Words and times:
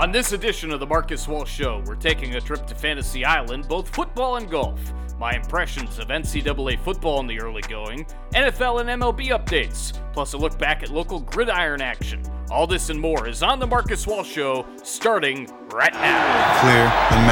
On 0.00 0.12
this 0.12 0.32
edition 0.32 0.70
of 0.70 0.78
the 0.78 0.86
Marcus 0.86 1.26
Walsh 1.26 1.50
Show, 1.50 1.82
we're 1.86 1.96
taking 1.96 2.36
a 2.36 2.40
trip 2.40 2.66
to 2.66 2.74
Fantasy 2.74 3.24
Island, 3.24 3.66
both 3.68 3.92
football 3.92 4.36
and 4.36 4.48
golf. 4.48 4.78
My 5.18 5.32
impressions 5.34 5.98
of 5.98 6.08
NCAA 6.08 6.78
football 6.84 7.18
in 7.20 7.26
the 7.26 7.40
early 7.40 7.62
going, 7.62 8.06
NFL 8.34 8.80
and 8.80 9.02
MLB 9.02 9.28
updates, 9.28 9.92
plus 10.12 10.34
a 10.34 10.38
look 10.38 10.56
back 10.58 10.84
at 10.84 10.90
local 10.90 11.20
gridiron 11.20 11.80
action. 11.80 12.22
All 12.50 12.66
this 12.68 12.88
and 12.90 13.00
more 13.00 13.26
is 13.28 13.42
on 13.42 13.58
the 13.58 13.66
Marcus 13.66 14.06
Walsh 14.06 14.30
Show, 14.30 14.66
starting 14.84 15.48
right 15.72 15.92
now. 15.94 16.60
Clear 16.60 16.84
the 17.10 17.26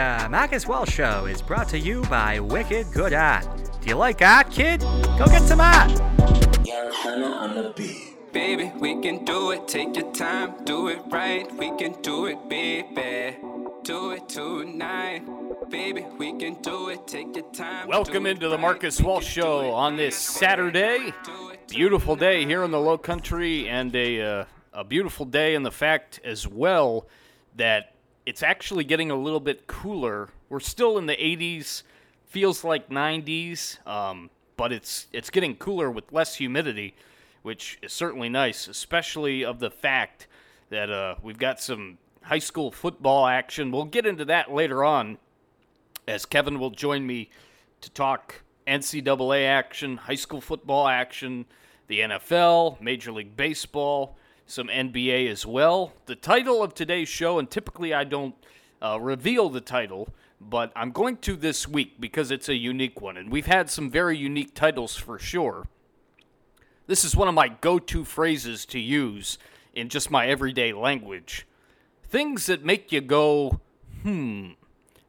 The 0.00 0.28
Marcus 0.30 0.66
Wells 0.66 0.88
Show 0.88 1.26
is 1.26 1.42
brought 1.42 1.68
to 1.68 1.78
you 1.78 2.00
by 2.04 2.40
Wicked 2.40 2.90
Good 2.90 3.12
Art. 3.12 3.44
Do 3.82 3.88
you 3.90 3.96
like 3.96 4.22
art, 4.22 4.50
kid? 4.50 4.80
Go 4.80 5.26
get 5.26 5.42
some 5.42 5.60
art. 5.60 5.90
Baby, 8.32 8.72
we 8.76 9.02
can 9.02 9.26
do 9.26 9.50
it. 9.50 9.68
Take 9.68 9.94
your 9.94 10.10
time, 10.12 10.64
do 10.64 10.88
it 10.88 11.00
right. 11.10 11.54
We 11.54 11.76
can 11.76 12.00
do 12.00 12.24
it, 12.24 12.48
baby. 12.48 13.36
Do 13.82 14.12
it 14.12 14.26
tonight. 14.26 15.20
Baby, 15.68 16.06
we 16.16 16.32
can 16.38 16.62
do 16.62 16.88
it. 16.88 17.06
Take 17.06 17.36
your 17.36 17.52
time. 17.52 17.86
Welcome 17.86 18.24
into 18.24 18.48
the. 18.48 18.56
Marcus 18.56 19.00
We 19.00 19.06
Walsh 19.06 19.26
Show 19.26 19.60
it 19.68 19.70
on 19.70 19.98
this. 19.98 20.16
Saturday. 20.16 21.12
Beautiful 21.68 22.16
day 22.16 22.46
here 22.46 22.64
in 22.64 22.70
the 22.70 22.80
Low 22.80 22.96
Country, 22.96 23.68
and 23.68 23.94
a 23.94 24.22
uh, 24.22 24.44
a 24.72 24.82
beautiful 24.82 25.26
day 25.26 25.54
in 25.54 25.62
the 25.62 25.70
fact 25.70 26.20
as 26.24 26.48
well 26.48 27.06
that 27.56 27.96
it's 28.26 28.42
actually 28.42 28.84
getting 28.84 29.10
a 29.10 29.14
little 29.14 29.40
bit 29.40 29.66
cooler. 29.66 30.28
We're 30.48 30.60
still 30.60 30.98
in 30.98 31.06
the 31.06 31.16
80s, 31.16 31.82
feels 32.26 32.64
like 32.64 32.88
90s, 32.88 33.84
um, 33.86 34.30
but 34.56 34.72
it's 34.72 35.06
it's 35.12 35.30
getting 35.30 35.56
cooler 35.56 35.90
with 35.90 36.12
less 36.12 36.36
humidity, 36.36 36.94
which 37.42 37.78
is 37.82 37.92
certainly 37.92 38.28
nice, 38.28 38.68
especially 38.68 39.44
of 39.44 39.58
the 39.58 39.70
fact 39.70 40.26
that 40.68 40.90
uh, 40.90 41.16
we've 41.22 41.38
got 41.38 41.60
some 41.60 41.98
high 42.22 42.38
school 42.38 42.70
football 42.70 43.26
action. 43.26 43.70
We'll 43.70 43.84
get 43.84 44.06
into 44.06 44.24
that 44.26 44.52
later 44.52 44.84
on 44.84 45.18
as 46.06 46.26
Kevin 46.26 46.58
will 46.58 46.70
join 46.70 47.06
me 47.06 47.30
to 47.80 47.90
talk 47.90 48.42
NCAA 48.66 49.46
action, 49.46 49.96
high 49.96 50.14
school 50.14 50.40
football 50.40 50.86
action, 50.86 51.46
the 51.88 52.00
NFL, 52.00 52.80
Major 52.80 53.12
League 53.12 53.36
Baseball, 53.36 54.16
some 54.50 54.68
NBA 54.68 55.30
as 55.30 55.46
well. 55.46 55.92
The 56.06 56.16
title 56.16 56.62
of 56.62 56.74
today's 56.74 57.08
show, 57.08 57.38
and 57.38 57.48
typically 57.48 57.94
I 57.94 58.04
don't 58.04 58.34
uh, 58.82 58.98
reveal 59.00 59.48
the 59.48 59.60
title, 59.60 60.08
but 60.40 60.72
I'm 60.74 60.90
going 60.90 61.18
to 61.18 61.36
this 61.36 61.68
week 61.68 62.00
because 62.00 62.30
it's 62.30 62.48
a 62.48 62.56
unique 62.56 63.00
one, 63.00 63.16
and 63.16 63.30
we've 63.30 63.46
had 63.46 63.70
some 63.70 63.90
very 63.90 64.16
unique 64.16 64.54
titles 64.54 64.96
for 64.96 65.18
sure. 65.18 65.68
This 66.86 67.04
is 67.04 67.14
one 67.14 67.28
of 67.28 67.34
my 67.34 67.48
go 67.48 67.78
to 67.78 68.04
phrases 68.04 68.66
to 68.66 68.80
use 68.80 69.38
in 69.72 69.88
just 69.88 70.10
my 70.10 70.26
everyday 70.26 70.72
language. 70.72 71.46
Things 72.02 72.46
that 72.46 72.64
make 72.64 72.90
you 72.90 73.00
go, 73.00 73.60
hmm. 74.02 74.50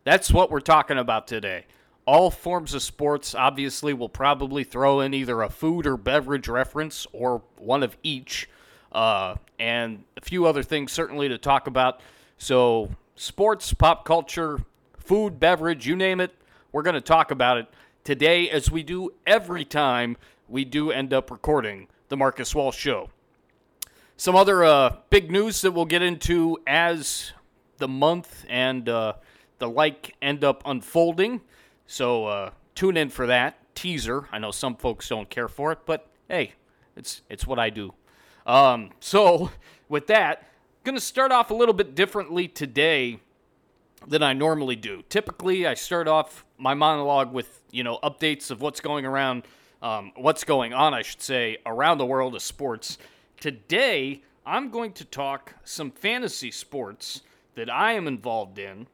That's 0.04 0.32
what 0.32 0.50
we're 0.52 0.60
talking 0.62 0.98
about 0.98 1.28
today. 1.28 1.66
All 2.06 2.32
forms 2.32 2.74
of 2.74 2.82
sports, 2.82 3.36
obviously, 3.36 3.94
will 3.94 4.10
probably 4.10 4.64
throw 4.64 5.00
in 5.00 5.14
either 5.14 5.42
a 5.42 5.50
food 5.50 5.86
or 5.86 5.98
beverage 5.98 6.48
reference 6.48 7.06
or 7.12 7.44
one 7.58 7.84
of 7.84 7.98
each, 8.02 8.50
uh, 8.92 9.36
and 9.60 10.04
a 10.18 10.22
few 10.22 10.46
other 10.46 10.64
things 10.64 10.92
certainly 10.92 11.30
to 11.30 11.38
talk 11.38 11.68
about. 11.68 12.02
So, 12.38 12.90
sports, 13.16 13.74
pop 13.74 14.06
culture, 14.06 14.60
food, 14.98 15.40
beverage, 15.40 15.88
you 15.88 15.96
name 15.96 16.20
it, 16.20 16.34
we're 16.72 16.84
going 16.84 16.96
to 16.96 17.02
talk 17.02 17.32
about 17.32 17.58
it 17.58 17.68
today 18.04 18.50
as 18.50 18.72
we 18.72 18.84
do 18.84 19.12
every 19.28 19.66
time 19.66 20.18
we 20.48 20.66
do 20.66 20.92
end 20.92 21.14
up 21.14 21.30
recording 21.32 21.88
the 22.10 22.18
Marcus 22.18 22.54
Walsh 22.56 22.78
Show. 22.78 23.10
Some 24.18 24.36
other 24.36 24.64
uh, 24.64 24.98
big 25.10 25.32
news 25.32 25.62
that 25.62 25.72
we'll 25.72 25.86
get 25.86 26.02
into 26.02 26.60
as 26.68 27.32
the 27.78 27.88
month 27.88 28.46
and 28.50 28.88
uh, 28.88 29.14
the 29.58 29.70
like 29.70 30.16
end 30.22 30.44
up 30.44 30.62
unfolding. 30.66 31.42
So 31.88 32.26
uh, 32.26 32.52
tune 32.76 32.98
in 32.98 33.10
for 33.10 33.28
that 33.28 33.58
teaser. 33.76 34.28
I 34.32 34.40
know 34.40 34.52
some 34.52 34.76
folks 34.76 35.10
don't 35.10 35.30
care 35.30 35.48
for 35.48 35.72
it, 35.72 35.80
but 35.86 36.08
hey, 36.30 36.54
it's 36.96 37.22
it's 37.30 37.48
what 37.48 37.60
I 37.60 37.70
do. 37.70 37.94
Um, 38.46 38.92
so 39.00 39.52
with 39.90 40.08
that, 40.08 40.40
I'm 40.40 40.84
going 40.84 40.96
to 40.96 41.02
start 41.02 41.32
off 41.32 41.52
a 41.52 41.54
little 41.54 41.74
bit 41.74 41.96
differently 41.96 42.48
today 42.48 43.20
than 44.08 44.24
I 44.24 44.34
normally 44.34 44.76
do. 44.76 45.04
Typically, 45.10 45.68
I 45.68 45.76
start 45.76 46.08
off 46.08 46.46
my 46.58 46.74
monologue 46.74 47.32
with 47.32 47.62
you 47.72 47.84
know 47.84 48.00
updates 48.04 48.52
of 48.52 48.62
what's 48.62 48.80
going 48.80 49.06
around, 49.06 49.44
um, 49.82 50.12
what's 50.16 50.44
going 50.44 50.74
on, 50.74 50.94
I 50.94 51.02
should 51.02 51.22
say, 51.22 51.58
around 51.66 51.98
the 51.98 52.06
world 52.06 52.36
of 52.36 52.42
sports. 52.42 52.98
Today, 53.40 54.22
I'm 54.46 54.70
going 54.70 54.94
to 54.94 55.06
talk 55.06 55.56
some 55.64 55.92
fantasy 55.92 56.52
sports 56.52 57.22
that 57.56 57.70
I 57.70 57.94
am 57.94 58.08
involved 58.08 58.58
in, 58.58 58.88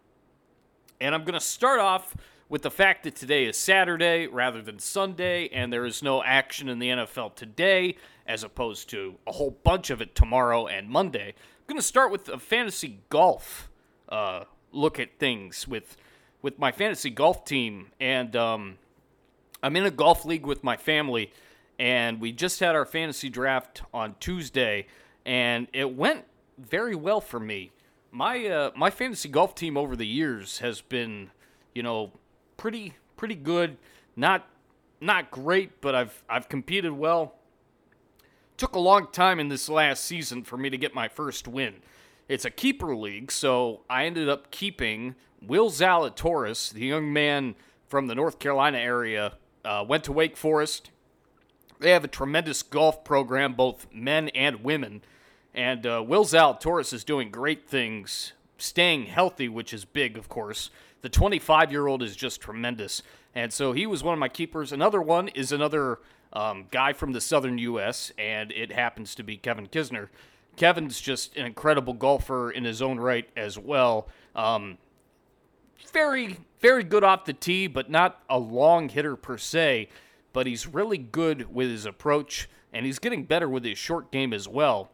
and 1.00 1.16
I'm 1.16 1.24
going 1.24 1.34
to 1.34 1.40
start 1.40 1.80
off 1.80 2.16
with 2.50 2.62
the 2.62 2.72
fact 2.72 3.04
that 3.04 3.16
today 3.16 3.46
is 3.46 3.58
Saturday 3.58 4.28
rather 4.28 4.62
than 4.62 4.80
Sunday, 4.80 5.50
and 5.50 5.72
there 5.72 5.86
is 5.86 6.02
no 6.02 6.24
action 6.24 6.70
in 6.70 6.80
the 6.80 6.90
NFL 6.90 7.36
today, 7.36 7.96
as 8.28 8.44
opposed 8.44 8.90
to 8.90 9.16
a 9.26 9.32
whole 9.32 9.52
bunch 9.64 9.90
of 9.90 10.02
it 10.02 10.16
tomorrow 10.16 10.68
and 10.68 10.90
Monday. 10.90 11.30
I'm 11.30 11.66
going 11.68 11.80
to 11.80 11.86
start 11.86 12.12
with 12.12 12.30
a 12.30 12.40
fantasy 12.40 13.00
golf 13.10 13.70
uh, 14.10 14.44
look 14.72 15.00
at 15.00 15.18
things 15.20 15.68
with 15.68 15.98
with 16.42 16.60
my 16.60 16.72
fantasy 16.72 17.10
golf 17.10 17.46
team, 17.46 17.88
and 18.00 18.36
um, 18.36 18.78
I'm 19.64 19.76
in 19.76 19.86
a 19.86 19.92
golf 19.92 20.24
league 20.24 20.46
with 20.46 20.64
my 20.64 20.78
family, 20.78 21.32
and 21.80 22.22
we 22.22 22.32
just 22.32 22.60
had 22.60 22.76
our 22.76 22.86
fantasy 22.86 23.30
draft 23.30 23.82
on 23.94 24.16
Tuesday, 24.20 24.88
and 25.26 25.68
it 25.74 25.96
went 25.96 26.26
very 26.58 26.96
well 26.96 27.22
for 27.22 27.40
me. 27.40 27.72
My 28.12 28.46
uh, 28.46 28.72
my 28.76 28.90
fantasy 28.90 29.30
golf 29.30 29.56
team 29.56 29.78
over 29.78 29.96
the 29.96 30.08
years 30.08 30.60
has 30.60 30.82
been, 30.82 31.32
you 31.74 31.84
know, 31.84 32.12
pretty 32.56 32.94
pretty 33.18 33.36
good. 33.36 33.78
Not 34.16 34.48
not 35.02 35.32
great, 35.32 35.82
but 35.82 35.96
I've 35.96 36.24
I've 36.30 36.50
competed 36.50 36.92
well. 36.92 37.37
Took 38.58 38.74
a 38.74 38.80
long 38.80 39.08
time 39.12 39.40
in 39.40 39.50
this 39.50 39.70
last 39.70 40.04
season 40.04 40.44
for 40.44 40.58
me 40.58 40.72
to 40.72 40.78
get 40.80 40.96
my 40.96 41.08
first 41.08 41.48
win. 41.48 41.76
It's 42.28 42.44
a 42.44 42.50
keeper 42.50 42.96
league, 42.96 43.32
so 43.32 43.82
I 43.88 44.06
ended 44.06 44.28
up 44.28 44.50
keeping 44.50 45.14
Will 45.42 45.70
Zalatoris, 45.70 46.74
the 46.74 46.88
young 46.88 47.14
man 47.14 47.54
from 47.88 48.08
the 48.08 48.16
North 48.16 48.40
Carolina 48.40 48.80
area, 48.80 49.34
uh, 49.64 49.86
went 49.88 50.04
to 50.06 50.12
Wake 50.12 50.36
Forest. 50.36 50.90
They 51.80 51.92
have 51.92 52.04
a 52.04 52.08
tremendous 52.08 52.64
golf 52.64 53.04
program, 53.04 53.54
both 53.54 53.86
men 53.94 54.30
and 54.30 54.64
women. 54.64 55.04
And 55.54 55.86
uh, 55.86 56.04
Will 56.06 56.26
Zalatoris 56.26 56.94
is 56.94 57.04
doing 57.04 57.30
great 57.30 57.70
things, 57.70 58.34
staying 58.58 59.06
healthy, 59.06 59.48
which 59.48 59.72
is 59.72 59.86
big, 59.86 60.18
of 60.18 60.30
course. 60.30 60.72
The 61.02 61.10
25 61.10 61.72
year 61.72 61.86
old 61.86 62.02
is 62.02 62.16
just 62.16 62.42
tremendous. 62.42 63.04
And 63.36 63.54
so 63.54 63.72
he 63.72 63.86
was 63.86 64.04
one 64.04 64.14
of 64.14 64.20
my 64.20 64.30
keepers. 64.30 64.72
Another 64.72 65.02
one 65.02 65.28
is 65.28 65.52
another 65.52 66.00
um, 66.34 66.66
guy 66.72 66.94
from 66.94 67.14
the 67.14 67.22
southern 67.22 67.58
U.S., 67.58 68.12
and 68.18 68.52
it 68.52 68.72
happens 68.72 69.16
to 69.16 69.24
be 69.24 69.38
Kevin 69.38 69.68
Kisner. 69.68 70.10
Kevin's 70.56 71.00
just 71.00 71.36
an 71.38 71.46
incredible 71.46 71.94
golfer 71.94 72.52
in 72.52 72.64
his 72.64 72.82
own 72.82 73.00
right 73.00 73.30
as 73.38 73.58
well. 73.58 74.08
Um, 74.36 74.78
very, 75.94 76.38
very 76.60 76.84
good 76.84 77.04
off 77.04 77.26
the 77.26 77.34
tee, 77.34 77.68
but 77.68 77.90
not 77.90 78.22
a 78.30 78.40
long 78.40 78.90
hitter 78.90 79.16
per 79.16 79.38
se. 79.38 79.90
But 80.34 80.48
he's 80.48 80.68
really 80.68 80.98
good 80.98 81.54
with 81.54 81.70
his 81.70 81.86
approach, 81.86 82.50
and 82.74 82.86
he's 82.86 83.00
getting 83.00 83.24
better 83.24 83.48
with 83.48 83.64
his 83.64 83.78
short 83.78 84.12
game 84.12 84.34
as 84.34 84.48
well. 84.48 84.92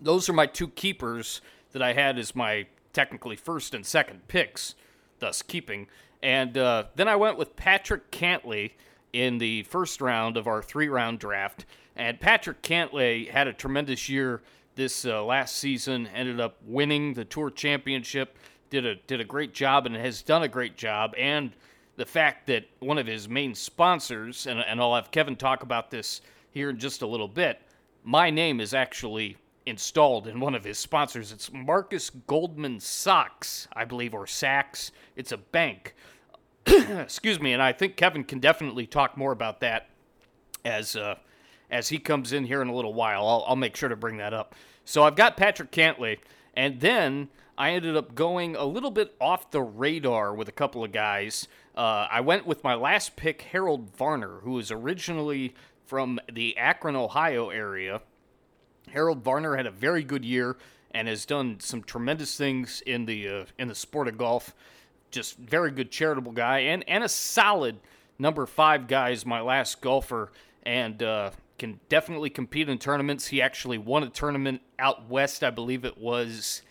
Those 0.00 0.28
are 0.28 0.32
my 0.32 0.46
two 0.46 0.68
keepers 0.68 1.40
that 1.72 1.82
I 1.82 1.92
had 1.92 2.18
as 2.18 2.34
my 2.34 2.66
technically 2.92 3.36
first 3.36 3.74
and 3.74 3.84
second 3.84 4.26
picks, 4.28 4.74
thus 5.18 5.42
keeping. 5.42 5.86
And 6.22 6.58
uh, 6.58 6.84
then 6.96 7.08
I 7.08 7.16
went 7.16 7.38
with 7.38 7.56
Patrick 7.56 8.10
Cantlay 8.10 8.72
in 9.18 9.38
the 9.38 9.64
first 9.64 10.00
round 10.00 10.36
of 10.36 10.46
our 10.46 10.62
three 10.62 10.88
round 10.88 11.18
draft. 11.18 11.66
And 11.96 12.20
Patrick 12.20 12.62
Cantlay 12.62 13.28
had 13.28 13.48
a 13.48 13.52
tremendous 13.52 14.08
year 14.08 14.42
this 14.76 15.04
uh, 15.04 15.24
last 15.24 15.56
season, 15.56 16.06
ended 16.14 16.38
up 16.38 16.56
winning 16.64 17.14
the 17.14 17.24
Tour 17.24 17.50
Championship, 17.50 18.38
did 18.70 18.86
a, 18.86 18.94
did 18.94 19.20
a 19.20 19.24
great 19.24 19.52
job, 19.52 19.86
and 19.86 19.96
has 19.96 20.22
done 20.22 20.44
a 20.44 20.48
great 20.48 20.76
job. 20.76 21.14
And 21.18 21.50
the 21.96 22.06
fact 22.06 22.46
that 22.46 22.66
one 22.78 22.96
of 22.96 23.08
his 23.08 23.28
main 23.28 23.56
sponsors, 23.56 24.46
and, 24.46 24.60
and 24.60 24.80
I'll 24.80 24.94
have 24.94 25.10
Kevin 25.10 25.34
talk 25.34 25.64
about 25.64 25.90
this 25.90 26.20
here 26.52 26.70
in 26.70 26.78
just 26.78 27.02
a 27.02 27.06
little 27.06 27.26
bit, 27.26 27.60
my 28.04 28.30
name 28.30 28.60
is 28.60 28.72
actually 28.72 29.36
installed 29.66 30.28
in 30.28 30.38
one 30.38 30.54
of 30.54 30.62
his 30.62 30.78
sponsors. 30.78 31.32
It's 31.32 31.52
Marcus 31.52 32.08
Goldman 32.08 32.78
Sachs, 32.78 33.66
I 33.72 33.84
believe, 33.84 34.14
or 34.14 34.28
Sachs. 34.28 34.92
It's 35.16 35.32
a 35.32 35.38
bank. 35.38 35.96
Excuse 37.02 37.40
me, 37.40 37.52
and 37.52 37.62
I 37.62 37.72
think 37.72 37.96
Kevin 37.96 38.24
can 38.24 38.40
definitely 38.40 38.86
talk 38.86 39.16
more 39.16 39.32
about 39.32 39.60
that 39.60 39.88
as 40.64 40.96
uh, 40.96 41.16
as 41.70 41.88
he 41.88 41.98
comes 41.98 42.32
in 42.32 42.44
here 42.44 42.62
in 42.62 42.68
a 42.68 42.74
little 42.74 42.94
while. 42.94 43.26
I'll, 43.26 43.44
I'll 43.48 43.56
make 43.56 43.76
sure 43.76 43.88
to 43.88 43.96
bring 43.96 44.18
that 44.18 44.34
up. 44.34 44.54
So 44.84 45.02
I've 45.02 45.16
got 45.16 45.36
Patrick 45.36 45.70
Cantlay, 45.70 46.18
and 46.54 46.80
then 46.80 47.28
I 47.56 47.72
ended 47.72 47.96
up 47.96 48.14
going 48.14 48.56
a 48.56 48.64
little 48.64 48.90
bit 48.90 49.14
off 49.20 49.50
the 49.50 49.62
radar 49.62 50.34
with 50.34 50.48
a 50.48 50.52
couple 50.52 50.84
of 50.84 50.92
guys. 50.92 51.48
Uh, 51.76 52.06
I 52.10 52.20
went 52.20 52.46
with 52.46 52.64
my 52.64 52.74
last 52.74 53.16
pick, 53.16 53.42
Harold 53.42 53.94
Varner, 53.96 54.40
who 54.42 54.58
is 54.58 54.70
originally 54.70 55.54
from 55.86 56.20
the 56.32 56.56
Akron, 56.56 56.96
Ohio 56.96 57.50
area. 57.50 58.02
Harold 58.92 59.22
Varner 59.22 59.56
had 59.56 59.66
a 59.66 59.70
very 59.70 60.02
good 60.02 60.24
year 60.24 60.56
and 60.90 61.08
has 61.08 61.26
done 61.26 61.60
some 61.60 61.82
tremendous 61.82 62.36
things 62.36 62.82
in 62.86 63.04
the 63.04 63.28
uh, 63.28 63.44
in 63.58 63.68
the 63.68 63.74
sport 63.74 64.08
of 64.08 64.16
golf. 64.16 64.54
Just 65.10 65.38
very 65.38 65.70
good 65.70 65.90
charitable 65.90 66.32
guy 66.32 66.60
and 66.60 66.84
and 66.88 67.02
a 67.02 67.08
solid 67.08 67.78
number 68.18 68.46
five 68.46 68.88
guy 68.88 69.10
is 69.10 69.24
my 69.24 69.40
last 69.40 69.80
golfer 69.80 70.30
and 70.64 71.02
uh, 71.02 71.30
can 71.58 71.80
definitely 71.88 72.30
compete 72.30 72.68
in 72.68 72.78
tournaments. 72.78 73.28
He 73.28 73.40
actually 73.40 73.78
won 73.78 74.02
a 74.02 74.10
tournament 74.10 74.60
out 74.78 75.08
west, 75.08 75.42
I 75.42 75.50
believe 75.50 75.84
it 75.84 75.98
was 75.98 76.62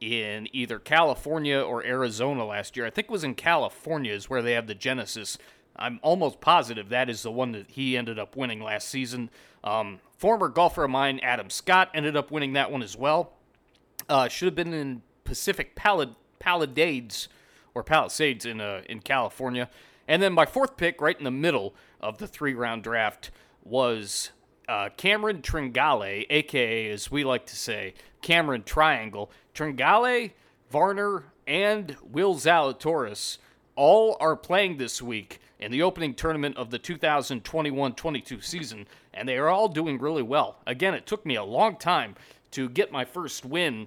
in 0.00 0.48
either 0.54 0.78
California 0.78 1.58
or 1.58 1.84
Arizona 1.84 2.44
last 2.44 2.76
year. 2.76 2.86
I 2.86 2.90
think 2.90 3.06
it 3.06 3.10
was 3.10 3.24
in 3.24 3.34
California 3.34 4.12
is 4.12 4.28
where 4.28 4.42
they 4.42 4.52
have 4.52 4.66
the 4.66 4.74
Genesis. 4.74 5.38
I'm 5.74 6.00
almost 6.02 6.40
positive 6.40 6.88
that 6.90 7.10
is 7.10 7.22
the 7.22 7.30
one 7.30 7.52
that 7.52 7.70
he 7.70 7.96
ended 7.96 8.18
up 8.18 8.36
winning 8.36 8.60
last 8.60 8.88
season. 8.88 9.30
Um, 9.64 10.00
former 10.16 10.48
golfer 10.48 10.84
of 10.84 10.90
mine, 10.90 11.20
Adam 11.22 11.50
Scott, 11.50 11.90
ended 11.94 12.16
up 12.16 12.30
winning 12.30 12.52
that 12.54 12.70
one 12.70 12.82
as 12.82 12.96
well. 12.96 13.32
Uh, 14.08 14.28
should 14.28 14.46
have 14.46 14.54
been 14.54 14.72
in 14.72 15.02
Pacific 15.24 15.74
Palad- 15.74 16.14
Palisades 16.38 17.28
or 17.76 17.82
Palisades 17.82 18.46
in 18.46 18.60
uh, 18.60 18.80
in 18.88 19.00
California. 19.00 19.68
And 20.08 20.22
then 20.22 20.32
my 20.32 20.46
fourth 20.46 20.78
pick, 20.78 21.00
right 21.00 21.16
in 21.16 21.24
the 21.24 21.30
middle 21.30 21.74
of 22.00 22.16
the 22.16 22.26
three 22.26 22.54
round 22.54 22.82
draft, 22.82 23.30
was 23.62 24.30
uh, 24.66 24.88
Cameron 24.96 25.42
Tringale, 25.42 26.26
aka 26.30 26.90
as 26.90 27.10
we 27.10 27.22
like 27.22 27.44
to 27.46 27.56
say, 27.56 27.92
Cameron 28.22 28.62
Triangle. 28.64 29.30
Tringale, 29.54 30.32
Varner, 30.70 31.24
and 31.46 31.96
Will 32.02 32.34
Zalatoris 32.34 33.38
all 33.74 34.16
are 34.20 34.36
playing 34.36 34.78
this 34.78 35.02
week 35.02 35.38
in 35.58 35.70
the 35.70 35.82
opening 35.82 36.14
tournament 36.14 36.56
of 36.56 36.70
the 36.70 36.78
2021 36.78 37.92
22 37.92 38.40
season, 38.40 38.86
and 39.12 39.28
they 39.28 39.36
are 39.36 39.48
all 39.48 39.68
doing 39.68 39.98
really 39.98 40.22
well. 40.22 40.60
Again, 40.66 40.94
it 40.94 41.06
took 41.06 41.26
me 41.26 41.36
a 41.36 41.44
long 41.44 41.76
time 41.76 42.14
to 42.52 42.70
get 42.70 42.90
my 42.90 43.04
first 43.04 43.44
win, 43.44 43.86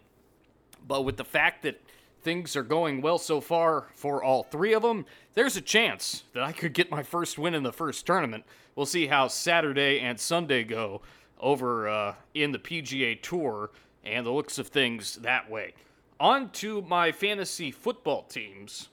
but 0.88 1.04
with 1.06 1.18
the 1.18 1.26
fact 1.26 1.64
that 1.64 1.82
things 2.22 2.56
are 2.56 2.64
going 2.64 3.02
well 3.02 3.18
so 3.18 3.42
far 3.42 3.88
for 3.94 4.24
all 4.24 4.44
three 4.44 4.74
of 4.74 4.82
them, 4.82 5.06
there's 5.34 5.56
a 5.56 5.62
chance 5.62 6.24
that 6.34 6.44
I 6.44 6.52
could 6.52 6.74
get 6.74 6.92
my 6.92 7.04
first 7.04 7.38
win 7.38 7.54
in 7.54 7.64
the 7.64 7.74
first 7.74 8.06
tournament. 8.06 8.44
We'll 8.76 8.86
see 8.86 9.08
how 9.08 9.28
Saturday 9.28 10.00
and 10.00 10.20
Sunday 10.20 10.64
go 10.64 11.02
over 11.40 11.88
uh, 11.88 12.16
in 12.34 12.52
the 12.52 12.60
PGA 12.60 13.22
Tour 13.22 13.72
and 14.04 14.26
the 14.26 14.32
looks 14.32 14.58
of 14.58 14.68
things 14.68 15.16
that 15.18 15.50
way. 15.50 15.74
On 16.20 16.50
to 16.52 16.82
my 16.84 17.12
fantasy 17.12 17.72
football 17.72 18.24
teams. 18.24 18.90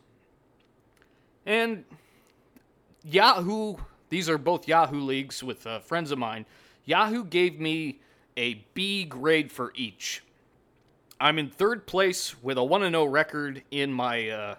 And 1.44 1.84
Yahoo, 3.04 3.76
these 4.08 4.28
are 4.28 4.38
both 4.38 4.68
Yahoo 4.68 5.00
leagues 5.00 5.42
with 5.42 5.66
uh, 5.66 5.80
friends 5.80 6.10
of 6.10 6.18
mine. 6.18 6.46
Yahoo 6.84 7.24
gave 7.24 7.58
me 7.58 8.00
a 8.36 8.64
B 8.74 9.04
grade 9.04 9.50
for 9.50 9.72
each. 9.74 10.22
I'm 11.18 11.38
in 11.38 11.48
third 11.48 11.86
place 11.86 12.40
with 12.42 12.58
a 12.58 12.64
1 12.64 12.82
0 12.82 13.04
record 13.06 13.62
in 13.70 13.92
my, 13.92 14.28
uh, 14.28 14.54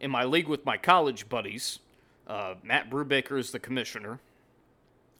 in 0.00 0.10
my 0.10 0.24
league 0.24 0.48
with 0.48 0.66
my 0.66 0.76
college 0.76 1.28
buddies. 1.28 1.78
Uh, 2.26 2.54
Matt 2.64 2.90
Brubaker 2.90 3.38
is 3.38 3.52
the 3.52 3.60
commissioner. 3.60 4.18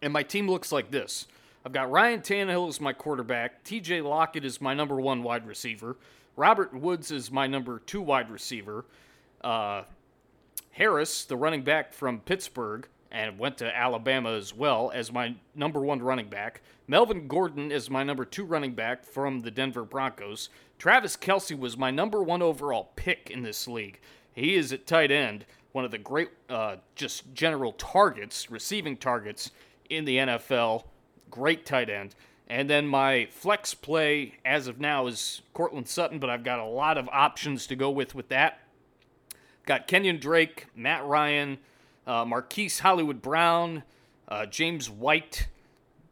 And 0.03 0.13
my 0.13 0.23
team 0.23 0.51
looks 0.51 0.73
like 0.73 0.91
this 0.91 1.27
I've 1.65 1.73
got 1.73 1.91
Ryan 1.91 2.21
Tannehill 2.21 2.69
as 2.69 2.81
my 2.81 2.93
quarterback, 2.93 3.63
TJ 3.65 4.03
Lockett 4.03 4.45
is 4.45 4.61
my 4.61 4.75
number 4.75 5.01
one 5.01 5.23
wide 5.23 5.47
receiver, 5.47 5.97
Robert 6.37 6.75
Woods 6.75 7.11
is 7.11 7.31
my 7.31 7.47
number 7.47 7.81
two 7.81 8.01
wide 8.01 8.31
receiver, 8.31 8.85
uh, 9.43 9.83
Harris, 10.73 11.25
the 11.25 11.37
running 11.37 11.63
back 11.63 11.93
from 11.93 12.21
Pittsburgh, 12.21 12.89
and 13.13 13.39
went 13.39 13.59
to 13.59 13.77
Alabama 13.77 14.33
as 14.33 14.55
well 14.55 14.91
as 14.95 15.13
my 15.13 15.35
number 15.55 15.81
one 15.81 16.01
running 16.01 16.29
back. 16.29 16.63
Melvin 16.87 17.29
Gordon 17.29 17.71
is 17.71 17.91
my 17.91 18.03
number 18.03 18.25
two 18.25 18.45
running 18.45 18.75
back 18.75 19.05
from 19.05 19.41
the 19.41 19.51
Denver 19.51 19.85
Broncos. 19.85 20.49
Travis 20.81 21.15
Kelce 21.15 21.57
was 21.57 21.77
my 21.77 21.91
number 21.91 22.23
one 22.23 22.41
overall 22.41 22.93
pick 22.97 23.31
in 23.31 23.43
this 23.43 23.69
league. 23.69 24.01
He 24.33 24.55
is 24.55 24.73
at 24.73 24.87
tight 24.87 25.11
end, 25.11 25.45
one 25.73 25.85
of 25.85 25.91
the 25.91 25.99
great, 25.99 26.31
uh, 26.49 26.77
just 26.95 27.35
general 27.35 27.73
targets, 27.73 28.51
receiving 28.51 28.97
targets 28.97 29.51
in 29.91 30.07
the 30.07 30.17
NFL. 30.17 30.85
Great 31.31 31.67
tight 31.67 31.91
end. 31.91 32.15
And 32.49 32.71
then 32.71 32.87
my 32.87 33.29
flex 33.31 33.75
play 33.75 34.39
as 34.43 34.69
of 34.69 34.81
now 34.81 35.07
is 35.07 35.43
Courtland 35.53 35.87
Sutton, 35.87 36.19
but 36.19 36.31
I've 36.31 36.45
got 36.45 36.59
a 36.59 36.65
lot 36.65 36.97
of 36.97 37.11
options 37.11 37.67
to 37.67 37.77
go 37.77 37.91
with 37.91 38.15
with 38.15 38.31
that. 38.31 38.61
Got 39.67 39.87
Kenyon 39.87 40.19
Drake, 40.19 40.69
Matt 40.75 41.05
Ryan, 41.05 41.59
uh, 42.07 42.25
Marquise 42.25 42.79
Hollywood 42.79 43.21
Brown, 43.21 43.83
uh, 44.29 44.47
James 44.47 44.89
White, 44.89 45.49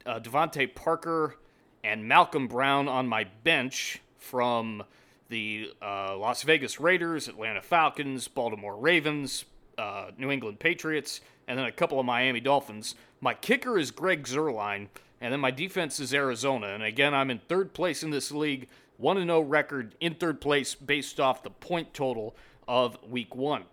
uh, 0.05 0.21
DeVante 0.21 0.75
Parker, 0.75 1.37
and 1.83 2.07
Malcolm 2.07 2.47
Brown 2.49 2.87
on 2.87 3.07
my 3.09 3.25
bench 3.25 4.03
from 4.19 4.83
the 5.29 5.73
uh, 5.83 6.17
Las 6.17 6.43
Vegas 6.43 6.81
Raiders, 6.81 7.29
Atlanta 7.29 7.63
Falcons, 7.63 8.29
Baltimore 8.29 8.77
Ravens, 8.77 9.45
uh, 9.77 10.11
New 10.17 10.31
England 10.31 10.59
Patriots, 10.59 11.21
and 11.47 11.59
then 11.59 11.67
a 11.67 11.73
couple 11.73 12.01
of 12.01 12.07
Miami 12.07 12.41
Dolphins. 12.41 12.95
My 13.21 13.35
kicker 13.35 13.79
is 13.79 13.91
Greg 13.91 14.25
Zuerlein, 14.25 14.89
and 15.21 15.33
then 15.33 15.41
my 15.41 15.51
defense 15.51 16.01
is 16.01 16.15
Arizona. 16.15 16.69
And 16.69 16.83
again, 16.83 17.15
I'm 17.15 17.31
in 17.31 17.41
third 17.41 17.75
place 17.75 18.03
in 18.03 18.11
this 18.11 18.31
league, 18.31 18.69
1 18.97 19.17
0 19.25 19.41
record 19.41 19.95
in 20.01 20.15
third 20.15 20.41
place 20.41 20.75
based 20.75 21.21
off 21.21 21.43
the 21.43 21.51
point 21.51 21.95
total 21.95 22.35
of 22.67 22.99
week 23.09 23.35
one 23.35 23.65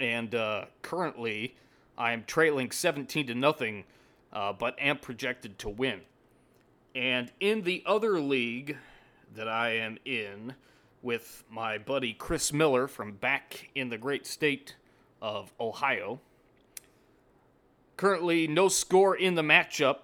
and 0.00 0.34
uh, 0.34 0.64
currently 0.82 1.54
I 1.96 2.12
am 2.12 2.24
trailing 2.26 2.70
17 2.70 3.26
to 3.28 3.34
nothing, 3.34 3.84
uh, 4.32 4.52
but 4.52 4.74
am 4.80 4.98
projected 4.98 5.58
to 5.60 5.68
win. 5.68 6.00
And 6.94 7.30
in 7.38 7.62
the 7.62 7.82
other 7.86 8.18
league 8.18 8.78
that 9.34 9.48
I 9.48 9.70
am 9.70 9.98
in 10.04 10.54
with 11.02 11.44
my 11.50 11.78
buddy 11.78 12.12
Chris 12.12 12.52
Miller 12.52 12.86
from 12.86 13.12
back 13.12 13.70
in 13.74 13.88
the 13.88 13.98
great 13.98 14.26
state 14.26 14.76
of 15.22 15.52
Ohio, 15.60 16.20
currently 17.96 18.46
no 18.46 18.68
score 18.68 19.16
in 19.16 19.34
the 19.34 19.42
matchup. 19.42 19.98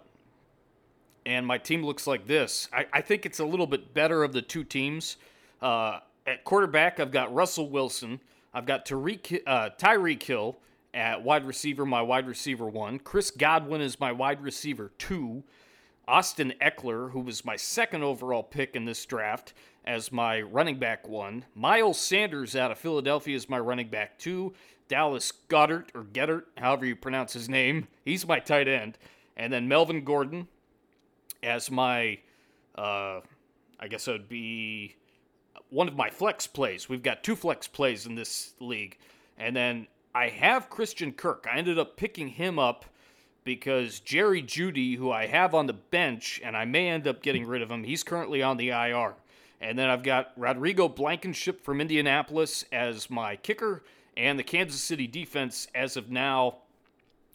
And 1.25 1.46
my 1.46 1.58
team 1.58 1.84
looks 1.84 2.06
like 2.06 2.26
this. 2.26 2.69
I, 2.73 2.87
I 2.93 3.00
think 3.00 3.26
it's 3.26 3.40
a 3.40 3.44
little 3.44 3.67
bit 3.67 3.93
better 3.93 4.23
of 4.23 4.32
the 4.32 4.43
two 4.43 4.62
teams. 4.62 5.17
Uh, 5.61 5.99
at 6.26 6.44
quarterback, 6.44 7.00
I've 7.00 7.11
got 7.11 7.34
Russell 7.34 7.69
Wilson 7.69 8.20
I've 8.56 8.64
got 8.64 8.87
Tariq, 8.87 9.43
uh, 9.46 9.69
Tyreek 9.79 10.22
Hill 10.22 10.56
at 10.94 11.22
wide 11.22 11.44
receiver, 11.44 11.84
my 11.84 12.00
wide 12.00 12.26
receiver 12.26 12.67
one. 12.67 12.99
Chris 12.99 13.31
Godwin 13.31 13.82
is 13.82 14.00
my 14.00 14.12
wide 14.12 14.43
receiver 14.43 14.93
two. 14.96 15.44
Austin 16.08 16.53
Ekeler, 16.60 17.10
who 17.10 17.20
was 17.20 17.44
my 17.44 17.56
second 17.56 18.03
overall 18.03 18.43
pick 18.43 18.77
in 18.77 18.84
this 18.84 19.05
draft, 19.05 19.53
as 19.84 20.13
my 20.13 20.41
running 20.41 20.79
back 20.79 21.08
one. 21.08 21.44
Miles 21.55 21.98
Sanders 21.98 22.56
out 22.56 22.70
of 22.70 22.79
Philadelphia 22.79 23.36
is 23.36 23.48
my 23.48 23.58
running 23.58 23.89
back 23.89 24.19
two. 24.19 24.53
Dallas 24.89 25.32
Goddard, 25.32 25.91
or 25.94 26.05
Gettert, 26.05 26.44
however 26.56 26.86
you 26.86 26.94
pronounce 26.94 27.32
his 27.32 27.48
name, 27.48 27.89
he's 28.05 28.27
my 28.27 28.39
tight 28.39 28.69
end. 28.69 28.98
And 29.36 29.53
then 29.53 29.69
Melvin 29.69 30.05
Gordon 30.05 30.48
as 31.43 31.70
my, 31.70 32.19
uh, 32.77 33.20
I 33.81 33.89
guess 33.89 34.06
it 34.08 34.13
would 34.13 34.29
be 34.29 34.96
one 35.70 35.89
of 35.89 35.96
my 35.96 36.10
flex 36.10 36.46
plays. 36.46 36.89
We've 36.89 37.03
got 37.03 37.25
two 37.25 37.36
flex 37.36 37.67
plays 37.67 38.06
in 38.06 38.15
this 38.15 38.55
league. 38.60 38.98
And 39.39 39.55
then 39.55 39.89
I 40.15 40.29
have 40.29 40.70
Christian 40.70 41.13
Kirk. 41.13 41.46
I 41.53 41.58
ended 41.58 41.79
up 41.79 41.96
picking 41.96 42.29
him 42.29 42.58
up 42.58 42.86
because 43.46 44.00
Jerry 44.00 44.43
Jeudy, 44.43 44.96
who 44.96 45.12
I 45.12 45.26
have 45.26 45.55
on 45.55 45.67
the 45.67 45.72
bench, 45.72 46.41
and 46.44 46.56
I 46.56 46.65
may 46.65 46.88
end 46.88 47.06
up 47.06 47.22
getting 47.22 47.46
rid 47.46 47.62
of 47.62 47.70
him, 47.70 47.84
he's 47.84 48.03
currently 48.03 48.43
on 48.43 48.56
the 48.56 48.70
IR. 48.70 49.15
And 49.60 49.79
then 49.79 49.88
I've 49.88 50.03
got 50.03 50.32
Rodrigo 50.36 50.88
Blankenship 50.88 51.65
from 51.65 51.81
Indianapolis 51.81 52.65
as 52.72 53.08
my 53.08 53.36
kicker, 53.36 53.84
and 54.17 54.36
the 54.36 54.43
Kansas 54.43 54.82
City 54.82 55.06
defense 55.06 55.69
as 55.76 55.96
of 55.96 56.10
now. 56.10 56.56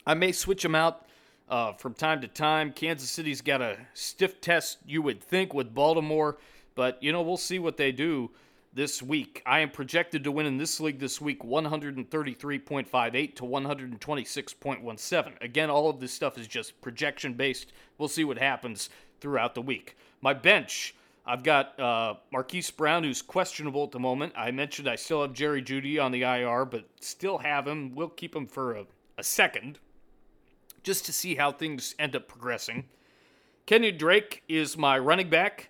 I 0.06 0.14
may 0.14 0.34
switch 0.34 0.64
them 0.64 0.76
out 0.76 1.06
uh, 1.50 1.74
from 1.74 1.94
time 1.94 2.20
to 2.22 2.28
time. 2.28 2.74
Kansas 2.74 3.10
City's 3.10 3.42
got 3.42 3.62
a 3.62 3.78
stiff 3.94 4.42
test, 4.42 4.80
you 4.86 5.02
would 5.02 5.24
think, 5.24 5.54
with 5.54 5.74
Baltimore. 5.74 6.38
But, 6.76 7.02
you 7.02 7.14
know, 7.14 7.22
we'll 7.22 7.38
see 7.38 7.58
what 7.58 7.78
they 7.78 7.94
do 7.94 8.32
this 8.74 9.02
week. 9.02 9.42
I 9.46 9.60
am 9.60 9.70
projected 9.70 10.24
to 10.24 10.32
win 10.32 10.46
in 10.46 10.58
this 10.58 10.80
league 10.80 11.00
this 11.00 11.20
week 11.20 11.44
133.58 11.44 13.36
to 13.36 13.44
126.17. 13.44 15.42
Again, 15.42 15.70
all 15.70 15.90
of 15.90 16.00
this 16.00 16.14
stuff 16.14 16.38
is 16.38 16.48
just 16.48 16.80
projection 16.82 17.34
based. 17.34 17.74
We'll 17.98 18.08
see 18.08 18.24
what 18.24 18.38
happens 18.38 18.90
throughout 19.20 19.56
the 19.56 19.62
week. 19.62 19.98
My 20.22 20.34
bench. 20.34 20.96
I've 21.24 21.44
got 21.44 21.80
uh, 21.80 22.16
Marquise 22.32 22.72
Brown, 22.72 23.04
who's 23.04 23.22
questionable 23.22 23.84
at 23.84 23.92
the 23.92 24.00
moment. 24.00 24.34
I 24.36 24.50
mentioned 24.50 24.90
I 24.90 24.96
still 24.96 25.22
have 25.22 25.34
Jerry 25.34 25.62
Jeudy 25.62 26.00
on 26.04 26.12
the 26.12 26.24
IR, 26.24 26.66
but 26.66 26.86
still 27.00 27.38
have 27.38 27.68
him. 27.68 27.94
We'll 27.94 28.10
keep 28.10 28.36
him 28.36 28.48
for 28.48 28.74
a, 28.74 28.86
a 29.20 29.24
second 29.24 29.78
just 30.82 31.06
to 31.06 31.14
see 31.14 31.36
how 31.36 31.52
things 31.52 31.94
end 32.00 32.16
up 32.16 32.28
progressing. 32.28 32.86
Kenyon 33.68 33.98
Drake 33.98 34.44
is 34.50 34.78
my 34.78 34.98
running 34.98 35.30
back. 35.30 35.70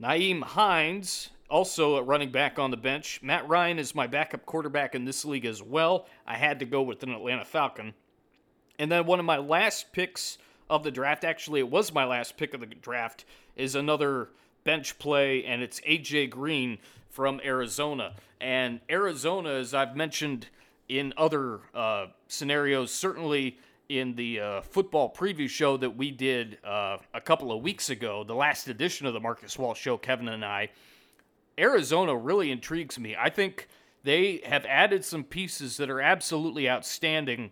Nyheim 0.00 0.42
Hines 0.42 1.30
also 1.50 1.96
a 1.96 2.02
running 2.02 2.30
back 2.30 2.58
on 2.58 2.70
the 2.70 2.76
bench. 2.76 3.20
Matt 3.22 3.48
Ryan 3.48 3.78
is 3.78 3.94
my 3.94 4.06
backup 4.06 4.46
quarterback 4.46 4.94
in 4.94 5.04
this 5.04 5.24
league 5.24 5.44
as 5.44 5.62
well. 5.62 6.06
I 6.26 6.36
had 6.36 6.58
to 6.60 6.64
go 6.64 6.82
with 6.82 7.02
an 7.02 7.10
Atlanta 7.10 7.44
Falcon. 7.44 7.94
And 8.78 8.90
then 8.90 9.04
one 9.04 9.18
of 9.18 9.26
my 9.26 9.36
last 9.36 9.92
picks 9.92 10.38
of 10.70 10.84
the 10.84 10.90
draft, 10.90 11.24
actually, 11.24 11.60
it 11.60 11.68
was 11.68 11.92
my 11.92 12.04
last 12.04 12.36
pick 12.36 12.54
of 12.54 12.60
the 12.60 12.66
draft, 12.66 13.24
is 13.56 13.74
another 13.74 14.30
bench 14.64 14.98
play, 14.98 15.44
and 15.44 15.62
it's 15.62 15.80
AJ 15.80 16.30
Green 16.30 16.78
from 17.08 17.40
Arizona. 17.44 18.14
And 18.40 18.80
Arizona, 18.88 19.50
as 19.50 19.74
I've 19.74 19.96
mentioned 19.96 20.46
in 20.88 21.12
other 21.16 21.60
uh, 21.74 22.06
scenarios, 22.28 22.90
certainly 22.90 23.58
in 23.88 24.14
the 24.14 24.40
uh, 24.40 24.60
football 24.62 25.12
preview 25.12 25.48
show 25.48 25.76
that 25.76 25.96
we 25.96 26.12
did 26.12 26.58
uh, 26.64 26.98
a 27.12 27.20
couple 27.20 27.50
of 27.52 27.60
weeks 27.62 27.90
ago, 27.90 28.22
the 28.24 28.34
last 28.34 28.68
edition 28.68 29.06
of 29.06 29.12
the 29.12 29.20
Marcus 29.20 29.58
Walsh 29.58 29.80
show, 29.80 29.96
Kevin 29.98 30.28
and 30.28 30.44
I, 30.44 30.70
Arizona 31.60 32.16
really 32.16 32.50
intrigues 32.50 32.98
me. 32.98 33.14
I 33.14 33.28
think 33.28 33.68
they 34.02 34.40
have 34.46 34.64
added 34.66 35.04
some 35.04 35.24
pieces 35.24 35.76
that 35.76 35.90
are 35.90 36.00
absolutely 36.00 36.68
outstanding, 36.68 37.50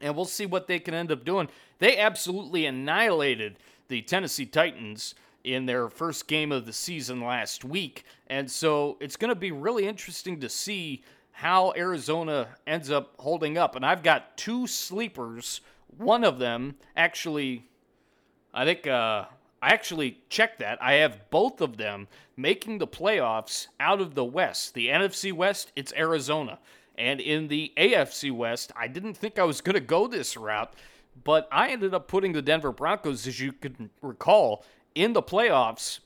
and 0.00 0.14
we'll 0.14 0.24
see 0.24 0.46
what 0.46 0.68
they 0.68 0.78
can 0.78 0.94
end 0.94 1.10
up 1.10 1.24
doing. 1.24 1.48
They 1.78 1.98
absolutely 1.98 2.64
annihilated 2.64 3.58
the 3.88 4.02
Tennessee 4.02 4.46
Titans 4.46 5.14
in 5.42 5.66
their 5.66 5.88
first 5.88 6.28
game 6.28 6.52
of 6.52 6.66
the 6.66 6.72
season 6.72 7.20
last 7.20 7.64
week, 7.64 8.04
and 8.28 8.50
so 8.50 8.96
it's 9.00 9.16
going 9.16 9.28
to 9.28 9.34
be 9.34 9.52
really 9.52 9.86
interesting 9.86 10.40
to 10.40 10.48
see 10.48 11.02
how 11.32 11.74
Arizona 11.76 12.48
ends 12.66 12.90
up 12.90 13.12
holding 13.18 13.58
up. 13.58 13.76
And 13.76 13.84
I've 13.84 14.02
got 14.02 14.38
two 14.38 14.66
sleepers. 14.66 15.60
One 15.98 16.24
of 16.24 16.38
them 16.38 16.76
actually, 16.96 17.66
I 18.54 18.64
think, 18.64 18.86
uh, 18.86 19.26
I 19.66 19.70
actually 19.70 20.20
checked 20.28 20.60
that. 20.60 20.80
I 20.80 20.92
have 20.92 21.28
both 21.28 21.60
of 21.60 21.76
them 21.76 22.06
making 22.36 22.78
the 22.78 22.86
playoffs 22.86 23.66
out 23.80 24.00
of 24.00 24.14
the 24.14 24.24
West. 24.24 24.74
The 24.74 24.86
NFC 24.86 25.32
West, 25.32 25.72
it's 25.74 25.92
Arizona. 25.94 26.60
And 26.96 27.20
in 27.20 27.48
the 27.48 27.72
AFC 27.76 28.30
West, 28.30 28.70
I 28.76 28.86
didn't 28.86 29.16
think 29.16 29.40
I 29.40 29.42
was 29.42 29.60
going 29.60 29.74
to 29.74 29.80
go 29.80 30.06
this 30.06 30.36
route, 30.36 30.72
but 31.24 31.48
I 31.50 31.70
ended 31.70 31.94
up 31.94 32.06
putting 32.06 32.32
the 32.32 32.42
Denver 32.42 32.70
Broncos, 32.70 33.26
as 33.26 33.40
you 33.40 33.50
can 33.50 33.90
recall, 34.02 34.64
in 34.94 35.14
the 35.14 35.22
playoffs, 35.22 35.98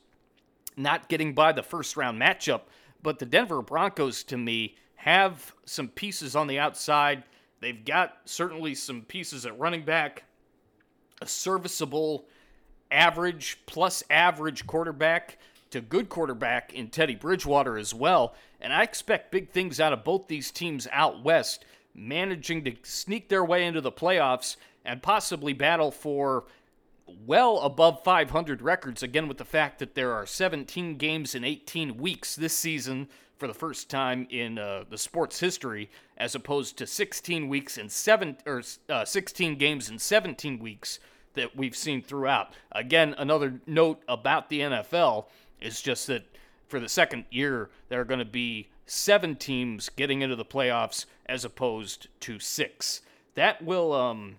not 0.75 1.07
getting 1.07 1.35
by 1.35 1.51
the 1.51 1.61
first 1.61 1.95
round 1.95 2.19
matchup. 2.19 2.61
But 3.03 3.19
the 3.19 3.27
Denver 3.27 3.61
Broncos, 3.61 4.23
to 4.23 4.37
me, 4.37 4.75
have 4.95 5.53
some 5.65 5.87
pieces 5.87 6.35
on 6.35 6.47
the 6.47 6.57
outside. 6.57 7.25
They've 7.59 7.85
got 7.85 8.21
certainly 8.25 8.73
some 8.73 9.03
pieces 9.03 9.45
at 9.45 9.59
running 9.59 9.85
back, 9.85 10.23
a 11.21 11.27
serviceable, 11.27 12.25
average 12.91 13.57
plus 13.65 14.03
average 14.09 14.67
quarterback 14.67 15.37
to 15.71 15.81
good 15.81 16.09
quarterback 16.09 16.73
in 16.73 16.89
Teddy 16.89 17.15
Bridgewater 17.15 17.77
as 17.77 17.93
well. 17.93 18.35
And 18.59 18.73
I 18.73 18.83
expect 18.83 19.31
big 19.31 19.49
things 19.49 19.79
out 19.79 19.93
of 19.93 20.03
both 20.03 20.27
these 20.27 20.51
teams 20.51 20.87
out 20.91 21.23
west, 21.23 21.65
managing 21.95 22.63
to 22.65 22.75
sneak 22.83 23.29
their 23.29 23.43
way 23.43 23.65
into 23.65 23.81
the 23.81 23.91
playoffs 23.91 24.57
and 24.85 25.01
possibly 25.01 25.53
battle 25.53 25.91
for 25.91 26.43
well 27.25 27.59
above 27.61 28.03
500 28.03 28.61
records, 28.61 29.03
again, 29.03 29.27
with 29.27 29.37
the 29.37 29.45
fact 29.45 29.79
that 29.79 29.95
there 29.95 30.13
are 30.13 30.25
17 30.25 30.97
games 30.97 31.35
in 31.35 31.43
18 31.43 31.97
weeks 31.97 32.35
this 32.35 32.53
season 32.53 33.07
for 33.37 33.47
the 33.47 33.53
first 33.53 33.89
time 33.89 34.27
in 34.29 34.59
uh, 34.59 34.83
the 34.89 34.97
sport's 34.97 35.39
history, 35.39 35.89
as 36.17 36.35
opposed 36.35 36.77
to 36.77 36.85
16 36.85 37.49
weeks 37.49 37.77
and 37.77 37.91
seven 37.91 38.37
or 38.45 38.61
uh, 38.87 39.03
16 39.03 39.57
games 39.57 39.89
in 39.89 39.97
17 39.97 40.59
weeks 40.59 40.99
that 41.33 41.55
we've 41.55 41.75
seen 41.75 42.01
throughout. 42.01 42.53
Again, 42.71 43.15
another 43.17 43.61
note 43.65 44.01
about 44.07 44.49
the 44.49 44.61
NFL 44.61 45.25
is 45.61 45.81
just 45.81 46.07
that 46.07 46.23
for 46.67 46.79
the 46.79 46.89
second 46.89 47.25
year 47.29 47.69
there 47.89 48.01
are 48.01 48.05
going 48.05 48.19
to 48.19 48.25
be 48.25 48.69
seven 48.85 49.35
teams 49.35 49.89
getting 49.89 50.21
into 50.21 50.35
the 50.35 50.45
playoffs 50.45 51.05
as 51.25 51.45
opposed 51.45 52.07
to 52.21 52.39
six. 52.39 53.01
That 53.35 53.63
will 53.63 53.93
um, 53.93 54.37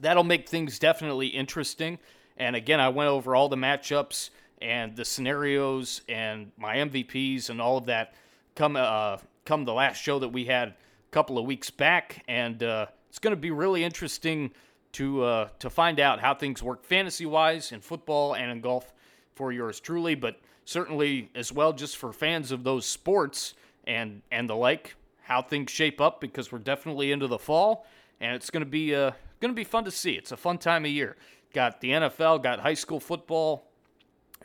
that'll 0.00 0.24
make 0.24 0.48
things 0.48 0.78
definitely 0.78 1.28
interesting. 1.28 1.98
And 2.36 2.56
again, 2.56 2.80
I 2.80 2.88
went 2.88 3.10
over 3.10 3.34
all 3.34 3.48
the 3.48 3.56
matchups 3.56 4.30
and 4.60 4.96
the 4.96 5.04
scenarios 5.04 6.00
and 6.08 6.50
my 6.56 6.76
MVPs 6.76 7.50
and 7.50 7.60
all 7.60 7.76
of 7.76 7.86
that 7.86 8.14
come 8.54 8.76
uh, 8.76 9.18
come 9.44 9.64
the 9.64 9.74
last 9.74 10.00
show 10.00 10.18
that 10.18 10.28
we 10.28 10.46
had 10.46 10.68
a 10.68 10.74
couple 11.10 11.38
of 11.38 11.44
weeks 11.44 11.70
back, 11.70 12.24
and 12.28 12.62
uh, 12.62 12.86
it's 13.08 13.18
going 13.18 13.34
to 13.34 13.40
be 13.40 13.50
really 13.50 13.84
interesting 13.84 14.50
to 14.94 15.22
uh, 15.22 15.48
to 15.58 15.70
find 15.70 16.00
out 16.00 16.20
how 16.20 16.34
things 16.34 16.62
work 16.62 16.84
fantasy 16.84 17.26
wise 17.26 17.72
in 17.72 17.80
football 17.80 18.34
and 18.34 18.50
in 18.50 18.60
golf 18.60 18.92
for 19.34 19.52
yours 19.52 19.80
truly, 19.80 20.14
but 20.14 20.40
certainly 20.64 21.30
as 21.34 21.52
well 21.52 21.72
just 21.72 21.96
for 21.96 22.12
fans 22.12 22.50
of 22.50 22.64
those 22.64 22.86
sports 22.86 23.54
and 23.86 24.22
and 24.30 24.48
the 24.48 24.56
like, 24.56 24.96
how 25.22 25.42
things 25.42 25.70
shape 25.70 26.00
up 26.00 26.20
because 26.20 26.50
we're 26.50 26.58
definitely 26.58 27.12
into 27.12 27.26
the 27.26 27.38
fall, 27.38 27.86
and 28.20 28.34
it's 28.34 28.50
going 28.50 28.64
to 28.64 28.70
be 28.70 28.94
uh, 28.94 29.10
going 29.40 29.52
to 29.52 29.56
be 29.56 29.64
fun 29.64 29.84
to 29.84 29.90
see. 29.90 30.12
It's 30.12 30.32
a 30.32 30.36
fun 30.36 30.58
time 30.58 30.84
of 30.84 30.90
year. 30.90 31.16
Got 31.52 31.80
the 31.80 31.90
NFL, 31.90 32.42
got 32.42 32.60
high 32.60 32.74
school 32.74 32.98
football, 32.98 33.68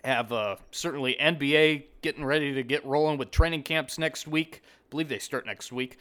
have 0.03 0.31
uh, 0.31 0.57
certainly 0.71 1.15
NBA 1.19 1.85
getting 2.01 2.23
ready 2.23 2.53
to 2.53 2.63
get 2.63 2.85
rolling 2.85 3.17
with 3.17 3.31
training 3.31 3.63
camps 3.63 3.97
next 3.97 4.27
week. 4.27 4.61
I 4.63 4.89
believe 4.89 5.09
they 5.09 5.19
start 5.19 5.45
next 5.45 5.71
week. 5.71 5.97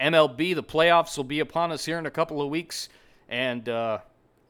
MLB, 0.00 0.54
the 0.54 0.62
playoffs 0.62 1.16
will 1.16 1.24
be 1.24 1.40
upon 1.40 1.72
us 1.72 1.84
here 1.84 1.98
in 1.98 2.06
a 2.06 2.10
couple 2.10 2.40
of 2.40 2.48
weeks, 2.48 2.88
and 3.28 3.68
uh, 3.68 3.98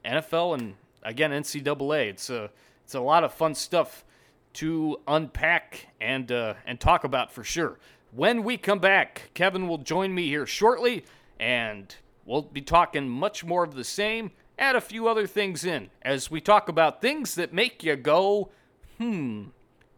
NFL 0.05 0.59
and 0.59 0.75
again 1.03 1.31
NCAA. 1.31 2.09
It's 2.09 2.29
a 2.29 2.49
it's 2.83 2.95
a 2.95 3.01
lot 3.01 3.23
of 3.23 3.33
fun 3.33 3.55
stuff 3.55 4.05
to 4.53 4.99
unpack 5.07 5.87
and 6.01 6.31
uh, 6.31 6.55
and 6.65 6.79
talk 6.79 7.03
about 7.03 7.31
for 7.31 7.43
sure. 7.43 7.79
When 8.11 8.43
we 8.43 8.57
come 8.57 8.79
back, 8.79 9.29
Kevin 9.33 9.67
will 9.67 9.77
join 9.77 10.15
me 10.15 10.27
here 10.27 10.47
shortly, 10.47 11.05
and 11.39 11.95
we'll 12.25 12.41
be 12.41 12.61
talking 12.61 13.07
much 13.07 13.45
more 13.45 13.63
of 13.63 13.75
the 13.75 13.83
same. 13.83 14.31
Add 14.57 14.75
a 14.75 14.81
few 14.81 15.07
other 15.07 15.27
things 15.27 15.63
in 15.63 15.89
as 16.01 16.29
we 16.29 16.41
talk 16.41 16.67
about 16.67 17.01
things 17.01 17.35
that 17.35 17.53
make 17.53 17.83
you 17.83 17.95
go 17.95 18.51
Hmm. 18.99 19.45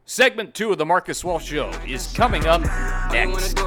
Segment 0.06 0.54
two 0.54 0.72
of 0.72 0.78
the 0.78 0.86
Marcus 0.86 1.24
Walsh 1.24 1.46
Show 1.46 1.72
is 1.88 2.06
coming 2.14 2.46
up 2.46 2.62
next. 3.12 3.58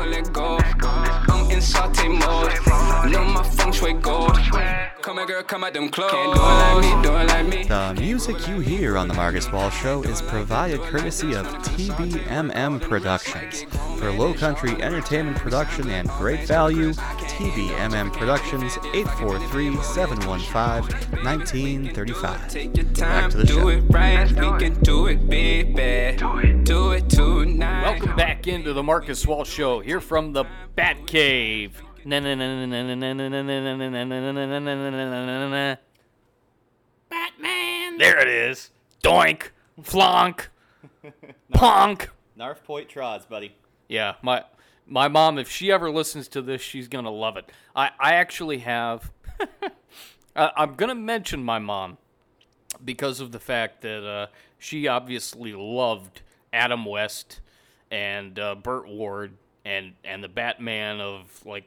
Come 5.04 5.18
on, 5.18 5.26
girl, 5.26 5.42
come 5.42 5.62
out 5.62 5.75
them 5.75 5.90
clothes. 5.90 6.12
Can't 6.12 6.34
do 6.34 6.40
it 6.40 6.46
like 6.46 6.80
me, 6.80 7.02
do 7.02 7.14
it 7.14 7.26
like 7.26 7.46
me. 7.46 7.64
The 7.64 7.94
music 8.00 8.49
you 8.49 8.61
hear 8.61 8.96
on 8.96 9.06
The 9.06 9.12
Marcus 9.12 9.52
Walsh 9.52 9.78
Show 9.82 10.02
is 10.02 10.23
provided 10.23 10.80
courtesy 10.80 11.34
of 11.34 11.44
TBMM 11.44 12.80
Productions. 12.80 13.64
For 13.99 14.11
low 14.11 14.32
country 14.32 14.70
entertainment 14.82 15.37
production 15.37 15.90
and 15.90 16.08
great 16.08 16.49
value, 16.49 16.94
TBMM 16.94 18.14
Productions 18.14 18.78
843 18.94 19.76
715 19.82 21.23
1935. 21.23 22.96
Back 22.99 23.30
to 23.30 23.37
the 23.37 23.44
do 23.44 23.52
show. 23.52 23.68
it 23.68 23.80
right. 23.90 24.26
We 24.30 24.58
can 24.58 24.80
do 24.80 25.08
it, 25.08 25.28
baby. 25.28 26.16
Do 26.64 26.92
it 26.92 27.11
tonight. 27.11 27.82
Welcome 27.82 28.16
back 28.16 28.46
into 28.46 28.73
the 28.73 28.82
Marcus 28.82 29.26
Walsh 29.26 29.50
Show 29.50 29.80
here 29.80 30.00
from 30.00 30.32
the 30.32 30.46
Bat 30.76 31.06
Cave. 31.06 31.82
Batman. 37.11 37.99
There 37.99 38.18
it 38.18 38.28
is. 38.28 38.70
Doink. 39.02 39.50
Flonk. 39.82 40.46
Ponk. 41.52 42.08
Narf 42.37 42.64
Point 42.64 42.88
Trods, 42.88 43.26
buddy. 43.26 43.54
Yeah, 43.88 44.14
my 44.23 44.44
my 44.87 45.08
mom, 45.08 45.38
if 45.38 45.50
she 45.50 45.70
ever 45.73 45.90
listens 45.90 46.28
to 46.28 46.42
this, 46.42 46.61
she's 46.61 46.88
gonna 46.88 47.11
love 47.11 47.37
it. 47.37 47.50
I 47.76 47.90
I 47.99 48.14
actually 48.14 48.58
have. 48.58 49.11
I- 50.37 50.50
I'm 50.56 50.75
gonna 50.75 50.94
mention 50.94 51.44
my 51.44 51.58
mom 51.58 51.99
because 52.84 53.20
of 53.20 53.30
the 53.32 53.38
fact 53.38 53.82
that 53.82 54.04
uh, 54.04 54.26
she 54.58 54.88
obviously 54.88 55.52
loved 55.52 56.23
Adam 56.52 56.84
West 56.84 57.40
and 57.90 58.37
uh, 58.38 58.54
Burt 58.56 58.88
Ward 58.88 59.34
and 59.64 59.92
and 60.04 60.25
the 60.25 60.28
Batman 60.28 61.00
of 61.00 61.44
like 61.46 61.64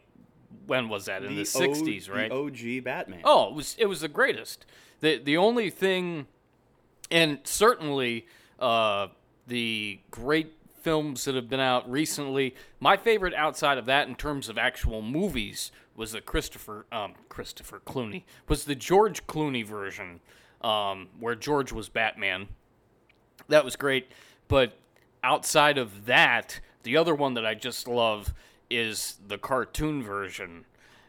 when 0.65 0.89
was 0.89 1.05
that 1.05 1.23
in 1.23 1.35
the, 1.35 1.41
O- 1.41 1.43
'60s, 1.43 2.09
right? 2.11 2.29
The 2.29 2.77
OG 2.77 2.83
Batman. 2.83 3.21
Oh, 3.23 3.49
it 3.49 3.53
was 3.55 3.75
it 3.79 3.85
was 3.87 4.01
the 4.01 4.07
greatest. 4.07 4.65
the 5.01 5.17
The 5.17 5.37
only 5.37 5.69
thing, 5.69 6.27
and 7.11 7.39
certainly 7.43 8.27
uh, 8.59 9.07
the 9.47 9.99
great 10.11 10.53
films 10.81 11.25
that 11.25 11.35
have 11.35 11.49
been 11.49 11.59
out 11.59 11.89
recently. 11.89 12.55
My 12.79 12.95
favorite 12.95 13.33
outside 13.33 13.77
of 13.77 13.85
that, 13.87 14.07
in 14.07 14.15
terms 14.15 14.47
of 14.47 14.57
actual 14.57 15.01
movies, 15.01 15.71
was 15.95 16.13
the 16.13 16.21
Christopher 16.21 16.85
um, 16.91 17.13
Christopher 17.29 17.81
Clooney 17.85 18.23
was 18.47 18.65
the 18.65 18.75
George 18.75 19.27
Clooney 19.27 19.65
version, 19.65 20.21
um, 20.61 21.09
where 21.19 21.35
George 21.35 21.71
was 21.71 21.89
Batman. 21.89 22.47
That 23.49 23.65
was 23.65 23.75
great, 23.75 24.11
but 24.47 24.77
outside 25.23 25.77
of 25.77 26.05
that, 26.05 26.59
the 26.83 26.95
other 26.97 27.15
one 27.15 27.33
that 27.33 27.45
I 27.45 27.53
just 27.53 27.87
love 27.87 28.33
is 28.69 29.17
the 29.25 29.37
cartoon 29.37 30.03
version 30.03 30.65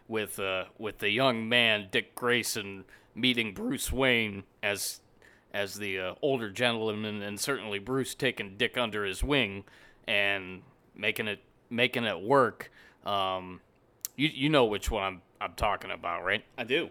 with 0.06 0.38
uh, 0.38 0.64
with 0.78 0.98
the 0.98 1.10
young 1.10 1.48
man 1.48 1.88
Dick 1.90 2.14
Grayson 2.14 2.84
meeting 3.14 3.52
Bruce 3.52 3.92
Wayne 3.92 4.44
as 4.62 5.00
as 5.52 5.74
the 5.74 5.98
uh, 5.98 6.14
older 6.22 6.50
gentleman, 6.50 7.22
and 7.22 7.40
certainly 7.40 7.78
Bruce 7.78 8.14
taking 8.14 8.56
Dick 8.56 8.76
under 8.76 9.04
his 9.04 9.22
wing, 9.22 9.64
and 10.06 10.62
making 10.94 11.28
it 11.28 11.40
making 11.70 12.04
it 12.04 12.20
work. 12.20 12.70
Um, 13.04 13.60
you 14.16 14.28
you 14.28 14.48
know 14.48 14.64
which 14.64 14.90
one 14.90 15.02
I'm 15.02 15.22
I'm 15.40 15.54
talking 15.54 15.90
about, 15.90 16.24
right? 16.24 16.44
I 16.56 16.64
do. 16.64 16.90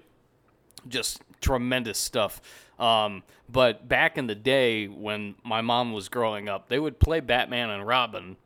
Just 0.88 1.22
tremendous 1.42 1.98
stuff. 1.98 2.42
Um, 2.80 3.24
but 3.50 3.88
back 3.88 4.18
in 4.18 4.28
the 4.28 4.36
day 4.36 4.88
when 4.88 5.36
my 5.44 5.62
mom 5.62 5.92
was 5.94 6.10
growing 6.10 6.48
up, 6.48 6.70
they 6.70 6.80
would 6.80 7.00
play 7.00 7.20
Batman 7.20 7.70
and 7.70 7.86
Robin. 7.86 8.38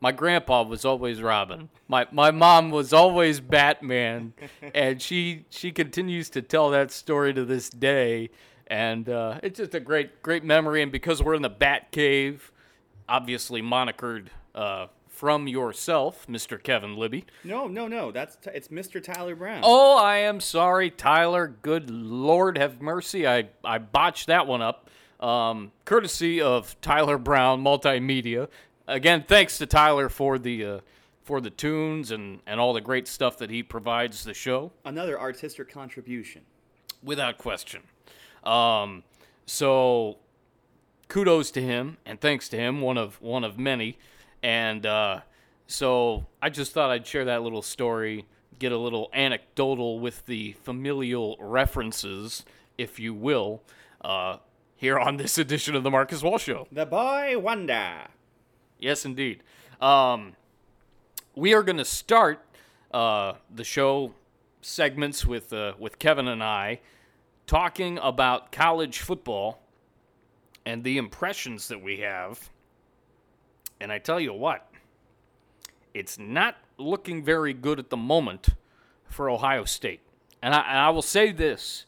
My 0.00 0.12
grandpa 0.12 0.62
was 0.62 0.84
always 0.84 1.20
Robin. 1.20 1.68
My 1.86 2.06
my 2.10 2.30
mom 2.30 2.70
was 2.70 2.92
always 2.92 3.40
Batman, 3.40 4.32
and 4.74 5.00
she 5.00 5.44
she 5.50 5.72
continues 5.72 6.30
to 6.30 6.42
tell 6.42 6.70
that 6.70 6.90
story 6.90 7.34
to 7.34 7.44
this 7.44 7.68
day. 7.68 8.30
And 8.66 9.08
uh, 9.08 9.40
it's 9.42 9.58
just 9.58 9.74
a 9.74 9.80
great 9.80 10.22
great 10.22 10.42
memory. 10.44 10.82
And 10.82 10.90
because 10.90 11.22
we're 11.22 11.34
in 11.34 11.42
the 11.42 11.50
Bat 11.50 11.90
Cave, 11.92 12.50
obviously 13.08 13.60
monikered 13.60 14.28
uh, 14.54 14.86
from 15.08 15.46
yourself, 15.48 16.26
Mr. 16.28 16.60
Kevin 16.62 16.96
Libby. 16.96 17.26
No, 17.44 17.66
no, 17.66 17.86
no. 17.88 18.10
That's 18.10 18.36
t- 18.36 18.50
it's 18.54 18.68
Mr. 18.68 19.02
Tyler 19.02 19.34
Brown. 19.36 19.60
Oh, 19.64 19.98
I 19.98 20.18
am 20.18 20.40
sorry, 20.40 20.90
Tyler. 20.90 21.46
Good 21.60 21.90
Lord, 21.90 22.56
have 22.56 22.80
mercy. 22.80 23.26
I, 23.28 23.48
I 23.62 23.76
botched 23.78 24.28
that 24.28 24.46
one 24.46 24.62
up. 24.62 24.88
Um, 25.18 25.72
courtesy 25.84 26.40
of 26.40 26.80
Tyler 26.80 27.18
Brown 27.18 27.62
Multimedia. 27.62 28.48
Again, 28.90 29.24
thanks 29.26 29.56
to 29.58 29.66
Tyler 29.66 30.08
for 30.08 30.36
the 30.36 30.64
uh, 30.64 30.80
for 31.22 31.40
the 31.40 31.50
tunes 31.50 32.10
and, 32.10 32.40
and 32.44 32.58
all 32.58 32.72
the 32.72 32.80
great 32.80 33.06
stuff 33.06 33.38
that 33.38 33.48
he 33.48 33.62
provides 33.62 34.24
the 34.24 34.34
show. 34.34 34.72
Another 34.84 35.18
artistic 35.18 35.72
contribution. 35.72 36.42
Without 37.00 37.38
question. 37.38 37.82
Um, 38.42 39.04
so 39.46 40.18
kudos 41.06 41.52
to 41.52 41.62
him 41.62 41.98
and 42.04 42.20
thanks 42.20 42.48
to 42.48 42.56
him, 42.56 42.80
one 42.80 42.98
of 42.98 43.22
one 43.22 43.44
of 43.44 43.60
many. 43.60 43.96
And 44.42 44.84
uh, 44.84 45.20
so 45.68 46.26
I 46.42 46.50
just 46.50 46.72
thought 46.72 46.90
I'd 46.90 47.06
share 47.06 47.26
that 47.26 47.42
little 47.42 47.62
story, 47.62 48.26
get 48.58 48.72
a 48.72 48.78
little 48.78 49.08
anecdotal 49.12 50.00
with 50.00 50.26
the 50.26 50.56
familial 50.64 51.36
references, 51.38 52.44
if 52.76 52.98
you 52.98 53.14
will, 53.14 53.62
uh, 54.00 54.38
here 54.74 54.98
on 54.98 55.16
this 55.16 55.38
edition 55.44 55.76
of 55.76 55.84
the 55.84 55.92
Marcus 55.92 56.24
Walsh 56.24 56.42
Show. 56.42 56.66
The 56.72 56.86
boy 56.86 57.38
wonder. 57.38 58.08
Yes, 58.80 59.04
indeed. 59.04 59.42
Um, 59.80 60.34
we 61.34 61.52
are 61.54 61.62
going 61.62 61.76
to 61.76 61.84
start 61.84 62.44
uh, 62.92 63.34
the 63.54 63.64
show 63.64 64.14
segments 64.62 65.24
with 65.26 65.52
uh, 65.52 65.74
with 65.78 65.98
Kevin 65.98 66.28
and 66.28 66.42
I 66.42 66.80
talking 67.46 67.98
about 67.98 68.52
college 68.52 69.00
football 69.00 69.60
and 70.64 70.82
the 70.84 70.98
impressions 70.98 71.68
that 71.68 71.82
we 71.82 71.98
have. 71.98 72.50
And 73.80 73.92
I 73.92 73.98
tell 73.98 74.20
you 74.20 74.32
what, 74.32 74.70
it's 75.94 76.18
not 76.18 76.56
looking 76.78 77.24
very 77.24 77.52
good 77.52 77.78
at 77.78 77.90
the 77.90 77.96
moment 77.96 78.50
for 79.04 79.28
Ohio 79.28 79.64
State. 79.64 80.00
And 80.42 80.54
I, 80.54 80.60
and 80.60 80.78
I 80.78 80.90
will 80.90 81.02
say 81.02 81.32
this. 81.32 81.86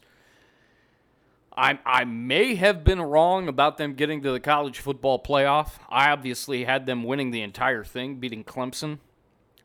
I, 1.55 1.79
I 1.85 2.03
may 2.03 2.55
have 2.55 2.83
been 2.83 3.01
wrong 3.01 3.47
about 3.47 3.77
them 3.77 3.93
getting 3.93 4.21
to 4.23 4.31
the 4.31 4.39
college 4.39 4.79
football 4.79 5.21
playoff. 5.21 5.73
I 5.89 6.09
obviously 6.09 6.63
had 6.63 6.85
them 6.85 7.03
winning 7.03 7.31
the 7.31 7.41
entire 7.41 7.83
thing, 7.83 8.15
beating 8.15 8.43
Clemson. 8.43 8.99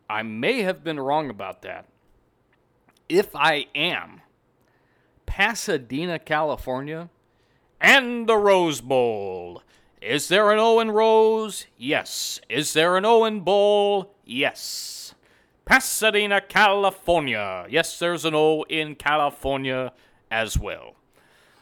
I 0.09 0.23
may 0.23 0.63
have 0.63 0.85
been 0.85 1.01
wrong 1.01 1.31
about 1.31 1.63
that. 1.63 1.87
If 3.09 3.35
I 3.35 3.67
am, 3.75 4.21
Pasadena, 5.25 6.19
California, 6.19 7.09
and 7.81 8.29
the 8.29 8.37
Rose 8.37 8.81
Bowl. 8.81 9.63
Is 10.01 10.29
there 10.29 10.53
an 10.53 10.59
Owen 10.59 10.91
Rose? 10.91 11.67
Yes. 11.77 12.41
Is 12.49 12.73
there 12.73 12.97
an 12.97 13.05
Owen 13.05 13.41
Bowl? 13.41 14.15
Yes. 14.25 15.15
Pasadena, 15.65 16.41
California. 16.41 17.67
Yes, 17.69 17.99
there's 17.99 18.25
an 18.25 18.35
O 18.35 18.65
in 18.69 18.95
California 18.95 19.93
as 20.31 20.59
well. 20.59 20.98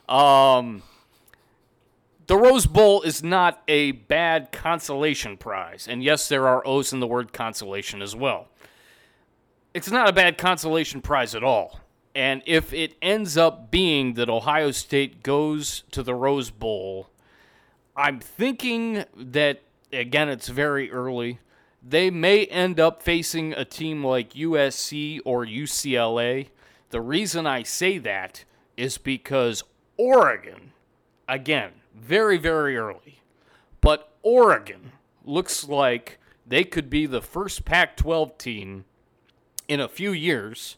Um, 0.09 0.83
the 2.26 2.37
Rose 2.37 2.67
Bowl 2.67 3.02
is 3.02 3.23
not 3.23 3.63
a 3.69 3.93
bad 3.93 4.50
consolation 4.50 5.37
prize. 5.37 5.87
And 5.89 6.02
yes, 6.02 6.28
there 6.28 6.49
are 6.49 6.67
O's 6.67 6.93
in 6.93 7.00
the 7.00 7.07
word 7.07 7.33
consolation 7.33 8.02
as 8.02 8.17
well. 8.17 8.49
It's 9.75 9.91
not 9.91 10.09
a 10.09 10.13
bad 10.13 10.39
consolation 10.39 11.00
prize 11.00 11.35
at 11.35 11.45
all. 11.45 11.80
And 12.15 12.43
if 12.47 12.73
it 12.73 12.95
ends 13.02 13.37
up 13.37 13.71
being 13.71 14.15
that 14.15 14.30
Ohio 14.30 14.71
State 14.71 15.23
goes 15.23 15.85
to 15.91 16.02
the 16.02 16.15
Rose 16.15 16.50
Bowl, 16.50 17.11
I'm 17.95 18.21
thinking 18.21 19.04
that, 19.15 19.63
again, 19.93 20.28
it's 20.28 20.49
very 20.49 20.91
early. 20.91 21.41
They 21.83 22.11
may 22.11 22.47
end 22.47 22.80
up 22.80 23.02
facing 23.02 23.52
a 23.52 23.65
team 23.65 24.02
like 24.02 24.33
USC 24.33 25.21
or 25.25 25.45
UCLA. 25.45 26.49
The 26.91 27.00
reason 27.00 27.47
I 27.47 27.63
say 27.63 27.99
that 27.99 28.45
is 28.76 28.99
because 28.99 29.63
Oregon, 29.97 30.73
again, 31.28 31.73
very, 31.95 32.39
very 32.39 32.76
early, 32.76 33.21
but 33.80 34.13
Oregon 34.23 34.93
looks 35.25 35.69
like 35.69 36.19
they 36.47 36.65
could 36.65 36.89
be 36.89 37.06
the 37.06 37.23
first 37.23 37.65
Pac 37.65 37.97
12 37.97 38.39
team 38.39 38.85
in 39.69 39.80
a 39.80 39.89
few 39.89 40.13
years 40.13 40.76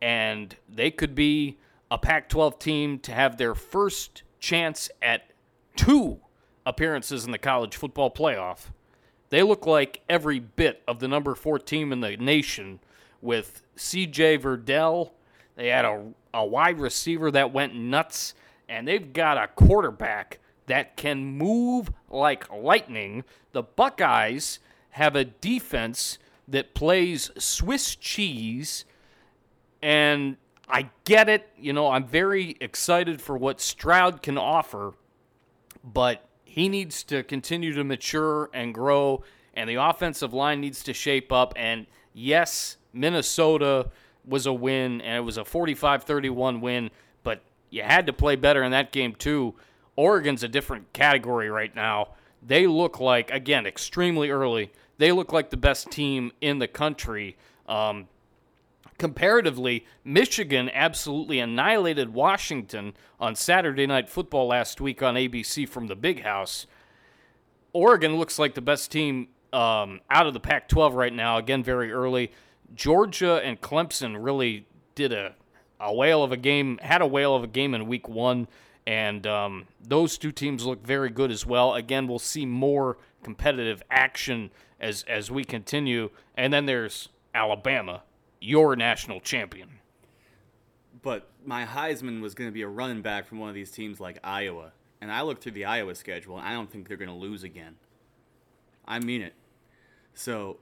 and 0.00 0.56
they 0.68 0.90
could 0.90 1.14
be 1.14 1.58
a 1.90 1.96
Pac 1.96 2.28
12 2.28 2.58
team 2.58 2.98
to 2.98 3.12
have 3.12 3.36
their 3.36 3.54
first 3.54 4.22
chance 4.40 4.90
at 5.00 5.30
two 5.76 6.18
appearances 6.66 7.24
in 7.24 7.30
the 7.30 7.38
college 7.38 7.76
football 7.76 8.10
playoff. 8.10 8.70
They 9.30 9.42
look 9.42 9.64
like 9.64 10.00
every 10.08 10.40
bit 10.40 10.82
of 10.86 10.98
the 10.98 11.08
number 11.08 11.34
four 11.34 11.58
team 11.58 11.92
in 11.92 12.00
the 12.00 12.16
nation 12.16 12.80
with 13.20 13.62
CJ 13.76 14.40
Verdell. 14.40 15.12
They 15.54 15.68
had 15.68 15.84
a, 15.84 16.06
a 16.34 16.44
wide 16.44 16.78
receiver 16.78 17.30
that 17.30 17.52
went 17.52 17.74
nuts, 17.74 18.34
and 18.68 18.86
they've 18.86 19.12
got 19.12 19.38
a 19.38 19.48
quarterback 19.48 20.38
that 20.66 20.96
can 20.96 21.24
move 21.24 21.92
like 22.08 22.50
lightning. 22.50 23.24
The 23.52 23.62
Buckeyes 23.62 24.58
have 24.90 25.16
a 25.16 25.24
defense 25.24 26.18
that 26.48 26.74
plays 26.74 27.30
Swiss 27.38 27.96
cheese 27.96 28.84
and 29.82 30.36
I 30.68 30.88
get 31.04 31.28
it. 31.28 31.50
You 31.58 31.72
know, 31.72 31.88
I'm 31.90 32.06
very 32.06 32.56
excited 32.60 33.20
for 33.20 33.36
what 33.36 33.60
Stroud 33.60 34.22
can 34.22 34.38
offer, 34.38 34.94
but 35.84 36.24
he 36.44 36.68
needs 36.68 37.02
to 37.04 37.22
continue 37.24 37.74
to 37.74 37.84
mature 37.84 38.48
and 38.54 38.72
grow, 38.72 39.24
and 39.54 39.68
the 39.68 39.74
offensive 39.74 40.32
line 40.32 40.60
needs 40.60 40.82
to 40.84 40.94
shape 40.94 41.32
up. 41.32 41.52
And 41.56 41.86
yes, 42.14 42.76
Minnesota 42.92 43.90
was 44.26 44.46
a 44.46 44.52
win, 44.52 45.00
and 45.00 45.16
it 45.16 45.20
was 45.20 45.36
a 45.36 45.44
45 45.44 46.04
31 46.04 46.60
win, 46.60 46.90
but 47.22 47.42
you 47.70 47.82
had 47.82 48.06
to 48.06 48.12
play 48.12 48.36
better 48.36 48.62
in 48.62 48.72
that 48.72 48.92
game, 48.92 49.14
too. 49.14 49.54
Oregon's 49.96 50.42
a 50.42 50.48
different 50.48 50.92
category 50.92 51.50
right 51.50 51.74
now. 51.74 52.08
They 52.44 52.66
look 52.66 52.98
like, 52.98 53.30
again, 53.30 53.66
extremely 53.66 54.30
early, 54.30 54.72
they 54.98 55.12
look 55.12 55.32
like 55.32 55.50
the 55.50 55.56
best 55.56 55.90
team 55.90 56.32
in 56.40 56.58
the 56.58 56.68
country. 56.68 57.36
Um, 57.66 58.08
Comparatively, 59.02 59.84
Michigan 60.04 60.70
absolutely 60.72 61.40
annihilated 61.40 62.14
Washington 62.14 62.94
on 63.18 63.34
Saturday 63.34 63.84
Night 63.84 64.08
Football 64.08 64.46
last 64.46 64.80
week 64.80 65.02
on 65.02 65.16
ABC 65.16 65.68
from 65.68 65.88
the 65.88 65.96
Big 65.96 66.22
House. 66.22 66.68
Oregon 67.72 68.16
looks 68.16 68.38
like 68.38 68.54
the 68.54 68.60
best 68.60 68.92
team 68.92 69.26
um, 69.52 70.00
out 70.08 70.28
of 70.28 70.34
the 70.34 70.38
Pac 70.40 70.68
12 70.68 70.94
right 70.94 71.12
now, 71.12 71.38
again, 71.38 71.64
very 71.64 71.90
early. 71.90 72.30
Georgia 72.74 73.40
and 73.44 73.60
Clemson 73.60 74.16
really 74.22 74.66
did 74.94 75.12
a, 75.12 75.34
a 75.80 75.92
whale 75.94 76.22
of 76.22 76.32
a 76.32 76.36
game, 76.36 76.78
had 76.82 77.02
a 77.02 77.06
whale 77.06 77.34
of 77.34 77.44
a 77.44 77.48
game 77.48 77.74
in 77.74 77.86
week 77.86 78.08
one, 78.08 78.48
and 78.86 79.26
um, 79.26 79.66
those 79.80 80.18
two 80.18 80.32
teams 80.32 80.64
look 80.64 80.84
very 80.84 81.10
good 81.10 81.30
as 81.30 81.46
well. 81.46 81.74
Again, 81.74 82.06
we'll 82.06 82.18
see 82.18 82.46
more 82.46 82.98
competitive 83.22 83.82
action 83.90 84.50
as, 84.80 85.04
as 85.08 85.30
we 85.30 85.44
continue. 85.44 86.10
And 86.36 86.52
then 86.52 86.66
there's 86.66 87.08
Alabama 87.34 88.02
your 88.42 88.76
national 88.76 89.20
champion. 89.20 89.68
But 91.00 91.30
my 91.44 91.64
Heisman 91.64 92.20
was 92.20 92.34
going 92.34 92.48
to 92.48 92.52
be 92.52 92.62
a 92.62 92.68
running 92.68 93.02
back 93.02 93.26
from 93.26 93.38
one 93.38 93.48
of 93.48 93.54
these 93.54 93.70
teams 93.70 94.00
like 94.00 94.18
Iowa. 94.22 94.72
And 95.00 95.10
I 95.10 95.22
looked 95.22 95.42
through 95.42 95.52
the 95.52 95.64
Iowa 95.64 95.94
schedule, 95.94 96.38
and 96.38 96.46
I 96.46 96.52
don't 96.52 96.70
think 96.70 96.86
they're 96.86 96.96
going 96.96 97.08
to 97.08 97.14
lose 97.14 97.42
again. 97.42 97.76
I 98.86 98.98
mean 98.98 99.22
it. 99.22 99.34
So 100.14 100.58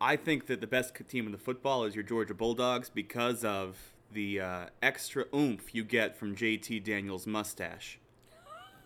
I 0.00 0.16
think 0.16 0.46
that 0.46 0.60
the 0.60 0.66
best 0.66 0.94
team 1.08 1.26
in 1.26 1.32
the 1.32 1.38
football 1.38 1.84
is 1.84 1.94
your 1.94 2.04
Georgia 2.04 2.34
Bulldogs 2.34 2.90
because 2.90 3.44
of 3.44 3.76
the 4.12 4.40
uh, 4.40 4.66
extra 4.82 5.24
oomph 5.34 5.74
you 5.74 5.84
get 5.84 6.16
from 6.16 6.36
JT 6.36 6.84
Daniels' 6.84 7.26
mustache. 7.26 7.98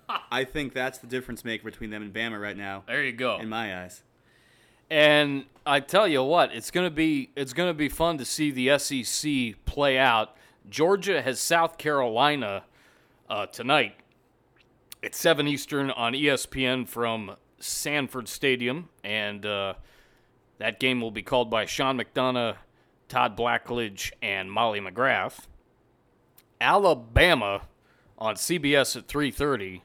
I 0.31 0.45
think 0.45 0.73
that's 0.73 0.99
the 0.99 1.07
difference 1.07 1.45
maker 1.45 1.65
between 1.65 1.91
them 1.91 2.03
and 2.03 2.13
Bama 2.13 2.41
right 2.41 2.57
now. 2.57 2.85
There 2.87 3.03
you 3.03 3.13
go. 3.13 3.39
In 3.39 3.49
my 3.49 3.83
eyes. 3.83 4.03
And 4.89 5.45
I 5.65 5.81
tell 5.81 6.09
you 6.09 6.23
what, 6.25 6.53
it's 6.53 6.71
gonna 6.73 6.91
be 6.91 7.31
it's 7.37 7.53
gonna 7.53 7.75
be 7.75 7.89
fun 7.89 8.19
to 8.19 8.25
see 8.25 8.51
the 8.51 8.77
SEC 8.79 9.65
play 9.65 9.97
out. 9.99 10.37
Georgia 10.69 11.23
has 11.23 11.39
South 11.39 11.79
Carolina 11.79 12.65
uh, 13.29 13.47
tonight 13.47 13.95
at 15.03 15.15
seven 15.15 15.47
Eastern 15.47 15.91
on 15.93 16.13
ESPN 16.13 16.89
from 16.89 17.37
Sanford 17.61 18.29
Stadium, 18.29 18.89
and 19.05 19.47
uh, 19.47 19.75
that 20.61 20.79
game 20.79 21.01
will 21.01 21.11
be 21.11 21.23
called 21.23 21.49
by 21.49 21.65
Sean 21.65 21.99
McDonough, 21.99 22.57
Todd 23.09 23.35
Blackledge, 23.35 24.13
and 24.21 24.53
Molly 24.53 24.79
McGrath. 24.79 25.47
Alabama 26.61 27.63
on 28.19 28.35
CBS 28.35 28.95
at 28.95 29.09
3:30 29.09 29.81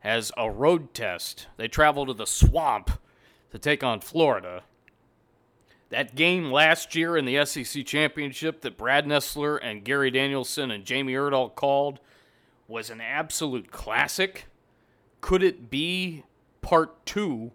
has 0.00 0.32
a 0.36 0.50
road 0.50 0.92
test. 0.92 1.46
They 1.56 1.68
travel 1.68 2.06
to 2.06 2.12
the 2.12 2.26
swamp 2.26 3.00
to 3.52 3.58
take 3.58 3.84
on 3.84 4.00
Florida. 4.00 4.64
That 5.90 6.16
game 6.16 6.50
last 6.50 6.96
year 6.96 7.16
in 7.16 7.24
the 7.24 7.36
SEC 7.36 7.84
championship 7.84 8.62
that 8.62 8.76
Brad 8.76 9.06
Nessler 9.06 9.60
and 9.62 9.84
Gary 9.84 10.10
Danielson 10.10 10.72
and 10.72 10.84
Jamie 10.84 11.12
Erdahl 11.12 11.54
called 11.54 12.00
was 12.66 12.90
an 12.90 13.00
absolute 13.00 13.70
classic. 13.70 14.46
Could 15.20 15.44
it 15.44 15.70
be 15.70 16.24
part 16.62 17.06
two? 17.06 17.52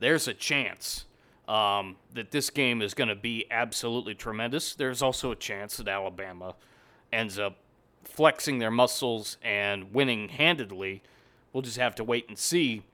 There's 0.00 0.26
a 0.26 0.34
chance 0.34 1.06
um, 1.50 1.96
that 2.14 2.30
this 2.30 2.48
game 2.48 2.80
is 2.80 2.94
going 2.94 3.08
to 3.08 3.16
be 3.16 3.44
absolutely 3.50 4.14
tremendous. 4.14 4.72
There's 4.72 5.02
also 5.02 5.32
a 5.32 5.36
chance 5.36 5.76
that 5.78 5.88
Alabama 5.88 6.54
ends 7.12 7.40
up 7.40 7.56
flexing 8.04 8.60
their 8.60 8.70
muscles 8.70 9.36
and 9.42 9.92
winning 9.92 10.28
handedly. 10.28 11.02
We'll 11.52 11.62
just 11.62 11.76
have 11.76 11.96
to 11.96 12.04
wait 12.04 12.28
and 12.28 12.38
see. 12.38 12.84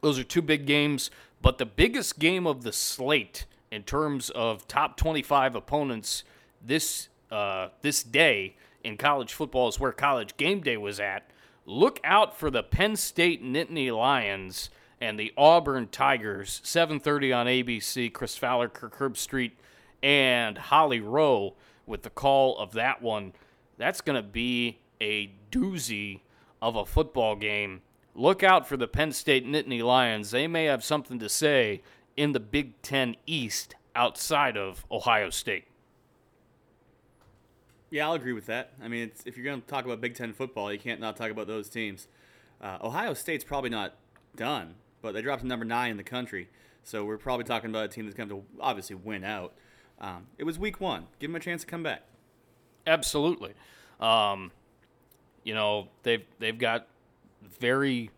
Those 0.00 0.18
are 0.18 0.24
two 0.24 0.40
big 0.40 0.64
games, 0.64 1.10
but 1.42 1.58
the 1.58 1.66
biggest 1.66 2.18
game 2.18 2.46
of 2.46 2.62
the 2.62 2.72
slate 2.72 3.44
in 3.70 3.82
terms 3.82 4.30
of 4.30 4.66
top 4.66 4.96
25 4.96 5.54
opponents 5.54 6.24
this 6.64 7.08
uh, 7.30 7.68
this 7.82 8.02
day 8.02 8.56
in 8.84 8.96
college 8.96 9.34
football 9.34 9.68
is 9.68 9.78
where 9.78 9.92
college 9.92 10.34
game 10.38 10.60
day 10.60 10.78
was 10.78 10.98
at. 10.98 11.30
Look 11.66 12.00
out 12.04 12.38
for 12.38 12.50
the 12.50 12.62
Penn 12.62 12.96
State 12.96 13.44
Nittany 13.44 13.94
Lions 13.94 14.70
and 15.00 15.18
the 15.18 15.32
Auburn 15.36 15.88
Tigers, 15.88 16.60
7:30 16.64 17.32
on 17.32 17.46
ABC. 17.46 18.12
Chris 18.12 18.36
Fowler, 18.36 18.68
Kirk 18.68 18.98
Herbstreit, 18.98 19.52
and 20.02 20.58
Holly 20.58 21.00
Rowe 21.00 21.54
with 21.86 22.02
the 22.02 22.10
call 22.10 22.58
of 22.58 22.72
that 22.72 23.02
one. 23.02 23.32
That's 23.78 24.00
going 24.00 24.16
to 24.16 24.26
be 24.26 24.78
a 25.00 25.32
doozy 25.50 26.20
of 26.62 26.76
a 26.76 26.86
football 26.86 27.36
game. 27.36 27.82
Look 28.14 28.42
out 28.42 28.66
for 28.66 28.76
the 28.76 28.88
Penn 28.88 29.12
State 29.12 29.46
Nittany 29.46 29.82
Lions. 29.82 30.30
They 30.30 30.46
may 30.46 30.64
have 30.64 30.82
something 30.82 31.18
to 31.18 31.28
say 31.28 31.82
in 32.16 32.32
the 32.32 32.40
Big 32.40 32.80
Ten 32.80 33.16
East 33.26 33.74
outside 33.94 34.56
of 34.56 34.86
Ohio 34.90 35.30
State. 35.30 35.64
Yeah, 37.90 38.06
I'll 38.08 38.14
agree 38.14 38.32
with 38.32 38.46
that. 38.46 38.72
I 38.82 38.88
mean, 38.88 39.12
if 39.24 39.36
you're 39.36 39.44
going 39.44 39.60
to 39.60 39.66
talk 39.66 39.84
about 39.84 40.00
Big 40.00 40.14
Ten 40.14 40.32
football, 40.32 40.72
you 40.72 40.78
can't 40.78 41.00
not 41.00 41.16
talk 41.16 41.30
about 41.30 41.46
those 41.46 41.68
teams. 41.68 42.08
Uh, 42.60 42.78
Ohio 42.82 43.14
State's 43.14 43.44
probably 43.44 43.70
not 43.70 43.94
done, 44.34 44.74
but 45.06 45.14
they 45.14 45.22
dropped 45.22 45.42
to 45.42 45.46
number 45.46 45.64
nine 45.64 45.92
in 45.92 45.96
the 45.96 46.02
country. 46.02 46.48
So 46.82 47.04
we're 47.04 47.16
probably 47.16 47.44
talking 47.44 47.70
about 47.70 47.84
a 47.84 47.88
team 47.88 48.06
that's 48.06 48.16
going 48.16 48.28
to 48.28 48.42
obviously 48.60 48.96
win 48.96 49.22
out. 49.22 49.52
Um, 50.00 50.26
it 50.36 50.42
was 50.42 50.58
week 50.58 50.80
one. 50.80 51.06
Give 51.20 51.30
them 51.30 51.36
a 51.36 51.40
chance 51.40 51.60
to 51.62 51.66
come 51.66 51.84
back. 51.84 52.02
Absolutely. 52.88 53.54
Um, 54.00 54.50
you 55.44 55.54
know, 55.54 55.88
they've 56.02 56.24
they've 56.40 56.58
got 56.58 56.88
very 57.60 58.10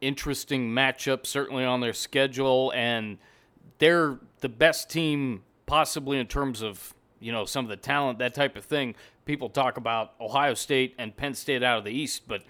interesting 0.00 0.70
matchup 0.70 1.26
certainly 1.26 1.62
on 1.62 1.80
their 1.80 1.92
schedule, 1.92 2.72
and 2.74 3.18
they're 3.78 4.18
the 4.40 4.48
best 4.48 4.88
team 4.88 5.42
possibly 5.66 6.18
in 6.18 6.26
terms 6.26 6.62
of 6.62 6.94
you 7.20 7.32
know 7.32 7.44
some 7.44 7.66
of 7.66 7.68
the 7.68 7.76
talent, 7.76 8.18
that 8.18 8.34
type 8.34 8.56
of 8.56 8.64
thing. 8.64 8.94
People 9.26 9.50
talk 9.50 9.76
about 9.76 10.14
Ohio 10.18 10.54
State 10.54 10.94
and 10.98 11.14
Penn 11.14 11.34
State 11.34 11.62
out 11.62 11.78
of 11.78 11.84
the 11.84 11.92
East, 11.92 12.22
but 12.26 12.42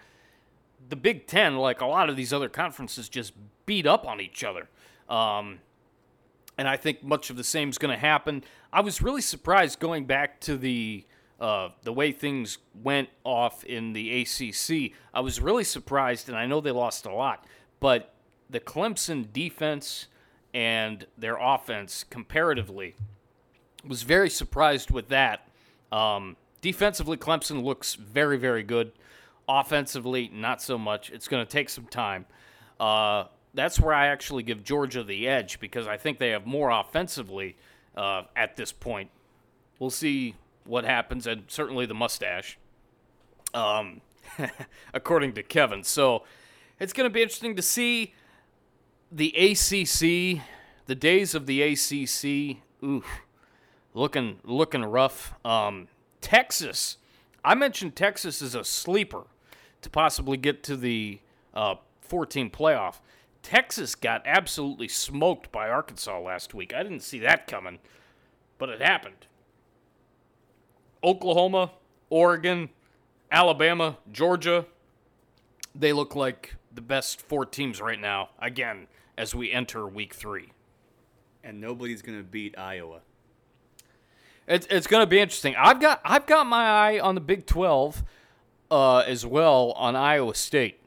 the 0.88 0.96
Big 0.96 1.26
Ten, 1.26 1.56
like 1.56 1.80
a 1.80 1.86
lot 1.86 2.08
of 2.08 2.16
these 2.16 2.32
other 2.32 2.48
conferences, 2.48 3.08
just 3.08 3.32
beat 3.66 3.86
up 3.86 4.06
on 4.06 4.20
each 4.20 4.44
other. 4.44 4.68
Um, 5.08 5.60
and 6.56 6.68
I 6.68 6.76
think 6.76 7.02
much 7.02 7.30
of 7.30 7.36
the 7.36 7.44
same 7.44 7.70
is 7.70 7.78
going 7.78 7.94
to 7.94 8.00
happen. 8.00 8.44
I 8.72 8.80
was 8.80 9.02
really 9.02 9.20
surprised 9.20 9.80
going 9.80 10.04
back 10.04 10.40
to 10.42 10.56
the 10.56 11.04
uh, 11.40 11.70
the 11.82 11.92
way 11.92 12.12
things 12.12 12.58
went 12.80 13.08
off 13.24 13.64
in 13.64 13.92
the 13.92 14.22
ACC. 14.22 14.92
I 15.12 15.20
was 15.20 15.40
really 15.40 15.64
surprised, 15.64 16.28
and 16.28 16.38
I 16.38 16.46
know 16.46 16.60
they 16.60 16.70
lost 16.70 17.06
a 17.06 17.12
lot, 17.12 17.44
but 17.80 18.14
the 18.48 18.60
Clemson 18.60 19.32
defense 19.32 20.06
and 20.54 21.06
their 21.18 21.36
offense 21.36 22.04
comparatively 22.08 22.94
was 23.86 24.04
very 24.04 24.30
surprised 24.30 24.90
with 24.90 25.08
that. 25.08 25.48
Um, 25.90 26.36
defensively, 26.60 27.16
Clemson 27.16 27.64
looks 27.64 27.94
very, 27.94 28.38
very 28.38 28.62
good. 28.62 28.92
Offensively, 29.48 30.30
not 30.32 30.62
so 30.62 30.78
much. 30.78 31.10
It's 31.10 31.28
going 31.28 31.44
to 31.44 31.50
take 31.50 31.68
some 31.68 31.86
time. 31.86 32.26
Uh, 32.80 33.24
that's 33.52 33.78
where 33.78 33.94
I 33.94 34.08
actually 34.08 34.42
give 34.42 34.64
Georgia 34.64 35.04
the 35.04 35.28
edge 35.28 35.60
because 35.60 35.86
I 35.86 35.96
think 35.96 36.18
they 36.18 36.30
have 36.30 36.46
more 36.46 36.70
offensively 36.70 37.56
uh, 37.96 38.22
at 38.34 38.56
this 38.56 38.72
point. 38.72 39.10
We'll 39.78 39.90
see 39.90 40.34
what 40.64 40.84
happens, 40.84 41.26
and 41.26 41.44
certainly 41.48 41.86
the 41.86 41.94
mustache, 41.94 42.58
um, 43.52 44.00
according 44.94 45.34
to 45.34 45.42
Kevin. 45.42 45.84
So 45.84 46.24
it's 46.80 46.92
going 46.92 47.08
to 47.08 47.12
be 47.12 47.22
interesting 47.22 47.54
to 47.56 47.62
see 47.62 48.14
the 49.12 49.28
ACC, 49.36 50.42
the 50.86 50.94
days 50.94 51.34
of 51.34 51.46
the 51.46 51.62
ACC. 51.62 52.58
Oof, 52.82 53.06
looking 53.92 54.40
looking 54.42 54.84
rough. 54.84 55.34
Um, 55.44 55.88
Texas, 56.20 56.96
I 57.44 57.54
mentioned 57.54 57.94
Texas 57.94 58.42
as 58.42 58.54
a 58.54 58.64
sleeper 58.64 59.24
to 59.84 59.90
possibly 59.90 60.36
get 60.36 60.62
to 60.64 60.76
the 60.76 61.20
uh, 61.54 61.76
14 62.00 62.50
playoff. 62.50 62.96
Texas 63.42 63.94
got 63.94 64.22
absolutely 64.24 64.88
smoked 64.88 65.52
by 65.52 65.68
Arkansas 65.68 66.18
last 66.18 66.54
week. 66.54 66.74
I 66.74 66.82
didn't 66.82 67.02
see 67.02 67.18
that 67.20 67.46
coming, 67.46 67.78
but 68.58 68.70
it 68.70 68.80
happened. 68.80 69.26
Oklahoma, 71.02 71.72
Oregon, 72.08 72.70
Alabama, 73.30 73.98
Georgia, 74.10 74.64
they 75.74 75.92
look 75.92 76.16
like 76.16 76.56
the 76.72 76.80
best 76.80 77.20
four 77.20 77.44
teams 77.44 77.80
right 77.80 78.00
now, 78.00 78.30
again, 78.38 78.86
as 79.18 79.34
we 79.34 79.52
enter 79.52 79.86
week 79.86 80.14
three. 80.14 80.52
And 81.42 81.60
nobody's 81.60 82.00
going 82.00 82.16
to 82.16 82.24
beat 82.24 82.58
Iowa. 82.58 83.00
It's, 84.48 84.66
it's 84.70 84.86
going 84.86 85.02
to 85.02 85.06
be 85.06 85.20
interesting. 85.20 85.54
I've 85.56 85.80
got 85.80 86.00
I've 86.04 86.26
got 86.26 86.46
my 86.46 86.64
eye 86.64 87.00
on 87.00 87.14
the 87.14 87.20
Big 87.20 87.44
12 87.44 88.02
uh, 88.74 89.04
as 89.06 89.24
well 89.24 89.70
on 89.76 89.94
Iowa 89.94 90.34
State. 90.34 90.80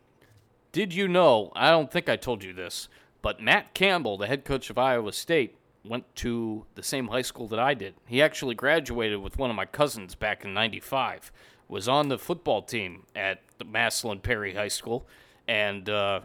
Did 0.73 0.93
you 0.93 1.07
know? 1.07 1.53
I 1.55 1.69
don't 1.69 1.89
think 1.89 2.09
I 2.09 2.17
told 2.17 2.43
you 2.43 2.51
this, 2.51 2.89
but 3.21 3.41
Matt 3.41 3.73
Campbell, 3.73 4.17
the 4.17 4.27
head 4.27 4.43
coach 4.43 4.69
of 4.69 4.77
Iowa 4.77 5.13
State, 5.13 5.55
went 5.85 6.13
to 6.17 6.65
the 6.75 6.83
same 6.83 7.07
high 7.07 7.21
school 7.21 7.47
that 7.47 7.59
I 7.59 7.73
did. 7.73 7.93
He 8.05 8.21
actually 8.21 8.55
graduated 8.55 9.19
with 9.19 9.37
one 9.37 9.49
of 9.49 9.55
my 9.55 9.65
cousins 9.65 10.15
back 10.15 10.43
in 10.43 10.53
95. 10.53 11.31
Was 11.69 11.87
on 11.87 12.09
the 12.09 12.17
football 12.17 12.61
team 12.61 13.03
at 13.15 13.39
the 13.57 13.63
Massillon 13.63 14.19
Perry 14.19 14.53
High 14.53 14.67
School 14.67 15.07
and 15.47 15.89
uh, 15.89 16.21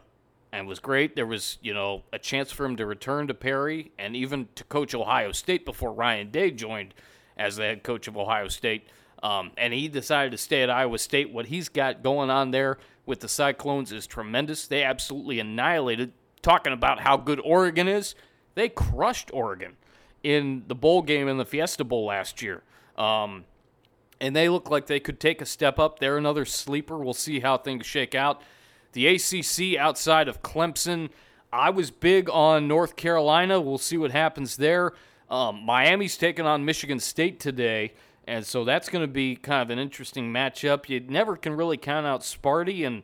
and 0.52 0.66
was 0.66 0.80
great. 0.80 1.14
There 1.14 1.26
was, 1.26 1.58
you 1.62 1.74
know, 1.74 2.02
a 2.12 2.18
chance 2.18 2.50
for 2.50 2.64
him 2.64 2.74
to 2.76 2.86
return 2.86 3.28
to 3.28 3.34
Perry 3.34 3.92
and 4.00 4.16
even 4.16 4.48
to 4.56 4.64
coach 4.64 4.94
Ohio 4.96 5.30
State 5.30 5.64
before 5.64 5.92
Ryan 5.92 6.30
Day 6.32 6.50
joined 6.50 6.94
as 7.36 7.54
the 7.54 7.62
head 7.62 7.84
coach 7.84 8.08
of 8.08 8.16
Ohio 8.16 8.48
State. 8.48 8.88
Um, 9.22 9.52
and 9.56 9.72
he 9.72 9.88
decided 9.88 10.32
to 10.32 10.38
stay 10.38 10.62
at 10.62 10.70
Iowa 10.70 10.98
State. 10.98 11.32
What 11.32 11.46
he's 11.46 11.68
got 11.68 12.02
going 12.02 12.28
on 12.28 12.50
there 12.50 12.78
with 13.06 13.20
the 13.20 13.28
Cyclones 13.28 13.92
is 13.92 14.06
tremendous. 14.06 14.66
They 14.66 14.82
absolutely 14.82 15.38
annihilated. 15.38 16.12
Talking 16.42 16.72
about 16.72 17.00
how 17.00 17.16
good 17.16 17.40
Oregon 17.44 17.86
is, 17.86 18.16
they 18.56 18.68
crushed 18.68 19.30
Oregon 19.32 19.76
in 20.24 20.64
the 20.66 20.74
bowl 20.74 21.02
game 21.02 21.28
in 21.28 21.38
the 21.38 21.44
Fiesta 21.44 21.84
Bowl 21.84 22.06
last 22.06 22.42
year. 22.42 22.62
Um, 22.96 23.44
and 24.20 24.34
they 24.34 24.48
look 24.48 24.70
like 24.70 24.86
they 24.86 25.00
could 25.00 25.20
take 25.20 25.40
a 25.40 25.46
step 25.46 25.78
up. 25.78 25.98
They're 25.98 26.16
another 26.16 26.44
sleeper. 26.44 26.98
We'll 26.98 27.14
see 27.14 27.40
how 27.40 27.58
things 27.58 27.86
shake 27.86 28.14
out. 28.14 28.42
The 28.92 29.06
ACC 29.06 29.78
outside 29.78 30.28
of 30.28 30.42
Clemson, 30.42 31.10
I 31.52 31.70
was 31.70 31.90
big 31.90 32.28
on 32.30 32.68
North 32.68 32.96
Carolina. 32.96 33.60
We'll 33.60 33.78
see 33.78 33.96
what 33.96 34.12
happens 34.12 34.56
there. 34.56 34.92
Um, 35.30 35.64
Miami's 35.64 36.16
taking 36.16 36.46
on 36.46 36.64
Michigan 36.64 37.00
State 37.00 37.40
today, 37.40 37.94
and 38.26 38.46
so 38.46 38.64
that's 38.64 38.88
going 38.88 39.02
to 39.02 39.12
be 39.12 39.36
kind 39.36 39.62
of 39.62 39.70
an 39.70 39.78
interesting 39.78 40.32
matchup. 40.32 40.88
You 40.88 41.00
never 41.00 41.36
can 41.36 41.54
really 41.54 41.76
count 41.76 42.06
out 42.06 42.20
Sparty, 42.20 42.86
and 42.86 43.02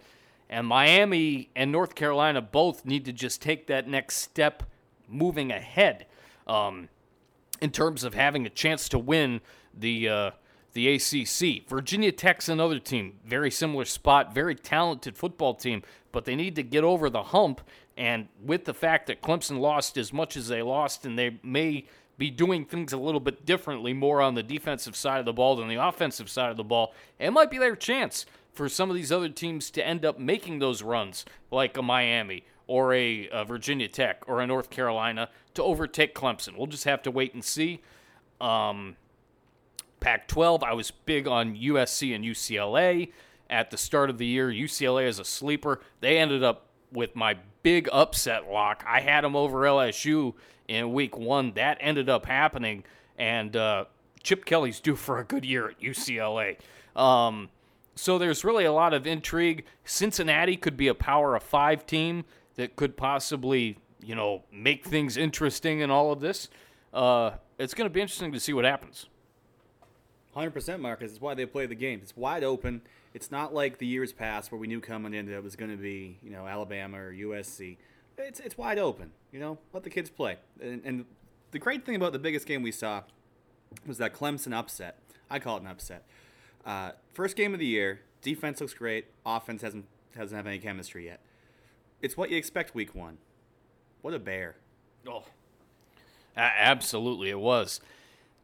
and 0.51 0.67
Miami 0.67 1.51
and 1.55 1.71
North 1.71 1.95
Carolina 1.95 2.41
both 2.41 2.85
need 2.85 3.05
to 3.05 3.13
just 3.13 3.43
take 3.43 3.67
that 3.67 3.89
next 3.89 4.17
step 4.17 4.63
moving 5.09 5.51
ahead 5.51 6.07
um, 6.47 6.89
in 7.61 7.71
terms 7.71 8.05
of 8.05 8.15
having 8.15 8.47
a 8.47 8.51
chance 8.51 8.89
to 8.91 8.99
win 8.99 9.41
the 9.75 10.09
uh, 10.09 10.31
the 10.73 10.95
ACC. 10.95 11.69
Virginia 11.69 12.13
Tech's 12.13 12.49
another 12.49 12.79
team, 12.79 13.15
very 13.27 13.51
similar 13.51 13.85
spot, 13.85 14.35
very 14.35 14.55
talented 14.55 15.17
football 15.17 15.55
team, 15.55 15.83
but 16.13 16.25
they 16.25 16.37
need 16.37 16.55
to 16.57 16.63
get 16.63 16.85
over 16.85 17.11
the 17.11 17.25
hump. 17.25 17.61
And 17.97 18.29
with 18.41 18.65
the 18.65 18.75
fact 18.75 19.09
that 19.09 19.21
Clemson 19.21 19.59
lost 19.59 19.99
as 19.99 20.13
much 20.13 20.37
as 20.37 20.47
they 20.47 20.63
lost, 20.63 21.05
and 21.05 21.19
they 21.19 21.41
may 21.43 21.87
be 22.19 22.31
doing 22.31 22.65
things 22.65 22.93
a 22.93 22.99
little 22.99 23.21
bit 23.21 23.47
differently, 23.47 23.93
more 23.95 24.21
on 24.21 24.35
the 24.35 24.43
defensive 24.43 24.97
side 24.97 25.21
of 25.21 25.25
the 25.25 25.33
ball 25.33 25.57
than 25.57 25.69
the 25.69 25.77
offensive 25.77 26.29
side 26.29 26.51
of 26.51 26.57
the 26.57 26.65
ball, 26.65 26.93
it 27.19 27.31
might 27.31 27.51
be 27.51 27.59
their 27.59 27.77
chance 27.77 28.27
for 28.53 28.69
some 28.69 28.91
of 28.91 28.97
these 28.97 29.13
other 29.13 29.29
teams 29.29 29.71
to 29.71 29.87
end 29.87 30.05
up 30.05 30.19
making 30.19 30.59
those 30.59 30.83
runs, 30.83 31.25
like 31.51 31.77
a 31.77 31.83
Miami 31.83 32.45
or 32.67 32.93
a, 32.93 33.29
a 33.33 33.45
Virginia 33.45 33.89
Tech 33.89 34.23
or 34.27 34.41
a 34.41 34.47
North 34.47 34.69
Carolina 34.69 35.31
to 35.55 35.63
overtake 35.63 36.15
Clemson. 36.15 36.59
We'll 36.59 36.67
just 36.67 36.85
have 36.85 37.03
to 37.03 37.11
wait 37.11 37.35
and 37.35 37.45
see. 37.45 37.81
Um, 38.41 38.97
Pac 40.01 40.29
12, 40.29 40.63
I 40.63 40.73
was 40.75 40.91
big 40.91 41.27
on 41.27 41.57
USC 41.57 42.15
and 42.15 42.25
UCLA 42.25 43.13
at 43.49 43.71
the 43.71 43.79
start 43.79 44.11
of 44.11 44.19
the 44.19 44.27
year. 44.27 44.49
UCLA 44.49 45.07
is 45.07 45.19
a 45.19 45.25
sleeper. 45.25 45.81
They 46.01 46.19
ended 46.19 46.43
up 46.43 46.68
with 46.93 47.15
my 47.15 47.37
big 47.63 47.89
upset 47.93 48.51
lock. 48.51 48.85
I 48.87 49.01
had 49.01 49.25
them 49.25 49.37
over 49.37 49.59
LSU 49.61 50.35
in 50.67 50.93
week 50.93 51.17
one. 51.17 51.53
That 51.55 51.79
ended 51.81 52.09
up 52.09 52.27
happening, 52.27 52.85
and 53.17 53.57
uh, 53.57 53.87
Chip 54.23 54.45
Kelly's 54.45 54.81
due 54.81 54.97
for 54.97 55.19
a 55.19 55.25
good 55.25 55.45
year 55.45 55.71
at 55.71 55.81
UCLA. 55.81 56.59
Um, 56.97 57.51
so 57.95 58.19
there's 58.19 58.45
really 58.45 58.65
a 58.65 58.73
lot 58.73 58.95
of 58.95 59.07
intrigue. 59.07 59.65
Cincinnati 59.85 60.57
could 60.57 60.77
be 60.77 60.89
a 60.89 60.95
power 60.95 61.35
of 61.35 61.43
five 61.43 61.85
team 61.87 62.25
that 62.55 62.77
could 62.77 62.97
possibly, 62.97 63.79
you 64.01 64.15
know, 64.15 64.45
make 64.53 64.85
things 64.85 65.17
interesting 65.17 65.81
in 65.81 65.91
all 65.91 66.13
of 66.13 66.21
this. 66.21 66.49
Uh, 66.93 67.33
it's 67.59 67.75
going 67.75 67.89
to 67.89 67.93
be 67.93 68.01
interesting 68.01 68.33
to 68.33 68.41
see 68.41 68.53
what 68.53 68.65
happens. 68.65 69.07
100% 70.37 70.81
Marcus. 70.81 71.13
It's 71.13 71.21
why 71.21 71.35
they 71.35 71.47
play 71.47 71.67
the 71.67 71.75
game. 71.75 72.01
It's 72.03 72.17
wide 72.17 72.45
open. 72.45 72.83
It's 73.19 73.33
not 73.33 73.53
like 73.53 73.79
the 73.79 73.87
years 73.87 74.13
past 74.13 74.53
where 74.53 74.61
we 74.61 74.69
knew 74.69 74.81
coming 74.81 75.13
in 75.13 75.27
that 75.27 75.35
it 75.35 75.43
was 75.43 75.57
going 75.57 75.73
to 75.73 75.77
be, 75.77 76.21
you 76.23 76.31
know, 76.31 76.47
Alabama 76.47 76.99
or 76.99 77.13
USC. 77.13 77.77
It's, 78.17 78.39
it's 78.39 78.57
wide 78.57 78.79
open. 78.79 79.11
You 79.33 79.41
know, 79.41 79.59
let 79.73 79.83
the 79.83 79.91
kids 79.91 80.09
play. 80.09 80.37
And, 80.63 80.81
and 80.85 81.05
the 81.51 81.59
great 81.59 81.85
thing 81.85 81.97
about 81.97 82.13
the 82.13 82.21
biggest 82.21 82.47
game 82.47 82.63
we 82.63 82.71
saw 82.71 83.03
was 83.85 83.99
that 83.99 84.15
Clemson 84.15 84.55
upset. 84.55 85.01
I 85.29 85.41
call 85.41 85.57
it 85.57 85.63
an 85.63 85.67
upset. 85.67 86.05
Uh, 86.65 86.93
first 87.13 87.35
game 87.35 87.53
of 87.55 87.59
the 87.59 87.67
year. 87.67 88.03
Defense 88.23 88.61
looks 88.61 88.73
great. 88.73 89.07
Offense 89.27 89.63
hasn't 89.63 89.87
doesn't 90.17 90.37
have 90.37 90.47
any 90.47 90.61
chemistry 90.61 91.07
yet. 91.07 91.19
It's 92.01 92.17
what 92.17 92.31
you 92.31 92.37
expect 92.37 92.73
week 92.73 92.95
one. 92.95 93.19
What 94.01 94.15
a 94.15 94.21
bear. 94.21 94.55
Oh, 95.09 95.25
absolutely, 96.37 97.31
it 97.31 97.41
was. 97.41 97.81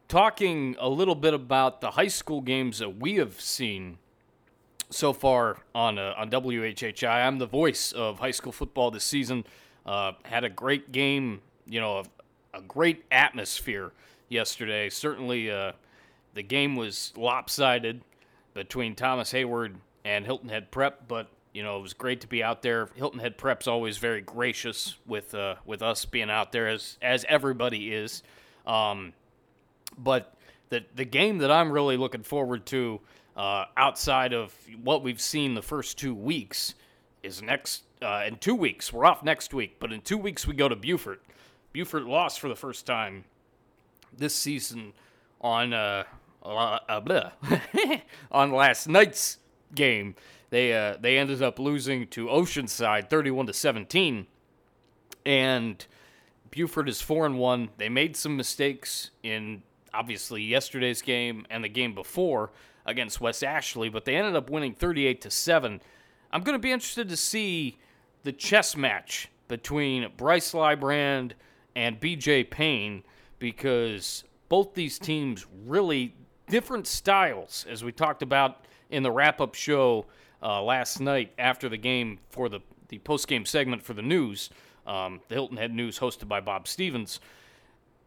Talking 0.09 0.75
a 0.81 0.89
little 0.89 1.15
bit 1.15 1.33
about 1.33 1.79
the 1.79 1.91
high 1.91 2.09
school 2.09 2.41
games 2.41 2.79
that 2.79 2.97
we 2.97 3.15
have 3.15 3.39
seen 3.39 3.99
so 4.89 5.13
far 5.13 5.57
on 5.73 5.97
uh, 5.97 6.13
on 6.17 6.29
WHHI. 6.29 7.25
I'm 7.25 7.39
the 7.39 7.45
voice 7.45 7.91
of 7.91 8.19
high 8.19 8.31
school 8.31 8.51
football 8.51 8.91
this 8.91 9.03
season. 9.03 9.45
Uh, 9.85 10.13
had 10.23 10.43
a 10.43 10.49
great 10.49 10.91
game, 10.91 11.41
you 11.67 11.79
know, 11.79 11.99
a, 11.99 12.57
a 12.57 12.61
great 12.61 13.05
atmosphere 13.11 13.91
yesterday. 14.29 14.89
Certainly, 14.89 15.51
uh, 15.51 15.73
the 16.33 16.43
game 16.43 16.75
was 16.75 17.13
lopsided 17.15 18.01
between 18.53 18.95
Thomas 18.95 19.31
Heyward 19.31 19.75
and 20.03 20.25
Hilton 20.25 20.49
Head 20.49 20.71
Prep, 20.71 21.07
but 21.07 21.27
you 21.53 21.63
know 21.63 21.77
it 21.77 21.81
was 21.81 21.93
great 21.93 22.21
to 22.21 22.27
be 22.27 22.43
out 22.43 22.61
there. 22.61 22.89
Hilton 22.95 23.19
Head 23.19 23.37
Prep's 23.37 23.67
always 23.67 23.97
very 23.97 24.21
gracious 24.21 24.95
with 25.05 25.33
uh, 25.33 25.55
with 25.65 25.81
us 25.81 26.05
being 26.05 26.29
out 26.29 26.51
there 26.51 26.67
as 26.67 26.97
as 27.01 27.25
everybody 27.27 27.93
is. 27.93 28.23
Um, 28.65 29.13
but 29.97 30.35
the 30.69 30.83
the 30.95 31.05
game 31.05 31.39
that 31.39 31.51
I'm 31.51 31.71
really 31.71 31.97
looking 31.97 32.23
forward 32.23 32.65
to 32.67 33.01
uh, 33.35 33.65
outside 33.75 34.33
of 34.33 34.53
what 34.81 35.03
we've 35.03 35.21
seen 35.21 35.55
the 35.55 35.61
first 35.61 35.97
two 35.97 36.13
weeks 36.15 36.75
is 37.23 37.41
next 37.41 37.83
uh, 38.01 38.23
in 38.25 38.37
two 38.37 38.55
weeks. 38.55 38.93
We're 38.93 39.05
off 39.05 39.23
next 39.23 39.53
week, 39.53 39.77
but 39.79 39.91
in 39.91 40.01
two 40.01 40.17
weeks 40.17 40.47
we 40.47 40.53
go 40.53 40.69
to 40.69 40.75
Beaufort. 40.75 41.23
Beaufort 41.73 42.05
lost 42.05 42.39
for 42.39 42.47
the 42.47 42.55
first 42.55 42.85
time 42.85 43.25
this 44.15 44.33
season 44.33 44.93
on 45.41 45.73
uh, 45.73 46.03
uh, 46.43 47.29
on 48.31 48.51
last 48.51 48.87
night's 48.87 49.39
game. 49.73 50.15
They 50.49 50.73
uh, 50.73 50.97
they 50.99 51.17
ended 51.17 51.41
up 51.41 51.59
losing 51.59 52.07
to 52.09 52.27
Oceanside 52.27 53.09
31 53.09 53.47
to 53.47 53.53
17, 53.53 54.27
and 55.25 55.85
Beaufort 56.51 56.87
is 56.87 57.01
four 57.01 57.25
and 57.25 57.37
one. 57.37 57.69
They 57.77 57.89
made 57.89 58.15
some 58.15 58.37
mistakes 58.37 59.11
in 59.23 59.63
obviously 59.93 60.43
yesterday's 60.43 61.01
game 61.01 61.45
and 61.49 61.63
the 61.63 61.69
game 61.69 61.95
before 61.95 62.51
against 62.85 63.19
West 63.19 63.43
Ashley, 63.43 63.89
but 63.89 64.05
they 64.05 64.15
ended 64.15 64.35
up 64.35 64.49
winning 64.49 64.73
38 64.73 65.21
to 65.21 65.31
7. 65.31 65.81
I'm 66.31 66.43
going 66.43 66.55
to 66.55 66.59
be 66.59 66.71
interested 66.71 67.09
to 67.09 67.17
see 67.17 67.77
the 68.23 68.31
chess 68.31 68.75
match 68.75 69.29
between 69.47 70.11
Bryce 70.17 70.53
Lybrand 70.53 71.31
and 71.75 71.99
BJ 71.99 72.49
Payne 72.49 73.03
because 73.39 74.23
both 74.49 74.73
these 74.73 74.99
teams 74.99 75.45
really 75.65 76.15
different 76.47 76.87
styles, 76.87 77.65
as 77.69 77.83
we 77.83 77.91
talked 77.91 78.21
about 78.21 78.65
in 78.89 79.03
the 79.03 79.11
wrap 79.11 79.41
up 79.41 79.55
show 79.55 80.05
uh, 80.41 80.61
last 80.61 80.99
night 80.99 81.31
after 81.37 81.69
the 81.69 81.77
game 81.77 82.19
for 82.29 82.49
the, 82.49 82.59
the 82.89 82.99
post 82.99 83.27
game 83.27 83.45
segment 83.45 83.81
for 83.81 83.93
the 83.93 84.01
news, 84.01 84.49
um, 84.85 85.21
the 85.27 85.35
Hilton 85.35 85.57
Head 85.57 85.73
News 85.73 85.99
hosted 85.99 86.27
by 86.27 86.39
Bob 86.39 86.67
Stevens. 86.67 87.19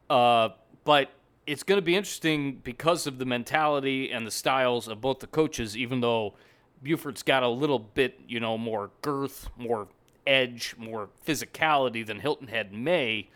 Uh, 0.09 0.51
but 0.85 1.11
it's 1.49 1.63
going 1.63 1.79
to 1.79 1.83
be 1.83 1.97
interesting 1.97 2.61
because 2.63 3.07
of 3.07 3.19
the 3.19 3.25
mentality 3.25 4.13
and 4.13 4.27
the 4.27 4.31
styles 4.31 4.87
of 4.87 5.01
both 5.01 5.21
the 5.21 5.27
coaches, 5.27 5.79
even 5.79 6.03
though 6.03 6.35
Beaufort's 6.83 7.23
got 7.23 7.43
a 7.43 7.49
little 7.49 7.79
bit, 7.79 8.21
you 8.29 8.39
know, 8.39 8.59
more 8.59 8.91
girth, 9.01 9.49
more 9.57 9.89
edge, 10.27 10.75
more 10.77 11.09
physicality 11.27 12.05
than 12.05 12.21
Hilton 12.21 12.49
Head 12.49 12.75
may. 12.75 13.31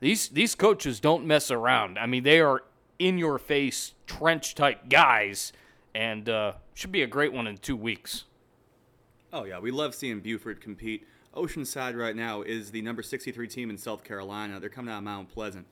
These 0.00 0.30
these 0.30 0.56
coaches 0.56 0.98
don't 0.98 1.26
mess 1.26 1.48
around. 1.52 1.96
I 1.96 2.06
mean, 2.06 2.24
they 2.24 2.40
are 2.40 2.64
in 2.98 3.18
your 3.18 3.38
face 3.38 3.94
trench 4.08 4.56
type 4.56 4.88
guys, 4.88 5.52
and 5.94 6.28
uh, 6.28 6.54
should 6.74 6.90
be 6.90 7.02
a 7.02 7.06
great 7.06 7.32
one 7.32 7.46
in 7.46 7.56
two 7.58 7.76
weeks. 7.76 8.24
Oh 9.32 9.44
yeah, 9.44 9.60
we 9.60 9.70
love 9.70 9.94
seeing 9.94 10.18
Beaufort 10.18 10.60
compete. 10.60 11.06
Oceanside 11.36 11.96
right 11.96 12.16
now 12.16 12.42
is 12.42 12.72
the 12.72 12.82
number 12.82 13.02
63 13.02 13.46
team 13.46 13.70
in 13.70 13.78
South 13.78 14.02
Carolina. 14.02 14.58
They're 14.58 14.68
coming 14.68 14.92
out 14.92 14.98
of 14.98 15.04
Mount 15.04 15.28
Pleasant. 15.28 15.66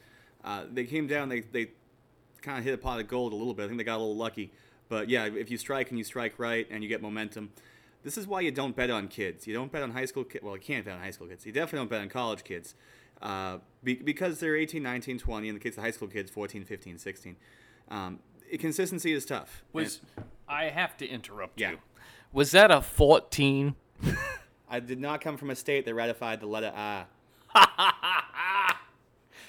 Uh, 0.47 0.65
they 0.73 0.85
came 0.85 1.07
down. 1.07 1.29
They 1.29 1.41
they 1.41 1.73
kind 2.41 2.59
of 2.59 2.65
hit 2.65 2.73
a 2.73 2.79
pot 2.79 3.01
of 3.01 3.09
gold 3.09 3.35
a 3.35 3.37
little 3.37 3.53
bit. 3.53 3.65
I 3.65 3.67
think 3.67 3.77
they 3.79 3.85
got 3.85 3.97
a 3.97 3.99
little 3.99 4.17
lucky. 4.17 4.53
But 4.89 5.11
yeah, 5.11 5.27
if 5.27 5.51
you 5.51 5.59
strike 5.59 5.91
and 5.91 5.99
you 5.99 6.05
strike 6.05 6.39
right 6.39 6.67
and 6.71 6.83
you 6.83 6.89
get 6.89 7.03
momentum, 7.03 7.51
this 8.05 8.17
is 8.17 8.27
why 8.27 8.41
you 8.41 8.53
don't 8.53 8.77
bet 8.77 8.89
on 8.89 9.09
kids. 9.09 9.47
You 9.47 9.53
don't 9.53 9.73
bet 9.73 9.83
on 9.83 9.91
high 9.91 10.05
school 10.05 10.23
kids. 10.23 10.45
Well, 10.45 10.55
you 10.55 10.63
can't 10.63 10.85
bet 10.85 10.95
on 10.95 11.01
high 11.01 11.11
school 11.11 11.27
kids. 11.27 11.45
You 11.45 11.51
definitely 11.53 11.81
don't 11.81 11.91
bet 11.91 12.03
on 12.03 12.09
college 12.09 12.45
kids 12.45 12.77
uh, 13.23 13.59
be- 13.83 13.97
because 13.97 14.41
they're 14.41 14.57
18, 14.57 14.83
19, 14.83 15.19
20, 15.19 15.49
and 15.49 15.57
the 15.57 15.61
case 15.61 15.77
of 15.77 15.83
high 15.83 15.91
school 15.91 16.09
kids, 16.09 16.31
14, 16.31 16.65
15, 16.65 16.99
16. 16.99 17.37
Um, 17.91 18.21
consistency 18.59 19.13
is 19.13 19.25
tough. 19.25 19.65
Was 19.73 20.01
and, 20.17 20.27
I 20.49 20.65
have 20.65 20.97
to 20.99 21.07
interrupt 21.07 21.61
yeah. 21.61 21.73
you? 21.73 21.79
Was 22.33 22.53
that 22.53 22.71
a 22.71 22.81
14? 22.81 23.75
I 24.69 24.81
did 24.81 25.01
not 25.01 25.21
come 25.21 25.37
from 25.37 25.51
a 25.51 25.57
state 25.57 25.85
that 25.85 25.95
ratified 25.95 26.41
the 26.41 26.47
letter 26.47 26.73
I. 26.75 27.05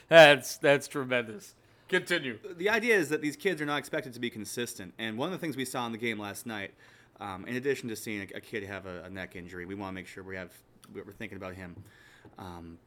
That's 0.10 0.58
that's 0.58 0.88
tremendous. 0.88 1.54
Continue. 1.90 2.40
The 2.58 2.70
idea 2.70 2.96
is 2.96 3.10
that 3.10 3.22
these 3.22 3.36
kids 3.36 3.62
are 3.62 3.66
not 3.66 3.78
expected 3.78 4.14
to 4.14 4.20
be 4.22 4.30
consistent, 4.30 4.94
and 4.98 5.18
one 5.18 5.28
of 5.28 5.34
the 5.34 5.38
things 5.38 5.58
we 5.58 5.66
saw 5.66 5.86
in 5.86 5.92
the 5.92 5.98
game 5.98 6.18
last 6.18 6.46
night, 6.46 6.74
um, 7.20 7.46
in 7.46 7.58
addition 7.58 7.90
to 7.90 7.96
seeing 7.96 8.22
a, 8.22 8.38
a 8.38 8.42
kid 8.42 8.64
have 8.64 8.86
a, 8.86 9.04
a, 9.04 9.10
neck 9.10 9.36
injury, 9.36 9.66
we 9.66 9.76
want 9.76 9.90
to 9.90 9.96
make 9.96 10.08
sure 10.08 10.24
we 10.24 10.38
have 10.38 10.52
we're 10.94 11.12
thinking 11.12 11.36
about 11.36 11.56
him, 11.56 11.76
because 12.38 12.58
um, 12.58 12.78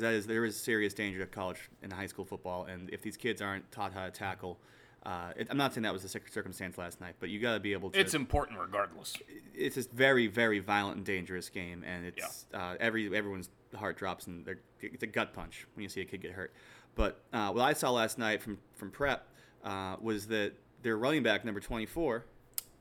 that 0.00 0.14
is 0.14 0.26
there 0.26 0.46
is 0.46 0.58
serious 0.58 0.94
danger 0.94 1.18
to 1.18 1.26
college 1.26 1.70
and 1.82 1.92
high 1.92 2.06
school 2.06 2.24
football, 2.24 2.64
and 2.64 2.88
if 2.90 3.02
these 3.02 3.18
kids 3.18 3.42
aren't 3.42 3.70
taught 3.70 3.92
how 3.92 4.04
to 4.04 4.10
tackle. 4.10 4.58
Uh, 5.04 5.32
it, 5.36 5.48
I'm 5.50 5.56
not 5.56 5.74
saying 5.74 5.82
that 5.82 5.92
was 5.92 6.02
the 6.02 6.08
circumstance 6.08 6.78
last 6.78 7.00
night, 7.00 7.16
but 7.18 7.28
you 7.28 7.40
got 7.40 7.54
to 7.54 7.60
be 7.60 7.72
able 7.72 7.90
to. 7.90 7.98
It's 7.98 8.14
important 8.14 8.60
regardless. 8.60 9.16
It's 9.52 9.76
a 9.76 9.82
very, 9.92 10.28
very 10.28 10.60
violent 10.60 10.98
and 10.98 11.04
dangerous 11.04 11.48
game, 11.48 11.82
and 11.84 12.06
it's 12.06 12.46
yeah. 12.52 12.60
uh, 12.60 12.76
every 12.78 13.06
everyone's 13.14 13.50
heart 13.78 13.96
drops 13.96 14.26
and 14.26 14.46
it's 14.80 15.02
a 15.02 15.06
gut 15.06 15.32
punch 15.32 15.66
when 15.74 15.82
you 15.82 15.88
see 15.88 16.00
a 16.00 16.04
kid 16.04 16.22
get 16.22 16.32
hurt. 16.32 16.52
But 16.94 17.22
uh, 17.32 17.50
what 17.50 17.62
I 17.62 17.72
saw 17.72 17.90
last 17.90 18.18
night 18.18 18.42
from 18.42 18.58
from 18.74 18.90
prep 18.90 19.26
uh, 19.64 19.96
was 20.00 20.26
that 20.28 20.52
their 20.82 20.96
running 20.96 21.22
back 21.22 21.44
number 21.44 21.60
24, 21.60 22.24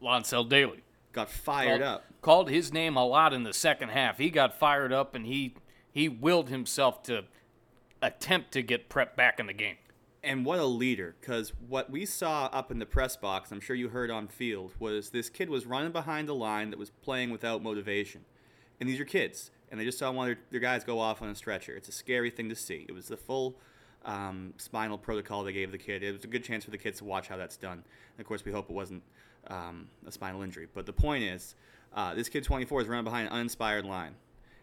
Lonsell 0.01 0.47
Daly, 0.47 0.83
got 1.13 1.29
fired 1.29 1.81
called, 1.81 1.81
up. 1.81 2.05
Called 2.21 2.49
his 2.49 2.73
name 2.73 2.97
a 2.97 3.05
lot 3.05 3.33
in 3.33 3.43
the 3.43 3.53
second 3.53 3.89
half. 3.89 4.17
He 4.17 4.29
got 4.29 4.57
fired 4.57 4.91
up 4.91 5.15
and 5.15 5.25
he 5.25 5.55
he 5.91 6.09
willed 6.09 6.49
himself 6.49 7.03
to 7.03 7.25
attempt 8.01 8.51
to 8.53 8.61
get 8.61 8.89
prep 8.89 9.15
back 9.15 9.39
in 9.39 9.47
the 9.47 9.53
game. 9.53 9.75
And 10.23 10.45
what 10.45 10.59
a 10.59 10.65
leader! 10.65 11.15
Because 11.19 11.51
what 11.67 11.89
we 11.89 12.05
saw 12.05 12.45
up 12.53 12.71
in 12.71 12.77
the 12.77 12.85
press 12.85 13.17
box, 13.17 13.51
I'm 13.51 13.59
sure 13.59 13.75
you 13.75 13.89
heard 13.89 14.11
on 14.11 14.27
field, 14.27 14.73
was 14.77 15.09
this 15.09 15.29
kid 15.29 15.49
was 15.49 15.65
running 15.65 15.91
behind 15.91 16.29
a 16.29 16.33
line 16.33 16.69
that 16.69 16.77
was 16.77 16.91
playing 16.91 17.31
without 17.31 17.63
motivation. 17.63 18.25
And 18.79 18.87
these 18.87 18.99
are 18.99 19.05
kids 19.05 19.51
and 19.71 19.79
they 19.79 19.85
just 19.85 19.97
saw 19.97 20.11
one 20.11 20.29
of 20.29 20.35
their, 20.35 20.43
their, 20.51 20.59
guys 20.59 20.83
go 20.83 20.99
off 20.99 21.21
on 21.21 21.29
a 21.29 21.35
stretcher. 21.35 21.73
It's 21.73 21.87
a 21.87 21.93
scary 21.93 22.29
thing 22.29 22.49
to 22.49 22.55
see. 22.55 22.85
It 22.87 22.91
was 22.91 23.07
the 23.07 23.17
full 23.17 23.55
um, 24.03 24.53
spinal 24.57 24.97
protocol 24.97 25.43
they 25.43 25.53
gave 25.53 25.71
the 25.71 25.77
kid. 25.77 26.03
It 26.03 26.11
was 26.11 26.25
a 26.25 26.27
good 26.27 26.43
chance 26.43 26.65
for 26.65 26.71
the 26.71 26.77
kids 26.77 26.99
to 26.99 27.05
watch 27.05 27.29
how 27.29 27.37
that's 27.37 27.57
done. 27.57 27.73
And 27.73 28.19
of 28.19 28.25
course, 28.25 28.43
we 28.43 28.51
hope 28.51 28.69
it 28.69 28.73
wasn't 28.73 29.01
um, 29.47 29.87
a 30.05 30.11
spinal 30.11 30.41
injury. 30.41 30.67
But 30.71 30.85
the 30.85 30.93
point 30.93 31.23
is, 31.23 31.55
uh, 31.93 32.13
this 32.13 32.27
kid 32.27 32.43
24 32.43 32.81
is 32.81 32.87
running 32.87 33.05
behind 33.05 33.27
an 33.27 33.33
uninspired 33.33 33.85
line, 33.85 34.15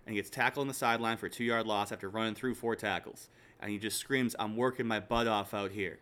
and 0.06 0.14
he 0.14 0.16
gets 0.16 0.30
tackled 0.30 0.64
on 0.64 0.68
the 0.68 0.74
sideline 0.74 1.16
for 1.16 1.26
a 1.26 1.30
two-yard 1.30 1.66
loss 1.66 1.90
after 1.90 2.08
running 2.08 2.34
through 2.34 2.54
four 2.54 2.76
tackles, 2.76 3.28
and 3.60 3.70
he 3.70 3.78
just 3.78 3.98
screams, 3.98 4.36
"I'm 4.38 4.56
working 4.56 4.86
my 4.86 5.00
butt 5.00 5.26
off 5.26 5.52
out 5.52 5.72
here." 5.72 5.98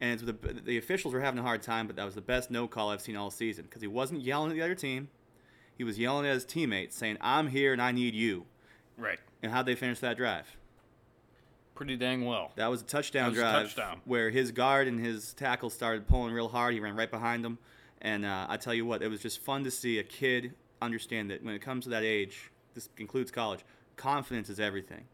And 0.00 0.20
the, 0.20 0.32
the 0.32 0.78
officials 0.78 1.12
were 1.12 1.20
having 1.20 1.40
a 1.40 1.42
hard 1.42 1.62
time, 1.62 1.86
but 1.86 1.96
that 1.96 2.04
was 2.04 2.14
the 2.14 2.20
best 2.20 2.50
no 2.50 2.68
call 2.68 2.90
I've 2.90 3.00
seen 3.00 3.16
all 3.16 3.30
season 3.30 3.64
because 3.64 3.82
he 3.82 3.88
wasn't 3.88 4.20
yelling 4.20 4.50
at 4.50 4.54
the 4.54 4.62
other 4.62 4.74
team 4.74 5.08
he 5.78 5.84
was 5.84 5.98
yelling 5.98 6.26
at 6.26 6.34
his 6.34 6.44
teammates, 6.44 6.96
saying, 6.96 7.16
I'm 7.20 7.48
here 7.48 7.72
and 7.72 7.80
I 7.80 7.92
need 7.92 8.14
you. 8.14 8.44
Right. 8.98 9.18
And 9.42 9.50
how'd 9.52 9.64
they 9.64 9.76
finish 9.76 10.00
that 10.00 10.16
drive? 10.18 10.56
Pretty 11.74 11.96
dang 11.96 12.24
well. 12.24 12.50
That 12.56 12.66
was 12.66 12.82
a 12.82 12.84
touchdown 12.84 13.30
was 13.30 13.38
a 13.38 13.42
drive 13.42 13.62
touchdown. 13.66 14.00
where 14.04 14.30
his 14.30 14.50
guard 14.50 14.88
and 14.88 14.98
his 14.98 15.32
tackle 15.34 15.70
started 15.70 16.08
pulling 16.08 16.34
real 16.34 16.48
hard. 16.48 16.74
He 16.74 16.80
ran 16.80 16.96
right 16.96 17.10
behind 17.10 17.46
him. 17.46 17.58
And 18.02 18.24
uh, 18.26 18.46
I 18.48 18.56
tell 18.56 18.74
you 18.74 18.84
what, 18.84 19.00
it 19.02 19.08
was 19.08 19.20
just 19.20 19.40
fun 19.40 19.62
to 19.64 19.70
see 19.70 19.98
a 19.98 20.02
kid 20.02 20.54
understand 20.82 21.30
that 21.30 21.44
when 21.44 21.54
it 21.54 21.62
comes 21.62 21.84
to 21.84 21.90
that 21.90 22.02
age, 22.02 22.50
this 22.74 22.88
includes 22.98 23.30
college, 23.30 23.60
confidence 23.96 24.48
is 24.48 24.58
everything. 24.58 25.04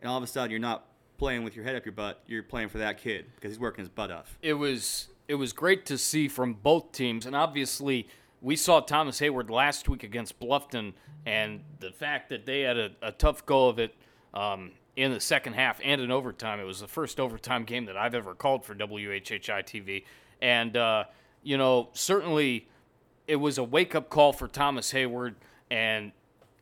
And 0.00 0.10
all 0.10 0.16
of 0.16 0.22
a 0.22 0.26
sudden, 0.26 0.50
you're 0.50 0.60
not 0.60 0.86
playing 1.18 1.44
with 1.44 1.54
your 1.56 1.64
head 1.64 1.76
up 1.76 1.84
your 1.84 1.92
butt. 1.92 2.22
You're 2.26 2.42
playing 2.42 2.70
for 2.70 2.78
that 2.78 2.98
kid 2.98 3.26
because 3.34 3.50
he's 3.50 3.60
working 3.60 3.82
his 3.82 3.88
butt 3.90 4.10
off. 4.10 4.38
it 4.42 4.54
was 4.54 5.08
it 5.26 5.36
was 5.36 5.54
great 5.54 5.86
to 5.86 5.96
see 5.96 6.28
from 6.28 6.52
both 6.54 6.92
teams, 6.92 7.24
and 7.24 7.34
obviously 7.34 8.08
we 8.44 8.56
saw 8.56 8.78
Thomas 8.80 9.18
Heyward 9.20 9.48
last 9.48 9.88
week 9.88 10.02
against 10.02 10.38
Bluffton, 10.38 10.92
and 11.24 11.62
the 11.80 11.90
fact 11.90 12.28
that 12.28 12.44
they 12.44 12.60
had 12.60 12.76
a, 12.76 12.90
a 13.00 13.10
tough 13.10 13.44
go 13.46 13.68
of 13.68 13.78
it 13.78 13.94
um, 14.34 14.72
in 14.96 15.12
the 15.12 15.18
second 15.18 15.54
half 15.54 15.80
and 15.82 16.00
in 16.00 16.10
overtime. 16.10 16.60
It 16.60 16.64
was 16.64 16.80
the 16.80 16.86
first 16.86 17.18
overtime 17.18 17.64
game 17.64 17.86
that 17.86 17.96
I've 17.96 18.14
ever 18.14 18.34
called 18.34 18.64
for 18.64 18.74
WHHI 18.74 19.64
TV, 19.64 20.04
and 20.42 20.76
uh, 20.76 21.04
you 21.42 21.56
know 21.56 21.88
certainly 21.94 22.68
it 23.26 23.36
was 23.36 23.56
a 23.56 23.64
wake 23.64 23.94
up 23.94 24.10
call 24.10 24.34
for 24.34 24.46
Thomas 24.46 24.92
Heyward 24.92 25.36
and 25.70 26.12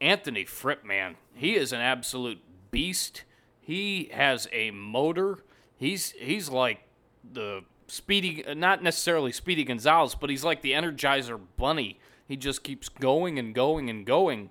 Anthony 0.01 0.45
Fripp. 0.45 0.85
Man, 0.85 1.17
he 1.35 1.57
is 1.57 1.73
an 1.73 1.81
absolute 1.81 2.39
beast. 2.71 3.25
He 3.61 4.09
has 4.13 4.47
a 4.53 4.71
motor. 4.71 5.41
He's 5.77 6.13
he's 6.13 6.49
like 6.49 6.87
the 7.33 7.65
speedy, 7.93 8.43
not 8.57 8.83
necessarily 8.83 9.33
Speedy 9.33 9.65
Gonzalez, 9.65 10.15
but 10.15 10.31
he's 10.31 10.43
like 10.43 10.63
the 10.63 10.73
Energizer 10.73 11.39
Bunny. 11.59 11.99
He 12.27 12.37
just 12.37 12.65
keeps 12.65 12.89
going 12.89 13.39
and 13.39 13.55
going 13.55 13.91
and 13.91 14.07
going, 14.07 14.49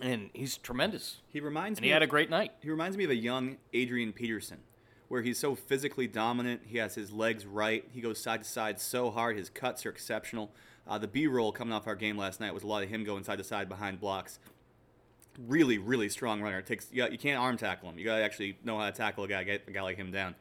and 0.00 0.30
he's 0.32 0.56
tremendous. 0.56 1.20
He 1.28 1.40
reminds 1.40 1.78
And 1.80 1.82
me 1.82 1.88
he 1.88 1.92
had 1.92 2.04
a 2.04 2.06
great 2.06 2.30
night. 2.30 2.52
He 2.60 2.70
reminds 2.70 2.96
me 2.96 3.02
of 3.04 3.10
a 3.10 3.16
young 3.16 3.56
Adrian 3.72 4.12
Peterson, 4.12 4.58
where 5.08 5.22
he's 5.22 5.38
so 5.38 5.56
physically 5.56 6.06
dominant. 6.06 6.62
He 6.66 6.78
has 6.78 6.94
his 6.94 7.10
legs 7.10 7.44
right. 7.44 7.84
He 7.92 8.00
goes 8.00 8.20
side 8.20 8.44
to 8.44 8.48
side 8.48 8.78
so 8.78 9.10
hard. 9.10 9.36
His 9.36 9.48
cuts 9.48 9.84
are 9.84 9.90
exceptional. 9.90 10.52
Uh, 10.86 10.98
the 10.98 11.08
B-roll 11.08 11.50
coming 11.50 11.72
off 11.72 11.88
our 11.88 11.96
game 11.96 12.16
last 12.16 12.38
night 12.38 12.54
was 12.54 12.62
a 12.62 12.68
lot 12.68 12.84
of 12.84 12.88
him 12.88 13.02
going 13.02 13.24
side 13.24 13.38
to 13.38 13.44
side 13.44 13.68
behind 13.68 13.98
blocks. 13.98 14.38
Really, 15.48 15.78
really 15.78 16.08
strong 16.08 16.40
runner. 16.40 16.58
It 16.58 16.66
takes 16.66 16.86
you, 16.92 16.98
got, 16.98 17.10
you 17.10 17.18
can't 17.18 17.40
arm 17.40 17.56
tackle 17.56 17.88
him. 17.88 17.98
You 17.98 18.04
got 18.04 18.18
to 18.18 18.22
actually 18.22 18.58
know 18.62 18.78
how 18.78 18.86
to 18.86 18.92
tackle 18.92 19.24
a 19.24 19.28
guy, 19.28 19.42
get 19.42 19.64
a 19.66 19.72
guy 19.72 19.82
like 19.82 19.96
him 19.96 20.12
down. 20.12 20.36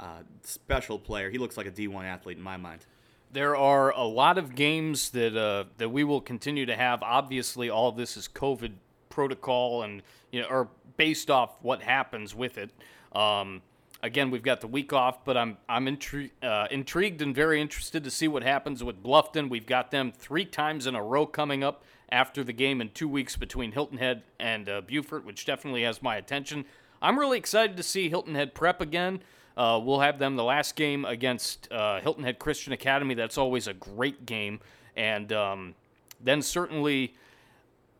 Uh, 0.00 0.22
special 0.42 0.98
player. 0.98 1.30
He 1.30 1.38
looks 1.38 1.56
like 1.56 1.66
a 1.66 1.70
D1 1.70 2.04
athlete 2.04 2.36
in 2.36 2.42
my 2.42 2.56
mind. 2.56 2.86
There 3.30 3.56
are 3.56 3.90
a 3.90 4.02
lot 4.02 4.36
of 4.36 4.54
games 4.54 5.10
that 5.10 5.36
uh, 5.36 5.64
that 5.78 5.88
we 5.88 6.04
will 6.04 6.20
continue 6.20 6.66
to 6.66 6.76
have. 6.76 7.02
Obviously, 7.02 7.70
all 7.70 7.88
of 7.88 7.96
this 7.96 8.16
is 8.16 8.28
COVID 8.28 8.72
protocol 9.08 9.82
and 9.82 10.02
you 10.30 10.40
know, 10.40 10.48
or 10.48 10.68
based 10.96 11.30
off 11.30 11.56
what 11.62 11.82
happens 11.82 12.34
with 12.34 12.58
it. 12.58 12.70
Um, 13.14 13.62
again, 14.02 14.30
we've 14.30 14.42
got 14.42 14.60
the 14.60 14.66
week 14.66 14.92
off, 14.92 15.24
but 15.24 15.36
I'm 15.36 15.56
I'm 15.68 15.86
intri- 15.86 16.30
uh, 16.42 16.66
intrigued 16.70 17.22
and 17.22 17.34
very 17.34 17.60
interested 17.60 18.04
to 18.04 18.10
see 18.10 18.28
what 18.28 18.42
happens 18.42 18.82
with 18.82 19.02
Bluffton. 19.02 19.48
We've 19.48 19.66
got 19.66 19.90
them 19.90 20.12
three 20.12 20.44
times 20.44 20.86
in 20.86 20.94
a 20.94 21.02
row 21.02 21.26
coming 21.26 21.62
up 21.62 21.84
after 22.10 22.44
the 22.44 22.52
game 22.52 22.80
in 22.80 22.90
two 22.90 23.08
weeks 23.08 23.36
between 23.36 23.72
Hilton 23.72 23.98
Head 23.98 24.22
and 24.38 24.68
uh, 24.68 24.80
Beaufort, 24.82 25.24
which 25.24 25.46
definitely 25.46 25.82
has 25.84 26.02
my 26.02 26.16
attention. 26.16 26.64
I'm 27.00 27.18
really 27.18 27.38
excited 27.38 27.76
to 27.76 27.82
see 27.82 28.08
Hilton 28.08 28.34
Head 28.34 28.54
prep 28.54 28.80
again. 28.80 29.22
Uh, 29.56 29.80
we'll 29.82 30.00
have 30.00 30.18
them 30.18 30.36
the 30.36 30.44
last 30.44 30.76
game 30.76 31.04
against 31.04 31.70
uh, 31.70 32.00
Hilton 32.00 32.24
Head 32.24 32.38
Christian 32.38 32.72
Academy. 32.72 33.14
That's 33.14 33.38
always 33.38 33.66
a 33.66 33.74
great 33.74 34.24
game. 34.24 34.60
And 34.96 35.32
um, 35.32 35.74
then 36.20 36.42
certainly 36.42 37.14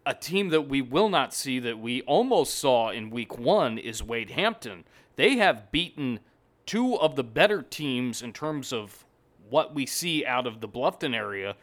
a 0.05 0.15
team 0.15 0.49
that 0.49 0.63
we 0.63 0.83
will 0.83 1.09
not 1.09 1.35
see 1.35 1.59
that 1.61 1.79
we 1.79 2.03
almost 2.03 2.59
saw 2.59 2.91
in 2.91 3.11
week 3.11 3.39
one 3.39 3.79
is 3.79 4.03
Wade 4.03 4.31
Hampton. 4.31 4.85
They 5.17 5.37
have 5.37 5.71
beaten 5.71 6.21
two 6.67 6.97
of 6.97 7.17
the 7.17 7.25
better 7.25 7.63
teams 7.63 8.23
in 8.23 8.33
terms 8.33 8.73
of 8.73 9.05
what 9.49 9.75
we 9.75 9.87
see 9.87 10.25
out 10.25 10.47
of 10.47 10.61
the 10.61 10.69
Bluffton 10.69 11.15
area 11.15 11.57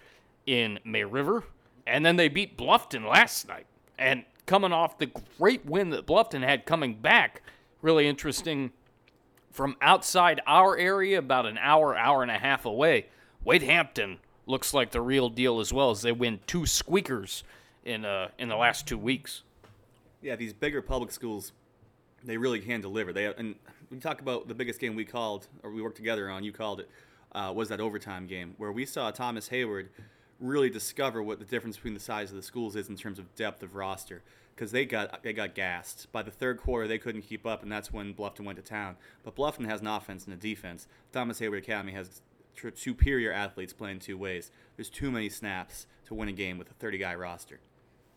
in 0.45 0.79
May 0.83 1.03
River. 1.03 1.43
And 1.87 2.05
then 2.05 2.15
they 2.15 2.29
beat 2.29 2.57
Bluffton 2.57 3.07
last 3.09 3.47
night. 3.47 3.65
And 3.97 4.23
coming 4.45 4.71
off 4.71 4.97
the 4.97 5.11
great 5.37 5.65
win 5.65 5.89
that 5.89 6.05
Bluffton 6.05 6.43
had 6.43 6.65
coming 6.65 6.95
back, 6.95 7.41
really 7.81 8.07
interesting 8.07 8.71
from 9.59 9.75
outside 9.81 10.39
our 10.47 10.77
area, 10.77 11.19
about 11.19 11.45
an 11.45 11.57
hour, 11.57 11.93
hour 11.93 12.21
and 12.21 12.31
a 12.31 12.37
half 12.37 12.63
away, 12.63 13.07
Wade 13.43 13.61
Hampton 13.61 14.19
looks 14.45 14.73
like 14.73 14.91
the 14.91 15.01
real 15.01 15.27
deal 15.27 15.59
as 15.59 15.73
well 15.73 15.91
as 15.91 16.01
they 16.01 16.13
win 16.13 16.39
two 16.47 16.65
squeakers 16.65 17.43
in 17.83 18.05
uh, 18.05 18.29
in 18.37 18.47
the 18.47 18.55
last 18.55 18.87
two 18.87 18.97
weeks. 18.97 19.43
Yeah, 20.21 20.37
these 20.37 20.53
bigger 20.53 20.81
public 20.81 21.11
schools, 21.11 21.51
they 22.23 22.37
really 22.37 22.61
can 22.61 22.79
deliver. 22.79 23.11
They 23.11 23.25
and 23.25 23.55
we 23.91 23.97
talk 23.97 24.21
about 24.21 24.47
the 24.47 24.53
biggest 24.53 24.79
game 24.79 24.95
we 24.95 25.03
called 25.03 25.49
or 25.61 25.71
we 25.71 25.81
worked 25.81 25.97
together 25.97 26.29
on. 26.29 26.45
You 26.45 26.53
called 26.53 26.79
it 26.79 26.89
uh, 27.33 27.51
was 27.53 27.67
that 27.67 27.81
overtime 27.81 28.27
game 28.27 28.53
where 28.59 28.71
we 28.71 28.85
saw 28.85 29.11
Thomas 29.11 29.49
Heyward 29.49 29.87
really 30.39 30.69
discover 30.69 31.21
what 31.21 31.37
the 31.37 31.43
difference 31.43 31.75
between 31.75 31.95
the 31.95 31.99
size 31.99 32.29
of 32.29 32.37
the 32.37 32.43
schools 32.43 32.77
is 32.77 32.87
in 32.87 32.95
terms 32.95 33.19
of 33.19 33.35
depth 33.35 33.61
of 33.61 33.75
roster 33.75 34.21
because 34.59 34.71
they 34.73 34.85
got 34.85 35.23
they 35.23 35.31
got 35.31 35.55
gassed 35.55 36.11
by 36.11 36.21
the 36.21 36.31
third 36.31 36.57
quarter. 36.57 36.85
They 36.85 36.97
couldn't 36.97 37.21
keep 37.21 37.45
up, 37.45 37.63
and 37.63 37.71
that's 37.71 37.93
when 37.93 38.13
Bluffton 38.13 38.43
went 38.43 38.57
to 38.57 38.61
town. 38.61 38.97
But 39.23 39.37
Bluffton 39.37 39.65
has 39.69 39.79
an 39.79 39.87
offense 39.87 40.25
and 40.25 40.33
a 40.33 40.37
defense. 40.37 40.85
Thomas 41.13 41.39
Heyward 41.39 41.59
Academy 41.59 41.93
has 41.93 42.21
tr- 42.55 42.67
superior 42.75 43.31
athletes 43.31 43.71
playing 43.71 43.99
two 43.99 44.17
ways. 44.17 44.51
There's 44.75 44.89
too 44.89 45.11
many 45.11 45.29
snaps 45.29 45.87
to 46.07 46.13
win 46.13 46.27
a 46.27 46.33
game 46.33 46.57
with 46.57 46.69
a 46.69 46.73
30 46.73 46.97
guy 46.97 47.15
roster. 47.15 47.61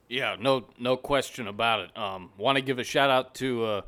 Yeah, 0.09 0.35
no, 0.39 0.67
no 0.81 0.97
question 0.97 1.47
about 1.47 1.81
it. 1.81 1.97
Um, 1.97 2.31
Want 2.37 2.57
to 2.57 2.63
give 2.63 2.81
a 2.81 2.85
shout 2.85 3.09
out 3.09 3.37
to 3.37 3.65
uh, 3.65 3.83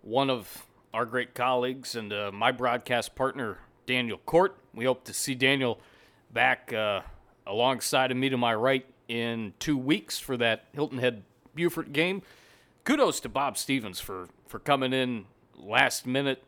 one 0.00 0.30
of 0.30 0.66
our 0.94 1.04
great 1.04 1.34
colleagues 1.34 1.94
and 1.94 2.10
uh, 2.10 2.30
my 2.32 2.52
broadcast 2.52 3.14
partner, 3.14 3.58
Daniel 3.84 4.18
Court. 4.18 4.56
We 4.74 4.86
hope 4.86 5.04
to 5.04 5.12
see 5.12 5.34
Daniel 5.34 5.78
back 6.32 6.72
uh, 6.72 7.02
alongside 7.46 8.10
of 8.10 8.16
me 8.16 8.30
to 8.30 8.38
my 8.38 8.54
right 8.54 8.86
in 9.08 9.52
two 9.58 9.76
weeks 9.76 10.18
for 10.18 10.38
that 10.38 10.64
Hilton 10.72 10.96
Head 10.96 11.22
Beaufort 11.54 11.92
game. 11.92 12.22
Kudos 12.84 13.20
to 13.20 13.28
Bob 13.28 13.56
Stevens 13.56 14.00
for 14.00 14.28
for 14.46 14.58
coming 14.58 14.92
in 14.92 15.26
last 15.56 16.06
minute. 16.06 16.42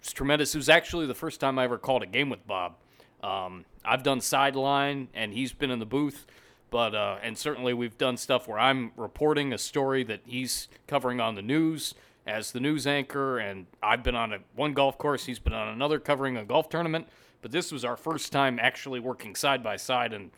It's 0.00 0.12
tremendous. 0.12 0.54
It 0.54 0.58
was 0.58 0.68
actually 0.68 1.06
the 1.06 1.14
first 1.14 1.40
time 1.40 1.58
I 1.58 1.64
ever 1.64 1.78
called 1.78 2.02
a 2.02 2.06
game 2.06 2.28
with 2.28 2.46
Bob. 2.46 2.74
Um, 3.22 3.64
I've 3.84 4.02
done 4.02 4.20
sideline, 4.20 5.08
and 5.14 5.32
he's 5.32 5.52
been 5.52 5.70
in 5.70 5.78
the 5.78 5.86
booth, 5.86 6.26
but 6.70 6.94
uh, 6.94 7.18
and 7.22 7.38
certainly 7.38 7.72
we've 7.72 7.96
done 7.96 8.16
stuff 8.16 8.48
where 8.48 8.58
I'm 8.58 8.92
reporting 8.96 9.52
a 9.52 9.58
story 9.58 10.02
that 10.04 10.20
he's 10.26 10.68
covering 10.88 11.20
on 11.20 11.36
the 11.36 11.42
news 11.42 11.94
as 12.26 12.52
the 12.52 12.60
news 12.60 12.86
anchor, 12.86 13.38
and 13.38 13.66
I've 13.82 14.02
been 14.02 14.14
on 14.14 14.32
a, 14.32 14.38
one 14.54 14.72
golf 14.72 14.98
course, 14.98 15.26
he's 15.26 15.38
been 15.38 15.52
on 15.52 15.68
another 15.68 15.98
covering 15.98 16.36
a 16.36 16.44
golf 16.44 16.68
tournament. 16.68 17.08
But 17.40 17.50
this 17.50 17.72
was 17.72 17.84
our 17.84 17.96
first 17.96 18.30
time 18.30 18.60
actually 18.60 19.00
working 19.00 19.34
side 19.34 19.62
by 19.62 19.76
side, 19.76 20.12
and 20.12 20.30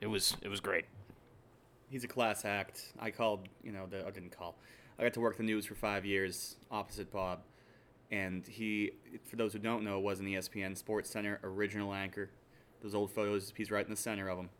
it 0.00 0.06
was 0.06 0.36
it 0.42 0.48
was 0.48 0.60
great. 0.60 0.86
He's 1.94 2.02
a 2.02 2.08
class 2.08 2.44
act. 2.44 2.92
I 2.98 3.12
called, 3.12 3.48
you 3.62 3.70
know, 3.70 3.86
the, 3.86 4.04
I 4.04 4.10
didn't 4.10 4.36
call. 4.36 4.56
I 4.98 5.04
got 5.04 5.14
to 5.14 5.20
work 5.20 5.36
the 5.36 5.44
news 5.44 5.64
for 5.64 5.76
five 5.76 6.04
years 6.04 6.56
opposite 6.68 7.12
Bob, 7.12 7.42
and 8.10 8.44
he, 8.44 8.90
for 9.22 9.36
those 9.36 9.52
who 9.52 9.60
don't 9.60 9.84
know, 9.84 10.00
was 10.00 10.18
an 10.18 10.26
ESPN 10.26 10.76
Sports 10.76 11.08
Center 11.08 11.38
original 11.44 11.94
anchor. 11.94 12.30
Those 12.82 12.96
old 12.96 13.12
photos, 13.12 13.52
he's 13.56 13.70
right 13.70 13.84
in 13.84 13.92
the 13.92 13.96
center 13.96 14.28
of 14.28 14.38
them. 14.38 14.50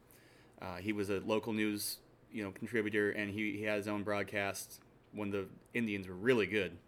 Uh, 0.62 0.76
he 0.76 0.92
was 0.92 1.10
a 1.10 1.22
local 1.26 1.52
news, 1.52 1.98
you 2.30 2.44
know, 2.44 2.52
contributor, 2.52 3.10
and 3.10 3.32
he, 3.32 3.56
he 3.56 3.64
had 3.64 3.78
his 3.78 3.88
own 3.88 4.04
broadcast 4.04 4.80
when 5.12 5.32
the 5.32 5.46
Indians 5.74 6.06
were 6.06 6.14
really 6.14 6.46
good. 6.46 6.78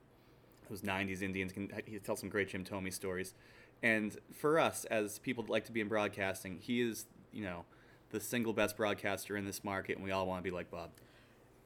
Those 0.71 0.83
'90s 0.83 1.23
Indians 1.23 1.51
can 1.51 1.73
he 1.87 1.99
tells 1.99 2.21
some 2.21 2.29
great 2.29 2.51
Jim 2.51 2.63
Thome 2.63 2.93
stories, 2.93 3.35
and 3.83 4.17
for 4.33 4.61
us 4.61 4.85
as 4.85 5.19
people 5.19 5.43
that 5.43 5.51
like 5.51 5.65
to 5.65 5.73
be 5.73 5.81
in 5.81 5.89
broadcasting, 5.89 6.59
he 6.61 6.83
is, 6.83 7.07
you 7.33 7.43
know, 7.43 7.65
the 8.16 8.24
single 8.24 8.55
best 8.55 8.76
broadcaster 8.79 9.37
in 9.37 9.44
this 9.44 9.62
market, 9.62 9.96
and 9.96 10.05
we 10.05 10.11
all 10.11 10.26
want 10.26 10.42
to 10.42 10.50
be 10.50 10.55
like 10.55 10.70
Bob. 10.70 10.90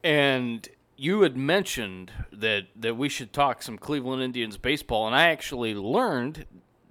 And 0.03 0.67
you 0.97 1.21
had 1.21 1.37
mentioned 1.37 2.11
that 2.31 2.67
that 2.75 2.97
we 2.97 3.07
should 3.07 3.31
talk 3.31 3.63
some 3.63 3.77
Cleveland 3.77 4.21
Indians 4.21 4.57
baseball, 4.57 5.07
and 5.07 5.15
I 5.15 5.29
actually 5.29 5.73
learned 5.73 6.45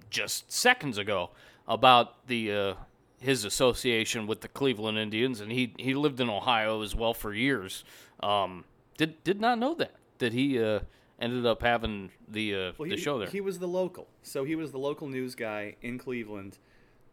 just 0.09 0.51
seconds 0.51 0.97
ago 0.97 1.29
about 1.67 2.27
the 2.27 2.51
uh, 2.51 2.73
his 3.19 3.45
association 3.45 4.25
with 4.25 4.41
the 4.41 4.47
Cleveland 4.47 4.97
Indians, 4.97 5.39
and 5.41 5.51
he 5.51 5.73
he 5.77 5.93
lived 5.93 6.19
in 6.19 6.29
Ohio 6.29 6.81
as 6.81 6.95
well 6.95 7.13
for 7.13 7.33
years. 7.33 7.83
Um, 8.21 8.65
did 8.97 9.23
did 9.23 9.39
not 9.39 9.59
know 9.59 9.75
that 9.75 9.93
that 10.17 10.33
he 10.33 10.61
uh, 10.61 10.79
ended 11.19 11.45
up 11.45 11.61
having 11.61 12.09
the 12.27 12.55
uh, 12.55 12.71
Well, 12.79 12.89
the 12.89 12.95
he, 12.95 13.01
show 13.01 13.19
there. 13.19 13.29
He 13.29 13.41
was 13.41 13.59
the 13.59 13.67
local, 13.67 14.07
so 14.23 14.43
he 14.43 14.55
was 14.55 14.71
the 14.71 14.79
local 14.79 15.07
news 15.07 15.35
guy 15.35 15.75
in 15.83 15.99
Cleveland 15.99 16.57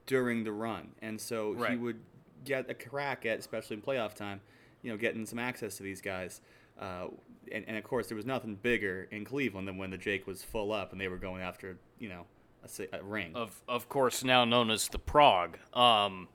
during 0.07 0.45
the 0.45 0.53
run, 0.53 0.95
and 1.03 1.21
so 1.21 1.55
he 1.69 1.77
would 1.77 2.01
get 2.45 2.71
a 2.71 2.75
crack 2.75 3.27
at, 3.27 3.39
especially 3.39 3.77
in 3.77 3.83
playoff 3.83 4.15
time, 4.15 4.41
you 4.83 4.91
know, 4.91 4.97
getting 4.97 5.27
some 5.27 5.39
access 5.39 5.77
to 5.77 5.83
these 5.83 6.01
guys. 6.01 6.41
Uh, 6.79 7.09
and, 7.51 7.65
and 7.67 7.77
of 7.77 7.85
course, 7.85 8.07
there 8.07 8.17
was 8.17 8.27
nothing 8.27 8.55
bigger 8.55 9.09
in 9.11 9.25
Cleveland 9.25 9.67
than 9.67 9.79
when 9.79 9.91
the 9.91 9.97
Jake 9.99 10.27
was 10.27 10.43
full 10.43 10.73
up 10.73 10.93
and 10.93 11.01
they 11.01 11.09
were 11.09 11.17
going 11.17 11.43
after, 11.43 11.79
you 11.99 12.09
know, 12.09 12.25
a, 12.65 12.99
a 12.99 13.03
ring. 13.03 13.33
of 13.35 13.61
of 13.69 13.89
course 13.89 14.25
now 14.25 14.45
known 14.45 14.71
as 14.71 14.89
the 14.89 14.99
Prog. 14.99 15.59
Um, 15.73 16.29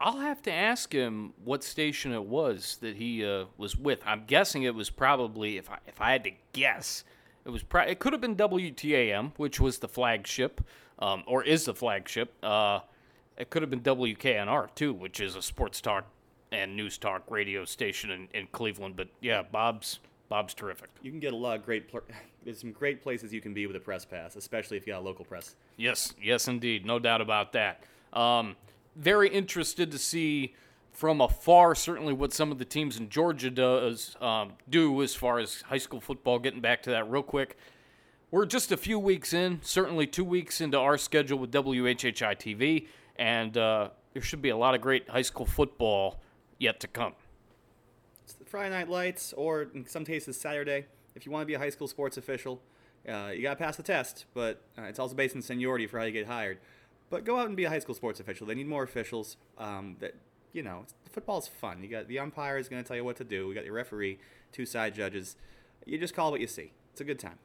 I'll 0.00 0.18
have 0.18 0.42
to 0.42 0.52
ask 0.52 0.92
him 0.92 1.32
what 1.42 1.64
station 1.64 2.12
it 2.12 2.24
was 2.24 2.78
that 2.80 2.96
he 2.96 3.24
uh, 3.24 3.46
was 3.56 3.76
with. 3.76 4.00
I'm 4.04 4.24
guessing 4.26 4.62
it 4.64 4.74
was 4.74 4.90
probably, 4.90 5.56
if 5.56 5.70
I, 5.70 5.78
if 5.86 6.00
I 6.00 6.12
had 6.12 6.24
to 6.24 6.32
guess, 6.52 7.02
it 7.44 7.50
was 7.50 7.62
pro- 7.62 7.84
it 7.84 7.98
could 7.98 8.12
have 8.12 8.20
been 8.20 8.36
WTAM, 8.36 9.32
which 9.36 9.58
was 9.58 9.78
the 9.78 9.88
flagship, 9.88 10.60
um, 10.98 11.24
or 11.26 11.42
is 11.42 11.64
the 11.64 11.74
flagship. 11.74 12.34
Uh, 12.42 12.80
it 13.36 13.50
could 13.50 13.62
have 13.62 13.70
been 13.70 13.80
WKNR 13.80 14.74
too, 14.74 14.92
which 14.92 15.20
is 15.20 15.36
a 15.36 15.42
sports 15.42 15.80
talk 15.80 16.06
and 16.52 16.76
news 16.76 16.98
talk 16.98 17.22
radio 17.28 17.64
station 17.64 18.10
in, 18.10 18.28
in 18.32 18.46
Cleveland. 18.52 18.96
But 18.96 19.08
yeah, 19.20 19.42
Bob's 19.42 20.00
Bob's 20.28 20.54
terrific. 20.54 20.88
You 21.02 21.10
can 21.10 21.20
get 21.20 21.32
a 21.32 21.36
lot 21.36 21.58
of 21.58 21.64
great. 21.64 21.88
Pl- 21.88 22.02
there's 22.44 22.60
some 22.60 22.72
great 22.72 23.02
places 23.02 23.32
you 23.32 23.40
can 23.40 23.54
be 23.54 23.66
with 23.66 23.76
a 23.76 23.80
press 23.80 24.04
pass, 24.04 24.36
especially 24.36 24.76
if 24.76 24.86
you 24.86 24.92
got 24.92 25.00
a 25.00 25.04
local 25.04 25.24
press. 25.24 25.56
Yes, 25.76 26.14
yes, 26.20 26.48
indeed, 26.48 26.86
no 26.86 26.98
doubt 26.98 27.20
about 27.20 27.52
that. 27.52 27.82
Um, 28.12 28.56
very 28.94 29.28
interested 29.28 29.90
to 29.90 29.98
see 29.98 30.54
from 30.90 31.20
afar, 31.20 31.74
certainly 31.74 32.14
what 32.14 32.32
some 32.32 32.50
of 32.50 32.58
the 32.58 32.64
teams 32.64 32.96
in 32.96 33.10
Georgia 33.10 33.50
does 33.50 34.16
um, 34.20 34.54
do 34.68 35.02
as 35.02 35.14
far 35.14 35.38
as 35.38 35.62
high 35.62 35.78
school 35.78 36.00
football. 36.00 36.38
Getting 36.38 36.60
back 36.60 36.82
to 36.84 36.90
that 36.90 37.10
real 37.10 37.22
quick, 37.22 37.58
we're 38.30 38.46
just 38.46 38.72
a 38.72 38.76
few 38.76 38.98
weeks 38.98 39.32
in, 39.32 39.60
certainly 39.62 40.06
two 40.06 40.24
weeks 40.24 40.60
into 40.60 40.78
our 40.78 40.96
schedule 40.96 41.38
with 41.38 41.52
WHHI 41.52 42.36
TV, 42.36 42.86
and 43.18 43.56
uh, 43.56 43.90
there 44.12 44.22
should 44.22 44.42
be 44.42 44.50
a 44.50 44.56
lot 44.56 44.74
of 44.74 44.80
great 44.80 45.08
high 45.08 45.22
school 45.22 45.46
football 45.46 46.20
yet 46.58 46.80
to 46.80 46.88
come. 46.88 47.14
It's 48.24 48.34
the 48.34 48.44
Friday 48.44 48.70
Night 48.70 48.88
Lights, 48.88 49.32
or 49.34 49.62
in 49.74 49.86
some 49.86 50.04
cases 50.04 50.40
Saturday. 50.40 50.86
If 51.14 51.24
you 51.24 51.32
want 51.32 51.42
to 51.42 51.46
be 51.46 51.54
a 51.54 51.58
high 51.58 51.70
school 51.70 51.88
sports 51.88 52.16
official, 52.16 52.60
uh, 53.08 53.30
you 53.34 53.42
got 53.42 53.50
to 53.50 53.64
pass 53.64 53.76
the 53.76 53.82
test, 53.82 54.26
but 54.34 54.62
uh, 54.76 54.82
it's 54.82 54.98
also 54.98 55.14
based 55.14 55.36
on 55.36 55.42
seniority 55.42 55.86
for 55.86 55.98
how 55.98 56.04
you 56.04 56.12
get 56.12 56.26
hired. 56.26 56.58
But 57.08 57.24
go 57.24 57.38
out 57.38 57.46
and 57.46 57.56
be 57.56 57.64
a 57.64 57.68
high 57.68 57.78
school 57.78 57.94
sports 57.94 58.18
official. 58.20 58.46
They 58.46 58.54
need 58.54 58.66
more 58.66 58.82
officials. 58.82 59.36
Um, 59.58 59.96
that 60.00 60.14
you 60.52 60.62
know, 60.62 60.86
football's 61.12 61.46
fun. 61.46 61.82
You 61.82 61.88
got 61.90 62.08
the 62.08 62.18
umpire 62.18 62.56
is 62.56 62.68
going 62.68 62.82
to 62.82 62.88
tell 62.88 62.96
you 62.96 63.04
what 63.04 63.16
to 63.16 63.24
do. 63.24 63.46
We 63.46 63.54
got 63.54 63.66
your 63.66 63.74
referee, 63.74 64.18
two 64.52 64.64
side 64.64 64.94
judges. 64.94 65.36
You 65.84 65.98
just 65.98 66.14
call 66.14 66.30
what 66.30 66.40
you 66.40 66.46
see. 66.46 66.72
It's 66.92 67.00
a 67.02 67.04
good 67.04 67.18
time. 67.18 67.38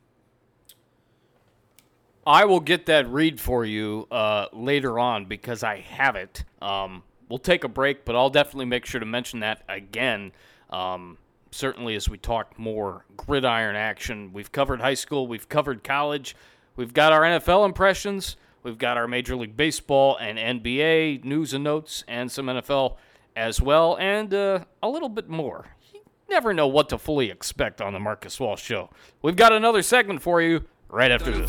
I 2.26 2.45
will 2.45 2.59
get 2.59 2.86
that 2.86 3.07
read 3.09 3.39
for 3.39 3.65
you 3.65 4.07
uh, 4.11 4.47
later 4.53 4.99
on 4.99 5.26
because 5.26 5.63
I 5.63 5.80
have 5.80 6.15
it. 6.15 6.43
Um, 6.61 7.03
we'll 7.30 7.39
take 7.39 7.63
a 7.63 7.67
break, 7.67 8.05
but 8.05 8.15
I'll 8.15 8.30
definitely 8.30 8.65
make 8.65 8.86
sure 8.86 8.99
to 8.99 9.05
mention 9.05 9.39
that 9.39 9.63
again. 9.67 10.32
Um, 10.69 11.17
certainly, 11.49 11.95
as 11.95 12.07
we 12.07 12.17
talk 12.17 12.57
more 12.59 13.05
gridiron 13.17 13.76
action, 13.76 14.32
we've 14.34 14.51
covered 14.51 14.82
high 14.82 14.93
school, 14.93 15.28
we've 15.28 15.49
covered 15.49 15.84
college, 15.84 16.36
we've 16.76 16.93
got 16.93 17.11
our 17.11 17.22
NFL 17.22 17.65
impressions. 17.65 18.38
We've 18.63 18.78
got 18.78 18.95
our 18.95 19.07
Major 19.07 19.36
League 19.36 19.57
Baseball 19.57 20.17
and 20.17 20.63
NBA 20.63 21.24
news 21.24 21.53
and 21.53 21.63
notes, 21.63 22.03
and 22.07 22.32
some 22.32 22.45
NFL 22.45 22.97
as 23.36 23.59
well, 23.59 23.97
and 23.99 24.34
uh, 24.34 24.65
a 24.84 24.89
little 24.89 25.09
bit 25.09 25.30
more. 25.30 25.65
You 25.91 26.01
never 26.30 26.53
know 26.53 26.67
what 26.67 26.89
to 26.89 26.97
fully 26.97 27.32
expect 27.32 27.82
on 27.82 27.93
the 27.93 27.99
Marcus 27.99 28.39
Walsh 28.39 28.61
Show. 28.61 28.91
We've 29.22 29.36
got 29.36 29.51
another 29.51 29.82
segment 29.82 30.22
for 30.22 30.41
you 30.41 30.65
right 30.92 31.12
after 31.12 31.32
this. 31.32 31.48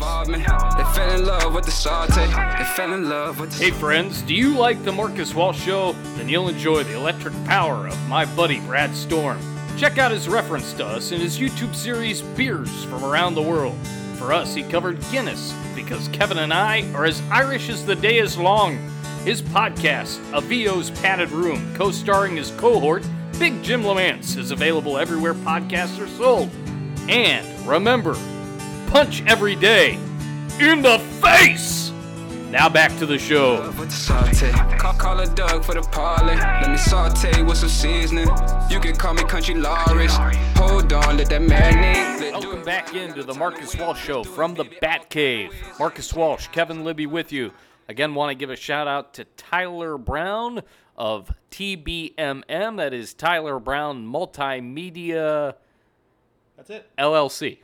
Hey 3.59 3.71
friends, 3.71 4.21
do 4.21 4.33
you 4.33 4.55
like 4.55 4.83
the 4.83 4.91
Marcus 4.91 5.33
Walsh 5.35 5.59
Show? 5.59 5.93
Then 6.15 6.29
you'll 6.29 6.49
enjoy 6.49 6.83
the 6.83 6.95
electric 6.95 7.33
power 7.45 7.87
of 7.87 8.07
my 8.07 8.25
buddy 8.35 8.59
Brad 8.61 8.95
Storm. 8.95 9.39
Check 9.77 9.97
out 9.97 10.11
his 10.11 10.29
reference 10.29 10.71
to 10.73 10.85
us 10.85 11.11
in 11.11 11.19
his 11.19 11.37
YouTube 11.39 11.75
series 11.75 12.21
Beers 12.21 12.85
from 12.85 13.03
Around 13.03 13.35
the 13.35 13.41
World. 13.41 13.75
For 14.17 14.31
us, 14.31 14.53
he 14.53 14.63
covered 14.63 15.01
Guinness 15.11 15.53
because 15.75 16.07
Kevin 16.09 16.37
and 16.37 16.53
I 16.53 16.89
are 16.93 17.05
as 17.05 17.21
Irish 17.29 17.69
as 17.69 17.85
the 17.85 17.95
day 17.95 18.19
is 18.19 18.37
long. 18.37 18.77
His 19.25 19.41
podcast, 19.41 20.19
A 20.33 20.41
VO's 20.41 20.91
Padded 21.01 21.31
Room, 21.31 21.73
co 21.75 21.91
starring 21.91 22.37
his 22.37 22.51
cohort, 22.51 23.05
Big 23.39 23.61
Jim 23.63 23.81
Lamance, 23.83 24.37
is 24.37 24.51
available 24.51 24.97
everywhere 24.97 25.33
podcasts 25.33 25.99
are 25.99 26.07
sold. 26.09 26.49
And 27.09 27.67
remember, 27.67 28.15
punch 28.93 29.23
every 29.25 29.55
day 29.55 29.95
in 30.59 30.83
the 30.83 30.99
face! 31.19 31.89
Now 32.51 32.69
back 32.69 32.95
to 32.99 33.07
the 33.07 33.17
show. 33.17 33.71
Call, 34.77 34.93
call 34.93 35.19
a 35.19 35.25
Doug 35.25 35.65
for 35.65 35.73
the 35.73 35.81
parley. 35.81 36.35
Let 36.35 36.69
me 36.69 36.77
saute 36.77 37.41
with 37.41 37.57
some 37.57 37.69
seasoning. 37.69 38.27
You 38.69 38.79
can 38.79 38.95
call 38.95 39.15
me 39.15 39.23
Country 39.23 39.55
Loris. 39.55 40.15
Hold 40.57 40.93
on, 40.93 41.17
let 41.17 41.27
that 41.31 41.41
marinate. 41.41 42.33
Welcome 42.33 42.63
back 42.63 42.93
into 42.93 43.23
the 43.23 43.33
Marcus 43.33 43.75
Walsh 43.75 43.99
Show 43.99 44.23
from 44.23 44.53
the 44.53 44.65
Bat 44.79 45.09
Cave. 45.09 45.51
Marcus 45.79 46.13
Walsh, 46.13 46.49
Kevin 46.49 46.83
Libby 46.83 47.07
with 47.07 47.31
you. 47.31 47.51
Again, 47.89 48.13
want 48.13 48.29
to 48.29 48.35
give 48.35 48.51
a 48.51 48.55
shout 48.55 48.87
out 48.87 49.15
to 49.15 49.25
Tyler 49.25 49.97
Brown 49.97 50.61
of 50.95 51.33
TBMM. 51.49 52.77
That 52.77 52.93
is 52.93 53.15
Tyler 53.15 53.57
Brown 53.57 54.05
Multimedia. 54.05 55.55
That's 56.57 56.69
it. 56.69 56.87
LLC. 56.99 57.57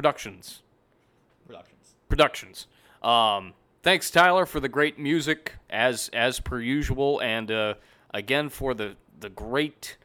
Productions. 0.00 0.62
Productions. 1.46 1.94
Productions. 2.08 2.66
Um, 3.02 3.52
thanks, 3.82 4.10
Tyler, 4.10 4.46
for 4.46 4.58
the 4.58 4.68
great 4.70 4.98
music 4.98 5.56
as 5.68 6.08
as 6.14 6.40
per 6.40 6.58
usual, 6.58 7.20
and 7.20 7.50
uh, 7.50 7.74
again 8.14 8.48
for 8.48 8.72
the 8.72 8.96
the 9.18 9.28
great 9.28 9.98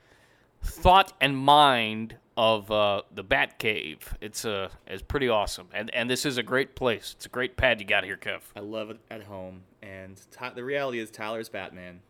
thought 0.61 1.13
and 1.21 1.37
mind 1.37 2.17
of 2.35 2.69
uh, 2.69 3.03
the 3.13 3.23
Bat 3.23 3.57
Cave. 3.57 4.17
It's 4.19 4.43
uh, 4.43 4.67
it's 4.85 5.01
pretty 5.01 5.29
awesome, 5.29 5.69
and 5.73 5.89
and 5.95 6.09
this 6.09 6.25
is 6.25 6.37
a 6.37 6.43
great 6.43 6.75
place. 6.75 7.13
It's 7.15 7.25
a 7.25 7.29
great 7.29 7.55
pad 7.55 7.79
you 7.79 7.87
got 7.87 8.03
here, 8.03 8.17
Kev. 8.17 8.41
I 8.53 8.59
love 8.59 8.89
it 8.89 8.99
at 9.09 9.23
home, 9.23 9.61
and 9.81 10.19
Ty- 10.29 10.55
the 10.55 10.63
reality 10.65 10.99
is 10.99 11.09
Tyler's 11.09 11.47
Batman, 11.47 12.01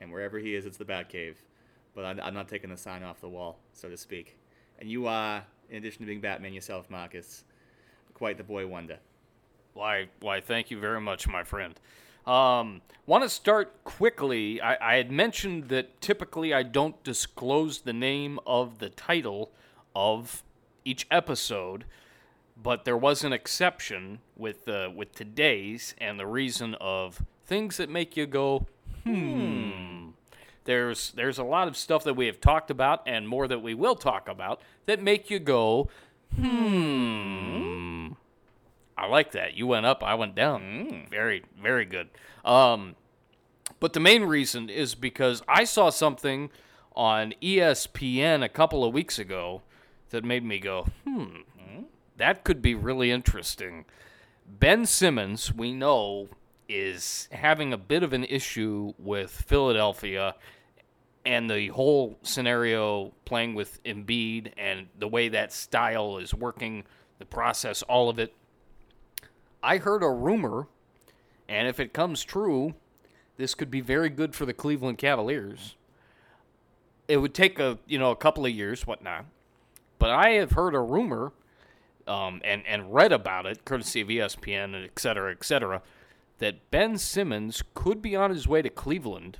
and 0.00 0.12
wherever 0.12 0.38
he 0.38 0.54
is, 0.54 0.66
it's 0.66 0.76
the 0.76 0.84
Bat 0.84 1.08
Cave. 1.08 1.42
But 1.96 2.04
I, 2.04 2.10
I'm 2.24 2.34
not 2.34 2.46
taking 2.46 2.70
the 2.70 2.76
sign 2.76 3.02
off 3.02 3.20
the 3.20 3.28
wall, 3.28 3.58
so 3.72 3.88
to 3.88 3.96
speak. 3.96 4.36
And 4.78 4.88
you 4.88 5.08
are, 5.08 5.44
in 5.70 5.78
addition 5.78 6.00
to 6.00 6.06
being 6.06 6.20
Batman 6.20 6.52
yourself, 6.52 6.90
Marcus, 6.90 7.44
quite 8.14 8.38
the 8.38 8.44
boy 8.44 8.66
wonder. 8.66 8.98
Why, 9.74 10.08
why? 10.20 10.40
Thank 10.40 10.70
you 10.70 10.78
very 10.78 11.00
much, 11.00 11.26
my 11.26 11.42
friend. 11.42 11.78
Um, 12.26 12.80
Want 13.06 13.22
to 13.22 13.28
start 13.28 13.84
quickly. 13.84 14.62
I, 14.62 14.94
I 14.94 14.96
had 14.96 15.12
mentioned 15.12 15.68
that 15.68 16.00
typically 16.00 16.54
I 16.54 16.62
don't 16.62 17.02
disclose 17.04 17.80
the 17.82 17.92
name 17.92 18.40
of 18.46 18.78
the 18.78 18.88
title 18.88 19.52
of 19.94 20.42
each 20.86 21.06
episode, 21.10 21.84
but 22.60 22.86
there 22.86 22.96
was 22.96 23.24
an 23.24 23.34
exception 23.34 24.20
with 24.38 24.66
uh, 24.66 24.88
with 24.94 25.14
today's, 25.14 25.94
and 25.98 26.18
the 26.18 26.26
reason 26.26 26.76
of 26.80 27.22
things 27.44 27.76
that 27.76 27.90
make 27.90 28.16
you 28.16 28.24
go, 28.24 28.66
hmm. 29.04 29.83
There's 30.64 31.12
there's 31.12 31.38
a 31.38 31.44
lot 31.44 31.68
of 31.68 31.76
stuff 31.76 32.04
that 32.04 32.14
we 32.14 32.26
have 32.26 32.40
talked 32.40 32.70
about, 32.70 33.02
and 33.06 33.28
more 33.28 33.46
that 33.48 33.62
we 33.62 33.74
will 33.74 33.96
talk 33.96 34.28
about 34.28 34.60
that 34.86 35.02
make 35.02 35.30
you 35.30 35.38
go, 35.38 35.88
hmm. 36.34 38.12
I 38.96 39.06
like 39.06 39.32
that. 39.32 39.54
You 39.54 39.66
went 39.66 39.86
up, 39.86 40.02
I 40.02 40.14
went 40.14 40.34
down. 40.34 41.06
Very, 41.10 41.42
very 41.60 41.84
good. 41.84 42.08
Um, 42.44 42.94
but 43.80 43.92
the 43.92 44.00
main 44.00 44.24
reason 44.24 44.70
is 44.70 44.94
because 44.94 45.42
I 45.48 45.64
saw 45.64 45.90
something 45.90 46.50
on 46.94 47.34
ESPN 47.42 48.42
a 48.44 48.48
couple 48.48 48.84
of 48.84 48.94
weeks 48.94 49.18
ago 49.18 49.62
that 50.10 50.24
made 50.24 50.44
me 50.44 50.58
go, 50.58 50.86
hmm, 51.04 51.40
that 52.16 52.44
could 52.44 52.62
be 52.62 52.74
really 52.74 53.10
interesting. 53.10 53.84
Ben 54.46 54.86
Simmons, 54.86 55.52
we 55.52 55.72
know, 55.72 56.28
is 56.68 57.28
having 57.32 57.72
a 57.72 57.78
bit 57.78 58.02
of 58.02 58.12
an 58.12 58.24
issue 58.24 58.92
with 58.98 59.30
Philadelphia 59.30 60.34
and 61.26 61.50
the 61.50 61.68
whole 61.68 62.18
scenario 62.22 63.12
playing 63.24 63.54
with 63.54 63.82
Embiid 63.84 64.52
and 64.56 64.88
the 64.98 65.08
way 65.08 65.28
that 65.28 65.52
style 65.52 66.18
is 66.18 66.34
working, 66.34 66.84
the 67.18 67.24
process, 67.24 67.82
all 67.82 68.08
of 68.08 68.18
it. 68.18 68.34
I 69.62 69.78
heard 69.78 70.02
a 70.02 70.10
rumor, 70.10 70.68
and 71.48 71.66
if 71.66 71.80
it 71.80 71.94
comes 71.94 72.22
true, 72.22 72.74
this 73.36 73.54
could 73.54 73.70
be 73.70 73.80
very 73.80 74.10
good 74.10 74.34
for 74.34 74.44
the 74.44 74.52
Cleveland 74.52 74.98
Cavaliers. 74.98 75.76
It 77.08 77.18
would 77.18 77.34
take 77.34 77.58
a 77.58 77.78
you 77.86 77.98
know 77.98 78.10
a 78.10 78.16
couple 78.16 78.44
of 78.44 78.52
years, 78.52 78.86
whatnot, 78.86 79.24
but 79.98 80.10
I 80.10 80.30
have 80.32 80.52
heard 80.52 80.74
a 80.74 80.80
rumor, 80.80 81.32
um, 82.06 82.40
and 82.44 82.62
and 82.66 82.92
read 82.92 83.12
about 83.12 83.46
it, 83.46 83.64
courtesy 83.64 84.02
of 84.02 84.08
ESPN, 84.08 84.84
et 84.84 84.98
cetera, 84.98 85.30
et 85.32 85.44
cetera, 85.44 85.82
that 86.38 86.70
Ben 86.70 86.98
Simmons 86.98 87.62
could 87.74 88.02
be 88.02 88.16
on 88.16 88.30
his 88.30 88.48
way 88.48 88.62
to 88.62 88.70
Cleveland. 88.70 89.38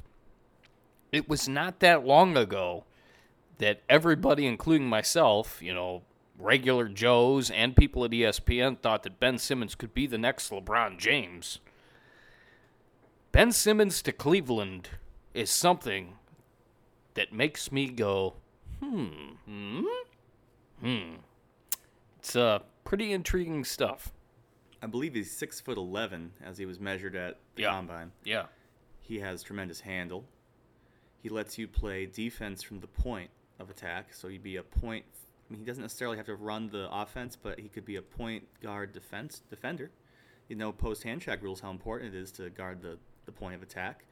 It 1.12 1.28
was 1.28 1.48
not 1.48 1.80
that 1.80 2.06
long 2.06 2.36
ago 2.36 2.84
that 3.58 3.80
everybody, 3.88 4.46
including 4.46 4.88
myself, 4.88 5.60
you 5.62 5.74
know, 5.74 6.02
regular 6.38 6.88
Joes 6.88 7.50
and 7.50 7.76
people 7.76 8.04
at 8.04 8.10
ESPN 8.10 8.80
thought 8.80 9.02
that 9.04 9.20
Ben 9.20 9.38
Simmons 9.38 9.74
could 9.74 9.94
be 9.94 10.06
the 10.06 10.18
next 10.18 10.50
LeBron 10.50 10.98
James. 10.98 11.60
Ben 13.32 13.52
Simmons 13.52 14.02
to 14.02 14.12
Cleveland 14.12 14.90
is 15.32 15.50
something 15.50 16.14
that 17.14 17.32
makes 17.32 17.70
me 17.72 17.88
go, 17.88 18.34
hmm, 18.80 19.06
hmm, 19.46 19.82
hmm. 20.80 21.14
It's 22.18 22.36
uh, 22.36 22.60
pretty 22.84 23.12
intriguing 23.12 23.64
stuff. 23.64 24.12
I 24.84 24.86
believe 24.86 25.14
he's 25.14 25.30
six 25.30 25.60
foot 25.60 25.78
eleven 25.78 26.32
as 26.44 26.58
he 26.58 26.66
was 26.66 26.78
measured 26.78 27.16
at 27.16 27.38
the 27.54 27.62
Yeah. 27.62 27.70
combine. 27.70 28.12
Yeah. 28.22 28.46
He 29.00 29.20
has 29.20 29.42
tremendous 29.42 29.80
handle. 29.80 30.26
He 31.22 31.30
lets 31.30 31.56
you 31.56 31.66
play 31.66 32.04
defense 32.04 32.62
from 32.62 32.80
the 32.80 32.86
point 32.86 33.30
of 33.58 33.70
attack, 33.70 34.12
so 34.12 34.28
he'd 34.28 34.42
be 34.42 34.56
a 34.56 34.62
point. 34.62 35.06
I 35.48 35.52
mean, 35.52 35.60
he 35.60 35.64
doesn't 35.66 35.80
necessarily 35.82 36.18
have 36.18 36.26
to 36.26 36.34
run 36.36 36.68
the 36.68 36.88
offense, 36.92 37.34
but 37.34 37.58
he 37.58 37.68
could 37.70 37.86
be 37.86 37.96
a 37.96 38.02
point 38.02 38.44
guard 38.60 38.92
defense 38.92 39.40
defender. 39.48 39.90
You 40.48 40.56
know, 40.56 40.70
post 40.70 41.02
hand 41.02 41.22
check 41.22 41.42
rules 41.42 41.60
how 41.60 41.70
important 41.70 42.14
it 42.14 42.18
is 42.18 42.30
to 42.32 42.50
guard 42.50 42.82
the, 42.82 42.98
the 43.24 43.32
point 43.32 43.54
of 43.54 43.62
attack. 43.62 44.04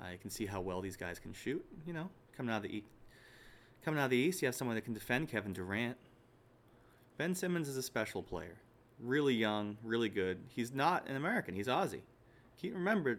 Uh, 0.00 0.08
you 0.10 0.18
can 0.18 0.30
see 0.30 0.46
how 0.46 0.60
well 0.60 0.80
these 0.80 0.96
guys 0.96 1.20
can 1.20 1.32
shoot. 1.32 1.64
You 1.86 1.92
know, 1.92 2.10
coming 2.36 2.52
out 2.52 2.58
of 2.58 2.62
the 2.64 2.78
e- 2.78 2.84
coming 3.84 4.00
out 4.00 4.04
of 4.06 4.10
the 4.10 4.16
East, 4.16 4.42
you 4.42 4.46
have 4.46 4.56
someone 4.56 4.74
that 4.74 4.82
can 4.82 4.94
defend 4.94 5.28
Kevin 5.28 5.52
Durant. 5.52 5.96
Ben 7.16 7.34
Simmons 7.36 7.68
is 7.68 7.76
a 7.76 7.82
special 7.82 8.22
player, 8.24 8.56
really 9.02 9.34
young, 9.34 9.76
really 9.82 10.08
good. 10.08 10.38
He's 10.48 10.72
not 10.72 11.08
an 11.08 11.16
American; 11.16 11.54
he's 11.54 11.68
Aussie. 11.68 12.02
Keep 12.58 12.74
remember, 12.74 13.18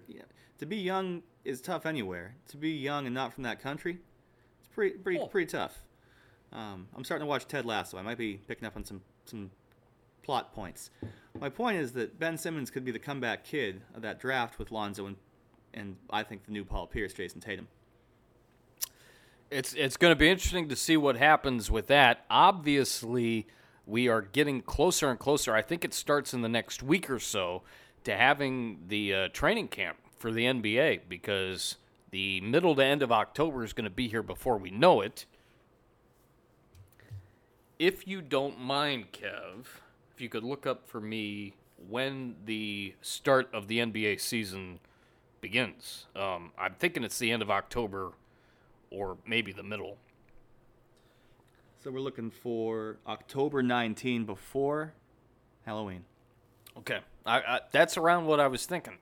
to 0.60 0.66
be 0.66 0.78
young 0.78 1.24
is 1.44 1.62
tough 1.62 1.86
anywhere. 1.86 2.36
To 2.50 2.58
be 2.58 2.72
young 2.72 3.06
and 3.06 3.16
not 3.16 3.34
from 3.34 3.44
that 3.44 3.62
country, 3.62 4.00
it's 4.60 4.68
pretty 4.68 4.98
pretty 4.98 5.20
pretty 5.30 5.52
tough. 5.52 5.84
Um, 6.54 6.88
I'm 6.96 7.04
starting 7.04 7.26
to 7.26 7.30
watch 7.30 7.48
Ted 7.48 7.66
Lasso. 7.66 7.98
I 7.98 8.02
might 8.02 8.18
be 8.18 8.40
picking 8.48 8.68
up 8.68 8.76
on 8.76 8.84
some 8.84 9.02
some 9.26 9.52
plot 10.24 10.54
points. 10.54 10.90
My 11.40 11.50
point 11.50 11.78
is 11.78 11.94
that 11.94 12.20
Ben 12.20 12.38
Simmons 12.38 12.70
could 12.70 12.86
be 12.86 12.92
the 12.92 13.00
comeback 13.00 13.44
kid 13.44 13.82
of 13.96 14.02
that 14.02 14.20
draft 14.20 14.60
with 14.60 14.72
Lonzo 14.72 15.06
and 15.08 15.16
and 15.74 15.96
I 16.10 16.24
think 16.24 16.46
the 16.46 16.52
new 16.52 16.66
Paul 16.66 16.88
Pierce, 16.88 17.14
Jayson 17.14 17.42
Tatum. 17.42 17.68
It's 19.50 19.74
it's 19.74 19.98
going 19.98 20.12
to 20.12 20.16
be 20.16 20.30
interesting 20.30 20.70
to 20.70 20.76
see 20.76 20.98
what 20.98 21.18
happens 21.18 21.70
with 21.70 21.88
that. 21.88 22.26
Obviously, 22.30 23.48
we 23.92 24.08
are 24.08 24.22
getting 24.22 24.62
closer 24.62 25.10
and 25.10 25.20
closer. 25.20 25.54
I 25.54 25.62
think 25.62 25.84
it 25.84 25.94
starts 25.94 26.34
in 26.34 26.42
the 26.42 26.50
next 26.50 26.82
week 26.82 27.10
or 27.10 27.20
so 27.20 27.62
to 28.06 28.16
having 28.16 28.80
the 28.88 29.14
uh, 29.14 29.28
training 29.34 29.68
camp 29.68 29.98
for 30.18 30.32
the 30.32 30.46
NBA 30.46 31.02
because 31.10 31.76
the 32.12 32.40
middle 32.40 32.74
to 32.76 32.86
end 32.86 33.04
of 33.04 33.12
October 33.12 33.66
is 33.66 33.74
going 33.74 33.84
to 33.84 33.90
be 33.90 34.08
here 34.08 34.24
before 34.24 34.58
we 34.58 34.72
know 34.72 35.02
it. 35.02 35.26
If 37.80 38.08
you 38.08 38.22
don't 38.22 38.62
mind, 38.62 39.12
Kev, 39.12 39.66
if 40.16 40.22
you 40.22 40.30
could 40.30 40.46
look 40.46 40.66
up 40.66 40.88
for 40.88 41.02
me 41.02 41.56
when 41.90 42.36
the 42.46 42.96
start 43.02 43.50
of 43.54 43.68
the 43.68 43.80
NBA 43.80 44.22
season 44.22 44.80
begins. 45.42 46.06
Um, 46.16 46.52
I'm 46.58 46.76
thinking 46.76 47.04
it's 47.04 47.20
the 47.20 47.32
end 47.32 47.42
of 47.42 47.52
October 47.52 48.12
or 48.90 49.18
maybe 49.28 49.52
the 49.52 49.64
middle. 49.64 49.98
So 51.84 51.90
we're 51.90 52.00
looking 52.00 52.30
for 52.30 52.98
October 53.08 53.64
19 53.64 54.26
before 54.26 54.94
Halloween. 55.66 56.04
Okay, 56.78 57.00
I, 57.26 57.38
I, 57.38 57.60
that's 57.72 57.98
around 57.98 58.28
what 58.28 58.40
I 58.40 58.46
was 58.46 58.68
thinking. 58.68 59.00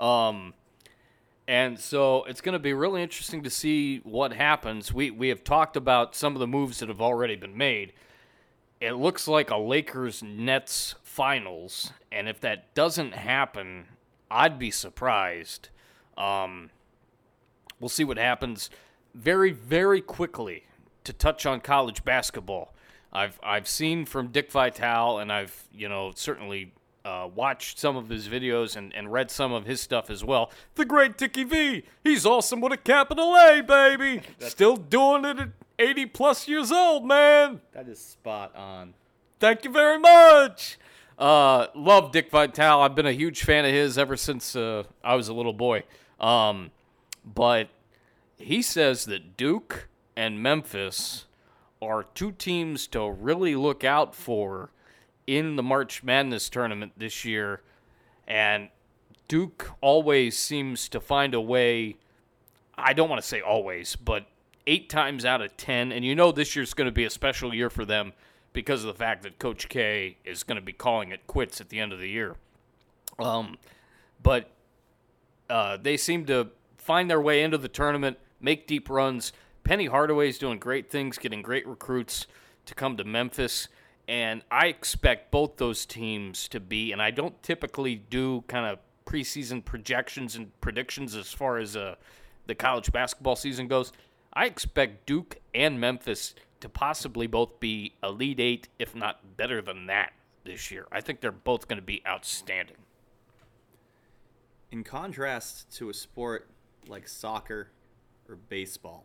Um, 0.00 0.54
and 1.46 1.78
so 1.78 2.24
it's 2.24 2.40
going 2.40 2.54
to 2.54 2.58
be 2.58 2.72
really 2.72 3.02
interesting 3.02 3.42
to 3.42 3.50
see 3.50 3.98
what 3.98 4.32
happens. 4.32 4.94
We 4.94 5.10
we 5.10 5.28
have 5.28 5.44
talked 5.44 5.76
about 5.76 6.14
some 6.16 6.34
of 6.34 6.40
the 6.40 6.46
moves 6.46 6.78
that 6.78 6.88
have 6.88 7.02
already 7.02 7.36
been 7.36 7.54
made. 7.54 7.92
It 8.80 8.92
looks 8.92 9.28
like 9.28 9.50
a 9.50 9.58
Lakers 9.58 10.22
Nets 10.22 10.94
finals, 11.02 11.92
and 12.10 12.30
if 12.30 12.40
that 12.40 12.74
doesn't 12.74 13.12
happen, 13.12 13.88
I'd 14.30 14.58
be 14.58 14.70
surprised. 14.70 15.68
Um, 16.16 16.70
we'll 17.78 17.90
see 17.90 18.04
what 18.04 18.16
happens. 18.16 18.70
Very 19.14 19.50
very 19.50 20.00
quickly 20.00 20.64
to 21.04 21.12
touch 21.12 21.46
on 21.46 21.60
college 21.60 22.04
basketball. 22.04 22.74
I've 23.12 23.38
I've 23.42 23.68
seen 23.68 24.06
from 24.06 24.28
Dick 24.28 24.50
Vitale, 24.50 25.18
and 25.18 25.32
I've 25.32 25.68
you 25.72 25.88
know 25.88 26.12
certainly 26.14 26.72
uh, 27.04 27.28
watched 27.34 27.78
some 27.78 27.96
of 27.96 28.08
his 28.08 28.28
videos 28.28 28.76
and, 28.76 28.94
and 28.94 29.12
read 29.12 29.30
some 29.30 29.52
of 29.52 29.66
his 29.66 29.80
stuff 29.80 30.10
as 30.10 30.24
well. 30.24 30.50
The 30.76 30.84
great 30.84 31.18
Dickie 31.18 31.44
V, 31.44 31.84
he's 32.04 32.24
awesome 32.24 32.60
with 32.60 32.72
a 32.72 32.76
capital 32.76 33.34
A, 33.34 33.60
baby. 33.60 34.22
Still 34.38 34.76
doing 34.76 35.24
it 35.24 35.38
at 35.38 35.48
80 35.78 36.06
plus 36.06 36.48
years 36.48 36.70
old, 36.70 37.06
man. 37.06 37.60
That 37.72 37.88
is 37.88 37.98
spot 37.98 38.54
on. 38.54 38.94
Thank 39.40 39.64
you 39.64 39.70
very 39.70 39.98
much. 39.98 40.78
Uh, 41.18 41.66
love 41.74 42.12
Dick 42.12 42.30
Vitale. 42.30 42.80
I've 42.80 42.94
been 42.94 43.06
a 43.06 43.12
huge 43.12 43.42
fan 43.42 43.64
of 43.64 43.72
his 43.72 43.98
ever 43.98 44.16
since 44.16 44.54
uh, 44.56 44.84
I 45.04 45.14
was 45.14 45.28
a 45.28 45.34
little 45.34 45.52
boy. 45.52 45.82
Um, 46.20 46.70
but 47.24 47.68
he 48.36 48.62
says 48.62 49.04
that 49.06 49.36
Duke 49.36 49.88
and 50.16 50.42
Memphis 50.42 51.26
are 51.80 52.04
two 52.14 52.32
teams 52.32 52.86
to 52.88 53.10
really 53.10 53.56
look 53.56 53.84
out 53.84 54.14
for 54.14 54.70
in 55.26 55.56
the 55.56 55.62
March 55.62 56.02
Madness 56.02 56.48
tournament 56.48 56.92
this 56.96 57.24
year. 57.24 57.62
And 58.26 58.68
Duke 59.28 59.70
always 59.80 60.38
seems 60.38 60.88
to 60.90 61.00
find 61.00 61.34
a 61.34 61.40
way. 61.40 61.96
I 62.76 62.92
don't 62.92 63.08
want 63.08 63.20
to 63.20 63.26
say 63.26 63.40
always, 63.40 63.96
but 63.96 64.26
eight 64.66 64.88
times 64.88 65.24
out 65.24 65.42
of 65.42 65.56
ten, 65.56 65.90
and 65.92 66.04
you 66.04 66.14
know 66.14 66.32
this 66.32 66.54
year's 66.54 66.74
going 66.74 66.86
to 66.86 66.92
be 66.92 67.04
a 67.04 67.10
special 67.10 67.54
year 67.54 67.70
for 67.70 67.84
them 67.84 68.12
because 68.52 68.84
of 68.84 68.86
the 68.88 68.98
fact 68.98 69.22
that 69.22 69.38
Coach 69.38 69.68
K 69.68 70.16
is 70.24 70.42
going 70.42 70.56
to 70.56 70.64
be 70.64 70.72
calling 70.72 71.10
it 71.10 71.26
quits 71.26 71.60
at 71.60 71.68
the 71.68 71.80
end 71.80 71.92
of 71.92 71.98
the 71.98 72.08
year. 72.08 72.36
Um, 73.18 73.58
but 74.22 74.50
uh, 75.48 75.76
they 75.76 75.96
seem 75.96 76.26
to 76.26 76.48
find 76.76 77.10
their 77.10 77.20
way 77.20 77.42
into 77.42 77.58
the 77.58 77.68
tournament, 77.68 78.18
make 78.40 78.66
deep 78.66 78.88
runs. 78.90 79.32
Penny 79.64 79.86
Hardaway's 79.86 80.38
doing 80.38 80.58
great 80.58 80.90
things, 80.90 81.18
getting 81.18 81.42
great 81.42 81.66
recruits 81.66 82.26
to 82.66 82.74
come 82.74 82.96
to 82.96 83.04
Memphis. 83.04 83.68
And 84.08 84.42
I 84.50 84.66
expect 84.66 85.30
both 85.30 85.56
those 85.56 85.86
teams 85.86 86.48
to 86.48 86.60
be, 86.60 86.92
and 86.92 87.00
I 87.00 87.10
don't 87.10 87.40
typically 87.42 87.94
do 87.94 88.42
kind 88.48 88.66
of 88.66 88.78
preseason 89.06 89.64
projections 89.64 90.36
and 90.36 90.58
predictions 90.60 91.14
as 91.14 91.32
far 91.32 91.58
as 91.58 91.76
uh, 91.76 91.94
the 92.46 92.54
college 92.54 92.90
basketball 92.90 93.36
season 93.36 93.68
goes. 93.68 93.92
I 94.32 94.46
expect 94.46 95.06
Duke 95.06 95.38
and 95.54 95.78
Memphis 95.78 96.34
to 96.60 96.68
possibly 96.68 97.26
both 97.26 97.60
be 97.60 97.94
Elite 98.02 98.40
Eight, 98.40 98.68
if 98.78 98.94
not 98.94 99.36
better 99.36 99.60
than 99.60 99.86
that, 99.86 100.12
this 100.44 100.70
year. 100.70 100.86
I 100.90 101.00
think 101.00 101.20
they're 101.20 101.30
both 101.30 101.68
going 101.68 101.78
to 101.78 101.84
be 101.84 102.02
outstanding. 102.06 102.76
In 104.70 104.84
contrast 104.84 105.70
to 105.76 105.90
a 105.90 105.94
sport 105.94 106.48
like 106.88 107.06
soccer 107.06 107.68
or 108.28 108.36
baseball, 108.36 109.04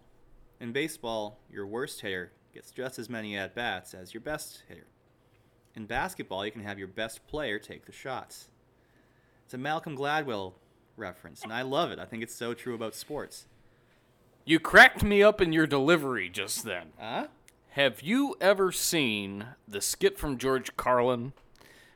in 0.60 0.72
baseball, 0.72 1.39
your 1.51 1.68
worst 1.68 2.01
hitter 2.01 2.32
gets 2.53 2.72
just 2.72 2.97
as 2.97 3.10
many 3.10 3.38
at 3.38 3.53
bats 3.53 3.93
as 3.93 4.14
your 4.14 4.22
best 4.22 4.64
hitter. 4.68 4.88
In 5.76 5.86
basketball, 5.86 6.45
you 6.45 6.51
can 6.51 6.64
have 6.64 6.80
your 6.80 6.88
best 6.88 7.28
player 7.28 7.60
take 7.60 7.86
the 7.86 7.91
shots. 7.91 8.49
It's 9.45 9.53
a 9.53 9.58
Malcolm 9.58 9.95
Gladwell 9.95 10.53
reference, 10.95 11.43
and 11.43 11.53
I 11.53 11.62
love 11.62 11.91
it. 11.91 11.99
I 11.99 12.05
think 12.05 12.24
it's 12.24 12.36
so 12.36 12.53
true 12.53 12.74
about 12.74 12.95
sports. 12.95 13.45
You 14.43 14.60
cracked 14.60 15.03
me 15.03 15.22
up 15.22 15.39
in 15.39 15.53
your 15.53 15.68
delivery 15.68 16.30
just 16.30 16.64
then. 16.64 16.93
Huh? 16.97 17.28
Have 17.72 18.01
you 18.01 18.36
ever 18.41 18.72
seen 18.72 19.45
the 19.68 19.82
skit 19.82 20.18
from 20.18 20.38
George 20.38 20.76
Carlin 20.78 21.34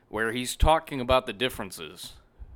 where 0.08 0.30
he's 0.30 0.54
talking 0.54 1.00
about 1.00 1.26
the 1.26 1.32
differences 1.32 2.12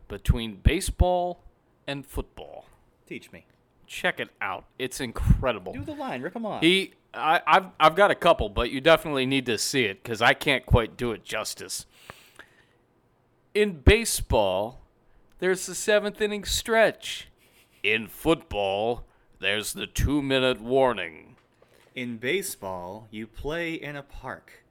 between 0.07 0.57
baseball 0.57 1.43
and 1.89 2.07
football? 2.07 2.67
Teach 3.09 3.33
me. 3.33 3.47
Check 3.87 4.21
it 4.21 4.31
out. 4.41 4.65
It's 4.79 5.01
incredible. 5.01 5.73
Do 5.73 5.85
the 5.85 5.95
line. 5.95 6.23
Rip 6.23 6.35
them 6.35 6.47
off. 6.47 6.63
He, 6.63 6.95
I, 7.15 7.41
I've, 7.47 7.67
I've 7.79 7.95
got 7.95 8.11
a 8.11 8.15
couple, 8.15 8.49
but 8.49 8.71
you 8.71 8.81
definitely 8.81 9.27
need 9.27 9.47
to 9.47 9.59
see 9.59 9.85
it 9.85 10.03
because 10.03 10.21
I 10.21 10.35
can't 10.35 10.67
quite 10.67 10.97
do 10.97 11.13
it 11.13 11.25
justice. 11.25 11.87
In 13.55 13.81
baseball, 13.81 14.81
there's 15.39 15.67
the 15.67 15.75
seventh 15.75 16.21
inning 16.21 16.45
stretch. 16.45 17.29
In 17.83 18.09
football, 18.09 19.05
there's 19.39 19.73
the 19.73 19.87
two 19.87 20.23
minute 20.23 20.61
warning. 20.61 21.37
In 21.95 22.19
baseball, 22.19 23.09
you 23.11 23.27
play 23.27 23.75
in 23.75 23.97
a 23.97 24.03
park. 24.03 24.65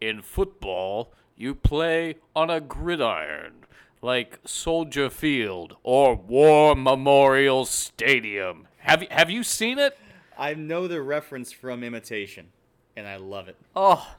In 0.00 0.22
football, 0.22 1.12
you 1.36 1.54
play 1.54 2.16
on 2.34 2.50
a 2.50 2.60
gridiron, 2.60 3.64
like 4.02 4.40
Soldier 4.44 5.08
Field 5.08 5.76
or 5.84 6.16
War 6.16 6.74
Memorial 6.74 7.64
Stadium. 7.64 8.66
Have 8.78 9.02
you, 9.02 9.08
have 9.10 9.30
you 9.30 9.44
seen 9.44 9.78
it? 9.78 9.96
I 10.36 10.54
know 10.54 10.88
the 10.88 11.00
reference 11.00 11.52
from 11.52 11.84
imitation, 11.84 12.48
and 12.96 13.06
I 13.06 13.16
love 13.16 13.48
it. 13.48 13.56
Oh, 13.76 14.16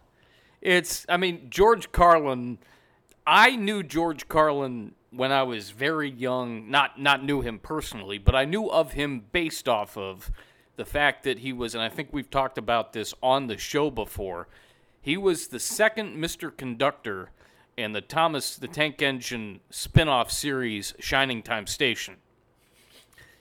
it's. 0.62 1.06
I 1.10 1.18
mean, 1.18 1.48
George 1.50 1.92
Carlin. 1.92 2.60
I 3.28 3.56
knew 3.56 3.84
George 3.84 4.28
Carlin 4.28 4.94
when 5.12 5.32
I 5.32 5.44
was 5.44 5.72
very 5.72 6.10
young. 6.10 6.72
Not 6.72 7.00
not 7.00 7.24
knew 7.24 7.42
him 7.42 7.60
personally, 7.60 8.18
but 8.18 8.36
I 8.36 8.46
knew 8.46 8.70
of 8.70 8.94
him 8.94 9.26
based 9.32 9.68
off 9.68 9.98
of 9.98 10.32
the 10.78 10.86
fact 10.86 11.24
that 11.24 11.40
he 11.40 11.52
was. 11.52 11.76
And 11.76 11.84
I 11.84 11.90
think 11.90 12.10
we've 12.12 12.30
talked 12.30 12.58
about 12.58 12.94
this 12.94 13.14
on 13.22 13.48
the 13.48 13.58
show 13.58 13.92
before. 13.92 14.48
He 15.02 15.18
was 15.18 15.48
the 15.48 15.60
second 15.60 16.16
Mr. 16.16 16.56
Conductor 16.56 17.32
in 17.78 17.94
the 17.94 18.02
Thomas 18.02 18.56
the 18.56 18.68
Tank 18.68 19.02
Engine 19.02 19.60
spin-off 19.70 20.32
series 20.32 20.94
Shining 21.00 21.42
Time 21.42 21.68
Station. 21.68 22.18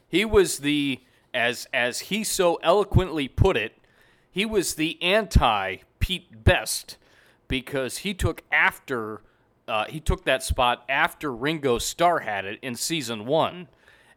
He 0.09 0.25
was 0.25 0.59
the 0.59 1.01
as 1.35 1.67
as 1.73 2.01
he 2.01 2.25
so 2.25 2.57
eloquently 2.63 3.29
put 3.29 3.57
it, 3.57 3.79
he 4.31 4.45
was 4.45 4.75
the 4.75 5.01
anti 5.03 5.77
Pete 5.99 6.45
Best 6.45 6.97
because 7.49 7.99
he 7.99 8.15
took 8.15 8.43
after 8.51 9.23
uh, 9.69 9.85
he 9.87 10.01
took 10.01 10.25
that 10.25 10.43
spot 10.43 10.85
after 10.89 11.33
Ringo 11.33 11.79
Starr 11.79 12.21
had 12.21 12.45
it 12.45 12.59
in 12.63 12.75
season 12.75 13.27
one, 13.27 13.69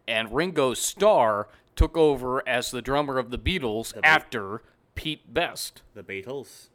and 0.07 0.33
Ringo 0.33 0.73
Starr 0.73 1.47
took 1.75 1.95
over 1.97 2.47
as 2.47 2.71
the 2.71 2.81
drummer 2.81 3.17
of 3.17 3.29
the 3.29 3.37
Beatles 3.37 3.93
after 4.03 4.61
Pete 4.95 5.33
Best. 5.33 5.81
The 5.93 6.03
Beatles. 6.03 6.69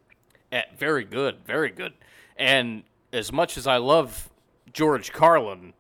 Eh, 0.53 0.63
very 0.77 1.05
good, 1.05 1.39
very 1.45 1.71
good. 1.71 1.95
And 2.37 2.85
as 3.13 3.33
much 3.33 3.57
as 3.57 3.67
I 3.67 3.77
love 3.77 4.31
George 4.73 5.13
Carlin, 5.13 5.75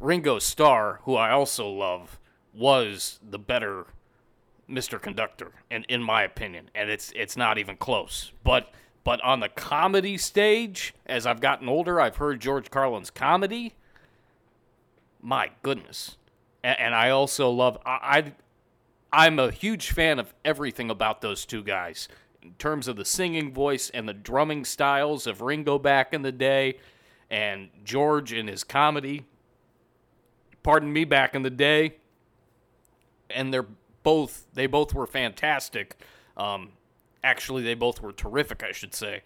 Ringo 0.00 0.38
Starr, 0.38 1.00
who 1.04 1.14
I 1.14 1.30
also 1.30 1.68
love, 1.68 2.18
was 2.52 3.18
the 3.22 3.38
better 3.38 3.86
Mr. 4.68 5.00
Conductor, 5.00 5.52
and 5.70 5.84
in 5.88 6.02
my 6.02 6.22
opinion, 6.22 6.70
and 6.74 6.90
it's 6.90 7.12
it's 7.14 7.36
not 7.36 7.58
even 7.58 7.76
close. 7.76 8.32
But 8.42 8.72
but 9.02 9.20
on 9.22 9.40
the 9.40 9.48
comedy 9.48 10.16
stage, 10.16 10.94
as 11.06 11.26
I've 11.26 11.40
gotten 11.40 11.68
older, 11.68 12.00
I've 12.00 12.16
heard 12.16 12.40
George 12.40 12.70
Carlin's 12.70 13.10
comedy. 13.10 13.74
My 15.20 15.50
goodness, 15.62 16.16
and, 16.62 16.78
and 16.78 16.94
I 16.94 17.10
also 17.10 17.50
love 17.50 17.78
I, 17.84 18.32
I 19.12 19.26
I'm 19.26 19.38
a 19.38 19.50
huge 19.50 19.92
fan 19.92 20.18
of 20.18 20.34
everything 20.44 20.90
about 20.90 21.20
those 21.20 21.44
two 21.44 21.62
guys 21.62 22.08
in 22.44 22.52
terms 22.58 22.86
of 22.86 22.96
the 22.96 23.04
singing 23.04 23.52
voice 23.52 23.90
and 23.90 24.08
the 24.08 24.12
drumming 24.12 24.64
styles 24.64 25.26
of 25.26 25.40
Ringo 25.40 25.78
back 25.78 26.12
in 26.12 26.22
the 26.22 26.32
day, 26.32 26.78
and 27.30 27.70
George 27.84 28.32
in 28.32 28.46
his 28.46 28.62
comedy. 28.62 29.24
Pardon 30.62 30.92
me, 30.92 31.04
back 31.04 31.34
in 31.34 31.42
the 31.42 31.50
day, 31.50 31.96
and 33.28 33.52
they're 33.52 33.66
both 34.02 34.46
they 34.54 34.66
both 34.66 34.94
were 34.94 35.06
fantastic. 35.06 36.00
Um, 36.36 36.72
actually, 37.22 37.62
they 37.62 37.74
both 37.74 38.00
were 38.00 38.12
terrific, 38.12 38.62
I 38.62 38.72
should 38.72 38.94
say, 38.94 39.22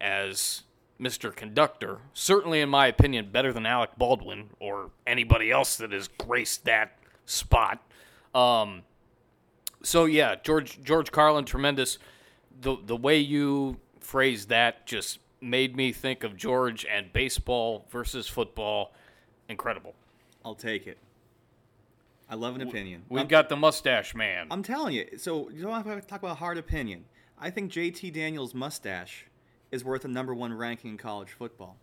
as 0.00 0.62
Mr. 1.00 1.34
Conductor. 1.34 1.98
Certainly, 2.12 2.60
in 2.60 2.68
my 2.68 2.86
opinion, 2.86 3.30
better 3.30 3.52
than 3.52 3.66
Alec 3.66 3.90
Baldwin 3.96 4.50
or 4.60 4.90
anybody 5.06 5.50
else 5.50 5.76
that 5.76 5.92
has 5.92 6.08
graced 6.08 6.64
that 6.64 6.98
spot. 7.26 7.82
Um, 8.34 8.82
so 9.82 10.06
yeah, 10.06 10.34
George 10.42 10.82
George 10.82 11.12
Carlin, 11.12 11.44
tremendous. 11.44 11.98
The 12.60 12.76
the 12.84 12.96
way 12.96 13.18
you 13.18 13.78
phrased 14.00 14.48
that 14.50 14.86
just 14.86 15.18
made 15.40 15.76
me 15.76 15.92
think 15.92 16.24
of 16.24 16.36
George 16.36 16.86
and 16.90 17.12
baseball 17.12 17.86
versus 17.90 18.26
football. 18.26 18.92
Incredible. 19.48 19.94
I'll 20.44 20.54
take 20.54 20.86
it. 20.86 20.98
I 22.28 22.36
love 22.36 22.56
an 22.56 22.62
opinion. 22.62 23.02
We've 23.08 23.22
I'm, 23.22 23.28
got 23.28 23.48
the 23.48 23.56
mustache 23.56 24.14
man. 24.14 24.46
I'm 24.50 24.62
telling 24.62 24.94
you. 24.94 25.06
So 25.18 25.50
you 25.50 25.62
don't 25.62 25.72
have 25.72 25.84
to 25.84 26.06
talk 26.06 26.22
about 26.22 26.38
hard 26.38 26.56
opinion. 26.56 27.04
I 27.38 27.50
think 27.50 27.70
JT 27.70 28.12
Daniels' 28.12 28.54
mustache 28.54 29.26
is 29.70 29.84
worth 29.84 30.04
a 30.04 30.08
number 30.08 30.34
one 30.34 30.52
ranking 30.52 30.92
in 30.92 30.96
college 30.96 31.30
football. 31.30 31.76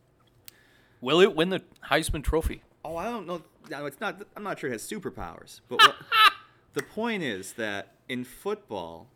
Will 0.99 1.19
it 1.19 1.35
win 1.35 1.49
the 1.49 1.61
Heisman 1.89 2.23
Trophy? 2.23 2.63
Oh, 2.83 2.95
I 2.95 3.05
don't 3.05 3.27
know. 3.27 3.43
No, 3.69 3.85
it's 3.85 3.99
not. 3.99 4.21
I'm 4.35 4.43
not 4.43 4.59
sure 4.59 4.69
it 4.69 4.73
has 4.73 4.89
superpowers. 4.89 5.61
But 5.67 5.81
what, 5.85 5.95
the 6.73 6.83
point 6.83 7.21
is 7.21 7.53
that 7.53 7.93
in 8.09 8.23
football, 8.23 9.07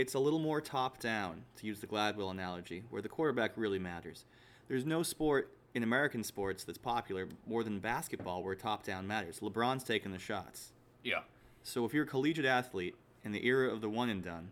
it's 0.00 0.14
a 0.14 0.18
little 0.18 0.38
more 0.38 0.62
top 0.62 0.98
down, 0.98 1.42
to 1.56 1.66
use 1.66 1.80
the 1.80 1.86
Gladwell 1.86 2.30
analogy, 2.30 2.82
where 2.88 3.02
the 3.02 3.08
quarterback 3.08 3.52
really 3.56 3.78
matters. 3.78 4.24
There's 4.66 4.86
no 4.86 5.02
sport 5.02 5.52
in 5.74 5.82
American 5.82 6.24
sports 6.24 6.64
that's 6.64 6.78
popular 6.78 7.28
more 7.46 7.62
than 7.62 7.78
basketball 7.78 8.42
where 8.42 8.54
top 8.54 8.82
down 8.82 9.06
matters. 9.06 9.40
LeBron's 9.40 9.84
taking 9.84 10.10
the 10.10 10.18
shots. 10.18 10.72
Yeah. 11.04 11.20
So 11.62 11.84
if 11.84 11.92
you're 11.92 12.04
a 12.04 12.06
collegiate 12.06 12.46
athlete 12.46 12.94
in 13.24 13.32
the 13.32 13.44
era 13.46 13.70
of 13.70 13.82
the 13.82 13.90
one 13.90 14.08
and 14.08 14.24
done, 14.24 14.50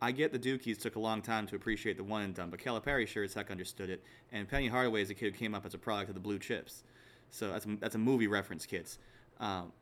I 0.00 0.12
get 0.12 0.32
the 0.32 0.38
Dukies 0.38 0.80
took 0.80 0.94
a 0.94 1.00
long 1.00 1.22
time 1.22 1.48
to 1.48 1.56
appreciate 1.56 1.96
the 1.96 2.04
one 2.04 2.22
and 2.22 2.32
done, 2.32 2.50
but 2.50 2.60
Calipari 2.60 3.06
sure 3.06 3.24
as 3.24 3.34
heck 3.34 3.50
understood 3.50 3.90
it. 3.90 4.02
And 4.30 4.48
Penny 4.48 4.68
Hardaway 4.68 5.02
is 5.02 5.10
a 5.10 5.14
kid 5.14 5.32
who 5.32 5.38
came 5.38 5.56
up 5.56 5.66
as 5.66 5.74
a 5.74 5.78
product 5.78 6.08
of 6.08 6.14
the 6.14 6.20
blue 6.20 6.38
chips. 6.38 6.84
So 7.30 7.50
that's 7.50 7.66
a, 7.66 7.76
that's 7.80 7.96
a 7.96 7.98
movie 7.98 8.28
reference, 8.28 8.64
kids. 8.64 8.98
Um, 9.40 9.72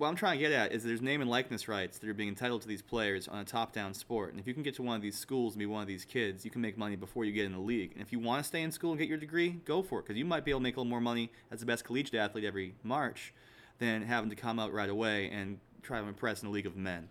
what 0.00 0.08
I'm 0.08 0.16
trying 0.16 0.38
to 0.38 0.42
get 0.42 0.50
at 0.50 0.72
is 0.72 0.82
there's 0.82 1.02
name 1.02 1.20
and 1.20 1.28
likeness 1.28 1.68
rights 1.68 1.98
that 1.98 2.08
are 2.08 2.14
being 2.14 2.30
entitled 2.30 2.62
to 2.62 2.68
these 2.68 2.80
players 2.80 3.28
on 3.28 3.38
a 3.38 3.44
top-down 3.44 3.92
sport. 3.92 4.30
And 4.30 4.40
if 4.40 4.46
you 4.46 4.54
can 4.54 4.62
get 4.62 4.74
to 4.76 4.82
one 4.82 4.96
of 4.96 5.02
these 5.02 5.18
schools 5.18 5.52
and 5.52 5.58
be 5.58 5.66
one 5.66 5.82
of 5.82 5.88
these 5.88 6.06
kids, 6.06 6.42
you 6.42 6.50
can 6.50 6.62
make 6.62 6.78
money 6.78 6.96
before 6.96 7.26
you 7.26 7.32
get 7.32 7.44
in 7.44 7.52
the 7.52 7.58
league. 7.58 7.92
And 7.92 8.00
if 8.00 8.10
you 8.10 8.18
want 8.18 8.42
to 8.42 8.48
stay 8.48 8.62
in 8.62 8.72
school 8.72 8.92
and 8.92 8.98
get 8.98 9.10
your 9.10 9.18
degree, 9.18 9.60
go 9.66 9.82
for 9.82 9.98
it, 9.98 10.06
because 10.06 10.16
you 10.16 10.24
might 10.24 10.42
be 10.42 10.52
able 10.52 10.60
to 10.60 10.62
make 10.62 10.76
a 10.76 10.80
little 10.80 10.88
more 10.88 11.02
money 11.02 11.30
as 11.50 11.60
the 11.60 11.66
best 11.66 11.84
collegiate 11.84 12.14
athlete 12.14 12.44
every 12.44 12.76
March 12.82 13.34
than 13.78 14.00
having 14.00 14.30
to 14.30 14.36
come 14.36 14.58
out 14.58 14.72
right 14.72 14.88
away 14.88 15.28
and 15.28 15.58
try 15.82 16.00
to 16.00 16.06
impress 16.06 16.40
in 16.40 16.48
a 16.48 16.50
league 16.50 16.64
of 16.64 16.78
men. 16.78 17.10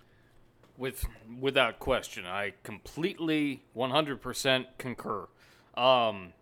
With 0.76 1.06
without 1.40 1.78
question, 1.78 2.26
I 2.26 2.54
completely 2.64 3.62
100% 3.78 4.66
concur. 4.80 5.28
Um, 5.78 6.34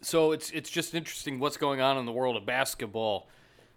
so 0.00 0.32
it's 0.32 0.50
it's 0.50 0.70
just 0.70 0.92
interesting 0.92 1.38
what's 1.38 1.56
going 1.56 1.80
on 1.80 1.98
in 1.98 2.04
the 2.04 2.10
world 2.12 2.36
of 2.36 2.44
basketball, 2.44 3.28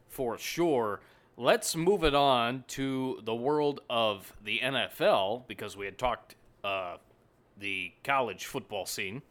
for 0.08 0.36
sure. 0.40 1.02
Let's 1.42 1.74
move 1.74 2.04
it 2.04 2.14
on 2.14 2.66
to 2.68 3.22
the 3.24 3.34
world 3.34 3.80
of 3.90 4.34
the 4.44 4.60
NFL 4.62 5.48
because 5.48 5.78
we 5.78 5.86
had 5.86 5.98
talked 5.98 6.36
uh, 6.66 6.98
the 7.58 7.94
college 8.04 8.46
football 8.46 8.86
scene 8.86 9.22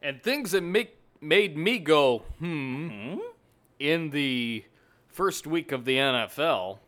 and 0.00 0.22
things 0.22 0.52
that 0.52 0.62
make 0.62 0.96
made 1.20 1.58
me 1.58 1.78
go 1.78 2.20
hmm 2.38 3.18
in 3.78 4.08
the 4.08 4.64
first 5.08 5.46
week 5.46 5.70
of 5.70 5.84
the 5.84 5.98
NFL. 5.98 6.78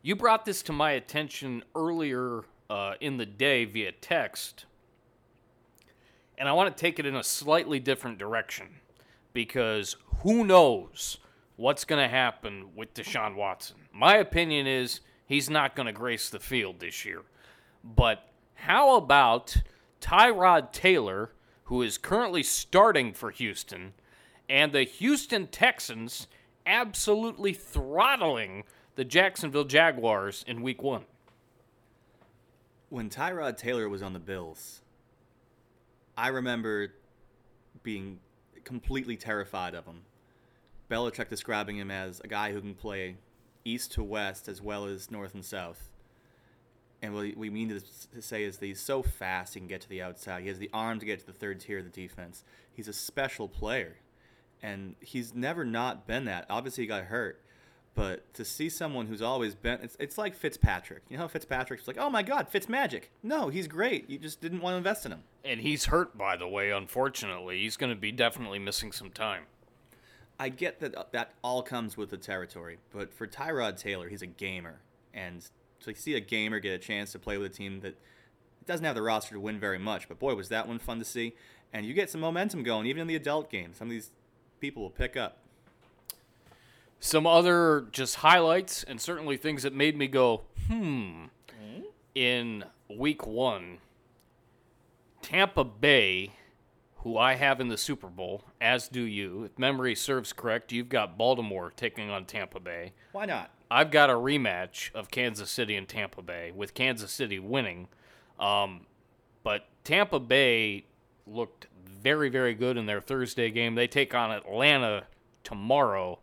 You 0.00 0.14
brought 0.14 0.44
this 0.44 0.62
to 0.62 0.72
my 0.72 0.92
attention 0.92 1.64
earlier 1.74 2.44
uh, 2.70 2.94
in 3.00 3.16
the 3.16 3.26
day 3.26 3.64
via 3.64 3.90
text, 3.90 4.64
and 6.38 6.48
I 6.48 6.52
want 6.52 6.76
to 6.76 6.80
take 6.80 7.00
it 7.00 7.04
in 7.06 7.16
a 7.16 7.24
slightly 7.24 7.80
different 7.80 8.18
direction 8.18 8.76
because 9.32 9.96
who 10.22 10.44
knows 10.44 11.18
what's 11.60 11.84
going 11.84 12.02
to 12.02 12.08
happen 12.08 12.70
with 12.74 12.94
Deshaun 12.94 13.34
Watson. 13.34 13.76
My 13.92 14.16
opinion 14.16 14.66
is 14.66 15.00
he's 15.26 15.50
not 15.50 15.76
going 15.76 15.84
to 15.84 15.92
grace 15.92 16.30
the 16.30 16.40
field 16.40 16.80
this 16.80 17.04
year. 17.04 17.20
But 17.84 18.30
how 18.54 18.96
about 18.96 19.58
Tyrod 20.00 20.72
Taylor, 20.72 21.32
who 21.64 21.82
is 21.82 21.98
currently 21.98 22.42
starting 22.42 23.12
for 23.12 23.30
Houston, 23.30 23.92
and 24.48 24.72
the 24.72 24.84
Houston 24.84 25.48
Texans 25.48 26.28
absolutely 26.64 27.52
throttling 27.52 28.64
the 28.96 29.04
Jacksonville 29.04 29.64
Jaguars 29.64 30.42
in 30.48 30.62
week 30.62 30.82
one? 30.82 31.04
When 32.88 33.10
Tyrod 33.10 33.58
Taylor 33.58 33.86
was 33.86 34.02
on 34.02 34.14
the 34.14 34.18
Bills, 34.18 34.80
I 36.16 36.28
remember 36.28 36.94
being 37.82 38.18
completely 38.64 39.18
terrified 39.18 39.74
of 39.74 39.84
him. 39.84 40.04
Belichick 40.90 41.28
describing 41.28 41.76
him 41.76 41.90
as 41.90 42.20
a 42.20 42.28
guy 42.28 42.52
who 42.52 42.60
can 42.60 42.74
play 42.74 43.16
east 43.64 43.92
to 43.92 44.02
west 44.02 44.48
as 44.48 44.60
well 44.60 44.86
as 44.86 45.10
north 45.10 45.34
and 45.34 45.44
south. 45.44 45.88
And 47.02 47.14
what 47.14 47.34
we 47.36 47.48
mean 47.48 47.80
to 48.12 48.22
say 48.22 48.44
is 48.44 48.58
that 48.58 48.66
he's 48.66 48.80
so 48.80 49.02
fast 49.02 49.54
he 49.54 49.60
can 49.60 49.68
get 49.68 49.80
to 49.82 49.88
the 49.88 50.02
outside. 50.02 50.42
He 50.42 50.48
has 50.48 50.58
the 50.58 50.68
arm 50.74 50.98
to 50.98 51.06
get 51.06 51.20
to 51.20 51.26
the 51.26 51.32
third 51.32 51.60
tier 51.60 51.78
of 51.78 51.84
the 51.84 51.90
defense. 51.90 52.44
He's 52.72 52.88
a 52.88 52.92
special 52.92 53.48
player. 53.48 53.96
And 54.62 54.96
he's 55.00 55.34
never 55.34 55.64
not 55.64 56.06
been 56.06 56.26
that. 56.26 56.44
Obviously, 56.50 56.84
he 56.84 56.88
got 56.88 57.04
hurt. 57.04 57.40
But 57.94 58.32
to 58.34 58.44
see 58.44 58.68
someone 58.68 59.06
who's 59.06 59.22
always 59.22 59.54
been, 59.54 59.80
it's, 59.82 59.96
it's 59.98 60.18
like 60.18 60.34
Fitzpatrick. 60.34 61.02
You 61.08 61.16
know 61.16 61.22
how 61.22 61.28
Fitzpatrick's 61.28 61.88
like, 61.88 61.98
oh 61.98 62.10
my 62.10 62.22
God, 62.22 62.48
Fitz 62.48 62.68
magic. 62.68 63.10
No, 63.22 63.48
he's 63.48 63.66
great. 63.66 64.08
You 64.10 64.18
just 64.18 64.40
didn't 64.40 64.60
want 64.60 64.74
to 64.74 64.78
invest 64.78 65.06
in 65.06 65.12
him. 65.12 65.22
And 65.44 65.60
he's 65.60 65.86
hurt, 65.86 66.16
by 66.16 66.36
the 66.36 66.46
way, 66.46 66.70
unfortunately. 66.70 67.60
He's 67.60 67.76
going 67.78 67.90
to 67.90 67.98
be 67.98 68.12
definitely 68.12 68.58
missing 68.58 68.92
some 68.92 69.10
time. 69.10 69.44
I 70.40 70.48
get 70.48 70.80
that 70.80 70.94
uh, 70.94 71.04
that 71.12 71.34
all 71.42 71.62
comes 71.62 71.98
with 71.98 72.08
the 72.08 72.16
territory, 72.16 72.78
but 72.92 73.12
for 73.12 73.26
Tyrod 73.26 73.76
Taylor, 73.76 74.08
he's 74.08 74.22
a 74.22 74.26
gamer, 74.26 74.80
and 75.12 75.46
to 75.80 75.94
see 75.94 76.14
a 76.14 76.20
gamer 76.20 76.60
get 76.60 76.72
a 76.72 76.78
chance 76.78 77.12
to 77.12 77.18
play 77.18 77.36
with 77.36 77.52
a 77.52 77.54
team 77.54 77.80
that 77.80 77.98
doesn't 78.66 78.84
have 78.86 78.94
the 78.94 79.02
roster 79.02 79.34
to 79.34 79.40
win 79.40 79.60
very 79.60 79.78
much, 79.78 80.08
but 80.08 80.18
boy, 80.18 80.34
was 80.34 80.48
that 80.48 80.66
one 80.66 80.78
fun 80.78 80.98
to 80.98 81.04
see. 81.04 81.34
And 81.74 81.84
you 81.84 81.92
get 81.92 82.08
some 82.08 82.22
momentum 82.22 82.62
going, 82.62 82.86
even 82.86 83.02
in 83.02 83.06
the 83.06 83.16
adult 83.16 83.50
game. 83.50 83.74
Some 83.74 83.88
of 83.88 83.92
these 83.92 84.10
people 84.60 84.82
will 84.82 84.90
pick 84.90 85.14
up. 85.14 85.38
Some 87.00 87.26
other 87.26 87.86
just 87.92 88.16
highlights 88.16 88.82
and 88.82 88.98
certainly 88.98 89.36
things 89.36 89.62
that 89.62 89.74
made 89.74 89.96
me 89.96 90.08
go, 90.08 90.42
hmm. 90.68 91.26
In 92.14 92.64
week 92.88 93.26
one, 93.26 93.78
Tampa 95.22 95.64
Bay, 95.64 96.32
who 96.96 97.16
I 97.16 97.34
have 97.34 97.60
in 97.60 97.68
the 97.68 97.78
Super 97.78 98.08
Bowl, 98.08 98.42
as 98.60 98.88
do 98.88 99.02
you. 99.02 99.44
If 99.44 99.58
memory 99.58 99.94
serves 99.94 100.32
correct, 100.32 100.72
you've 100.72 100.88
got 100.88 101.16
Baltimore 101.16 101.72
taking 101.74 102.10
on 102.10 102.24
Tampa 102.26 102.60
Bay. 102.60 102.92
Why 103.12 103.24
not? 103.24 103.50
I've 103.70 103.90
got 103.90 104.10
a 104.10 104.14
rematch 104.14 104.92
of 104.94 105.10
Kansas 105.10 105.50
City 105.50 105.76
and 105.76 105.88
Tampa 105.88 106.22
Bay, 106.22 106.52
with 106.54 106.74
Kansas 106.74 107.12
City 107.12 107.38
winning. 107.38 107.88
Um, 108.38 108.86
but 109.42 109.68
Tampa 109.84 110.18
Bay 110.18 110.84
looked 111.26 111.68
very, 111.86 112.28
very 112.28 112.54
good 112.54 112.76
in 112.76 112.86
their 112.86 113.00
Thursday 113.00 113.50
game. 113.50 113.74
They 113.74 113.86
take 113.86 114.14
on 114.14 114.30
Atlanta 114.32 115.04
tomorrow. 115.44 116.18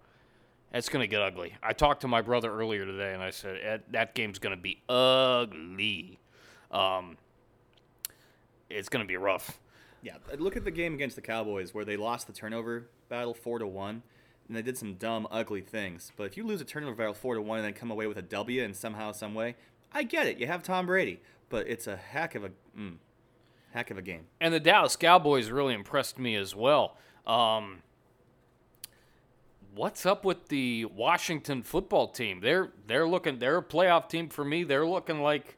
That's 0.71 0.89
going 0.89 1.01
to 1.03 1.07
get 1.07 1.21
ugly. 1.21 1.55
I 1.63 1.73
talked 1.73 2.01
to 2.01 2.07
my 2.07 2.21
brother 2.21 2.51
earlier 2.51 2.85
today, 2.85 3.13
and 3.13 3.23
I 3.23 3.29
said 3.29 3.59
"Eh, 3.63 3.77
that 3.91 4.13
game's 4.13 4.39
going 4.39 4.55
to 4.55 4.61
be 4.61 4.81
ugly. 4.89 6.19
Um, 6.71 7.17
it's 8.69 8.89
going 8.89 9.03
to 9.03 9.07
be 9.07 9.15
rough. 9.15 9.59
Yeah, 10.08 10.16
look 10.38 10.55
at 10.55 10.64
the 10.64 10.72
game 10.72 10.93
against 10.93 11.18
the 11.18 11.22
Cowboys 11.22 11.74
where 11.74 11.84
they 11.84 11.97
lost 11.97 12.28
the 12.28 12.34
turnover 12.34 12.88
battle 13.10 13.34
four 13.34 13.60
to 13.60 13.68
one. 13.68 14.03
and 14.47 14.55
they 14.55 14.62
did 14.62 14.78
some 14.78 14.93
dumb, 14.93 15.28
ugly 15.30 15.60
things. 15.60 16.14
But 16.16 16.24
if 16.28 16.38
you 16.38 16.45
lose 16.45 16.62
a 16.62 16.64
turnover 16.64 16.95
battle 16.95 17.14
four 17.14 17.36
to 17.36 17.41
one 17.41 17.58
and 17.58 17.66
then 17.66 17.74
come 17.74 17.91
away 17.91 18.08
with 18.08 18.18
a 18.18 18.22
W 18.22 18.64
and 18.64 18.74
somehow, 18.74 19.12
some 19.12 19.34
way, 19.36 19.55
I 19.91 20.03
get 20.03 20.26
it. 20.26 20.38
You 20.38 20.47
have 20.47 20.64
Tom 20.64 20.86
Brady, 20.86 21.20
but 21.49 21.68
it's 21.68 21.88
a 21.88 21.97
heck 21.97 22.36
of 22.36 22.45
a 22.45 22.51
mm, 22.78 22.95
heck 23.74 23.91
of 23.91 23.97
a 23.97 24.01
game. 24.01 24.28
And 24.39 24.53
the 24.53 24.62
Dallas 24.62 24.95
Cowboys 24.95 25.51
really 25.51 25.74
impressed 25.74 26.18
me 26.18 26.38
as 26.38 26.55
well. 26.55 26.95
Um, 27.26 27.80
what's 29.76 30.05
up 30.05 30.24
with 30.24 30.47
the 30.47 30.86
Washington 30.86 31.64
football 31.64 32.08
team? 32.08 32.39
They're 32.39 32.72
they're 32.88 33.10
looking 33.10 33.39
they're 33.39 33.58
a 33.58 33.62
playoff 33.62 34.08
team 34.08 34.30
for 34.30 34.45
me. 34.45 34.64
They're 34.64 34.88
looking 34.88 35.22
like, 35.22 35.58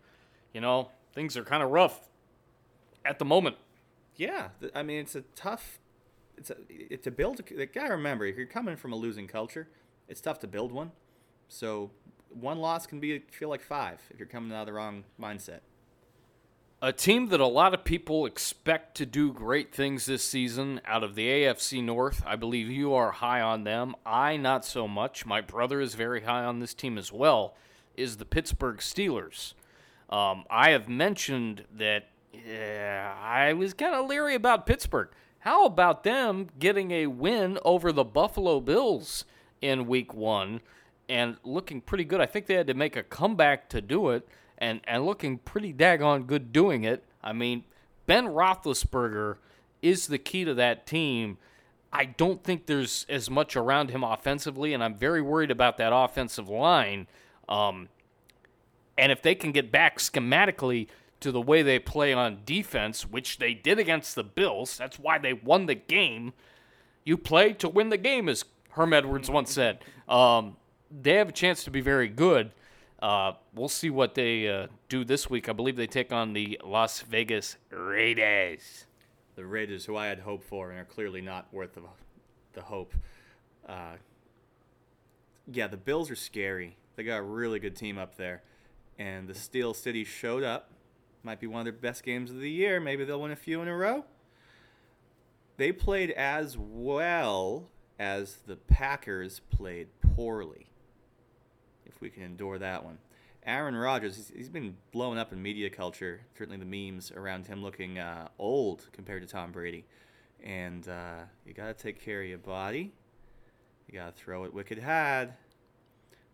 you 0.56 0.62
know, 0.62 0.89
things 1.14 1.38
are 1.38 1.43
kind 1.43 1.62
of 1.62 1.70
rough 1.70 2.10
at 3.06 3.20
the 3.20 3.26
moment. 3.26 3.56
Yeah, 4.20 4.49
I 4.76 4.84
mean 4.84 4.99
it's 4.99 5.15
a 5.15 5.22
tough. 5.34 5.80
It's 6.38 6.49
a 6.49 6.57
it's 6.70 7.07
a 7.07 7.11
build. 7.11 7.41
You 7.49 7.65
gotta 7.65 7.91
remember 7.91 8.26
if 8.26 8.36
you're 8.36 8.47
coming 8.47 8.76
from 8.76 8.91
a 8.91 8.95
losing 8.97 9.28
culture, 9.28 9.70
it's 10.09 10.20
tough 10.20 10.39
to 10.39 10.47
build 10.47 10.74
one. 10.74 10.91
So 11.47 11.91
one 12.30 12.59
loss 12.59 12.86
can 12.86 12.99
be 12.99 13.20
feel 13.32 13.47
like 13.47 13.61
five 13.61 14.01
if 14.09 14.20
you're 14.20 14.28
coming 14.28 14.51
out 14.51 14.61
of 14.61 14.65
the 14.67 14.74
wrong 14.74 15.05
mindset. 15.20 15.61
A 16.82 16.91
team 16.91 17.30
that 17.30 17.39
a 17.39 17.47
lot 17.47 17.74
of 17.74 17.86
people 17.86 18.26
expect 18.26 18.95
to 18.97 19.05
do 19.05 19.32
great 19.32 19.74
things 19.74 20.05
this 20.05 20.24
season 20.24 20.82
out 20.86 21.03
of 21.03 21.15
the 21.15 21.28
AFC 21.28 21.82
North. 21.82 22.22
I 22.26 22.36
believe 22.36 22.70
you 22.70 22.93
are 22.93 23.11
high 23.11 23.41
on 23.41 23.63
them. 23.63 23.95
I, 24.05 24.36
not 24.36 24.65
so 24.65 24.88
much. 24.88 25.26
My 25.26 25.39
brother 25.39 25.80
is 25.80 25.95
very 25.95 26.22
high 26.22 26.43
on 26.43 26.59
this 26.59 26.74
team 26.74 26.97
as 26.97 27.11
well, 27.11 27.55
is 27.95 28.17
the 28.17 28.26
Pittsburgh 28.26 28.78
Steelers. 28.78 29.53
Um, 30.09 30.45
I 30.49 30.72
have 30.72 30.88
mentioned 30.88 31.65
that 31.78 32.07
yeah, 32.34 33.15
I 33.21 33.53
was 33.53 33.73
kind 33.73 33.95
of 33.95 34.07
leery 34.07 34.36
about 34.36 34.65
Pittsburgh. 34.65 35.09
How 35.39 35.65
about 35.65 36.03
them 36.03 36.47
getting 36.59 36.91
a 36.91 37.07
win 37.07 37.57
over 37.63 37.91
the 37.91 38.03
Buffalo 38.03 38.59
Bills 38.59 39.25
in 39.61 39.88
week 39.88 40.13
one 40.13 40.61
and 41.07 41.38
looking 41.43 41.82
pretty 41.82 42.03
good? 42.03 42.19
I 42.19 42.25
think 42.25 42.45
they 42.45 42.55
had 42.55 42.67
to 42.67 42.73
make 42.73 42.95
a 42.95 43.03
comeback 43.03 43.69
to 43.69 43.82
do 43.82 44.09
it 44.09 44.27
and, 44.57 44.82
and 44.84 45.05
looking 45.05 45.38
pretty 45.38 45.73
daggone 45.73 46.27
good 46.27 46.51
doing 46.51 46.84
it. 46.84 47.05
I 47.23 47.34
mean, 47.34 47.63
Ben 48.05 48.25
Roethlisberger 48.25 49.38
is 49.82 50.07
the 50.07 50.17
key 50.17 50.43
to 50.43 50.53
that 50.55 50.86
team. 50.86 51.38
I 51.91 52.05
don't 52.05 52.43
think 52.43 52.65
there's 52.65 53.05
as 53.09 53.30
much 53.30 53.55
around 53.55 53.89
him 53.89 54.03
offensively, 54.03 54.73
and 54.73 54.84
I'm 54.84 54.95
very 54.95 55.21
worried 55.21 55.51
about 55.51 55.77
that 55.77 55.91
offensive 55.93 56.49
line. 56.49 57.07
Um, 57.47 57.89
and 58.97 59.11
if 59.11 59.21
they 59.21 59.34
can 59.34 59.51
get 59.51 59.71
back 59.71 59.97
schematically 59.97 60.88
to 61.20 61.32
the 61.32 61.41
way 61.41 61.61
they 61.61 61.80
play 61.80 62.13
on 62.13 62.39
defense, 62.45 63.03
which 63.03 63.39
they 63.39 63.53
did 63.53 63.80
against 63.80 64.15
the 64.15 64.24
Bills, 64.24 64.78
that's 64.78 64.97
why 64.97 65.17
they 65.17 65.34
won 65.34 65.65
the 65.65 65.76
game. 65.76 66.34
You 67.03 67.17
play 67.17 67.53
to 67.53 67.70
win 67.70 67.89
the 67.89 67.97
game, 67.97 68.30
as 68.30 68.45
Herm 68.72 68.93
Edwards 68.93 69.30
once 69.30 69.51
said. 69.51 69.80
Um, 70.07 70.55
they 70.89 71.15
have 71.15 71.30
a 71.30 71.34
chance 71.34 71.63
to 71.65 71.72
be 71.72 71.82
very 71.82 72.07
good. 72.07 72.51
Uh, 73.01 73.34
we'll 73.53 73.70
see 73.70 73.89
what 73.89 74.15
they 74.15 74.47
uh, 74.47 74.67
do 74.89 75.05
this 75.05 75.30
week. 75.30 75.47
I 75.47 75.53
believe 75.53 75.76
they 75.76 75.88
take 75.88 76.11
on 76.11 76.34
the 76.34 76.59
Las 76.63 77.01
Vegas 77.01 77.57
Raiders. 77.70 78.86
The 79.36 79.45
Raiders, 79.45 79.86
who 79.86 79.95
I 79.95 80.07
had 80.07 80.20
hope 80.20 80.43
for, 80.43 80.70
and 80.70 80.80
are 80.80 80.86
clearly 80.86 81.22
not 81.22 81.47
worth 81.53 81.74
the, 81.76 81.82
the 82.53 82.61
hope. 82.61 82.93
Uh, 83.67 83.95
yeah, 85.51 85.67
the 85.67 85.78
Bills 85.78 86.11
are 86.11 86.15
scary. 86.15 86.76
They 86.95 87.03
got 87.03 87.17
a 87.17 87.24
really 87.24 87.59
good 87.59 87.76
team 87.76 87.97
up 87.97 88.17
there, 88.17 88.41
and 88.97 89.28
the 89.28 89.36
Steel 89.36 89.74
City 89.74 90.03
showed 90.03 90.43
up. 90.43 90.72
Might 91.24 91.39
be 91.39 91.47
one 91.47 91.61
of 91.61 91.65
their 91.65 91.74
best 91.74 92.03
games 92.03 92.32
of 92.32 92.39
the 92.39 92.49
year. 92.49 92.80
Maybe 92.80 93.03
they'll 93.03 93.22
win 93.22 93.32
a 93.32 93.36
few 93.36 93.61
in 93.61 93.67
a 93.67 93.76
row. 93.76 94.05
They 95.57 95.72
played 95.72 96.11
as 96.11 96.57
well 96.57 97.67
as 97.99 98.38
the 98.47 98.55
Packers 98.55 99.41
played 99.51 99.88
poorly 100.15 100.67
if 101.86 101.99
we 101.99 102.09
can 102.09 102.24
endure 102.24 102.57
that 102.57 102.86
one. 102.86 102.99
Aaron 103.45 103.76
Rodgers, 103.76 104.15
he's, 104.15 104.32
he's 104.36 104.49
been 104.49 104.78
blown 104.91 105.17
up 105.17 105.34
in 105.34 105.41
media 105.41 105.70
culture. 105.70 106.22
Certainly 106.38 106.59
the 106.59 106.65
memes 106.91 107.11
around 107.11 107.47
him 107.47 107.61
looking 107.61 107.99
uh, 107.99 108.30
old 108.38 108.88
compared 108.93 109.22
to 109.22 109.28
Tom 109.28 109.51
Brady. 109.51 109.86
And 110.43 110.88
uh, 110.88 111.24
you 111.45 111.53
got 111.53 111.67
to 111.67 111.74
take 111.74 112.03
care 112.03 112.22
of 112.22 112.28
your 112.28 112.38
body. 112.38 112.93
You 113.88 113.99
got 113.99 114.15
to 114.15 114.24
throw 114.24 114.45
it 114.45 114.53
wicked 114.53 114.80
hard. 114.80 115.34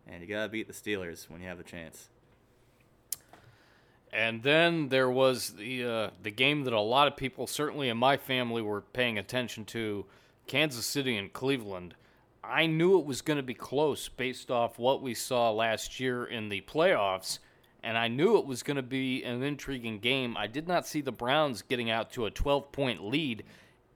And 0.06 0.22
you 0.22 0.28
got 0.28 0.44
to 0.44 0.48
beat 0.48 0.68
the 0.68 0.72
Steelers 0.72 1.28
when 1.28 1.40
you 1.40 1.48
have 1.48 1.58
the 1.58 1.64
chance. 1.64 2.10
And 4.12 4.42
then 4.42 4.88
there 4.88 5.10
was 5.10 5.50
the 5.50 5.84
uh, 5.84 6.10
the 6.22 6.30
game 6.30 6.64
that 6.64 6.72
a 6.72 6.80
lot 6.80 7.06
of 7.08 7.16
people, 7.16 7.46
certainly 7.46 7.88
in 7.88 7.96
my 7.96 8.16
family, 8.16 8.62
were 8.62 8.80
paying 8.80 9.18
attention 9.18 9.64
to, 9.66 10.06
Kansas 10.46 10.86
City 10.86 11.16
and 11.16 11.32
Cleveland. 11.32 11.94
I 12.42 12.66
knew 12.66 12.98
it 12.98 13.06
was 13.06 13.22
going 13.22 13.38
to 13.38 13.42
be 13.42 13.54
close 13.54 14.08
based 14.08 14.50
off 14.50 14.78
what 14.78 15.02
we 15.02 15.14
saw 15.14 15.50
last 15.50 15.98
year 15.98 16.24
in 16.24 16.48
the 16.48 16.60
playoffs, 16.60 17.40
and 17.82 17.98
I 17.98 18.08
knew 18.08 18.38
it 18.38 18.46
was 18.46 18.62
going 18.62 18.76
to 18.76 18.82
be 18.82 19.24
an 19.24 19.42
intriguing 19.42 19.98
game. 19.98 20.36
I 20.36 20.46
did 20.46 20.68
not 20.68 20.86
see 20.86 21.00
the 21.00 21.12
Browns 21.12 21.62
getting 21.62 21.90
out 21.90 22.12
to 22.12 22.26
a 22.26 22.30
12 22.30 22.70
point 22.70 23.04
lead, 23.04 23.44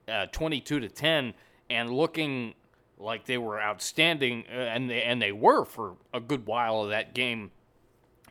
uh, 0.08 0.26
22 0.26 0.80
to 0.80 0.88
10, 0.88 1.34
and 1.70 1.92
looking 1.92 2.54
like 2.98 3.26
they 3.26 3.38
were 3.38 3.60
outstanding, 3.60 4.44
uh, 4.52 4.58
and 4.58 4.90
they, 4.90 5.02
and 5.02 5.22
they 5.22 5.32
were 5.32 5.64
for 5.64 5.94
a 6.12 6.20
good 6.20 6.46
while 6.46 6.82
of 6.82 6.90
that 6.90 7.14
game, 7.14 7.52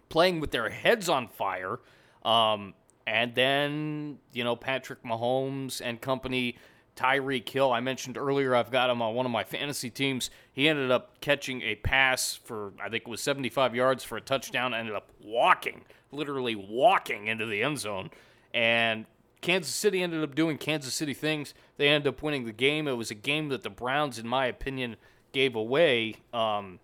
playing 0.10 0.40
with 0.40 0.52
their 0.52 0.70
heads 0.70 1.08
on 1.08 1.28
fire. 1.28 1.80
Um, 2.24 2.74
and 3.08 3.34
then, 3.34 4.20
you 4.34 4.44
know, 4.44 4.56
Patrick 4.56 5.04
Mahomes 5.04 5.82
and 5.84 6.00
company 6.02 6.58
Tyreek 7.00 7.48
Hill. 7.48 7.72
I 7.72 7.80
mentioned 7.80 8.18
earlier 8.18 8.54
I've 8.54 8.72
got 8.72 8.90
him 8.90 9.02
on 9.02 9.16
one 9.16 9.26
of 9.26 9.32
my 9.32 9.44
fantasy 9.44 9.90
teams. 9.90 10.30
He 10.52 10.68
ended 10.68 10.92
up 10.92 11.22
catching 11.22 11.62
a 11.62 11.76
pass 11.76 12.36
for 12.36 12.74
I 12.80 12.90
think 12.90 13.04
it 13.04 13.08
was 13.08 13.22
75 13.22 13.74
yards 13.74 14.04
for 14.04 14.18
a 14.18 14.22
touchdown. 14.22 14.74
Ended 14.74 14.96
up 14.96 15.10
walking, 15.24 15.86
literally 16.12 16.56
walking 16.56 17.28
into 17.28 17.46
the 17.46 17.64
end 17.64 17.80
zone, 17.80 18.10
and 18.54 19.06
Kansas 19.42 19.74
City 19.74 20.04
ended 20.04 20.24
up 20.24 20.36
doing 20.36 20.58
Kansas 20.58 20.94
City 20.94 21.14
things. 21.14 21.54
They 21.78 21.88
ended 21.88 22.14
up 22.14 22.22
winning 22.22 22.44
the 22.44 22.52
game. 22.52 22.88
It 22.88 22.98
was 22.98 23.12
a 23.12 23.16
game 23.16 23.48
that 23.50 23.64
the 23.64 23.70
Browns, 23.70 24.20
in 24.20 24.28
my 24.28 24.48
opinion, 24.48 24.98
gave 25.32 25.56
away 25.56 26.16
um, 26.34 26.80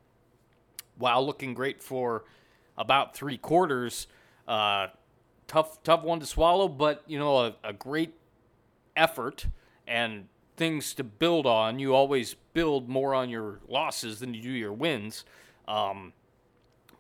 while 0.98 1.26
looking 1.26 1.54
great 1.54 1.84
for 1.84 2.24
about 2.78 3.16
three 3.16 3.38
quarters. 3.38 4.08
Uh, 4.48 4.88
tough, 5.48 5.82
tough 5.84 6.04
one 6.04 6.20
to 6.20 6.26
swallow, 6.26 6.68
but 6.68 7.04
you 7.08 7.20
know 7.20 7.38
a, 7.38 7.56
a 7.64 7.74
great 7.74 8.14
effort 8.96 9.48
and 9.88 10.28
things 10.58 10.94
to 10.96 11.04
build 11.04 11.46
on. 11.46 11.80
You 11.80 11.94
always 11.94 12.36
build 12.54 12.88
more 12.90 13.14
on 13.14 13.30
your 13.30 13.60
losses 13.68 14.20
than 14.20 14.34
you 14.34 14.42
do 14.42 14.52
your 14.52 14.74
wins. 14.74 15.26
Um, 15.68 16.14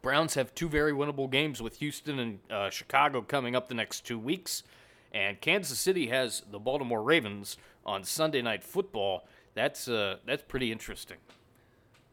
Browns 0.01 0.36
have 0.36 0.53
two 0.53 0.69
very 0.69 0.91
winnable 0.91 1.30
games 1.32 1.61
with 1.61 1.78
Houston 1.78 2.19
and 2.19 2.39
uh, 2.51 2.69
Chicago 2.69 3.21
coming 3.21 3.55
up 3.55 3.69
the 3.69 3.73
next 3.73 4.05
two 4.05 4.19
weeks. 4.19 4.63
And 5.11 5.39
Kansas 5.39 5.80
City 5.80 6.07
has 6.07 6.43
the 6.51 6.59
Baltimore 6.59 7.01
Ravens 7.01 7.57
on 7.86 8.03
Sunday 8.03 8.41
Night 8.41 8.63
Football. 8.63 9.28
That's 9.55 9.88
uh, 9.88 10.17
that's 10.26 10.43
pretty 10.43 10.71
interesting. 10.71 11.17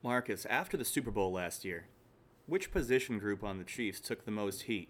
Marcus, 0.02 0.46
after 0.46 0.76
the 0.76 0.84
Super 0.84 1.10
Bowl 1.10 1.32
last 1.32 1.64
year, 1.64 1.86
which 2.46 2.70
position 2.70 3.18
group 3.18 3.42
on 3.42 3.58
the 3.58 3.64
Chiefs 3.64 4.00
took 4.00 4.24
the 4.24 4.30
most 4.30 4.62
heat? 4.62 4.88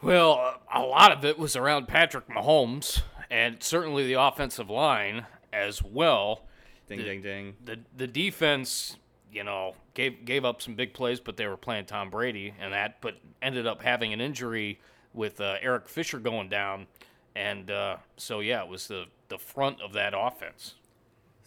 Well, 0.00 0.60
a 0.72 0.80
lot 0.80 1.12
of 1.12 1.24
it 1.24 1.38
was 1.38 1.56
around 1.56 1.88
Patrick 1.88 2.28
Mahomes 2.28 3.02
and 3.30 3.62
certainly 3.62 4.06
the 4.06 4.20
offensive 4.20 4.70
line 4.70 5.26
as 5.52 5.82
well. 5.82 6.42
Ding, 6.86 6.98
the, 6.98 7.04
ding, 7.04 7.22
ding. 7.22 7.56
The 7.64 7.78
the 7.96 8.06
defense, 8.06 8.96
you 9.32 9.44
know, 9.44 9.74
gave 9.94 10.24
gave 10.24 10.44
up 10.44 10.62
some 10.62 10.74
big 10.74 10.94
plays, 10.94 11.20
but 11.20 11.36
they 11.36 11.46
were 11.46 11.56
playing 11.56 11.86
Tom 11.86 12.10
Brady 12.10 12.54
and 12.60 12.72
that, 12.72 13.00
but 13.00 13.16
ended 13.42 13.66
up 13.66 13.82
having 13.82 14.12
an 14.12 14.20
injury 14.20 14.80
with 15.12 15.40
uh, 15.40 15.56
Eric 15.60 15.88
Fisher 15.88 16.18
going 16.18 16.48
down, 16.48 16.86
and 17.34 17.70
uh, 17.70 17.96
so 18.16 18.40
yeah, 18.40 18.62
it 18.62 18.68
was 18.68 18.88
the 18.88 19.04
the 19.28 19.38
front 19.38 19.80
of 19.82 19.92
that 19.92 20.14
offense. 20.16 20.76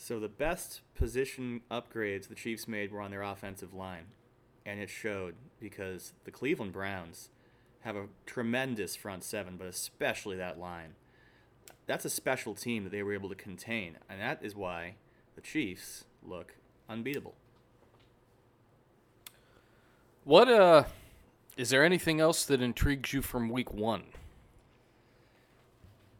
So 0.01 0.19
the 0.19 0.27
best 0.27 0.81
position 0.95 1.61
upgrades 1.69 2.27
the 2.27 2.35
Chiefs 2.35 2.67
made 2.67 2.91
were 2.91 3.01
on 3.01 3.11
their 3.11 3.21
offensive 3.21 3.71
line, 3.71 4.05
and 4.65 4.79
it 4.79 4.89
showed 4.89 5.35
because 5.59 6.13
the 6.25 6.31
Cleveland 6.31 6.73
Browns 6.73 7.29
have 7.81 7.95
a 7.95 8.07
tremendous 8.25 8.95
front 8.95 9.23
seven, 9.23 9.57
but 9.57 9.67
especially 9.67 10.37
that 10.37 10.59
line 10.59 10.95
that's 11.91 12.05
a 12.05 12.09
special 12.09 12.53
team 12.55 12.85
that 12.85 12.89
they 12.89 13.03
were 13.03 13.13
able 13.13 13.27
to 13.27 13.35
contain, 13.35 13.97
and 14.09 14.21
that 14.21 14.39
is 14.41 14.55
why 14.55 14.95
the 15.35 15.41
Chiefs 15.41 16.05
look 16.25 16.55
unbeatable. 16.89 17.35
What 20.23 20.47
uh 20.49 20.85
is 21.57 21.69
there 21.69 21.83
anything 21.83 22.19
else 22.21 22.45
that 22.45 22.61
intrigues 22.61 23.11
you 23.11 23.21
from 23.21 23.49
week 23.49 23.73
1? 23.73 24.03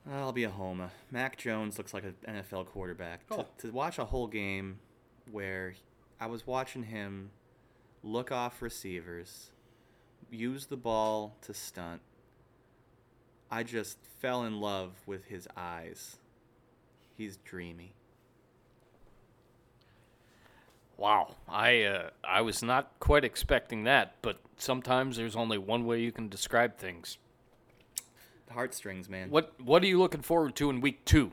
I'll 0.10 0.32
be 0.32 0.44
a 0.44 0.50
homer. 0.50 0.92
Mac 1.12 1.38
Jones 1.38 1.78
looks 1.78 1.94
like 1.94 2.04
an 2.04 2.16
NFL 2.28 2.68
quarterback. 2.68 3.22
Oh. 3.30 3.46
To, 3.60 3.68
to 3.68 3.74
watch 3.74 4.00
a 4.00 4.06
whole 4.06 4.28
game 4.28 4.80
where 5.32 5.76
I 6.20 6.26
was 6.28 6.48
watching 6.48 6.84
him 6.84 7.32
look 8.04 8.32
off 8.32 8.62
receivers, 8.62 9.52
use 10.30 10.66
the 10.66 10.78
ball 10.78 11.36
to 11.42 11.54
stunt, 11.54 12.02
I 13.50 13.64
just 13.64 13.98
fell 14.20 14.44
in 14.44 14.60
love 14.60 14.94
with 15.06 15.26
his 15.26 15.48
eyes. 15.58 16.18
He's 17.18 17.38
dreamy. 17.38 17.94
Wow, 20.98 21.36
I 21.50 21.84
uh, 21.84 22.10
I 22.24 22.42
was 22.42 22.62
not 22.62 22.92
quite 23.00 23.26
expecting 23.26 23.86
that, 23.86 24.16
but 24.22 24.38
sometimes 24.58 25.18
there's 25.18 25.36
only 25.36 25.58
one 25.58 25.86
way 25.86 26.00
you 26.00 26.12
can 26.12 26.30
describe 26.30 26.78
things. 26.78 27.18
Heartstrings, 28.52 29.10
man. 29.10 29.30
What 29.30 29.54
what 29.60 29.84
are 29.84 29.88
you 29.88 30.00
looking 30.00 30.22
forward 30.22 30.56
to 30.58 30.70
in 30.70 30.82
week 30.82 31.06
two? 31.06 31.32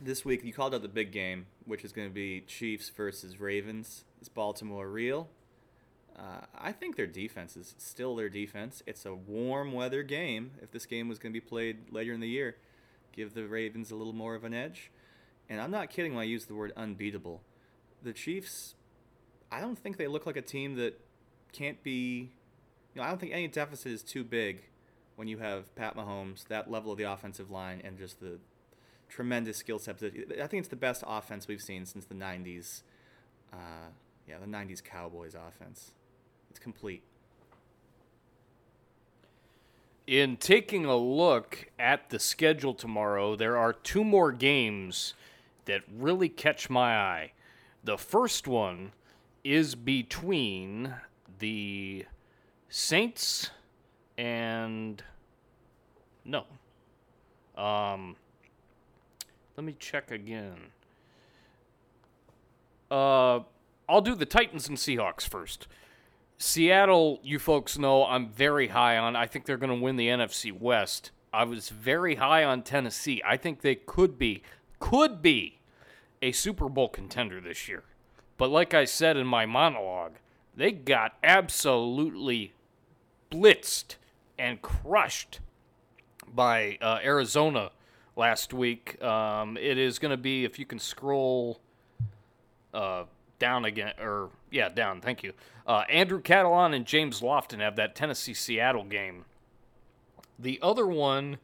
This 0.00 0.24
week, 0.24 0.44
you 0.44 0.52
called 0.52 0.74
out 0.74 0.82
the 0.82 0.88
big 0.88 1.10
game, 1.10 1.46
which 1.64 1.84
is 1.84 1.92
going 1.92 2.08
to 2.08 2.14
be 2.14 2.42
Chiefs 2.42 2.88
versus 2.88 3.40
Ravens. 3.40 4.04
Is 4.20 4.28
Baltimore 4.28 4.88
real? 4.88 5.28
Uh, 6.16 6.46
I 6.56 6.72
think 6.72 6.96
their 6.96 7.06
defense 7.06 7.56
is 7.56 7.74
still 7.78 8.16
their 8.16 8.28
defense. 8.28 8.82
It's 8.86 9.06
a 9.06 9.14
warm 9.14 9.72
weather 9.72 10.02
game. 10.02 10.52
If 10.62 10.70
this 10.72 10.86
game 10.86 11.08
was 11.08 11.18
going 11.18 11.32
to 11.32 11.40
be 11.40 11.44
played 11.44 11.92
later 11.92 12.12
in 12.12 12.20
the 12.20 12.28
year, 12.28 12.56
give 13.12 13.34
the 13.34 13.46
Ravens 13.46 13.90
a 13.90 13.96
little 13.96 14.12
more 14.12 14.34
of 14.34 14.44
an 14.44 14.54
edge. 14.54 14.90
And 15.48 15.60
I'm 15.60 15.70
not 15.70 15.90
kidding 15.90 16.14
when 16.14 16.22
I 16.22 16.26
use 16.26 16.46
the 16.46 16.54
word 16.54 16.72
unbeatable. 16.76 17.40
The 18.02 18.12
Chiefs, 18.12 18.74
I 19.50 19.60
don't 19.60 19.78
think 19.78 19.96
they 19.96 20.06
look 20.06 20.26
like 20.26 20.36
a 20.36 20.42
team 20.42 20.76
that 20.76 21.00
can't 21.52 21.82
be. 21.82 22.30
You 22.94 23.00
know, 23.00 23.02
I 23.02 23.08
don't 23.08 23.20
think 23.20 23.32
any 23.32 23.48
deficit 23.48 23.92
is 23.92 24.02
too 24.02 24.24
big 24.24 24.62
when 25.18 25.26
you 25.26 25.38
have 25.38 25.74
Pat 25.74 25.96
Mahomes, 25.96 26.46
that 26.46 26.70
level 26.70 26.92
of 26.92 26.98
the 26.98 27.02
offensive 27.02 27.50
line, 27.50 27.82
and 27.82 27.98
just 27.98 28.20
the 28.20 28.38
tremendous 29.08 29.56
skill 29.56 29.80
set. 29.80 29.96
I 29.96 30.46
think 30.46 30.60
it's 30.60 30.68
the 30.68 30.76
best 30.76 31.02
offense 31.04 31.48
we've 31.48 31.60
seen 31.60 31.86
since 31.86 32.04
the 32.04 32.14
'90s. 32.14 32.82
Uh, 33.52 33.90
yeah, 34.28 34.38
the 34.38 34.46
'90s 34.46 34.82
Cowboys 34.82 35.34
offense. 35.34 35.90
It's 36.50 36.60
complete. 36.60 37.02
In 40.06 40.36
taking 40.36 40.84
a 40.84 40.96
look 40.96 41.68
at 41.80 42.10
the 42.10 42.20
schedule 42.20 42.72
tomorrow, 42.72 43.34
there 43.34 43.56
are 43.56 43.72
two 43.72 44.04
more 44.04 44.30
games 44.30 45.14
that 45.64 45.82
really 45.92 46.28
catch 46.28 46.70
my 46.70 46.96
eye. 46.96 47.32
The 47.82 47.98
first 47.98 48.46
one 48.46 48.92
is 49.42 49.74
between 49.74 50.94
the 51.40 52.06
Saints 52.68 53.50
and 54.18 55.02
no. 56.24 56.44
Um, 57.56 58.16
let 59.56 59.64
me 59.64 59.74
check 59.78 60.10
again. 60.10 60.72
Uh, 62.90 63.40
I'll 63.88 64.02
do 64.02 64.14
the 64.14 64.26
Titans 64.26 64.68
and 64.68 64.76
Seahawks 64.76 65.26
first. 65.26 65.68
Seattle, 66.36 67.20
you 67.22 67.38
folks 67.38 67.78
know 67.78 68.04
I'm 68.04 68.28
very 68.28 68.68
high 68.68 68.98
on. 68.98 69.16
I 69.16 69.26
think 69.26 69.46
they're 69.46 69.56
going 69.56 69.76
to 69.76 69.82
win 69.82 69.96
the 69.96 70.08
NFC 70.08 70.52
West. 70.52 71.10
I 71.32 71.44
was 71.44 71.68
very 71.68 72.16
high 72.16 72.44
on 72.44 72.62
Tennessee. 72.62 73.22
I 73.24 73.36
think 73.36 73.60
they 73.60 73.74
could 73.74 74.18
be, 74.18 74.42
could 74.78 75.22
be 75.22 75.58
a 76.22 76.32
Super 76.32 76.68
Bowl 76.68 76.88
contender 76.88 77.40
this 77.40 77.68
year. 77.68 77.84
But 78.36 78.50
like 78.50 78.72
I 78.72 78.84
said 78.84 79.16
in 79.16 79.26
my 79.26 79.46
monologue, 79.46 80.14
they 80.56 80.72
got 80.72 81.16
absolutely 81.22 82.52
blitzed 83.30 83.96
and 84.38 84.60
crushed 84.62 85.40
by 86.34 86.78
uh, 86.80 86.98
Arizona 87.02 87.70
last 88.16 88.52
week. 88.52 89.02
Um, 89.02 89.56
it 89.56 89.78
is 89.78 89.98
going 89.98 90.10
to 90.10 90.16
be, 90.16 90.44
if 90.44 90.58
you 90.58 90.66
can 90.66 90.78
scroll 90.78 91.60
uh, 92.74 93.04
down 93.38 93.64
again, 93.64 93.92
or 94.00 94.30
yeah, 94.50 94.68
down. 94.68 95.00
Thank 95.00 95.22
you. 95.22 95.32
Uh, 95.66 95.84
Andrew 95.88 96.20
Catalon 96.20 96.74
and 96.74 96.84
James 96.86 97.20
Lofton 97.20 97.60
have 97.60 97.76
that 97.76 97.94
Tennessee 97.94 98.34
Seattle 98.34 98.84
game. 98.84 99.24
The 100.38 100.58
other 100.62 100.86
one 100.86 101.38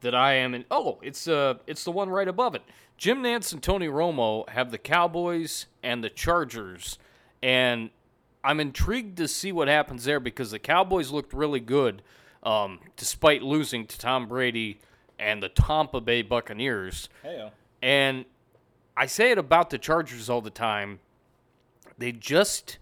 that 0.00 0.14
I 0.14 0.34
am 0.34 0.54
in, 0.54 0.64
oh, 0.70 0.98
it's 1.02 1.26
uh, 1.26 1.54
it's 1.66 1.84
the 1.84 1.90
one 1.90 2.08
right 2.10 2.28
above 2.28 2.54
it. 2.54 2.62
Jim 2.96 3.22
Nantz 3.22 3.52
and 3.52 3.62
Tony 3.62 3.88
Romo 3.88 4.48
have 4.48 4.70
the 4.70 4.78
Cowboys 4.78 5.66
and 5.82 6.02
the 6.02 6.08
Chargers, 6.08 6.98
and 7.42 7.90
I'm 8.42 8.60
intrigued 8.60 9.16
to 9.18 9.28
see 9.28 9.52
what 9.52 9.68
happens 9.68 10.04
there 10.04 10.20
because 10.20 10.52
the 10.52 10.58
Cowboys 10.58 11.10
looked 11.10 11.32
really 11.32 11.60
good, 11.60 12.02
um, 12.46 12.78
despite 12.96 13.42
losing 13.42 13.86
to 13.86 13.98
Tom 13.98 14.26
Brady 14.26 14.78
and 15.18 15.42
the 15.42 15.48
Tampa 15.48 16.00
Bay 16.00 16.22
Buccaneers. 16.22 17.08
Hey, 17.22 17.50
and 17.82 18.24
I 18.96 19.06
say 19.06 19.32
it 19.32 19.38
about 19.38 19.68
the 19.70 19.78
Chargers 19.78 20.30
all 20.30 20.40
the 20.40 20.50
time. 20.50 21.00
They 21.98 22.12
just 22.12 22.78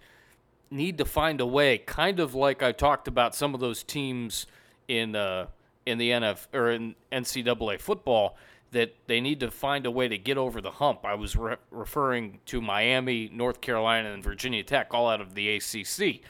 need 0.69 0.97
to 0.99 1.05
find 1.05 1.41
a 1.41 1.45
way, 1.45 1.79
kind 1.79 2.19
of 2.19 2.35
like 2.35 2.61
I 2.61 2.71
talked 2.71 3.07
about 3.07 3.35
some 3.35 3.53
of 3.53 3.59
those 3.59 3.83
teams 3.83 4.45
in 4.87 5.15
uh, 5.15 5.47
in 5.85 5.97
the 5.97 6.11
NF 6.11 6.47
or 6.53 6.71
in 6.71 6.95
NCAA 7.11 7.79
football 7.79 8.37
that 8.71 8.93
they 9.07 9.21
need 9.21 9.39
to 9.39 9.49
find 9.49 9.85
a 9.85 9.91
way 9.91 10.07
to 10.07 10.17
get 10.17 10.37
over 10.37 10.59
the 10.59 10.71
hump. 10.71 11.05
I 11.05 11.15
was 11.15 11.35
re- 11.35 11.55
referring 11.71 12.39
to 12.47 12.61
Miami, 12.61 13.29
North 13.31 13.61
Carolina, 13.61 14.11
and 14.11 14.23
Virginia 14.23 14.63
Tech, 14.63 14.93
all 14.93 15.07
out 15.07 15.21
of 15.21 15.33
the 15.33 15.55
ACC. 15.55 16.21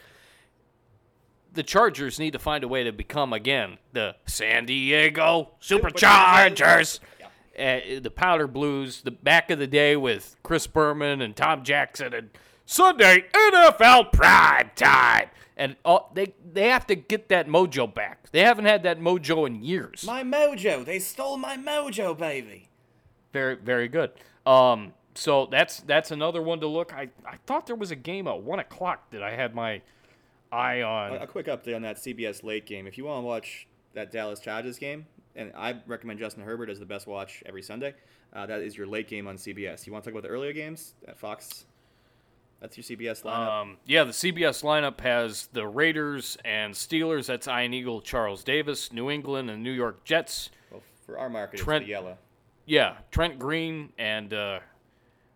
The 1.56 1.64
Chargers 1.64 2.20
need 2.20 2.32
to 2.32 2.40
find 2.40 2.64
a 2.64 2.68
way 2.68 2.84
to 2.84 2.92
become 2.92 3.34
again 3.34 3.78
the 3.94 4.16
San 4.26 4.66
Diego 4.66 5.52
Superchargers. 5.62 7.00
Uh, 7.58 8.02
the 8.02 8.12
Powder 8.14 8.48
Blues, 8.48 9.02
the 9.02 9.12
back 9.12 9.50
of 9.50 9.60
the 9.60 9.68
day 9.68 9.96
with 9.96 10.36
Chris 10.44 10.68
Berman 10.68 11.22
and 11.22 11.34
Tom 11.38 11.64
Jackson 11.64 12.14
and 12.14 12.30
Sunday 12.66 13.26
NFL 13.34 14.12
prime 14.12 14.72
time. 14.76 15.30
And 15.56 15.78
all, 15.86 16.12
they 16.14 16.34
they 16.52 16.68
have 16.68 16.86
to 16.88 16.96
get 16.96 17.30
that 17.30 17.48
mojo 17.48 17.92
back. 17.92 18.30
They 18.32 18.42
haven't 18.42 18.66
had 18.66 18.84
that 18.84 19.00
mojo 19.00 19.48
in 19.48 19.64
years. 19.64 20.04
My 20.06 20.22
mojo. 20.22 20.84
They 20.84 21.00
stole 21.00 21.38
my 21.38 21.56
mojo, 21.56 22.18
baby. 22.18 22.68
Very 23.32 23.56
very 23.56 23.88
good. 23.88 24.12
Um, 24.46 24.94
so 25.16 25.48
that's 25.50 25.80
that's 25.80 26.12
another 26.12 26.42
one 26.42 26.60
to 26.60 26.68
look. 26.68 26.94
I, 26.94 27.10
I 27.26 27.38
thought 27.46 27.68
there 27.68 27.76
was 27.78 27.92
a 27.92 27.96
game 27.96 28.28
at 28.28 28.42
one 28.42 28.60
o'clock 28.60 29.12
that 29.12 29.24
I 29.24 29.32
had 29.32 29.56
my 29.56 29.82
eye 30.56 30.82
on. 30.82 31.14
A, 31.14 31.24
a 31.24 31.28
quick 31.28 31.48
update 31.48 31.76
on 31.76 31.82
that 31.84 31.98
CBS 31.98 32.44
late 32.44 32.66
game. 32.66 32.88
If 32.88 32.98
you 32.98 33.06
want 33.06 33.24
to 33.24 33.28
watch 33.28 33.68
that 33.94 34.12
Dallas 34.12 34.40
Chargers 34.40 34.78
game, 34.78 35.06
and 35.36 35.52
I 35.56 35.76
recommend 35.86 36.20
Justin 36.20 36.44
Herbert 36.44 36.70
as 36.70 36.80
the 36.80 36.86
best 36.86 37.08
watch 37.08 37.44
every 37.46 37.62
Sunday. 37.62 37.94
Uh, 38.34 38.46
that 38.46 38.62
is 38.62 38.78
your 38.78 38.88
late 38.88 39.08
game 39.08 39.28
on 39.28 39.38
CBS. 39.38 39.86
You 39.86 39.94
want 39.94 40.04
to 40.04 40.10
talk 40.10 40.18
about 40.18 40.28
the 40.28 40.34
earlier 40.34 40.54
games 40.54 40.94
at 41.08 41.18
Fox? 41.18 41.66
That's 42.62 42.78
your 42.78 42.84
CBS 42.84 43.24
lineup. 43.24 43.62
Um, 43.62 43.78
yeah, 43.86 44.04
the 44.06 44.12
CBS 44.12 44.64
lineup 44.64 45.02
has 45.02 45.48
the 45.54 45.68
Raiders 45.68 46.38
and 46.44 46.74
Steelers. 46.74 47.28
That's 47.28 47.48
Ian 47.48 47.74
Eagle, 47.74 48.02
Charles 48.02 48.44
Davis, 48.44 48.92
New 48.92 49.10
England, 49.10 49.50
and 49.50 49.62
New 49.62 49.72
York 49.72 50.04
Jets. 50.04 50.50
Well, 50.72 50.82
for 51.06 51.18
our 51.18 51.30
market, 51.30 51.60
Trent, 51.60 51.84
it's 51.84 51.88
the 51.88 51.92
yellow. 51.92 52.18
Yeah, 52.66 52.96
Trent 53.12 53.38
Green 53.40 53.90
and 53.98 54.34
uh, 54.34 54.60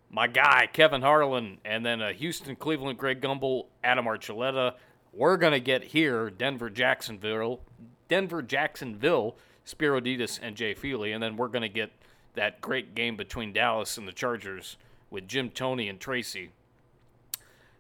my 0.10 0.28
guy 0.28 0.68
Kevin 0.72 1.02
Harlan, 1.02 1.60
and 1.64 1.86
then 1.86 2.02
uh, 2.02 2.14
Houston, 2.14 2.56
Cleveland, 2.56 2.98
Greg 2.98 3.22
Gumbel, 3.22 3.68
Adam 3.84 4.06
Archuleta. 4.06 4.74
We're 5.14 5.38
gonna 5.38 5.60
get 5.60 5.86
here 5.86 6.30
Denver, 6.30 6.70
Jacksonville, 6.70 7.62
Denver, 8.08 8.42
Jacksonville, 8.42 9.38
Spero 9.66 9.98
and 9.98 10.56
Jay 10.56 10.74
Feely, 10.74 11.12
and 11.12 11.22
then 11.22 11.38
we're 11.38 11.48
gonna 11.48 11.70
get 11.70 11.92
that 12.36 12.62
great 12.62 12.96
game 12.96 13.18
between 13.18 13.54
Dallas 13.54 13.98
and 13.98 14.08
the 14.08 14.12
Chargers 14.12 14.78
with 15.10 15.28
Jim 15.28 15.50
Tony 15.50 15.90
and 15.90 16.00
Tracy 16.00 16.52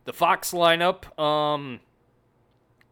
the 0.09 0.13
Fox 0.13 0.53
lineup. 0.53 1.19
Um, 1.19 1.80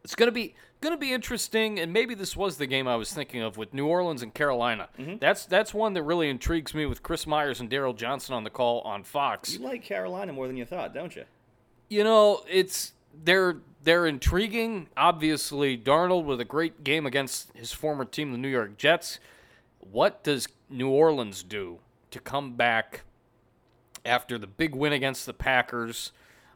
it's 0.04 0.14
gonna 0.14 0.32
be 0.32 0.54
gonna 0.82 0.98
be 0.98 1.14
interesting, 1.14 1.80
and 1.80 1.92
maybe 1.92 2.14
this 2.14 2.38
was 2.38 2.58
the 2.58 2.68
game 2.68 2.88
I 2.88 2.96
was 2.96 3.12
thinking 3.12 3.42
of 3.42 3.58
with 3.58 3.74
New 3.74 3.88
Orleans 3.88 4.22
and 4.22 4.32
Carolina. 4.32 4.88
Mm-hmm. 5.00 5.18
That's 5.18 5.46
that's 5.48 5.74
one 5.74 5.94
that 5.94 6.04
really 6.04 6.30
intrigues 6.30 6.76
me 6.76 6.86
with 6.86 7.02
Chris 7.02 7.26
Myers 7.26 7.60
and 7.60 7.72
Daryl 7.72 7.96
Johnston 7.96 8.36
on 8.36 8.44
the 8.44 8.52
call 8.52 8.82
on 8.82 9.04
Fox. 9.04 9.54
You 9.54 9.66
like 9.66 9.84
Carolina 9.84 10.32
more 10.32 10.46
than 10.46 10.58
you 10.58 10.66
thought, 10.66 10.94
don't 10.94 11.16
you? 11.16 11.26
You 11.90 12.04
know, 12.04 12.44
it's 12.48 12.94
they're 13.24 13.58
they're 13.84 14.06
intriguing. 14.06 14.90
Obviously, 14.98 15.78
Darnold 15.78 16.26
with 16.26 16.42
a 16.42 16.46
great 16.46 16.84
game 16.84 17.06
against 17.06 17.56
his 17.56 17.72
former 17.72 18.06
team, 18.06 18.32
the 18.32 18.38
New 18.38 18.48
York 18.50 18.78
Jets. 18.78 19.20
What 19.80 20.24
does 20.24 20.48
New 20.70 20.90
Orleans 20.90 21.44
do 21.44 21.80
to 22.12 22.20
come 22.20 22.56
back 22.56 23.02
after 24.06 24.38
the 24.38 24.48
big 24.48 24.76
win 24.76 24.94
against 24.94 25.26
the 25.26 25.34
Packers? 25.34 26.12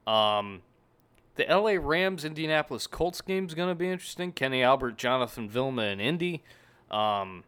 Um, 0.06 0.62
the 1.36 1.46
LA 1.46 1.78
Rams 1.80 2.26
Indianapolis 2.26 2.88
Colts 2.88 3.22
game 3.22 3.46
is 3.46 3.54
going 3.54 3.70
to 3.70 3.76
be 3.76 3.90
interesting. 3.90 4.32
Kenny 4.32 4.62
Albert, 4.64 4.98
Jonathan 4.98 5.50
Vilma, 5.50 5.84
and 5.84 6.02
Indy. 6.02 6.44
Um, 6.90 7.46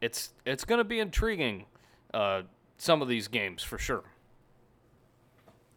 it's 0.00 0.30
it's 0.46 0.64
going 0.64 0.78
to 0.78 0.84
be 0.84 0.98
intriguing. 0.98 1.66
Uh, 2.14 2.42
some 2.78 3.02
of 3.02 3.08
these 3.08 3.28
games 3.28 3.62
for 3.62 3.76
sure. 3.76 4.04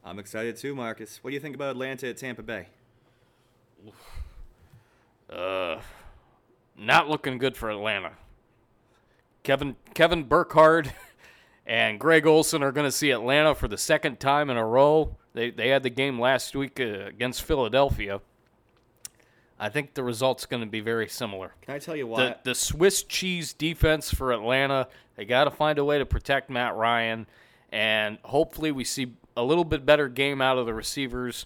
I'm 0.05 0.19
excited 0.19 0.57
too, 0.57 0.75
Marcus. 0.75 1.19
What 1.21 1.29
do 1.29 1.33
you 1.33 1.39
think 1.39 1.55
about 1.55 1.71
Atlanta 1.71 2.09
at 2.09 2.17
Tampa 2.17 2.43
Bay? 2.43 2.67
Uh, 5.29 5.79
not 6.77 7.09
looking 7.09 7.37
good 7.37 7.55
for 7.55 7.69
Atlanta. 7.69 8.11
Kevin 9.43 9.75
Kevin 9.93 10.23
Burkhardt 10.23 10.91
and 11.65 11.99
Greg 11.99 12.25
Olsen 12.25 12.63
are 12.63 12.71
going 12.71 12.87
to 12.87 12.91
see 12.91 13.11
Atlanta 13.11 13.55
for 13.55 13.67
the 13.67 13.77
second 13.77 14.19
time 14.19 14.49
in 14.49 14.57
a 14.57 14.65
row. 14.65 15.15
They 15.33 15.51
they 15.51 15.69
had 15.69 15.83
the 15.83 15.89
game 15.89 16.19
last 16.19 16.55
week 16.55 16.79
uh, 16.79 17.05
against 17.05 17.41
Philadelphia. 17.41 18.21
I 19.59 19.69
think 19.69 19.93
the 19.93 20.03
result's 20.03 20.45
going 20.45 20.61
to 20.61 20.69
be 20.69 20.81
very 20.81 21.07
similar. 21.07 21.53
Can 21.61 21.75
I 21.75 21.79
tell 21.79 21.95
you 21.95 22.07
why? 22.07 22.25
The, 22.25 22.37
the 22.43 22.55
Swiss 22.55 23.03
cheese 23.03 23.53
defense 23.53 24.13
for 24.13 24.33
Atlanta. 24.33 24.89
They 25.15 25.23
got 25.23 25.45
to 25.45 25.51
find 25.51 25.79
a 25.79 25.85
way 25.85 25.99
to 25.99 26.05
protect 26.05 26.49
Matt 26.49 26.75
Ryan, 26.75 27.27
and 27.71 28.17
hopefully 28.23 28.71
we 28.71 28.83
see 28.83 29.13
a 29.35 29.43
little 29.43 29.63
bit 29.65 29.85
better 29.85 30.07
game 30.07 30.41
out 30.41 30.57
of 30.57 30.65
the 30.65 30.73
receivers. 30.73 31.45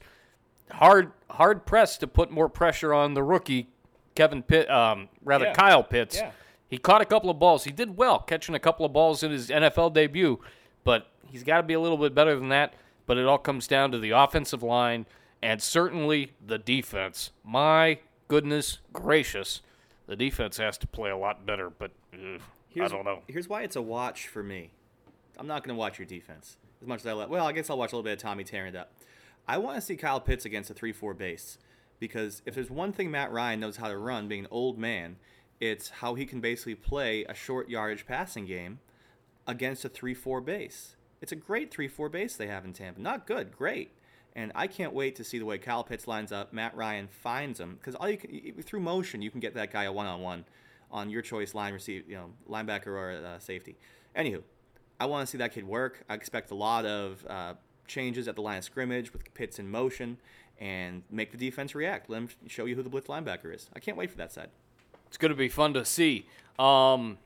Hard 0.72 1.12
hard 1.30 1.66
pressed 1.66 2.00
to 2.02 2.08
put 2.08 2.30
more 2.32 2.50
pressure 2.50 2.94
on 2.94 3.14
the 3.14 3.24
rookie 3.24 3.70
Kevin 4.16 4.42
Pitt, 4.44 4.70
um, 4.70 5.10
rather 5.24 5.46
Yeah. 5.46 5.54
Kyle 5.54 5.84
Pitts. 5.84 6.18
Yeah. 6.18 6.32
He 6.70 6.78
caught 6.78 7.02
a 7.02 7.06
couple 7.06 7.30
of 7.30 7.40
balls. 7.40 7.64
He 7.64 7.72
did 7.72 7.96
well 7.98 8.20
catching 8.20 8.56
a 8.56 8.60
couple 8.60 8.86
of 8.86 8.92
balls 8.92 9.24
in 9.24 9.32
his 9.32 9.50
NFL 9.50 9.94
debut, 9.94 10.40
but 10.84 11.08
he's 11.26 11.44
got 11.44 11.58
to 11.58 11.64
be 11.64 11.74
a 11.76 11.80
little 11.80 11.98
bit 11.98 12.14
better 12.14 12.36
than 12.38 12.50
that. 12.50 12.74
But 13.06 13.18
it 13.18 13.26
all 13.26 13.38
comes 13.38 13.68
down 13.68 13.92
to 13.92 14.00
the 14.00 14.10
offensive 14.10 14.64
line 14.64 15.06
and 15.42 15.62
certainly 15.62 16.34
the 16.46 16.58
defense. 16.58 17.32
My 17.44 18.00
goodness 18.28 18.80
gracious, 18.92 19.62
the 20.08 20.16
defense 20.18 20.58
has 20.58 20.78
to 20.80 20.88
play 20.88 21.10
a 21.10 21.16
lot 21.16 21.46
better. 21.46 21.70
But 21.70 21.92
ugh, 22.14 22.42
I 22.82 22.88
don't 22.90 23.06
know. 23.06 23.22
Here's 23.28 23.48
why 23.48 23.62
it's 23.62 23.78
a 23.78 23.82
watch 23.82 24.28
for 24.28 24.44
me. 24.44 24.72
I'm 25.38 25.48
not 25.48 25.64
going 25.64 25.74
to 25.76 25.80
watch 25.80 26.00
your 26.00 26.08
defense 26.08 26.58
as 26.82 26.88
much 26.88 27.02
as 27.02 27.06
I 27.08 27.14
let. 27.14 27.30
Well, 27.30 27.46
I 27.46 27.52
guess 27.52 27.70
I'll 27.70 27.78
watch 27.78 27.92
a 27.92 27.96
little 27.96 28.04
bit 28.04 28.14
of 28.14 28.20
Tommy 28.20 28.44
tearing 28.44 28.74
it 28.74 28.78
up. 28.78 28.92
I 29.48 29.58
want 29.58 29.76
to 29.78 29.82
see 29.82 29.96
Kyle 29.96 30.20
Pitts 30.20 30.46
against 30.46 30.70
a 30.70 30.74
3-4 30.74 31.18
base 31.18 31.58
because 32.00 32.42
if 32.46 32.54
there's 32.56 32.70
one 32.70 32.92
thing 32.92 33.10
Matt 33.10 33.32
Ryan 33.32 33.60
knows 33.60 33.78
how 33.78 33.88
to 33.88 33.98
run, 33.98 34.28
being 34.28 34.42
an 34.42 34.50
old 34.52 34.78
man, 34.78 35.18
it's 35.60 35.90
how 35.90 36.16
he 36.16 36.26
can 36.26 36.42
basically 36.42 36.76
play 36.76 37.24
a 37.24 37.34
short 37.34 37.70
yardage 37.70 38.06
passing 38.06 38.46
game 38.46 38.80
against 39.48 39.86
a 39.86 39.90
3-4 39.90 40.44
base. 40.44 40.96
It's 41.22 41.32
a 41.32 41.36
great 41.36 41.72
3-4 41.72 42.12
base 42.12 42.36
they 42.36 42.48
have 42.48 42.66
in 42.66 42.74
Tampa. 42.74 43.02
Not 43.02 43.26
good, 43.26 43.56
great. 43.58 43.92
And 44.36 44.52
I 44.54 44.68
can't 44.68 44.94
wait 44.94 45.16
to 45.16 45.24
see 45.24 45.40
the 45.40 45.46
way 45.46 45.58
Kyle 45.58 45.84
Pitts 45.84 46.08
lines 46.08 46.32
up. 46.32 46.54
Matt 46.54 46.76
Ryan 46.76 47.08
finds 47.08 47.60
him 47.60 47.76
because 47.80 47.96
all 47.96 48.08
you 48.08 48.18
can 48.18 48.62
through 48.62 48.82
motion 48.82 49.24
you 49.24 49.32
can 49.32 49.40
get 49.40 49.56
that 49.56 49.72
guy 49.72 49.86
a 49.86 49.92
one-on-one 49.92 50.46
on 50.92 51.10
your 51.10 51.24
choice 51.24 51.56
line 51.56 51.74
receive, 51.74 52.08
you 52.08 52.16
know, 52.16 52.30
linebacker 52.48 52.88
or 52.88 53.12
uh, 53.12 53.40
safety. 53.40 53.78
Anywho, 54.16 54.44
I 55.00 55.06
want 55.06 55.28
to 55.28 55.32
see 55.32 55.38
that 55.38 55.54
kid 55.54 55.68
work. 55.68 56.04
I 56.10 56.16
expect 56.16 56.52
a 56.52 56.56
lot 56.56 56.86
of 56.86 57.26
uh, 57.30 57.54
changes 57.88 58.28
at 58.28 58.36
the 58.36 58.42
line 58.42 58.58
of 58.58 58.64
scrimmage 58.64 59.14
with 59.14 59.34
Pitts 59.34 59.60
in 59.60 59.70
motion 59.70 60.18
and 60.60 61.04
make 61.12 61.32
the 61.32 61.38
defense 61.38 61.76
react. 61.76 62.10
Let 62.10 62.18
him 62.18 62.30
show 62.48 62.66
you 62.66 62.76
who 62.76 62.84
the 62.84 62.90
blitz 62.90 63.08
linebacker 63.08 63.54
is. 63.54 63.70
I 63.76 63.80
can't 63.80 63.98
wait 63.98 64.10
for 64.10 64.18
that 64.18 64.32
side. 64.32 64.50
It's 65.08 65.18
going 65.18 65.32
to 65.32 65.38
be 65.38 65.50
fun 65.50 65.74
to 65.74 65.86
see. 65.86 66.28
Um, 66.58 67.18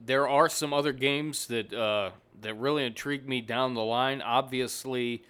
there 0.00 0.28
are 0.28 0.48
some 0.48 0.72
other 0.72 0.92
games 0.92 1.46
that 1.46 1.72
uh, 1.72 2.10
that 2.40 2.54
really 2.54 2.84
intrigue 2.84 3.28
me 3.28 3.40
down 3.40 3.74
the 3.74 3.84
line. 3.84 4.22
Obviously, 4.22 5.22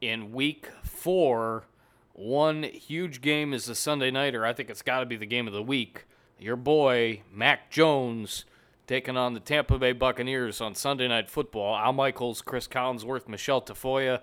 in 0.00 0.32
week 0.32 0.68
four, 0.82 1.64
one 2.12 2.64
huge 2.64 3.20
game 3.20 3.54
is 3.54 3.64
the 3.64 3.74
Sunday 3.74 4.10
nighter. 4.10 4.44
I 4.44 4.52
think 4.52 4.70
it's 4.70 4.82
got 4.82 5.00
to 5.00 5.06
be 5.06 5.16
the 5.16 5.26
game 5.26 5.46
of 5.46 5.52
the 5.52 5.62
week. 5.62 6.06
Your 6.38 6.56
boy 6.56 7.22
Mac 7.32 7.70
Jones 7.70 8.44
taking 8.90 9.16
on 9.16 9.34
the 9.34 9.40
Tampa 9.40 9.78
Bay 9.78 9.92
Buccaneers 9.92 10.60
on 10.60 10.74
Sunday 10.74 11.06
Night 11.06 11.30
Football. 11.30 11.76
Al 11.76 11.92
Michaels, 11.92 12.42
Cris 12.42 12.66
Collinsworth, 12.66 13.28
Michele 13.28 13.62
Tafoya, 13.62 14.20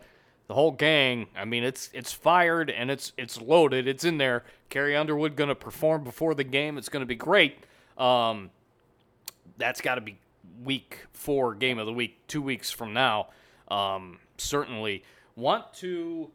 the 0.47 0.55
whole 0.55 0.71
gang. 0.71 1.27
I 1.37 1.45
mean, 1.45 1.63
it's 1.63 1.89
it's 1.93 2.11
fired 2.11 2.69
and 2.69 2.91
it's 2.91 3.13
it's 3.17 3.39
loaded. 3.39 3.87
It's 3.87 4.03
in 4.03 4.17
there. 4.17 4.43
Carrie 4.69 4.93
Underwood 4.93 5.37
going 5.37 5.47
to 5.47 5.55
perform 5.55 6.03
before 6.03 6.35
the 6.35 6.43
game. 6.43 6.77
It's 6.77 6.89
going 6.89 6.99
to 6.99 7.05
be 7.05 7.15
great. 7.15 7.59
Um, 7.97 8.49
that's 9.57 9.79
got 9.79 9.95
to 9.95 10.01
be 10.01 10.17
week 10.61 11.05
four 11.13 11.55
game 11.55 11.79
of 11.79 11.85
the 11.85 11.93
week, 11.93 12.27
two 12.27 12.41
weeks 12.41 12.69
from 12.69 12.91
now. 12.91 13.29
Um, 13.69 14.19
certainly 14.37 15.01
want 15.37 15.73
to. 15.75 16.29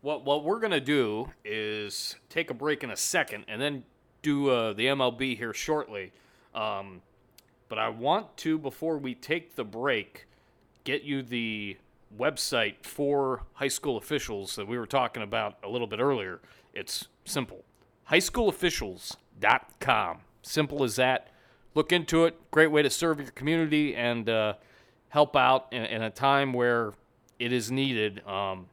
What 0.00 0.24
what 0.24 0.42
we're 0.42 0.58
gonna 0.58 0.80
do 0.80 1.30
is 1.44 2.16
take 2.30 2.50
a 2.50 2.54
break 2.54 2.82
in 2.82 2.90
a 2.90 2.96
second 2.96 3.44
and 3.46 3.62
then 3.62 3.84
do 4.22 4.50
uh, 4.50 4.72
the 4.72 4.86
MLB 4.86 5.38
here 5.38 5.54
shortly. 5.54 6.10
Um, 6.52 7.02
but 7.68 7.78
I 7.78 7.88
want 7.88 8.36
to 8.38 8.58
before 8.58 8.98
we 8.98 9.14
take 9.14 9.54
the 9.56 9.64
break 9.64 10.26
get 10.84 11.02
you 11.02 11.22
the 11.22 11.76
website 12.16 12.76
for 12.82 13.42
high 13.54 13.68
school 13.68 13.96
officials 13.98 14.56
that 14.56 14.66
we 14.66 14.78
were 14.78 14.86
talking 14.86 15.22
about 15.22 15.58
a 15.62 15.68
little 15.68 15.86
bit 15.86 16.00
earlier. 16.00 16.40
It's 16.72 17.08
simple. 17.24 17.62
Highschoolofficials.com. 18.10 20.18
Simple 20.42 20.82
as 20.82 20.96
that. 20.96 21.28
Look 21.74 21.92
into 21.92 22.24
it. 22.24 22.50
Great 22.50 22.68
way 22.68 22.80
to 22.82 22.88
serve 22.88 23.20
your 23.20 23.32
community 23.32 23.94
and 23.94 24.30
uh, 24.30 24.54
help 25.10 25.36
out 25.36 25.66
in, 25.72 25.84
in 25.84 26.02
a 26.02 26.08
time 26.10 26.54
where 26.54 26.94
it 27.38 27.52
is 27.52 27.70
needed. 27.70 28.26
Um, 28.26 28.68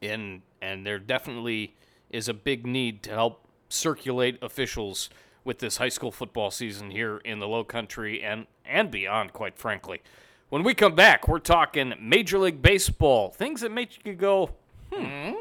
and 0.00 0.40
and 0.62 0.86
there 0.86 0.98
definitely 0.98 1.74
is 2.10 2.28
a 2.28 2.34
big 2.34 2.66
need 2.66 3.02
to 3.02 3.10
help 3.10 3.46
circulate 3.68 4.38
officials 4.42 5.10
with 5.46 5.60
this 5.60 5.76
high 5.78 5.88
school 5.88 6.10
football 6.10 6.50
season 6.50 6.90
here 6.90 7.18
in 7.24 7.38
the 7.38 7.48
low 7.48 7.64
country 7.64 8.22
and 8.22 8.46
and 8.64 8.90
beyond 8.90 9.32
quite 9.32 9.56
frankly. 9.56 10.02
When 10.48 10.62
we 10.62 10.74
come 10.74 10.94
back 10.94 11.28
we're 11.28 11.38
talking 11.38 11.94
major 12.00 12.38
league 12.38 12.60
baseball 12.60 13.30
things 13.30 13.60
that 13.62 13.70
make 13.70 14.04
you 14.04 14.14
go 14.14 14.50
hmm 14.92 15.32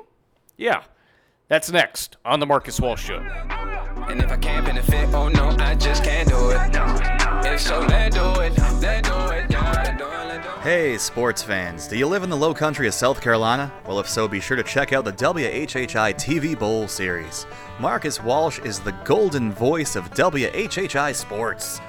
yeah 0.58 0.84
that's 1.48 1.72
next 1.72 2.18
on 2.24 2.40
the 2.40 2.46
marcus 2.46 2.80
walsh 2.80 3.04
show. 3.06 3.20
And 4.08 4.20
if 4.20 4.32
I 4.32 4.38
can't 4.38 4.66
benefit, 4.66 5.14
oh 5.14 5.30
no, 5.30 5.50
I 5.60 5.76
just 5.76 6.04
can't 6.04 6.28
do 6.30 6.52
it. 6.52 6.60
If 7.52 7.62
so, 7.62 7.80
let 7.82 8.14
do 8.14 8.40
it, 8.42 8.58
let 8.82 9.04
do 9.04 9.14
it, 9.32 9.45
Hey, 10.66 10.98
sports 10.98 11.44
fans, 11.44 11.88
do 11.88 11.96
you 11.96 12.08
live 12.08 12.24
in 12.24 12.32
the 12.32 12.36
low 12.36 12.52
country 12.52 12.88
of 12.88 12.96
South 12.96 13.22
Carolina? 13.22 13.72
Well, 13.86 14.00
if 14.00 14.10
so, 14.10 14.28
be 14.28 14.40
sure 14.40 14.58
to 14.58 14.64
check 14.64 14.94
out 14.94 15.06
the 15.06 15.14
WHHI 15.14 16.16
TV 16.16 16.58
Bowl 16.58 16.88
series. 16.88 17.46
Marcus 17.80 18.20
Walsh 18.20 18.58
is 18.58 18.80
the 18.80 18.94
golden 19.04 19.52
voice 19.52 19.96
of 19.96 20.10
WHHI 20.10 21.14
Sports. 21.14 21.80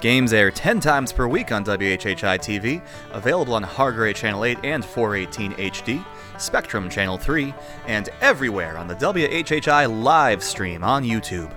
Games 0.00 0.32
air 0.32 0.50
10 0.50 0.78
times 0.78 1.12
per 1.12 1.26
week 1.26 1.50
on 1.50 1.64
WHHI 1.64 2.38
TV, 2.38 2.80
available 3.10 3.54
on 3.54 3.64
Hargray 3.64 4.14
Channel 4.14 4.44
8 4.44 4.58
and 4.62 4.84
418 4.84 5.52
HD, 5.54 6.04
Spectrum 6.38 6.88
Channel 6.88 7.18
3, 7.18 7.52
and 7.86 8.08
everywhere 8.20 8.78
on 8.78 8.86
the 8.86 8.94
WHHI 8.94 10.02
live 10.02 10.42
stream 10.42 10.84
on 10.84 11.02
YouTube. 11.02 11.52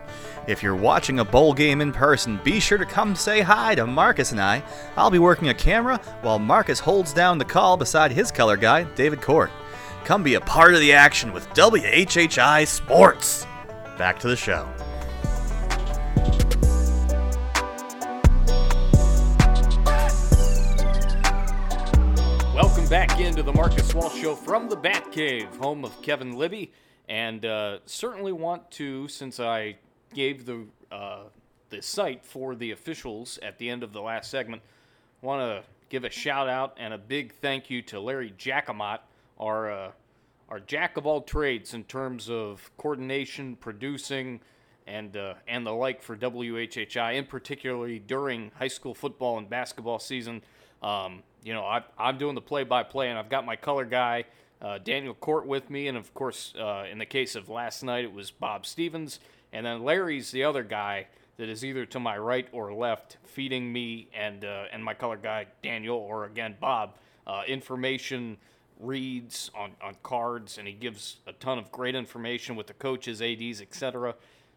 If 0.48 0.64
you're 0.64 0.76
watching 0.76 1.20
a 1.20 1.26
bowl 1.26 1.54
game 1.54 1.82
in 1.82 1.92
person, 1.92 2.40
be 2.44 2.60
sure 2.60 2.80
to 2.80 2.86
come 2.86 3.16
say 3.16 3.42
hi 3.42 3.76
to 3.76 3.86
Marcus 3.86 4.32
and 4.32 4.42
I. 4.42 4.64
I'll 4.98 5.12
be 5.12 5.20
working 5.20 5.50
a 5.50 5.54
camera 5.54 5.98
while 6.22 6.40
Marcus 6.40 6.80
holds 6.80 7.14
down 7.14 7.38
the 7.38 7.46
call 7.46 7.78
beside 7.78 8.12
his 8.12 8.32
color 8.32 8.58
guy, 8.58 8.84
David 8.96 9.22
Court. 9.22 9.52
Come 10.04 10.24
be 10.24 10.34
a 10.34 10.42
part 10.42 10.74
of 10.74 10.80
the 10.80 10.94
action 10.94 11.32
with 11.32 11.48
WHHI 11.50 12.66
Sports. 12.66 13.46
Back 14.00 14.18
to 14.20 14.28
the 14.28 14.36
show. 14.36 14.68
Back 22.92 23.22
into 23.22 23.42
the 23.42 23.54
Marcus 23.54 23.96
Walsh 23.96 24.20
Show 24.20 24.36
from 24.36 24.68
the 24.68 24.76
Batcave, 24.76 25.56
home 25.56 25.86
of 25.86 26.02
Kevin 26.02 26.34
Libby, 26.34 26.74
and 27.08 27.46
uh, 27.46 27.78
certainly 27.86 28.34
want 28.34 28.70
to, 28.72 29.08
since 29.08 29.40
I 29.40 29.78
gave 30.14 30.46
the 30.46 30.66
uh, 30.92 31.22
the 31.70 31.82
site 31.82 32.26
for 32.26 32.54
the 32.54 32.72
officials 32.72 33.40
at 33.42 33.58
the 33.58 33.70
end 33.70 33.84
of 33.84 33.94
the 33.94 34.02
last 34.02 34.30
segment, 34.30 34.62
want 35.22 35.40
to 35.40 35.64
give 35.88 36.04
a 36.04 36.10
shout 36.10 36.50
out 36.50 36.76
and 36.78 36.94
a 36.94 36.98
big 36.98 37.34
thank 37.36 37.70
you 37.70 37.82
to 37.84 38.02
Larry 38.02 38.34
Jacomot, 38.38 39.00
our 39.40 39.72
uh, 39.72 39.92
our 40.50 40.60
jack 40.60 40.98
of 40.98 41.08
all 41.08 41.22
trades 41.22 41.74
in 41.74 41.86
terms 41.86 42.30
of 42.30 42.72
coordination, 42.76 43.56
producing, 43.56 44.42
and 44.86 45.16
uh, 45.16 45.36
and 45.48 45.66
the 45.66 45.72
like 45.72 46.02
for 46.02 46.18
WHHI, 46.18 47.18
and 47.18 47.30
particularly 47.30 48.00
during 48.00 48.52
high 48.60 48.68
school 48.68 48.94
football 48.94 49.38
and 49.38 49.50
basketball 49.50 49.98
season. 49.98 50.42
Um, 50.84 51.24
you 51.44 51.54
know, 51.54 51.64
I, 51.64 51.84
I'm 51.98 52.18
doing 52.18 52.36
the 52.36 52.42
play-by-play, 52.42 53.10
and 53.10 53.18
I've 53.18 53.30
got 53.30 53.46
my 53.46 53.56
color 53.56 53.86
guy 53.86 54.26
uh, 54.62 54.78
Daniel 54.78 55.14
Court 55.14 55.48
with 55.48 55.70
me, 55.70 55.88
and 55.88 55.98
of 55.98 56.14
course, 56.14 56.54
uh, 56.60 56.86
in 56.90 57.00
the 57.00 57.06
case 57.06 57.36
of 57.36 57.50
last 57.50 57.84
night, 57.84 58.04
it 58.04 58.14
was 58.14 58.30
Bob 58.30 58.66
Stevens, 58.66 59.20
and 59.52 59.66
then 59.66 59.84
Larry's 59.84 60.32
the 60.32 60.44
other 60.44 60.64
guy 60.64 61.08
that 61.38 61.50
is 61.50 61.66
either 61.66 61.86
to 61.88 62.00
my 62.00 62.18
right 62.18 62.48
or 62.52 62.72
left, 62.72 63.18
feeding 63.24 63.74
me 63.74 64.08
and 64.14 64.46
uh, 64.46 64.66
and 64.72 64.84
my 64.84 64.94
color 64.94 65.18
guy 65.18 65.48
Daniel, 65.64 65.98
or 65.98 66.26
again 66.26 66.56
Bob, 66.60 66.96
uh, 67.26 67.42
information 67.48 68.38
reads 68.80 69.50
on, 69.56 69.72
on 69.82 69.96
cards, 70.04 70.58
and 70.58 70.68
he 70.68 70.74
gives 70.74 71.18
a 71.26 71.34
ton 71.34 71.58
of 71.58 71.72
great 71.72 71.96
information 71.96 72.56
with 72.56 72.68
the 72.68 72.74
coaches, 72.74 73.22
ads, 73.22 73.62
etc. 73.62 74.14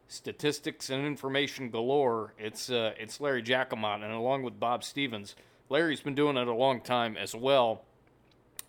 Statistics 0.09 0.91
and 0.91 1.07
information 1.07 1.70
galore. 1.70 2.35
It's 2.39 2.68
uh, 2.68 2.93
it's 2.99 3.20
Larry 3.20 3.43
Jacomont, 3.43 4.03
and 4.03 4.12
along 4.12 4.43
with 4.43 4.61
Bob 4.61 4.85
Stevens, 4.85 5.35
Larry's 5.69 6.01
been 6.01 6.15
doing 6.15 6.37
it 6.37 6.47
a 6.47 6.55
long 6.55 6.81
time 6.81 7.17
as 7.17 7.35
well, 7.35 7.85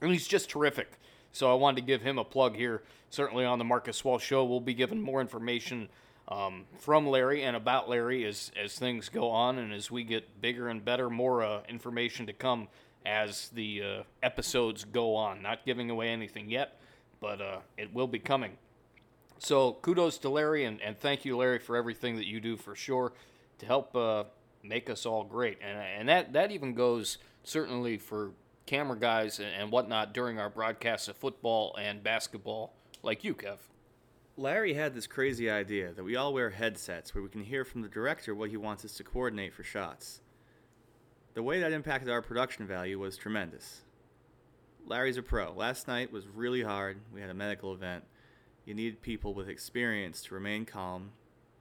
and 0.02 0.12
he's 0.12 0.28
just 0.28 0.50
terrific. 0.50 1.00
So 1.32 1.52
I 1.52 1.56
wanted 1.56 1.82
to 1.82 1.88
give 1.88 2.02
him 2.02 2.18
a 2.18 2.24
plug 2.24 2.56
here. 2.56 2.84
Certainly 3.10 3.46
on 3.46 3.60
the 3.60 3.66
Marcus 3.66 4.04
Walsh 4.04 4.24
Show, 4.24 4.46
we'll 4.46 4.62
be 4.62 4.74
giving 4.74 5.02
more 5.02 5.20
information 5.20 5.90
um, 6.28 6.66
from 6.80 7.08
Larry 7.08 7.44
and 7.44 7.56
about 7.56 7.90
Larry 7.90 8.26
as 8.26 8.52
as 8.62 8.80
things 8.80 9.10
go 9.10 9.30
on, 9.30 9.58
and 9.58 9.74
as 9.74 9.92
we 9.92 10.04
get 10.04 10.42
bigger 10.42 10.70
and 10.70 10.84
better, 10.84 11.10
more 11.10 11.44
uh, 11.44 11.62
information 11.68 12.26
to 12.28 12.34
come 12.34 12.68
as 13.06 13.50
the 13.50 13.84
uh, 13.84 14.04
episodes 14.24 14.86
go 14.86 15.16
on. 15.16 15.42
Not 15.42 15.66
giving 15.66 15.90
away 15.90 16.10
anything 16.10 16.50
yet, 16.50 16.80
but 17.20 17.42
uh, 17.42 17.60
it 17.78 17.94
will 17.94 18.08
be 18.08 18.20
coming. 18.20 18.58
So 19.38 19.74
kudos 19.82 20.18
to 20.20 20.30
Larry, 20.30 20.66
and, 20.66 20.82
and 20.82 20.98
thank 20.98 21.26
you, 21.26 21.38
Larry, 21.38 21.60
for 21.60 21.76
everything 21.76 22.16
that 22.16 22.26
you 22.26 22.40
do 22.40 22.56
for 22.56 22.76
sure 22.76 23.14
to 23.60 23.66
help 23.66 23.96
uh, 23.96 24.24
make 24.68 24.90
us 24.90 25.06
all 25.06 25.24
great. 25.24 25.60
And, 25.62 25.78
and 25.78 26.10
that, 26.10 26.34
that 26.34 26.52
even 26.52 26.74
goes 26.74 27.18
certainly 27.44 27.98
for 27.98 28.32
camera 28.66 28.98
guys 28.98 29.40
and, 29.40 29.72
whatnot 29.72 30.14
during 30.14 30.40
our 30.40 30.50
broadcasts 30.50 31.08
of 31.08 31.16
football 31.16 31.76
and 31.80 32.04
basketball, 32.04 32.74
like 33.04 33.24
you, 33.24 33.36
Kev. 33.36 33.58
Larry 34.38 34.74
had 34.74 34.94
this 34.94 35.08
crazy 35.08 35.50
idea 35.50 35.94
that 35.94 36.04
we 36.04 36.16
all 36.16 36.34
wear 36.34 36.50
headsets 36.50 37.14
where 37.14 37.24
we 37.24 37.30
can 37.30 37.44
hear 37.44 37.64
from 37.64 37.82
the 37.82 37.88
director 37.88 38.36
what 38.36 38.50
he 38.50 38.58
wants 38.58 38.84
us 38.84 38.96
to 38.96 39.04
coordinate 39.04 39.54
for 39.54 39.64
shots. 39.64 40.20
The 41.36 41.44
way 41.44 41.60
that 41.60 41.72
impacted 41.72 42.10
our 42.10 42.22
production 42.22 42.68
value 42.68 43.00
was 43.00 43.18
tremendous. 43.18 43.82
Larry's 44.86 45.18
a 45.18 45.24
pro. 45.24 45.54
Last 45.54 45.88
night 45.88 46.12
was 46.12 46.28
really 46.28 46.64
hard. 46.64 46.98
We 47.14 47.22
had 47.22 47.30
a 47.30 47.34
medical 47.34 47.74
event. 47.74 48.04
You 48.66 48.74
need 48.74 49.02
people 49.02 49.34
with 49.34 49.48
experience 49.48 50.22
to 50.24 50.34
remain 50.34 50.66
calm 50.66 51.12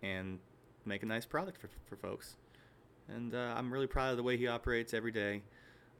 and 0.03 0.39
make 0.85 1.03
a 1.03 1.07
nice 1.07 1.27
product 1.27 1.61
for, 1.61 1.69
for 1.87 1.97
folks. 1.97 2.37
And 3.09 3.35
uh, 3.35 3.55
I'm 3.57 3.73
really 3.73 3.87
proud 3.87 4.11
of 4.11 4.17
the 4.17 4.23
way 4.23 4.37
he 4.37 4.47
operates 4.47 4.95
every 4.95 5.13
day. 5.13 5.43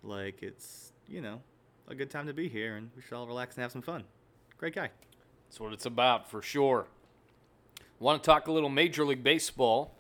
Like 0.03 0.43
it's, 0.43 0.93
you 1.09 1.21
know, 1.21 1.41
a 1.89 1.95
good 1.95 2.11
time 2.11 2.27
to 2.27 2.33
be 2.33 2.49
here 2.49 2.77
and 2.77 2.91
we 2.97 3.03
should 3.03 3.15
all 3.15 3.27
relax 3.27 3.57
and 3.57 3.63
have 3.63 3.73
some 3.73 3.83
fun. 3.83 4.05
Great 4.59 4.75
guy. 4.75 4.91
That's 5.49 5.61
what 5.61 5.73
it's 5.73 5.87
about 5.87 6.31
for 6.31 6.43
sure. 6.43 6.87
Want 7.99 8.23
to 8.23 8.27
talk 8.27 8.49
a 8.49 8.53
little 8.53 8.69
Major 8.69 9.05
League 9.05 9.23
Baseball 9.23 9.95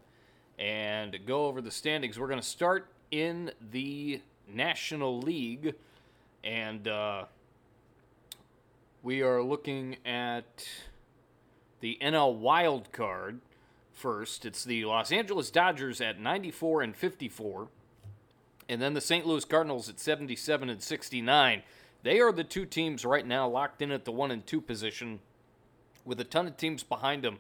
and 0.58 1.18
go 1.26 1.46
over 1.46 1.60
the 1.60 1.70
standings. 1.70 2.18
We're 2.18 2.28
going 2.28 2.40
to 2.40 2.46
start 2.46 2.88
in 3.10 3.50
the 3.70 4.20
National 4.48 5.18
League, 5.20 5.74
and 6.42 6.86
uh, 6.86 7.24
we 9.02 9.22
are 9.22 9.42
looking 9.42 9.96
at 10.04 10.68
the 11.80 11.98
NL 12.00 12.36
wild 12.36 12.92
card 12.92 13.40
first. 13.94 14.44
It's 14.44 14.64
the 14.64 14.84
Los 14.84 15.12
Angeles 15.12 15.50
Dodgers 15.50 16.00
at 16.00 16.20
94 16.20 16.82
and 16.82 16.96
54, 16.96 17.68
and 18.68 18.82
then 18.82 18.94
the 18.94 19.00
St. 19.00 19.26
Louis 19.26 19.44
Cardinals 19.44 19.88
at 19.88 20.00
77 20.00 20.68
and 20.68 20.82
69. 20.82 21.62
They 22.02 22.20
are 22.20 22.32
the 22.32 22.44
two 22.44 22.66
teams 22.66 23.04
right 23.04 23.26
now 23.26 23.48
locked 23.48 23.80
in 23.80 23.90
at 23.90 24.04
the 24.04 24.12
one 24.12 24.30
and 24.30 24.46
two 24.46 24.60
position 24.60 25.20
with 26.04 26.20
a 26.20 26.24
ton 26.24 26.46
of 26.46 26.56
teams 26.56 26.82
behind 26.82 27.22
them. 27.22 27.38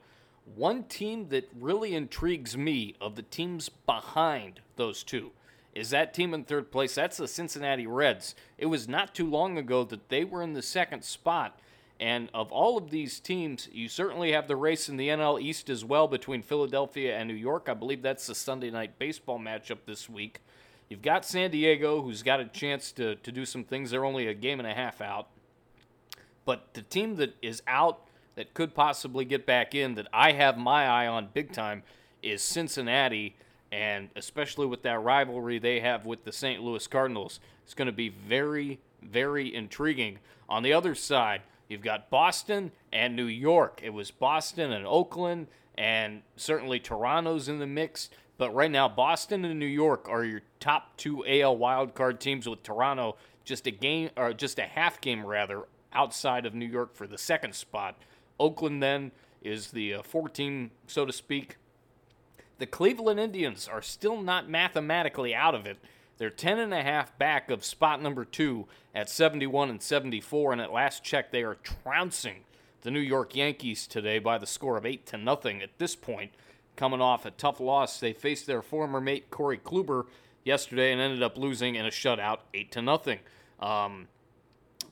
One 0.54 0.84
team 0.84 1.28
that 1.28 1.50
really 1.58 1.94
intrigues 1.94 2.56
me 2.56 2.94
of 3.00 3.16
the 3.16 3.22
teams 3.22 3.68
behind 3.68 4.60
those 4.76 5.02
two 5.02 5.32
is 5.74 5.90
that 5.90 6.14
team 6.14 6.32
in 6.32 6.44
third 6.44 6.70
place. 6.70 6.94
That's 6.94 7.16
the 7.16 7.26
Cincinnati 7.26 7.86
Reds. 7.86 8.34
It 8.58 8.66
was 8.66 8.88
not 8.88 9.14
too 9.14 9.28
long 9.28 9.58
ago 9.58 9.84
that 9.84 10.08
they 10.08 10.24
were 10.24 10.42
in 10.42 10.52
the 10.52 10.62
second 10.62 11.02
spot. 11.04 11.58
And 12.00 12.28
of 12.34 12.50
all 12.50 12.76
of 12.76 12.90
these 12.90 13.20
teams, 13.20 13.68
you 13.72 13.88
certainly 13.88 14.32
have 14.32 14.48
the 14.48 14.56
race 14.56 14.88
in 14.88 14.96
the 14.96 15.08
NL 15.08 15.40
East 15.40 15.70
as 15.70 15.84
well 15.84 16.08
between 16.08 16.42
Philadelphia 16.42 17.16
and 17.16 17.28
New 17.28 17.34
York. 17.34 17.68
I 17.68 17.74
believe 17.74 18.02
that's 18.02 18.26
the 18.26 18.34
Sunday 18.34 18.70
night 18.70 18.98
baseball 18.98 19.38
matchup 19.38 19.78
this 19.86 20.08
week. 20.08 20.40
You've 20.88 21.02
got 21.02 21.24
San 21.24 21.50
Diego, 21.50 22.02
who's 22.02 22.22
got 22.22 22.40
a 22.40 22.46
chance 22.46 22.92
to, 22.92 23.14
to 23.16 23.32
do 23.32 23.46
some 23.46 23.64
things. 23.64 23.90
They're 23.90 24.04
only 24.04 24.26
a 24.26 24.34
game 24.34 24.58
and 24.58 24.68
a 24.68 24.74
half 24.74 25.00
out. 25.00 25.28
But 26.44 26.74
the 26.74 26.82
team 26.82 27.16
that 27.16 27.34
is 27.40 27.62
out 27.66 28.00
that 28.34 28.54
could 28.54 28.74
possibly 28.74 29.24
get 29.24 29.46
back 29.46 29.74
in 29.74 29.94
that 29.94 30.08
I 30.12 30.32
have 30.32 30.58
my 30.58 30.86
eye 30.86 31.06
on 31.06 31.28
big 31.32 31.52
time 31.52 31.84
is 32.22 32.42
Cincinnati, 32.42 33.36
and 33.70 34.08
especially 34.16 34.66
with 34.66 34.82
that 34.82 35.00
rivalry 35.02 35.58
they 35.58 35.80
have 35.80 36.04
with 36.04 36.24
the 36.24 36.32
St. 36.32 36.62
Louis 36.62 36.86
Cardinals, 36.86 37.40
it's 37.62 37.74
going 37.74 37.86
to 37.86 37.92
be 37.92 38.08
very, 38.08 38.80
very 39.02 39.54
intriguing. 39.54 40.18
On 40.48 40.62
the 40.62 40.72
other 40.72 40.94
side, 40.94 41.42
you've 41.68 41.82
got 41.82 42.10
Boston 42.10 42.72
and 42.92 43.16
New 43.16 43.26
York. 43.26 43.80
It 43.82 43.90
was 43.90 44.10
Boston 44.10 44.72
and 44.72 44.86
Oakland, 44.86 45.48
and 45.76 46.22
certainly 46.36 46.80
Toronto's 46.80 47.48
in 47.48 47.58
the 47.58 47.66
mix. 47.66 48.10
But 48.36 48.54
right 48.54 48.70
now, 48.70 48.88
Boston 48.88 49.44
and 49.44 49.58
New 49.60 49.66
York 49.66 50.08
are 50.08 50.24
your 50.24 50.42
top 50.60 50.96
two 50.96 51.24
AL 51.26 51.56
wildcard 51.56 52.18
teams, 52.18 52.48
with 52.48 52.62
Toronto 52.62 53.16
just 53.44 53.66
a 53.66 53.70
game 53.70 54.10
or 54.16 54.32
just 54.32 54.58
a 54.58 54.64
half 54.64 55.00
game 55.00 55.24
rather 55.24 55.64
outside 55.92 56.46
of 56.46 56.54
New 56.54 56.66
York 56.66 56.94
for 56.94 57.06
the 57.06 57.18
second 57.18 57.54
spot. 57.54 57.96
Oakland 58.40 58.82
then 58.82 59.12
is 59.42 59.70
the 59.70 59.94
uh, 59.94 60.02
14, 60.02 60.70
so 60.86 61.04
to 61.04 61.12
speak. 61.12 61.56
The 62.58 62.66
Cleveland 62.66 63.20
Indians 63.20 63.68
are 63.68 63.82
still 63.82 64.20
not 64.20 64.48
mathematically 64.48 65.34
out 65.34 65.54
of 65.54 65.66
it. 65.66 65.76
They're 66.18 66.30
10 66.30 66.58
and 66.58 66.72
a 66.72 66.82
half 66.82 67.16
back 67.18 67.50
of 67.50 67.64
spot 67.64 68.00
number 68.00 68.24
two 68.24 68.66
at 68.94 69.10
71 69.10 69.70
and 69.70 69.82
74, 69.82 70.52
and 70.52 70.60
at 70.60 70.72
last 70.72 71.02
check, 71.02 71.30
they 71.30 71.42
are 71.42 71.56
trouncing 71.56 72.44
the 72.82 72.90
New 72.90 73.00
York 73.00 73.34
Yankees 73.34 73.86
today 73.86 74.18
by 74.18 74.38
the 74.38 74.46
score 74.46 74.76
of 74.76 74.86
eight 74.86 75.06
to 75.06 75.16
nothing. 75.16 75.62
At 75.62 75.78
this 75.78 75.96
point, 75.96 76.32
coming 76.76 77.00
off 77.00 77.26
a 77.26 77.30
tough 77.30 77.58
loss, 77.58 77.98
they 77.98 78.12
faced 78.12 78.46
their 78.46 78.62
former 78.62 79.00
mate 79.00 79.30
Corey 79.30 79.58
Kluber 79.58 80.06
yesterday 80.44 80.92
and 80.92 81.00
ended 81.00 81.22
up 81.22 81.36
losing 81.36 81.74
in 81.74 81.86
a 81.86 81.90
shutout, 81.90 82.40
eight 82.52 82.70
to 82.72 82.82
nothing. 82.82 83.18
Um, 83.58 84.08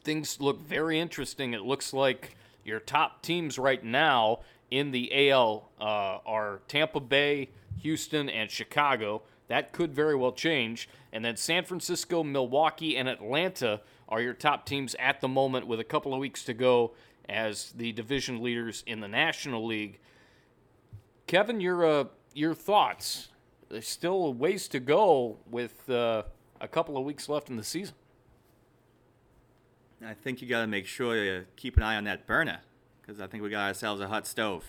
things 0.02 0.40
look 0.40 0.60
very 0.60 0.98
interesting. 0.98 1.54
It 1.54 1.62
looks 1.62 1.92
like 1.92 2.36
your 2.64 2.80
top 2.80 3.22
teams 3.22 3.58
right 3.58 3.84
now 3.84 4.40
in 4.70 4.90
the 4.90 5.30
AL 5.30 5.68
uh, 5.80 6.18
are 6.24 6.62
Tampa 6.68 7.00
Bay, 7.00 7.50
Houston, 7.82 8.28
and 8.28 8.50
Chicago. 8.50 9.22
That 9.48 9.72
could 9.72 9.94
very 9.94 10.14
well 10.14 10.32
change. 10.32 10.88
And 11.12 11.24
then 11.24 11.36
San 11.36 11.64
Francisco, 11.64 12.22
Milwaukee, 12.22 12.96
and 12.96 13.08
Atlanta 13.08 13.80
are 14.08 14.20
your 14.20 14.34
top 14.34 14.66
teams 14.66 14.94
at 14.98 15.20
the 15.20 15.28
moment 15.28 15.66
with 15.66 15.80
a 15.80 15.84
couple 15.84 16.14
of 16.14 16.20
weeks 16.20 16.44
to 16.44 16.54
go 16.54 16.92
as 17.28 17.72
the 17.72 17.92
division 17.92 18.42
leaders 18.42 18.82
in 18.86 19.00
the 19.00 19.08
National 19.08 19.64
League. 19.64 19.98
Kevin, 21.26 21.60
your 21.60 21.84
uh, 21.84 22.04
your 22.34 22.54
thoughts? 22.54 23.28
There's 23.68 23.88
still 23.88 24.34
ways 24.34 24.68
to 24.68 24.80
go 24.80 25.38
with 25.50 25.88
uh, 25.88 26.24
a 26.60 26.68
couple 26.68 26.98
of 26.98 27.04
weeks 27.04 27.28
left 27.28 27.48
in 27.48 27.56
the 27.56 27.64
season. 27.64 27.94
I 30.04 30.14
think 30.14 30.42
you 30.42 30.48
got 30.48 30.62
to 30.62 30.66
make 30.66 30.86
sure 30.86 31.16
you 31.16 31.46
keep 31.56 31.76
an 31.76 31.82
eye 31.82 31.96
on 31.96 32.04
that 32.04 32.26
burner 32.26 32.60
because 33.00 33.20
I 33.20 33.26
think 33.26 33.42
we 33.42 33.50
got 33.50 33.68
ourselves 33.68 34.00
a 34.00 34.08
hot 34.08 34.26
stove. 34.26 34.64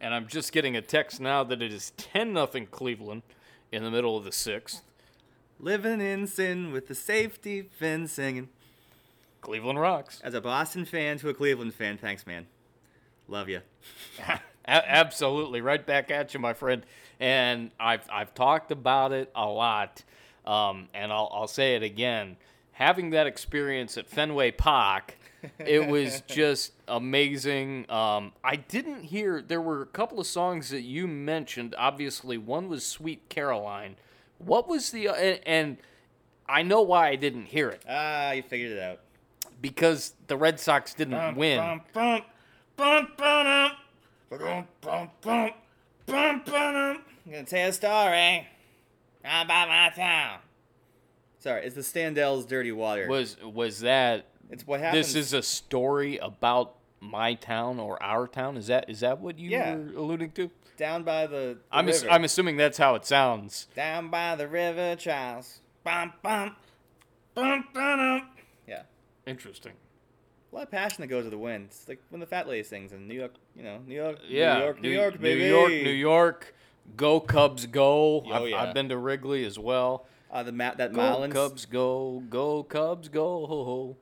And 0.00 0.14
I'm 0.14 0.26
just 0.26 0.52
getting 0.52 0.76
a 0.76 0.82
text 0.82 1.20
now 1.20 1.42
that 1.44 1.62
it 1.62 1.72
is 1.72 1.92
10 1.96 2.32
nothing 2.32 2.66
Cleveland 2.66 3.22
in 3.72 3.82
the 3.82 3.90
middle 3.90 4.16
of 4.16 4.24
the 4.24 4.32
sixth. 4.32 4.82
Living 5.58 6.00
in 6.00 6.26
sin 6.26 6.70
with 6.70 6.86
the 6.86 6.94
safety 6.94 7.62
fin 7.62 8.06
singing. 8.06 8.48
Cleveland 9.40 9.80
rocks. 9.80 10.20
As 10.22 10.34
a 10.34 10.40
Boston 10.40 10.84
fan 10.84 11.18
to 11.18 11.28
a 11.28 11.34
Cleveland 11.34 11.74
fan, 11.74 11.96
thanks, 11.98 12.26
man. 12.26 12.46
Love 13.28 13.48
you. 13.48 13.60
Absolutely, 14.66 15.60
right 15.60 15.84
back 15.84 16.10
at 16.10 16.34
you, 16.34 16.40
my 16.40 16.52
friend. 16.52 16.84
And 17.20 17.70
I've 17.78 18.08
I've 18.10 18.34
talked 18.34 18.70
about 18.70 19.12
it 19.12 19.30
a 19.34 19.46
lot, 19.46 20.02
um, 20.44 20.88
and 20.92 21.12
I'll 21.12 21.30
I'll 21.32 21.46
say 21.46 21.76
it 21.76 21.82
again. 21.82 22.36
Having 22.72 23.10
that 23.10 23.26
experience 23.26 23.96
at 23.96 24.08
Fenway 24.08 24.50
Park, 24.50 25.15
it 25.58 25.88
was 25.88 26.22
just 26.26 26.72
amazing. 26.88 27.90
Um, 27.90 28.32
I 28.42 28.56
didn't 28.56 29.02
hear 29.04 29.42
there 29.42 29.60
were 29.60 29.82
a 29.82 29.86
couple 29.86 30.18
of 30.20 30.26
songs 30.26 30.70
that 30.70 30.82
you 30.82 31.06
mentioned. 31.06 31.74
Obviously, 31.78 32.38
one 32.38 32.68
was 32.68 32.84
"Sweet 32.86 33.28
Caroline." 33.28 33.96
What 34.38 34.68
was 34.68 34.90
the 34.90 35.08
and, 35.08 35.40
and 35.46 35.76
I 36.48 36.62
know 36.62 36.82
why 36.82 37.08
I 37.08 37.16
didn't 37.16 37.46
hear 37.46 37.70
it 37.70 37.82
Ah, 37.88 38.32
you 38.32 38.42
figured 38.42 38.72
it 38.72 38.80
out. 38.80 39.00
because 39.60 40.14
the 40.26 40.36
Red 40.36 40.60
Sox 40.60 40.92
didn't 40.94 41.36
win. 41.36 41.58
I'm 41.58 41.80
gonna 47.30 47.44
tell 47.44 47.68
a 47.68 47.72
story 47.72 48.46
about 49.24 49.68
my 49.68 49.92
town. 49.94 50.38
Sorry, 51.38 51.64
it's 51.64 51.74
the 51.74 51.80
Standell's 51.82 52.46
Dirty 52.46 52.72
Water. 52.72 53.08
Was 53.08 53.36
was 53.42 53.80
that 53.80 54.26
it's 54.50 54.66
what 54.66 54.80
happens. 54.80 55.06
this 55.12 55.14
is 55.14 55.32
a 55.32 55.42
story 55.42 56.18
about 56.18 56.74
my 57.00 57.34
town 57.34 57.78
or 57.80 58.02
our 58.02 58.26
town? 58.26 58.56
Is 58.56 58.66
that 58.68 58.88
is 58.90 59.00
that 59.00 59.20
what 59.20 59.38
you 59.38 59.50
Yeah. 59.50 59.74
were 59.76 59.92
alluding 59.96 60.32
to? 60.32 60.50
down 60.76 61.02
by 61.04 61.26
the, 61.26 61.36
the 61.36 61.58
I'm 61.72 61.88
ass- 61.88 62.04
I'm 62.10 62.24
assuming 62.24 62.58
that's 62.58 62.76
how 62.76 62.94
it 62.96 63.06
sounds. 63.06 63.66
down 63.74 64.10
by 64.10 64.36
the 64.36 64.46
river, 64.46 64.94
Charles. 64.96 65.60
Bum, 65.84 66.12
bum, 66.22 66.54
bum, 67.34 67.64
bum, 67.72 68.28
Yeah, 68.66 68.82
Interesting. 69.26 69.72
a 70.52 70.54
lot 70.54 70.64
of 70.64 70.70
passion 70.70 71.00
that 71.00 71.06
goes 71.06 71.24
with 71.24 71.30
the 71.32 71.38
wind. 71.38 71.66
It's 71.70 71.88
like 71.88 72.00
when 72.10 72.20
the 72.20 72.26
Fat 72.26 72.46
Lady 72.48 72.62
sings 72.62 72.92
in 72.92 73.08
New 73.08 73.14
York. 73.14 73.34
You 73.54 73.62
know, 73.62 73.78
New 73.86 73.94
York. 73.94 74.18
Yeah, 74.28 74.58
New 74.58 74.64
York, 74.64 74.80
New, 74.82 74.88
York, 74.90 75.20
baby. 75.20 75.40
New 75.44 75.48
York, 75.48 75.70
New 75.70 75.90
York. 75.90 76.54
Go 76.96 77.20
Cubs, 77.20 77.64
go! 77.66 78.22
Oh, 78.26 78.30
I've, 78.32 78.48
yeah. 78.48 78.62
I've 78.62 78.74
been 78.74 78.88
to 78.90 78.98
Wrigley 78.98 79.44
as 79.44 79.58
well. 79.58 80.06
Uh, 80.30 80.42
the 80.42 80.52
ma- 80.52 80.74
that 80.74 80.92
Go 80.92 81.00
Marlins. 81.00 81.32
Cubs, 81.32 81.64
go! 81.66 82.22
Go 82.28 82.62
Cubs, 82.64 83.08
go! 83.08 83.46
Ho, 83.46 83.64
ho. 83.64 83.96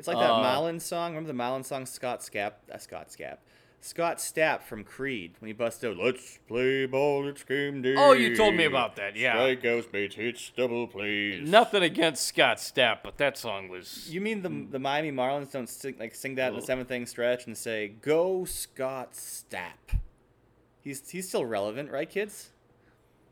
It's 0.00 0.08
like 0.08 0.16
that 0.18 0.30
Uh, 0.30 0.42
Marlins 0.42 0.80
song. 0.80 1.14
Remember 1.14 1.30
the 1.32 1.38
Marlins 1.38 1.66
song? 1.66 1.86
Scott 1.86 2.20
Scap. 2.20 2.54
Uh, 2.72 2.78
Scott 2.78 3.10
Scap. 3.10 3.36
Scott 3.82 4.16
Stapp 4.18 4.62
from 4.62 4.82
Creed 4.82 5.34
when 5.40 5.46
he 5.48 5.52
busted 5.52 5.90
out. 5.92 5.96
Let's 6.02 6.38
play 6.48 6.86
ball. 6.86 7.28
It's 7.28 7.42
game 7.44 7.80
day. 7.82 7.94
Oh, 7.96 8.12
you 8.12 8.34
told 8.36 8.54
me 8.54 8.64
about 8.64 8.96
that. 8.96 9.14
Yeah. 9.16 9.36
Strikeouts, 9.36 9.90
base 9.92 10.14
hits, 10.14 10.52
double 10.56 10.86
plays. 10.86 11.48
Nothing 11.48 11.82
against 11.82 12.26
Scott 12.26 12.56
Stapp, 12.56 12.98
but 13.04 13.16
that 13.18 13.38
song 13.38 13.68
was. 13.68 14.08
You 14.12 14.20
mean 14.22 14.42
the 14.42 14.48
the 14.70 14.78
Miami 14.78 15.12
Marlins 15.12 15.52
don't 15.52 15.68
sing, 15.68 15.96
like 15.98 16.14
sing 16.14 16.34
that 16.36 16.48
in 16.52 16.56
the 16.56 16.62
seventh 16.62 16.90
inning 16.90 17.06
stretch 17.06 17.46
and 17.46 17.56
say 17.56 17.88
"Go 17.88 18.44
Scott 18.46 19.12
Stapp"? 19.12 19.98
He's 20.82 21.08
he's 21.10 21.28
still 21.28 21.44
relevant, 21.44 21.90
right, 21.90 22.08
kids? 22.08 22.50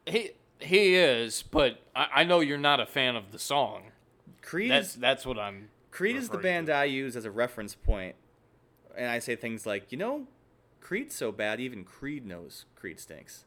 He, 0.06 0.30
He 0.60 0.94
is, 0.96 1.42
but 1.42 1.80
I, 1.94 2.06
I 2.16 2.24
know 2.24 2.40
you're 2.40 2.58
not 2.58 2.78
a 2.80 2.86
fan 2.86 3.16
of 3.16 3.32
the 3.32 3.38
song. 3.38 3.92
Creed 4.42 4.70
That's 4.70 4.94
that's 4.94 5.26
what 5.26 5.38
I'm. 5.38 5.68
Creed 5.98 6.14
is 6.14 6.28
the 6.28 6.38
band 6.38 6.68
to. 6.68 6.74
I 6.74 6.84
use 6.84 7.16
as 7.16 7.24
a 7.24 7.30
reference 7.30 7.74
point, 7.74 8.14
and 8.96 9.10
I 9.10 9.18
say 9.18 9.34
things 9.34 9.66
like, 9.66 9.90
you 9.90 9.98
know, 9.98 10.28
Creed's 10.80 11.16
so 11.16 11.32
bad 11.32 11.58
even 11.58 11.82
Creed 11.82 12.24
knows 12.24 12.66
Creed 12.76 13.00
stinks. 13.00 13.46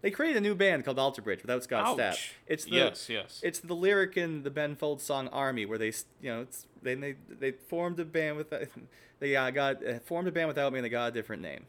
They 0.00 0.10
created 0.10 0.38
a 0.38 0.40
new 0.40 0.54
band 0.54 0.86
called 0.86 0.98
Alter 0.98 1.20
Bridge 1.20 1.42
without 1.42 1.64
Scott 1.64 1.98
Stapp. 1.98 2.12
Ouch. 2.12 2.32
It's 2.46 2.64
the 2.64 2.76
Yes, 2.76 3.10
yes. 3.10 3.40
It's 3.42 3.60
the 3.60 3.74
lyric 3.74 4.16
in 4.16 4.42
the 4.42 4.50
Ben 4.50 4.74
Folds 4.74 5.04
song 5.04 5.28
"Army" 5.28 5.66
where 5.66 5.76
they, 5.76 5.92
you 6.22 6.32
know, 6.32 6.40
it's 6.40 6.66
they 6.80 6.94
they, 6.94 7.16
they 7.28 7.50
formed 7.52 8.00
a 8.00 8.06
band 8.06 8.38
with 8.38 8.50
they 9.20 9.36
uh, 9.36 9.50
got 9.50 9.86
uh, 9.86 9.98
formed 9.98 10.28
a 10.28 10.32
band 10.32 10.48
without 10.48 10.72
me 10.72 10.78
and 10.78 10.86
they 10.86 10.88
got 10.88 11.08
a 11.08 11.12
different 11.12 11.42
name. 11.42 11.66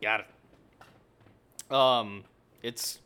Got 0.00 0.20
it. 0.20 1.72
Um, 1.74 2.24
it's 2.62 3.00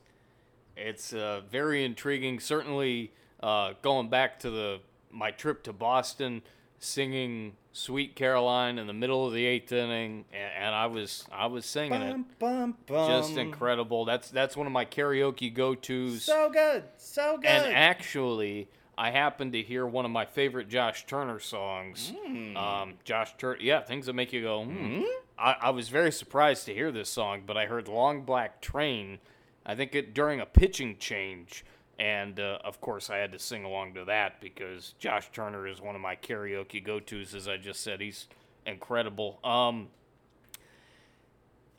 it's 0.77 1.13
uh, 1.13 1.41
very 1.51 1.85
intriguing. 1.85 2.39
Certainly, 2.39 3.11
uh, 3.43 3.75
going 3.83 4.09
back 4.09 4.41
to 4.41 4.51
the 4.51 4.81
my 5.11 5.31
trip 5.31 5.63
to 5.65 5.73
Boston, 5.73 6.43
singing 6.79 7.57
"Sweet 7.73 8.15
Caroline" 8.17 8.79
in 8.79 8.87
the 8.87 8.93
middle 8.93 9.27
of 9.27 9.33
the 9.33 9.45
eighth 9.45 9.73
inning, 9.73 10.25
and, 10.33 10.53
and 10.67 10.75
I 10.75 10.87
was 10.87 11.25
I 11.33 11.47
was 11.47 11.65
singing 11.67 12.01
it. 12.01 12.13
Bum, 12.13 12.27
bum, 12.39 12.77
bum. 12.87 13.11
Just 13.11 13.37
incredible. 13.37 14.05
That's 14.05 14.31
that's 14.31 14.57
one 14.57 14.67
of 14.67 14.73
my 14.73 14.85
karaoke 14.85 15.53
go-tos. 15.53 16.23
So 16.23 16.51
good, 16.51 16.85
so 16.97 17.37
good. 17.39 17.47
and 17.47 17.75
actually, 17.75 18.69
I 18.97 19.11
happened 19.11 19.55
to 19.55 19.63
hear 19.63 19.87
one 19.87 20.05
of 20.05 20.11
my 20.11 20.27
favorite 20.27 20.69
Josh 20.69 21.07
Turner 21.07 21.39
songs. 21.39 22.13
Hmm. 22.17 22.57
Um, 22.57 22.95
Josh 23.05 23.35
Turner, 23.39 23.59
yeah, 23.61 23.81
things 23.81 24.07
that 24.07 24.13
make 24.13 24.33
you 24.33 24.43
go. 24.43 24.65
Hmm. 24.65 25.03
I, 25.39 25.57
I 25.63 25.71
was 25.71 25.89
very 25.89 26.13
surprised 26.13 26.67
to 26.67 26.75
hear 26.75 26.93
this 26.93 27.09
song, 27.09 27.43
but 27.47 27.57
I 27.57 27.67
heard 27.67 27.89
"Long 27.89 28.23
Black 28.23 28.61
Train." 28.61 29.19
I 29.65 29.75
think 29.75 29.95
it 29.95 30.15
during 30.15 30.41
a 30.41 30.47
pitching 30.47 30.97
change, 30.99 31.65
and 32.01 32.41
uh, 32.41 32.59
of 32.65 32.81
course 32.81 33.11
I 33.11 33.19
had 33.19 33.31
to 33.33 33.39
sing 33.39 33.65
along 33.65 33.93
to 33.95 34.07
that 34.07 34.41
because 34.41 34.95
Josh 34.99 35.31
Turner 35.33 35.69
is 35.69 35.83
one 35.83 35.95
of 35.95 36.01
my 36.01 36.17
karaoke 36.17 36.83
go-tos. 36.83 37.35
As 37.35 37.47
I 37.47 37.59
just 37.59 37.83
said, 37.83 38.01
he's 38.01 38.27
incredible. 38.65 39.39
Um, 39.45 39.89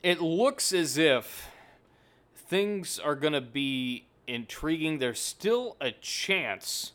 it 0.00 0.20
looks 0.22 0.72
as 0.72 0.96
if 0.96 1.48
things 2.36 3.00
are 3.00 3.16
going 3.16 3.32
to 3.32 3.40
be 3.40 4.06
intriguing. 4.28 4.98
There's 4.98 5.20
still 5.20 5.76
a 5.80 5.90
chance 5.90 6.92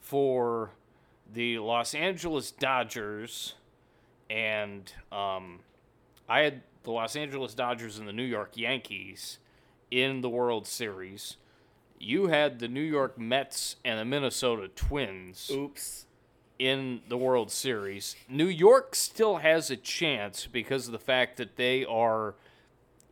for 0.00 0.70
the 1.30 1.58
Los 1.58 1.96
Angeles 1.96 2.52
Dodgers, 2.52 3.54
and 4.30 4.92
um, 5.10 5.60
I 6.28 6.40
had 6.42 6.62
the 6.84 6.92
Los 6.92 7.16
Angeles 7.16 7.54
Dodgers 7.54 7.98
and 7.98 8.06
the 8.06 8.12
New 8.12 8.22
York 8.22 8.52
Yankees 8.54 9.38
in 9.90 10.20
the 10.20 10.28
World 10.28 10.64
Series. 10.64 11.38
You 11.98 12.28
had 12.28 12.58
the 12.58 12.68
New 12.68 12.82
York 12.82 13.18
Mets 13.18 13.76
and 13.84 13.98
the 13.98 14.04
Minnesota 14.04 14.68
Twins 14.68 15.50
Oops. 15.52 16.06
in 16.58 17.00
the 17.08 17.16
World 17.16 17.50
Series. 17.50 18.14
New 18.28 18.46
York 18.46 18.94
still 18.94 19.38
has 19.38 19.70
a 19.70 19.76
chance 19.76 20.46
because 20.46 20.86
of 20.86 20.92
the 20.92 20.98
fact 20.98 21.36
that 21.38 21.56
they 21.56 21.84
are 21.84 22.34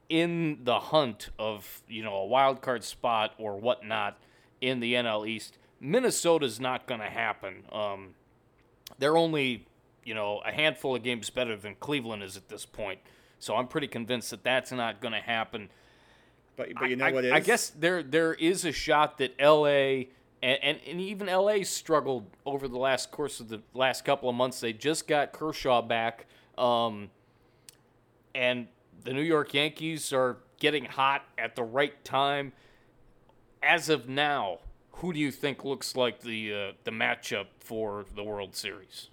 in 0.09 0.61
the 0.63 0.79
hunt 0.79 1.31
of, 1.39 1.83
you 1.89 2.03
know, 2.03 2.15
a 2.15 2.27
wild 2.27 2.63
card 2.63 2.85
spot 2.85 3.35
or 3.39 3.57
whatnot 3.57 4.19
in 4.61 4.81
the 4.81 4.95
NL 4.95 5.29
East. 5.29 5.59
Minnesota's 5.81 6.61
not 6.61 6.87
going 6.87 7.01
to 7.01 7.11
happen. 7.11 7.65
Um, 7.73 8.15
they're 8.99 9.17
only, 9.17 9.67
you 10.05 10.15
know, 10.15 10.41
a 10.47 10.53
handful 10.53 10.95
of 10.95 11.03
games 11.03 11.29
better 11.31 11.57
than 11.57 11.75
Cleveland 11.75 12.23
is 12.23 12.37
at 12.37 12.49
this 12.49 12.65
point. 12.65 13.01
So 13.39 13.57
I'm 13.57 13.69
pretty 13.69 13.89
convinced 13.89 14.31
that 14.31 14.43
that's 14.43 14.73
not 14.73 15.01
going 15.01 15.13
to 15.13 15.21
happen. 15.21 15.71
But 16.57 16.75
but 16.75 16.89
you 16.91 16.97
know 16.97 17.07
I, 17.07 17.13
what 17.13 17.25
is? 17.25 17.33
I 17.33 17.41
guess 17.41 17.71
there 17.71 18.03
there 18.03 18.35
is 18.35 18.65
a 18.65 18.73
shot 18.73 19.19
that 19.19 19.35
L.A. 19.39 20.09
And, 20.43 20.59
and, 20.63 20.79
and 20.87 21.01
even 21.01 21.29
L.A. 21.29 21.65
struggled 21.65 22.27
over 22.45 22.69
the 22.69 22.79
last 22.79 23.11
course 23.11 23.41
of 23.41 23.49
the 23.49 23.63
last 23.75 24.05
couple 24.05 24.29
of 24.29 24.35
months. 24.35 24.61
They 24.61 24.73
just 24.73 25.09
got 25.09 25.33
Kershaw 25.33 25.81
back, 25.81 26.27
um, 26.59 27.11
and 28.35 28.69
the 29.05 29.13
New 29.13 29.23
York 29.23 29.55
Yankees 29.55 30.13
are 30.13 30.37
getting 30.61 30.85
hot 30.85 31.25
at 31.39 31.57
the 31.57 31.63
right 31.63 32.05
time. 32.05 32.53
As 33.63 33.89
of 33.89 34.09
now, 34.09 34.59
who 34.93 35.13
do 35.13 35.19
you 35.19 35.31
think 35.31 35.65
looks 35.65 35.97
like 35.97 36.21
the 36.21 36.53
uh, 36.53 36.73
the 36.85 36.91
matchup 36.91 37.47
for 37.61 38.05
the 38.15 38.23
World 38.23 38.55
Series? 38.55 39.09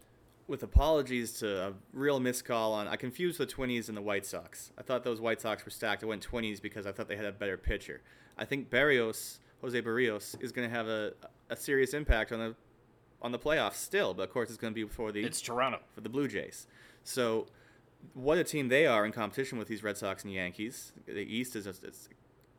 With 0.48 0.64
apologies 0.64 1.34
to 1.40 1.68
a 1.68 1.74
real 1.94 2.20
miscall 2.20 2.74
on, 2.74 2.88
I 2.88 2.96
confused 2.96 3.38
the 3.40 3.48
Twinnies 3.48 3.88
and 3.88 3.98
the 3.98 4.02
White 4.02 4.26
Sox. 4.26 4.72
I 4.78 4.82
thought 4.82 5.04
those 5.04 5.22
White 5.22 5.42
Sox 5.42 5.64
were 5.64 5.72
stacked. 5.72 6.04
I 6.04 6.08
went 6.08 6.28
Twinnies 6.30 6.62
because 6.62 6.86
I 6.86 6.92
thought 6.92 7.08
they 7.08 7.16
had 7.16 7.26
a 7.26 7.32
better 7.32 7.58
pitcher. 7.58 8.02
I 8.38 8.46
think 8.46 8.70
Barrios, 8.70 9.40
Jose 9.62 9.80
Barrios, 9.80 10.36
is 10.42 10.52
going 10.52 10.70
to 10.70 10.76
have 10.76 10.88
a, 10.88 11.14
a 11.50 11.56
serious 11.56 11.94
impact 11.94 12.32
on 12.32 12.40
the 12.40 12.56
on 13.22 13.32
the 13.32 13.40
playoffs 13.40 13.76
still, 13.76 14.14
but 14.14 14.24
of 14.24 14.32
course 14.34 14.50
it's 14.50 14.58
going 14.58 14.74
to 14.74 14.76
be 14.76 14.86
for 14.86 15.14
the 15.14 15.24
It's 15.24 15.40
Toronto. 15.40 15.80
for 15.96 16.02
the 16.02 16.10
Blue 16.10 16.28
Jays. 16.28 16.68
So, 17.06 17.48
what 18.14 18.38
a 18.38 18.44
team 18.44 18.68
they 18.68 18.86
are 18.86 19.06
in 19.06 19.14
competition 19.14 19.58
with 19.58 19.70
these 19.70 19.82
Red 19.82 19.96
Sox 19.96 20.26
and 20.26 20.34
Yankees. 20.34 20.92
The 21.06 21.20
East 21.22 21.56
is, 21.56 21.64
just, 21.64 21.86
it's, 21.86 22.10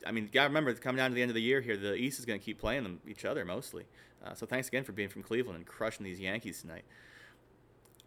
I 0.07 0.11
mean, 0.11 0.25
you 0.25 0.31
got 0.31 0.45
to 0.45 0.49
remember, 0.49 0.73
coming 0.73 0.97
down 0.97 1.11
to 1.11 1.15
the 1.15 1.21
end 1.21 1.31
of 1.31 1.35
the 1.35 1.43
year 1.43 1.61
here, 1.61 1.77
the 1.77 1.95
East 1.95 2.19
is 2.19 2.25
going 2.25 2.39
to 2.41 2.45
keep 2.45 2.59
playing 2.59 2.83
them 2.83 3.01
each 3.07 3.27
other 3.27 3.45
mostly. 3.45 3.85
Uh, 4.25 4.33
so, 4.33 4.47
thanks 4.47 4.69
again 4.69 4.85
for 4.85 4.93
being 4.93 5.11
from 5.11 5.23
Cleveland 5.23 5.59
and 5.59 5.67
crushing 5.67 6.03
these 6.05 6.19
Yankees 6.19 6.63
tonight. 6.63 6.85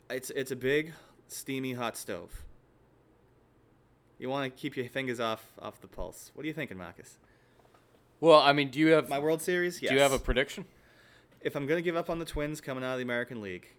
It's 0.10 0.30
it's 0.32 0.52
a 0.52 0.56
big, 0.56 0.94
steamy 1.28 1.74
hot 1.74 1.98
stove. 1.98 2.44
You 4.20 4.30
want 4.30 4.52
to 4.52 4.60
keep 4.62 4.76
your 4.76 4.88
fingers 4.88 5.20
off 5.20 5.52
off 5.62 5.82
the 5.82 5.88
pulse. 5.88 6.32
What 6.34 6.44
are 6.44 6.48
you 6.48 6.54
thinking, 6.54 6.78
Marcus? 6.78 7.18
Well, 8.20 8.40
I 8.40 8.54
mean, 8.54 8.70
do 8.70 8.80
you 8.80 8.88
have 8.88 9.10
My 9.10 9.20
World 9.20 9.42
Series? 9.42 9.82
Yes. 9.82 9.90
do 9.90 9.96
you 9.96 10.02
have 10.02 10.12
a 10.12 10.20
prediction? 10.20 10.66
if 11.42 11.56
I'm 11.56 11.66
going 11.66 11.78
to 11.78 11.84
give 11.84 11.96
up 11.96 12.10
on 12.10 12.20
the 12.20 12.26
Twins 12.26 12.62
coming 12.62 12.84
out 12.84 12.94
of 12.94 12.98
the 12.98 13.04
American 13.04 13.42
League, 13.42 13.70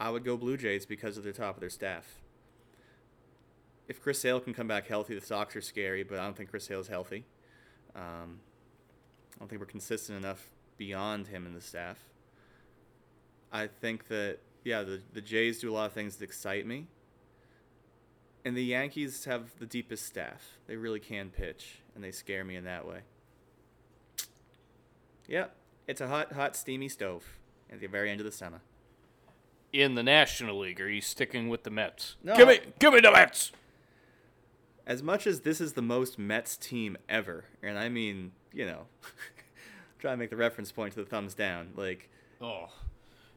I 0.00 0.10
would 0.10 0.24
go 0.24 0.36
Blue 0.36 0.56
Jays 0.56 0.86
because 0.86 1.16
of 1.16 1.24
the 1.24 1.32
top 1.32 1.54
of 1.54 1.60
their 1.60 1.70
staff. 1.70 2.20
If 3.88 4.02
Chris 4.02 4.18
Sale 4.18 4.40
can 4.40 4.52
come 4.52 4.66
back 4.66 4.88
healthy, 4.88 5.14
the 5.14 5.24
Sox 5.24 5.54
are 5.54 5.60
scary, 5.60 6.02
but 6.02 6.18
I 6.18 6.24
don't 6.24 6.36
think 6.36 6.50
Chris 6.50 6.64
Sale's 6.64 6.88
healthy. 6.88 7.24
Um, 7.94 8.40
I 9.34 9.38
don't 9.38 9.48
think 9.48 9.60
we're 9.60 9.66
consistent 9.66 10.18
enough 10.18 10.48
beyond 10.76 11.28
him 11.28 11.46
and 11.46 11.54
the 11.54 11.60
staff. 11.60 11.98
I 13.52 13.68
think 13.68 14.08
that, 14.08 14.38
yeah, 14.66 14.82
the, 14.82 15.00
the 15.12 15.20
Jays 15.20 15.60
do 15.60 15.70
a 15.70 15.74
lot 15.74 15.86
of 15.86 15.92
things 15.92 16.16
that 16.16 16.24
excite 16.24 16.66
me. 16.66 16.86
And 18.44 18.56
the 18.56 18.64
Yankees 18.64 19.24
have 19.24 19.58
the 19.58 19.66
deepest 19.66 20.04
staff. 20.06 20.58
They 20.66 20.76
really 20.76 21.00
can 21.00 21.30
pitch, 21.30 21.78
and 21.94 22.02
they 22.04 22.10
scare 22.12 22.44
me 22.44 22.56
in 22.56 22.64
that 22.64 22.86
way. 22.86 23.00
Yep, 25.28 25.56
it's 25.86 26.00
a 26.00 26.08
hot, 26.08 26.32
hot, 26.32 26.54
steamy 26.56 26.88
stove 26.88 27.24
at 27.72 27.80
the 27.80 27.86
very 27.86 28.10
end 28.10 28.20
of 28.20 28.26
the 28.26 28.32
summer. 28.32 28.60
in 29.72 29.94
the 29.94 30.02
National 30.02 30.58
League? 30.60 30.80
Are 30.80 30.88
you 30.88 31.00
sticking 31.00 31.48
with 31.48 31.64
the 31.64 31.70
Mets? 31.70 32.16
No. 32.22 32.36
Give 32.36 32.46
me, 32.48 32.60
give 32.78 32.92
me 32.94 33.00
the 33.00 33.10
Mets. 33.10 33.52
As 34.86 35.02
much 35.02 35.26
as 35.26 35.40
this 35.40 35.60
is 35.60 35.72
the 35.72 35.82
most 35.82 36.16
Mets 36.18 36.56
team 36.56 36.96
ever, 37.08 37.44
and 37.62 37.76
I 37.78 37.88
mean, 37.88 38.32
you 38.52 38.64
know, 38.66 38.82
try 39.98 40.12
to 40.12 40.16
make 40.16 40.30
the 40.30 40.36
reference 40.36 40.70
point 40.70 40.94
to 40.94 41.00
the 41.00 41.06
thumbs 41.08 41.34
down. 41.34 41.70
Like, 41.74 42.08
Oh, 42.40 42.68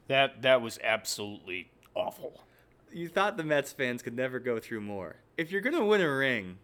that 0.10 0.42
that 0.42 0.62
was 0.62 0.78
absolutely 0.84 1.72
awful. 1.96 2.44
you 2.92 3.08
thought 3.08 3.38
the 3.38 3.44
Mets 3.44 3.72
fans 3.72 4.02
could 4.02 4.16
never 4.16 4.40
go 4.40 4.60
through 4.60 4.82
more. 4.82 5.18
If 5.38 5.52
you're 5.52 5.62
gonna 5.62 5.86
win 5.86 6.02
a 6.02 6.14
ring, 6.14 6.58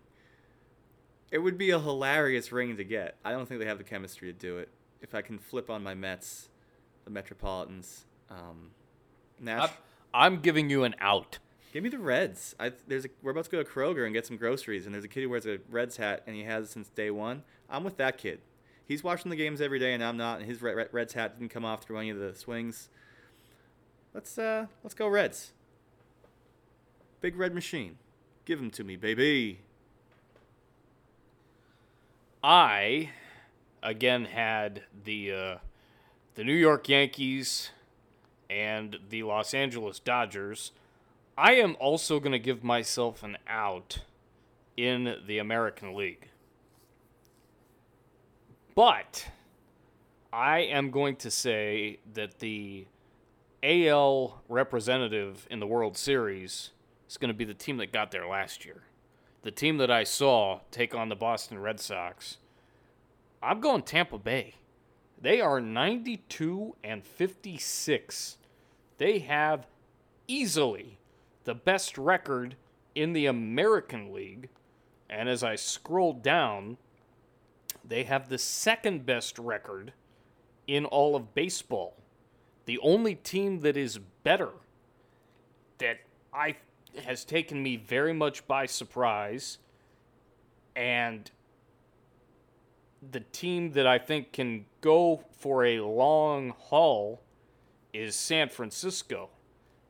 it 1.31 1.37
would 1.37 1.57
be 1.57 1.69
a 1.69 1.79
hilarious 1.79 2.51
ring 2.51 2.75
to 2.75 2.83
get. 2.83 3.15
I 3.23 3.31
don't 3.31 3.47
think 3.47 3.59
they 3.59 3.67
have 3.67 3.77
the 3.77 3.83
chemistry 3.83 4.33
to 4.33 4.37
do 4.37 4.57
it. 4.57 4.69
If 5.01 5.15
I 5.15 5.21
can 5.21 5.37
flip 5.37 5.69
on 5.69 5.83
my 5.83 5.93
Mets, 5.93 6.49
the 7.05 7.11
Metropolitans, 7.11 8.05
um, 8.29 8.71
Nash, 9.39 9.69
I'm, 10.13 10.33
I'm 10.35 10.39
giving 10.39 10.69
you 10.69 10.83
an 10.83 10.95
out. 10.99 11.39
Give 11.71 11.83
me 11.83 11.89
the 11.89 11.99
Reds. 11.99 12.55
I, 12.59 12.71
there's 12.87 13.05
a, 13.05 13.09
we're 13.21 13.31
about 13.31 13.45
to 13.45 13.51
go 13.51 13.61
to 13.61 13.69
Kroger 13.69 14.05
and 14.05 14.13
get 14.13 14.25
some 14.25 14.37
groceries, 14.37 14.85
and 14.85 14.95
there's 14.95 15.03
a 15.03 15.09
kid 15.09 15.21
who 15.21 15.29
wears 15.29 15.45
a 15.45 15.59
Reds 15.69 15.97
hat, 15.97 16.23
and 16.25 16.35
he 16.35 16.43
has 16.43 16.65
it 16.65 16.71
since 16.71 16.89
day 16.89 17.11
one. 17.11 17.43
I'm 17.69 17.83
with 17.83 17.97
that 17.97 18.17
kid. 18.17 18.39
He's 18.87 19.03
watching 19.03 19.29
the 19.29 19.35
games 19.35 19.61
every 19.61 19.77
day, 19.77 19.93
and 19.93 20.03
I'm 20.03 20.15
not. 20.17 20.39
And 20.39 20.49
his 20.49 20.61
Reds 20.61 21.13
hat 21.13 21.37
didn't 21.37 21.51
come 21.51 21.65
off 21.65 21.83
through 21.83 21.97
any 21.97 22.11
of 22.11 22.17
the 22.17 22.33
swings. 22.33 22.89
Let's 24.15 24.37
uh, 24.37 24.67
let's 24.81 24.93
go 24.93 25.09
Reds. 25.09 25.51
Big 27.19 27.35
red 27.35 27.53
machine, 27.53 27.97
give 28.45 28.61
him 28.61 28.71
to 28.71 28.83
me, 28.85 28.95
baby. 28.95 29.59
I 32.41 33.09
again 33.83 34.23
had 34.23 34.83
the 35.03 35.33
uh, 35.33 35.57
the 36.35 36.45
New 36.45 36.53
York 36.53 36.87
Yankees 36.87 37.71
and 38.49 38.99
the 39.09 39.23
Los 39.23 39.53
Angeles 39.53 39.99
Dodgers. 39.99 40.71
I 41.37 41.55
am 41.55 41.75
also 41.81 42.21
going 42.21 42.31
to 42.31 42.39
give 42.39 42.63
myself 42.63 43.21
an 43.21 43.37
out 43.49 43.99
in 44.77 45.17
the 45.27 45.39
American 45.39 45.93
League. 45.93 46.29
But 48.75 49.27
I 50.31 50.59
am 50.59 50.89
going 50.89 51.17
to 51.17 51.29
say 51.29 51.99
that 52.13 52.39
the 52.39 52.85
AL 53.65 54.43
representative 54.47 55.47
in 55.49 55.59
the 55.59 55.65
World 55.65 55.97
Series 55.97 56.69
is 57.09 57.17
going 57.17 57.29
to 57.29 57.33
be 57.33 57.45
the 57.45 57.55
team 57.55 57.77
that 57.77 57.91
got 57.91 58.11
there 58.11 58.27
last 58.27 58.63
year. 58.63 58.83
The 59.41 59.49
team 59.49 59.77
that 59.77 59.89
I 59.89 60.03
saw 60.03 60.59
take 60.69 60.93
on 60.93 61.09
the 61.09 61.15
Boston 61.15 61.57
Red 61.57 61.79
Sox 61.79 62.37
I'm 63.41 63.59
going 63.59 63.81
Tampa 63.81 64.17
Bay. 64.17 64.55
They 65.21 65.41
are 65.41 65.59
92 65.59 66.75
and 66.83 67.03
56. 67.03 68.37
They 68.97 69.19
have 69.19 69.67
easily 70.27 70.97
the 71.43 71.55
best 71.55 71.97
record 71.97 72.55
in 72.93 73.13
the 73.13 73.25
American 73.25 74.13
League. 74.13 74.49
And 75.09 75.27
as 75.29 75.43
I 75.43 75.55
scroll 75.55 76.13
down, 76.13 76.77
they 77.83 78.03
have 78.03 78.29
the 78.29 78.37
second 78.37 79.05
best 79.05 79.37
record 79.37 79.93
in 80.67 80.85
all 80.85 81.15
of 81.15 81.33
baseball. 81.33 81.95
The 82.65 82.79
only 82.79 83.15
team 83.15 83.59
that 83.61 83.77
is 83.77 83.99
better 84.23 84.49
that 85.77 85.97
I 86.33 86.55
has 87.03 87.25
taken 87.25 87.61
me 87.61 87.75
very 87.75 88.13
much 88.13 88.47
by 88.47 88.65
surprise 88.65 89.57
and 90.75 91.29
the 93.11 93.19
team 93.19 93.71
that 93.73 93.85
I 93.85 93.97
think 93.97 94.31
can 94.31 94.65
go 94.81 95.23
for 95.37 95.65
a 95.65 95.81
long 95.81 96.53
haul 96.57 97.21
is 97.93 98.15
San 98.15 98.49
Francisco. 98.49 99.29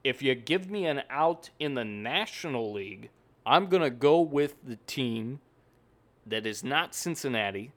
If 0.03 0.21
you 0.21 0.35
give 0.35 0.69
me 0.69 0.85
an 0.85 1.03
out 1.09 1.49
in 1.59 1.73
the 1.73 1.85
National 1.85 2.71
League, 2.71 3.09
I'm 3.45 3.67
going 3.67 3.83
to 3.83 3.89
go 3.89 4.19
with 4.21 4.55
the 4.63 4.77
team 4.87 5.39
that 6.25 6.45
is 6.45 6.63
not 6.63 6.93
Cincinnati, 6.93 7.71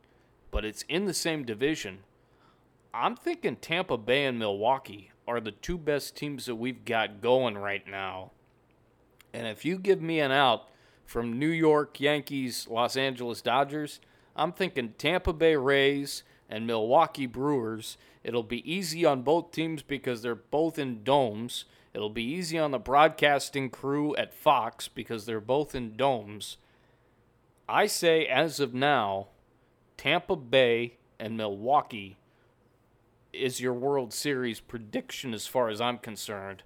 but 0.50 0.64
it's 0.64 0.84
in 0.88 1.06
the 1.06 1.14
same 1.14 1.44
division. 1.44 2.00
I'm 2.94 3.16
thinking 3.16 3.56
Tampa 3.56 3.98
Bay 3.98 4.24
and 4.24 4.39
Milwaukee 4.39 5.10
are 5.27 5.40
the 5.40 5.52
two 5.52 5.77
best 5.77 6.16
teams 6.16 6.47
that 6.47 6.56
we've 6.56 6.85
got 6.86 7.20
going 7.20 7.59
right 7.59 7.86
now. 7.86 8.32
And 9.35 9.47
if 9.47 9.65
you 9.65 9.78
give 9.78 10.01
me 10.01 10.20
an 10.20 10.32
out 10.32 10.69
from 11.05 11.39
New 11.39 11.51
York 11.51 12.01
Yankees, 12.01 12.66
Los 12.69 12.97
Angeles 12.97 13.43
Dodgers, 13.43 14.01
I'm 14.35 14.52
thinking 14.52 14.94
Tampa 14.97 15.35
Bay 15.35 15.56
Rays 15.56 16.23
and 16.48 16.66
Milwaukee 16.66 17.27
Brewers. 17.27 17.98
It'll 18.24 18.43
be 18.43 18.70
easy 18.70 19.05
on 19.05 19.23
both 19.23 19.52
teams 19.52 19.82
because 19.82 20.23
they're 20.23 20.35
both 20.35 20.78
in 20.78 21.05
domes. 21.05 21.66
It'll 21.93 22.09
be 22.09 22.24
easy 22.24 22.59
on 22.59 22.70
the 22.70 22.78
broadcasting 22.78 23.69
crew 23.69 24.16
at 24.16 24.32
Fox 24.32 24.89
because 24.89 25.27
they're 25.27 25.40
both 25.40 25.74
in 25.74 25.94
domes. 25.94 26.56
I 27.69 27.86
say, 27.86 28.27
as 28.27 28.60
of 28.60 28.73
now, 28.73 29.28
Tampa 29.98 30.36
Bay 30.36 30.97
and 31.20 31.36
Milwaukee 31.36 32.16
is 33.32 33.60
your 33.60 33.74
World 33.74 34.12
Series 34.12 34.60
prediction 34.60 35.34
as 35.34 35.46
far 35.46 35.68
as 35.68 35.80
I'm 35.80 35.98
concerned. 35.98 36.62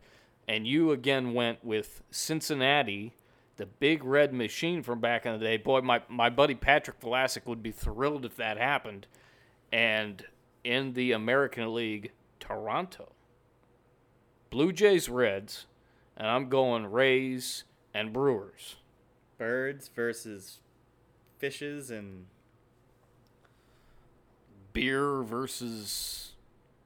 And 0.48 0.66
you 0.66 0.90
again 0.90 1.34
went 1.34 1.64
with 1.64 2.02
Cincinnati 2.10 3.14
the 3.56 3.66
big 3.66 4.02
red 4.04 4.32
machine 4.32 4.82
from 4.82 5.00
back 5.00 5.26
in 5.26 5.32
the 5.32 5.38
day. 5.38 5.56
Boy, 5.56 5.80
my, 5.82 6.02
my 6.08 6.30
buddy 6.30 6.54
Patrick 6.54 7.00
Vlasic 7.00 7.46
would 7.46 7.62
be 7.62 7.70
thrilled 7.70 8.24
if 8.24 8.36
that 8.36 8.56
happened. 8.56 9.06
And 9.72 10.24
in 10.64 10.94
the 10.94 11.12
American 11.12 11.74
League, 11.74 12.12
Toronto. 12.40 13.12
Blue 14.50 14.72
Jays, 14.72 15.08
Reds, 15.08 15.66
and 16.16 16.26
I'm 16.26 16.48
going 16.48 16.86
Rays 16.86 17.64
and 17.94 18.12
Brewers. 18.12 18.76
Birds 19.38 19.88
versus 19.94 20.60
fishes 21.38 21.90
and 21.90 22.26
beer 24.72 25.22
versus 25.22 26.31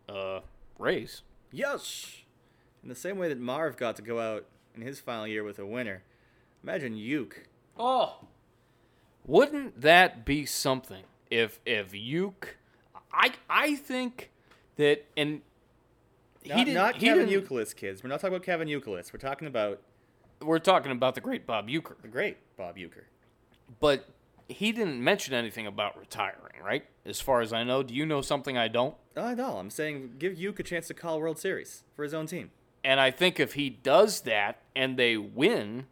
uh, 0.08 0.40
Rays. 0.78 1.22
Yes. 1.52 2.22
In 2.82 2.88
the 2.88 2.94
same 2.94 3.18
way 3.18 3.28
that 3.28 3.38
Marv 3.38 3.76
got 3.76 3.96
to 3.96 4.02
go 4.02 4.20
out 4.20 4.46
in 4.74 4.82
his 4.82 5.00
final 5.00 5.26
year 5.26 5.42
with 5.42 5.58
a 5.58 5.66
winner, 5.66 6.02
Imagine 6.66 6.96
Uke. 6.96 7.46
Oh, 7.78 8.24
wouldn't 9.24 9.80
that 9.80 10.24
be 10.24 10.44
something 10.44 11.04
if 11.30 11.60
if 11.64 11.94
Uke? 11.94 12.56
I 13.12 13.34
I 13.48 13.76
think 13.76 14.32
that 14.76 15.06
and 15.16 15.42
he 16.42 16.48
not, 16.48 16.56
didn't, 16.56 16.74
not 16.74 16.96
he 16.96 17.06
Kevin 17.06 17.28
Youkilis, 17.28 17.74
kids. 17.74 18.02
We're 18.02 18.08
not 18.08 18.20
talking 18.20 18.34
about 18.34 18.44
Kevin 18.44 18.66
Youkilis. 18.66 19.12
We're 19.12 19.20
talking 19.20 19.46
about 19.46 19.80
we're 20.40 20.58
talking 20.58 20.90
about 20.90 21.14
the 21.14 21.20
great 21.20 21.46
Bob 21.46 21.68
Uecker. 21.68 21.94
The 22.02 22.08
great 22.08 22.38
Bob 22.56 22.76
Uecker. 22.76 23.04
But 23.78 24.08
he 24.48 24.72
didn't 24.72 25.02
mention 25.02 25.34
anything 25.34 25.66
about 25.66 25.98
retiring, 25.98 26.62
right? 26.64 26.84
As 27.04 27.20
far 27.20 27.40
as 27.40 27.52
I 27.52 27.64
know, 27.64 27.82
do 27.82 27.94
you 27.94 28.06
know 28.06 28.20
something 28.20 28.56
I 28.56 28.68
don't? 28.68 28.94
I 29.16 29.34
know. 29.34 29.56
I'm 29.56 29.70
saying 29.70 30.14
give 30.18 30.36
Uke 30.38 30.60
a 30.60 30.62
chance 30.62 30.86
to 30.88 30.94
call 30.94 31.20
World 31.20 31.38
Series 31.38 31.84
for 31.94 32.02
his 32.02 32.14
own 32.14 32.26
team. 32.26 32.50
And 32.84 33.00
I 33.00 33.10
think 33.10 33.40
if 33.40 33.54
he 33.54 33.68
does 33.70 34.20
that 34.22 34.60
and 34.76 34.96
they 34.96 35.16
win, 35.16 35.86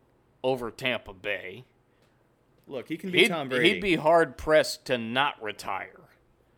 over 0.44 0.70
Tampa 0.70 1.14
Bay. 1.14 1.64
Look, 2.68 2.89
he 2.89 2.97
can 2.97 3.10
be 3.10 3.26
Tom 3.26 3.48
Brady. 3.48 3.70
He'd 3.70 3.81
be 3.81 3.97
hard 3.97 4.36
pressed 4.36 4.85
to 4.85 4.98
not 4.98 5.43
retire. 5.43 6.01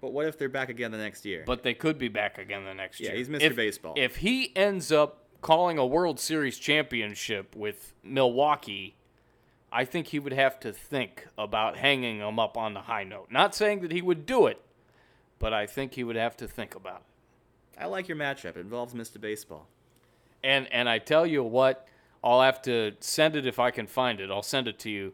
But 0.02 0.12
what 0.12 0.26
if 0.26 0.36
they're 0.36 0.50
back 0.50 0.68
again 0.68 0.90
the 0.90 0.98
next 0.98 1.24
year? 1.24 1.44
But 1.46 1.62
they 1.62 1.72
could 1.72 1.96
be 1.96 2.08
back 2.08 2.36
again 2.36 2.64
the 2.64 2.74
next 2.74 3.00
yeah, 3.00 3.06
year. 3.06 3.12
Yeah, 3.14 3.18
he's 3.18 3.28
Mr. 3.28 3.42
If, 3.42 3.56
Baseball. 3.56 3.94
If 3.96 4.16
he 4.16 4.54
ends 4.54 4.92
up 4.92 5.24
calling 5.40 5.78
a 5.78 5.86
World 5.86 6.20
Series 6.20 6.58
championship 6.58 7.56
with 7.56 7.94
Milwaukee, 8.02 8.95
I 9.72 9.84
think 9.84 10.08
he 10.08 10.18
would 10.18 10.32
have 10.32 10.60
to 10.60 10.72
think 10.72 11.26
about 11.36 11.76
hanging 11.76 12.18
him 12.18 12.38
up 12.38 12.56
on 12.56 12.74
the 12.74 12.82
high 12.82 13.04
note. 13.04 13.28
Not 13.30 13.54
saying 13.54 13.80
that 13.80 13.92
he 13.92 14.00
would 14.00 14.26
do 14.26 14.46
it, 14.46 14.60
but 15.38 15.52
I 15.52 15.66
think 15.66 15.94
he 15.94 16.04
would 16.04 16.16
have 16.16 16.36
to 16.38 16.48
think 16.48 16.74
about 16.74 17.02
it. 17.02 17.80
I 17.82 17.86
like 17.86 18.08
your 18.08 18.16
matchup. 18.16 18.56
It 18.56 18.58
involves 18.58 18.94
Mr. 18.94 19.20
Baseball. 19.20 19.66
And 20.42 20.72
and 20.72 20.88
I 20.88 20.98
tell 20.98 21.26
you 21.26 21.42
what, 21.42 21.86
I'll 22.22 22.42
have 22.42 22.62
to 22.62 22.92
send 23.00 23.36
it 23.36 23.46
if 23.46 23.58
I 23.58 23.70
can 23.70 23.86
find 23.86 24.20
it. 24.20 24.30
I'll 24.30 24.42
send 24.42 24.68
it 24.68 24.78
to 24.80 24.90
you. 24.90 25.12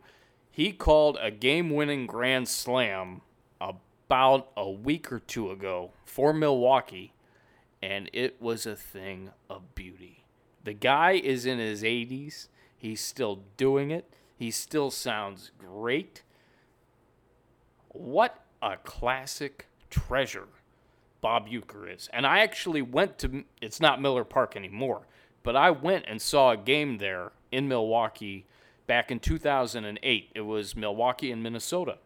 He 0.50 0.72
called 0.72 1.18
a 1.20 1.30
game 1.30 1.70
winning 1.70 2.06
grand 2.06 2.48
slam 2.48 3.22
about 3.60 4.50
a 4.56 4.70
week 4.70 5.10
or 5.10 5.20
two 5.20 5.50
ago 5.50 5.92
for 6.04 6.34
Milwaukee, 6.34 7.14
and 7.82 8.10
it 8.12 8.40
was 8.40 8.66
a 8.66 8.76
thing 8.76 9.30
of 9.48 9.74
beauty. 9.74 10.24
The 10.64 10.74
guy 10.74 11.12
is 11.12 11.46
in 11.46 11.58
his 11.58 11.82
80s. 11.82 12.48
He's 12.76 13.00
still 13.00 13.40
doing 13.56 13.90
it. 13.90 14.12
He 14.42 14.50
still 14.50 14.90
sounds 14.90 15.52
great. 15.56 16.24
What 17.90 18.42
a 18.60 18.76
classic 18.76 19.68
treasure 19.88 20.48
Bob 21.20 21.48
Uecker 21.48 21.88
is. 21.88 22.10
And 22.12 22.26
I 22.26 22.40
actually 22.40 22.82
went 22.82 23.18
to, 23.18 23.44
it's 23.60 23.78
not 23.78 24.02
Miller 24.02 24.24
Park 24.24 24.56
anymore. 24.56 25.02
But 25.44 25.54
I 25.54 25.70
went 25.70 26.06
and 26.08 26.20
saw 26.20 26.50
a 26.50 26.56
game 26.56 26.98
there 26.98 27.30
in 27.52 27.68
Milwaukee 27.68 28.44
back 28.88 29.12
in 29.12 29.20
2008. 29.20 30.30
It 30.34 30.40
was 30.40 30.74
Milwaukee 30.74 31.30
and 31.30 31.40
Minnesota 31.40 31.98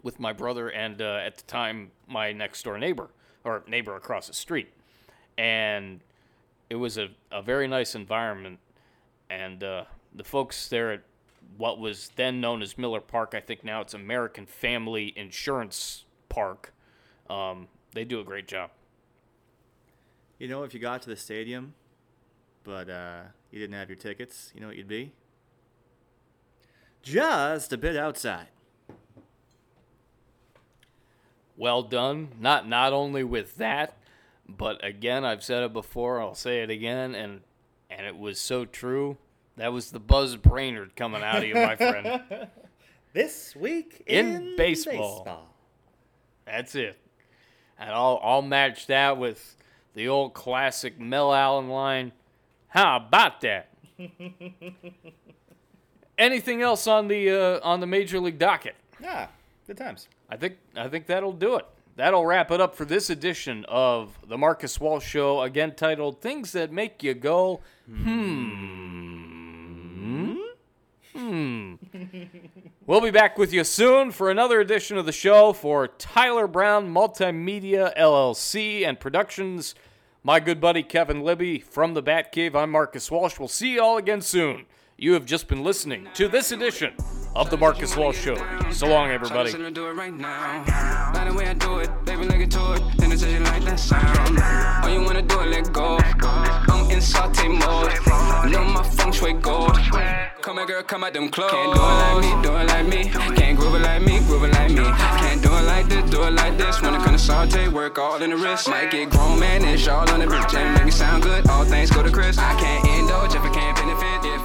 with 0.00 0.20
my 0.20 0.32
brother 0.32 0.68
and 0.68 1.02
uh, 1.02 1.22
at 1.24 1.38
the 1.38 1.42
time 1.42 1.90
my 2.06 2.30
next 2.30 2.62
door 2.62 2.78
neighbor 2.78 3.08
or 3.42 3.64
neighbor 3.66 3.96
across 3.96 4.28
the 4.28 4.32
street. 4.32 4.68
And 5.36 6.02
it 6.70 6.76
was 6.76 6.98
a, 6.98 7.08
a 7.32 7.42
very 7.42 7.66
nice 7.66 7.96
environment. 7.96 8.60
And 9.28 9.64
uh, 9.64 9.86
the 10.14 10.22
folks 10.22 10.68
there 10.68 10.92
at 10.92 11.02
what 11.56 11.78
was 11.78 12.10
then 12.16 12.40
known 12.40 12.62
as 12.62 12.78
Miller 12.78 13.00
Park, 13.00 13.34
I 13.34 13.40
think 13.40 13.64
now 13.64 13.80
it's 13.80 13.94
American 13.94 14.46
Family 14.46 15.12
Insurance 15.16 16.04
Park, 16.28 16.72
um, 17.28 17.68
they 17.92 18.04
do 18.04 18.20
a 18.20 18.24
great 18.24 18.46
job. 18.46 18.70
You 20.38 20.48
know, 20.48 20.62
if 20.62 20.72
you 20.72 20.80
got 20.80 21.02
to 21.02 21.08
the 21.08 21.16
stadium 21.16 21.74
but 22.68 22.90
uh, 22.90 23.22
you 23.50 23.58
didn't 23.58 23.76
have 23.76 23.88
your 23.88 23.96
tickets, 23.96 24.52
you 24.54 24.60
know 24.60 24.66
what 24.66 24.76
you'd 24.76 24.86
be? 24.86 25.12
Just 27.02 27.72
a 27.72 27.78
bit 27.78 27.96
outside. 27.96 28.48
Well 31.56 31.82
done. 31.82 32.28
Not 32.38 32.68
not 32.68 32.92
only 32.92 33.24
with 33.24 33.56
that, 33.56 33.96
but 34.46 34.84
again, 34.84 35.24
I've 35.24 35.42
said 35.42 35.62
it 35.62 35.72
before. 35.72 36.20
I'll 36.20 36.34
say 36.34 36.62
it 36.62 36.68
again, 36.68 37.14
and 37.14 37.40
and 37.88 38.06
it 38.06 38.18
was 38.18 38.38
so 38.38 38.66
true. 38.66 39.16
That 39.58 39.72
was 39.72 39.90
the 39.90 39.98
Buzz 39.98 40.36
Brainerd 40.36 40.94
coming 40.94 41.22
out 41.22 41.38
of 41.38 41.44
you, 41.44 41.54
my 41.54 41.74
friend. 41.74 42.22
this 43.12 43.56
week 43.56 44.04
in, 44.06 44.26
in 44.26 44.56
baseball. 44.56 45.18
baseball. 45.18 45.54
That's 46.46 46.74
it. 46.76 46.96
And 47.76 47.90
I'll 47.90 48.20
I'll 48.22 48.42
match 48.42 48.86
that 48.86 49.18
with 49.18 49.56
the 49.94 50.08
old 50.08 50.32
classic 50.32 51.00
Mel 51.00 51.34
Allen 51.34 51.68
line. 51.68 52.12
How 52.68 52.96
about 52.96 53.40
that? 53.40 53.70
Anything 56.18 56.62
else 56.62 56.86
on 56.86 57.08
the 57.08 57.30
uh, 57.30 57.60
on 57.62 57.80
the 57.80 57.86
major 57.86 58.20
league 58.20 58.38
docket? 58.38 58.76
Yeah, 59.00 59.26
good 59.66 59.76
times. 59.76 60.08
I 60.30 60.36
think 60.36 60.58
I 60.76 60.86
think 60.88 61.06
that'll 61.06 61.32
do 61.32 61.56
it. 61.56 61.66
That'll 61.96 62.24
wrap 62.24 62.52
it 62.52 62.60
up 62.60 62.76
for 62.76 62.84
this 62.84 63.10
edition 63.10 63.64
of 63.68 64.16
the 64.28 64.38
Marcus 64.38 64.78
Walsh 64.78 65.04
Show, 65.04 65.42
again 65.42 65.74
titled 65.74 66.20
"Things 66.20 66.52
That 66.52 66.70
Make 66.70 67.02
You 67.02 67.14
Go 67.14 67.60
Hmm." 67.86 69.17
Hmm. 71.14 71.74
we'll 72.86 73.00
be 73.00 73.10
back 73.10 73.38
with 73.38 73.52
you 73.52 73.64
soon 73.64 74.12
for 74.12 74.30
another 74.30 74.60
edition 74.60 74.96
of 74.98 75.06
the 75.06 75.12
show 75.12 75.52
for 75.52 75.88
Tyler 75.88 76.46
Brown 76.46 76.92
Multimedia 76.92 77.96
LLC 77.96 78.86
and 78.86 79.00
Productions 79.00 79.74
my 80.22 80.40
good 80.40 80.60
buddy 80.60 80.82
Kevin 80.82 81.22
Libby 81.22 81.58
from 81.58 81.94
the 81.94 82.02
Bat 82.02 82.32
Cave. 82.32 82.54
I'm 82.54 82.70
Marcus 82.70 83.10
Walsh. 83.10 83.38
We'll 83.38 83.48
see 83.48 83.74
you 83.74 83.82
all 83.82 83.96
again 83.96 84.20
soon. 84.20 84.66
You 85.00 85.12
have 85.12 85.26
just 85.26 85.46
been 85.46 85.62
listening 85.62 86.08
to 86.14 86.26
this 86.26 86.50
edition 86.50 86.92
of 87.36 87.50
the 87.50 87.56
Marcus 87.56 87.96
Walsh 87.96 88.18
Show. 88.18 88.34
So 88.72 88.88
long, 88.88 89.10
everybody. 89.10 89.52
Tryna 89.52 89.72
do 89.72 89.86
it 89.86 89.92
right 89.92 90.12
now. 90.12 91.12
Like 91.14 91.30
the 91.30 91.38
way 91.38 91.46
I 91.46 91.54
do 91.54 91.78
it, 91.78 92.04
baby, 92.04 92.24
let 92.24 92.40
it 92.40 92.50
to 92.50 92.72
it. 92.72 92.82
Then 92.96 93.12
it's 93.12 93.22
just 93.22 93.44
like 93.44 93.62
that 93.62 93.78
sound. 93.78 94.92
You 94.92 95.04
wanna 95.04 95.22
do 95.22 95.38
it, 95.42 95.50
let 95.50 95.72
go. 95.72 96.00
I'm 96.02 96.90
in 96.90 97.00
saute 97.00 97.46
mode. 97.46 97.92
Know 98.50 98.64
my 98.64 98.82
feng 98.82 99.12
shui 99.12 99.34
gold. 99.34 99.78
Come 100.42 100.58
on, 100.58 100.66
girl, 100.66 100.82
come 100.82 101.04
out 101.04 101.12
them 101.12 101.28
clothes. 101.28 101.52
Can't 101.52 101.74
do 101.74 101.78
it 101.78 101.84
like 101.86 102.18
me, 102.24 102.42
do 102.42 102.56
it 102.56 102.66
like 102.66 102.86
me. 102.88 103.36
Can't 103.36 103.56
groove 103.56 103.74
it 103.76 103.82
like 103.82 104.02
me, 104.02 104.18
groove 104.26 104.42
it 104.42 104.52
like 104.54 104.70
me. 104.70 104.82
Can't 104.82 105.40
do 105.40 105.52
it 105.54 105.62
like 105.62 105.88
this, 105.88 106.10
do 106.10 106.24
it 106.24 106.32
like 106.32 106.58
this. 106.58 106.82
When 106.82 106.94
it 106.94 107.04
comes 107.04 107.20
to 107.20 107.26
saute, 107.26 107.68
work 107.68 107.98
all 108.00 108.20
in 108.20 108.30
the 108.30 108.36
wrist. 108.36 108.68
Might 108.68 108.90
get 108.90 109.10
grown, 109.10 109.38
man, 109.38 109.62
it's 109.64 109.86
all 109.86 110.10
on 110.10 110.18
the 110.18 110.26
bitch. 110.26 110.54
And 110.58 110.74
make 110.74 110.88
it 110.88 110.96
sound 110.96 111.22
good, 111.22 111.48
all 111.48 111.64
things 111.64 111.88
go 111.92 112.02
to 112.02 112.10
Chris. 112.10 112.36
I 112.36 112.58
can't 112.58 112.84
indulge 112.98 113.36
if 113.36 113.42
I 113.42 113.50
can't 113.50 113.76
benefit. 113.76 114.28
If 114.34 114.37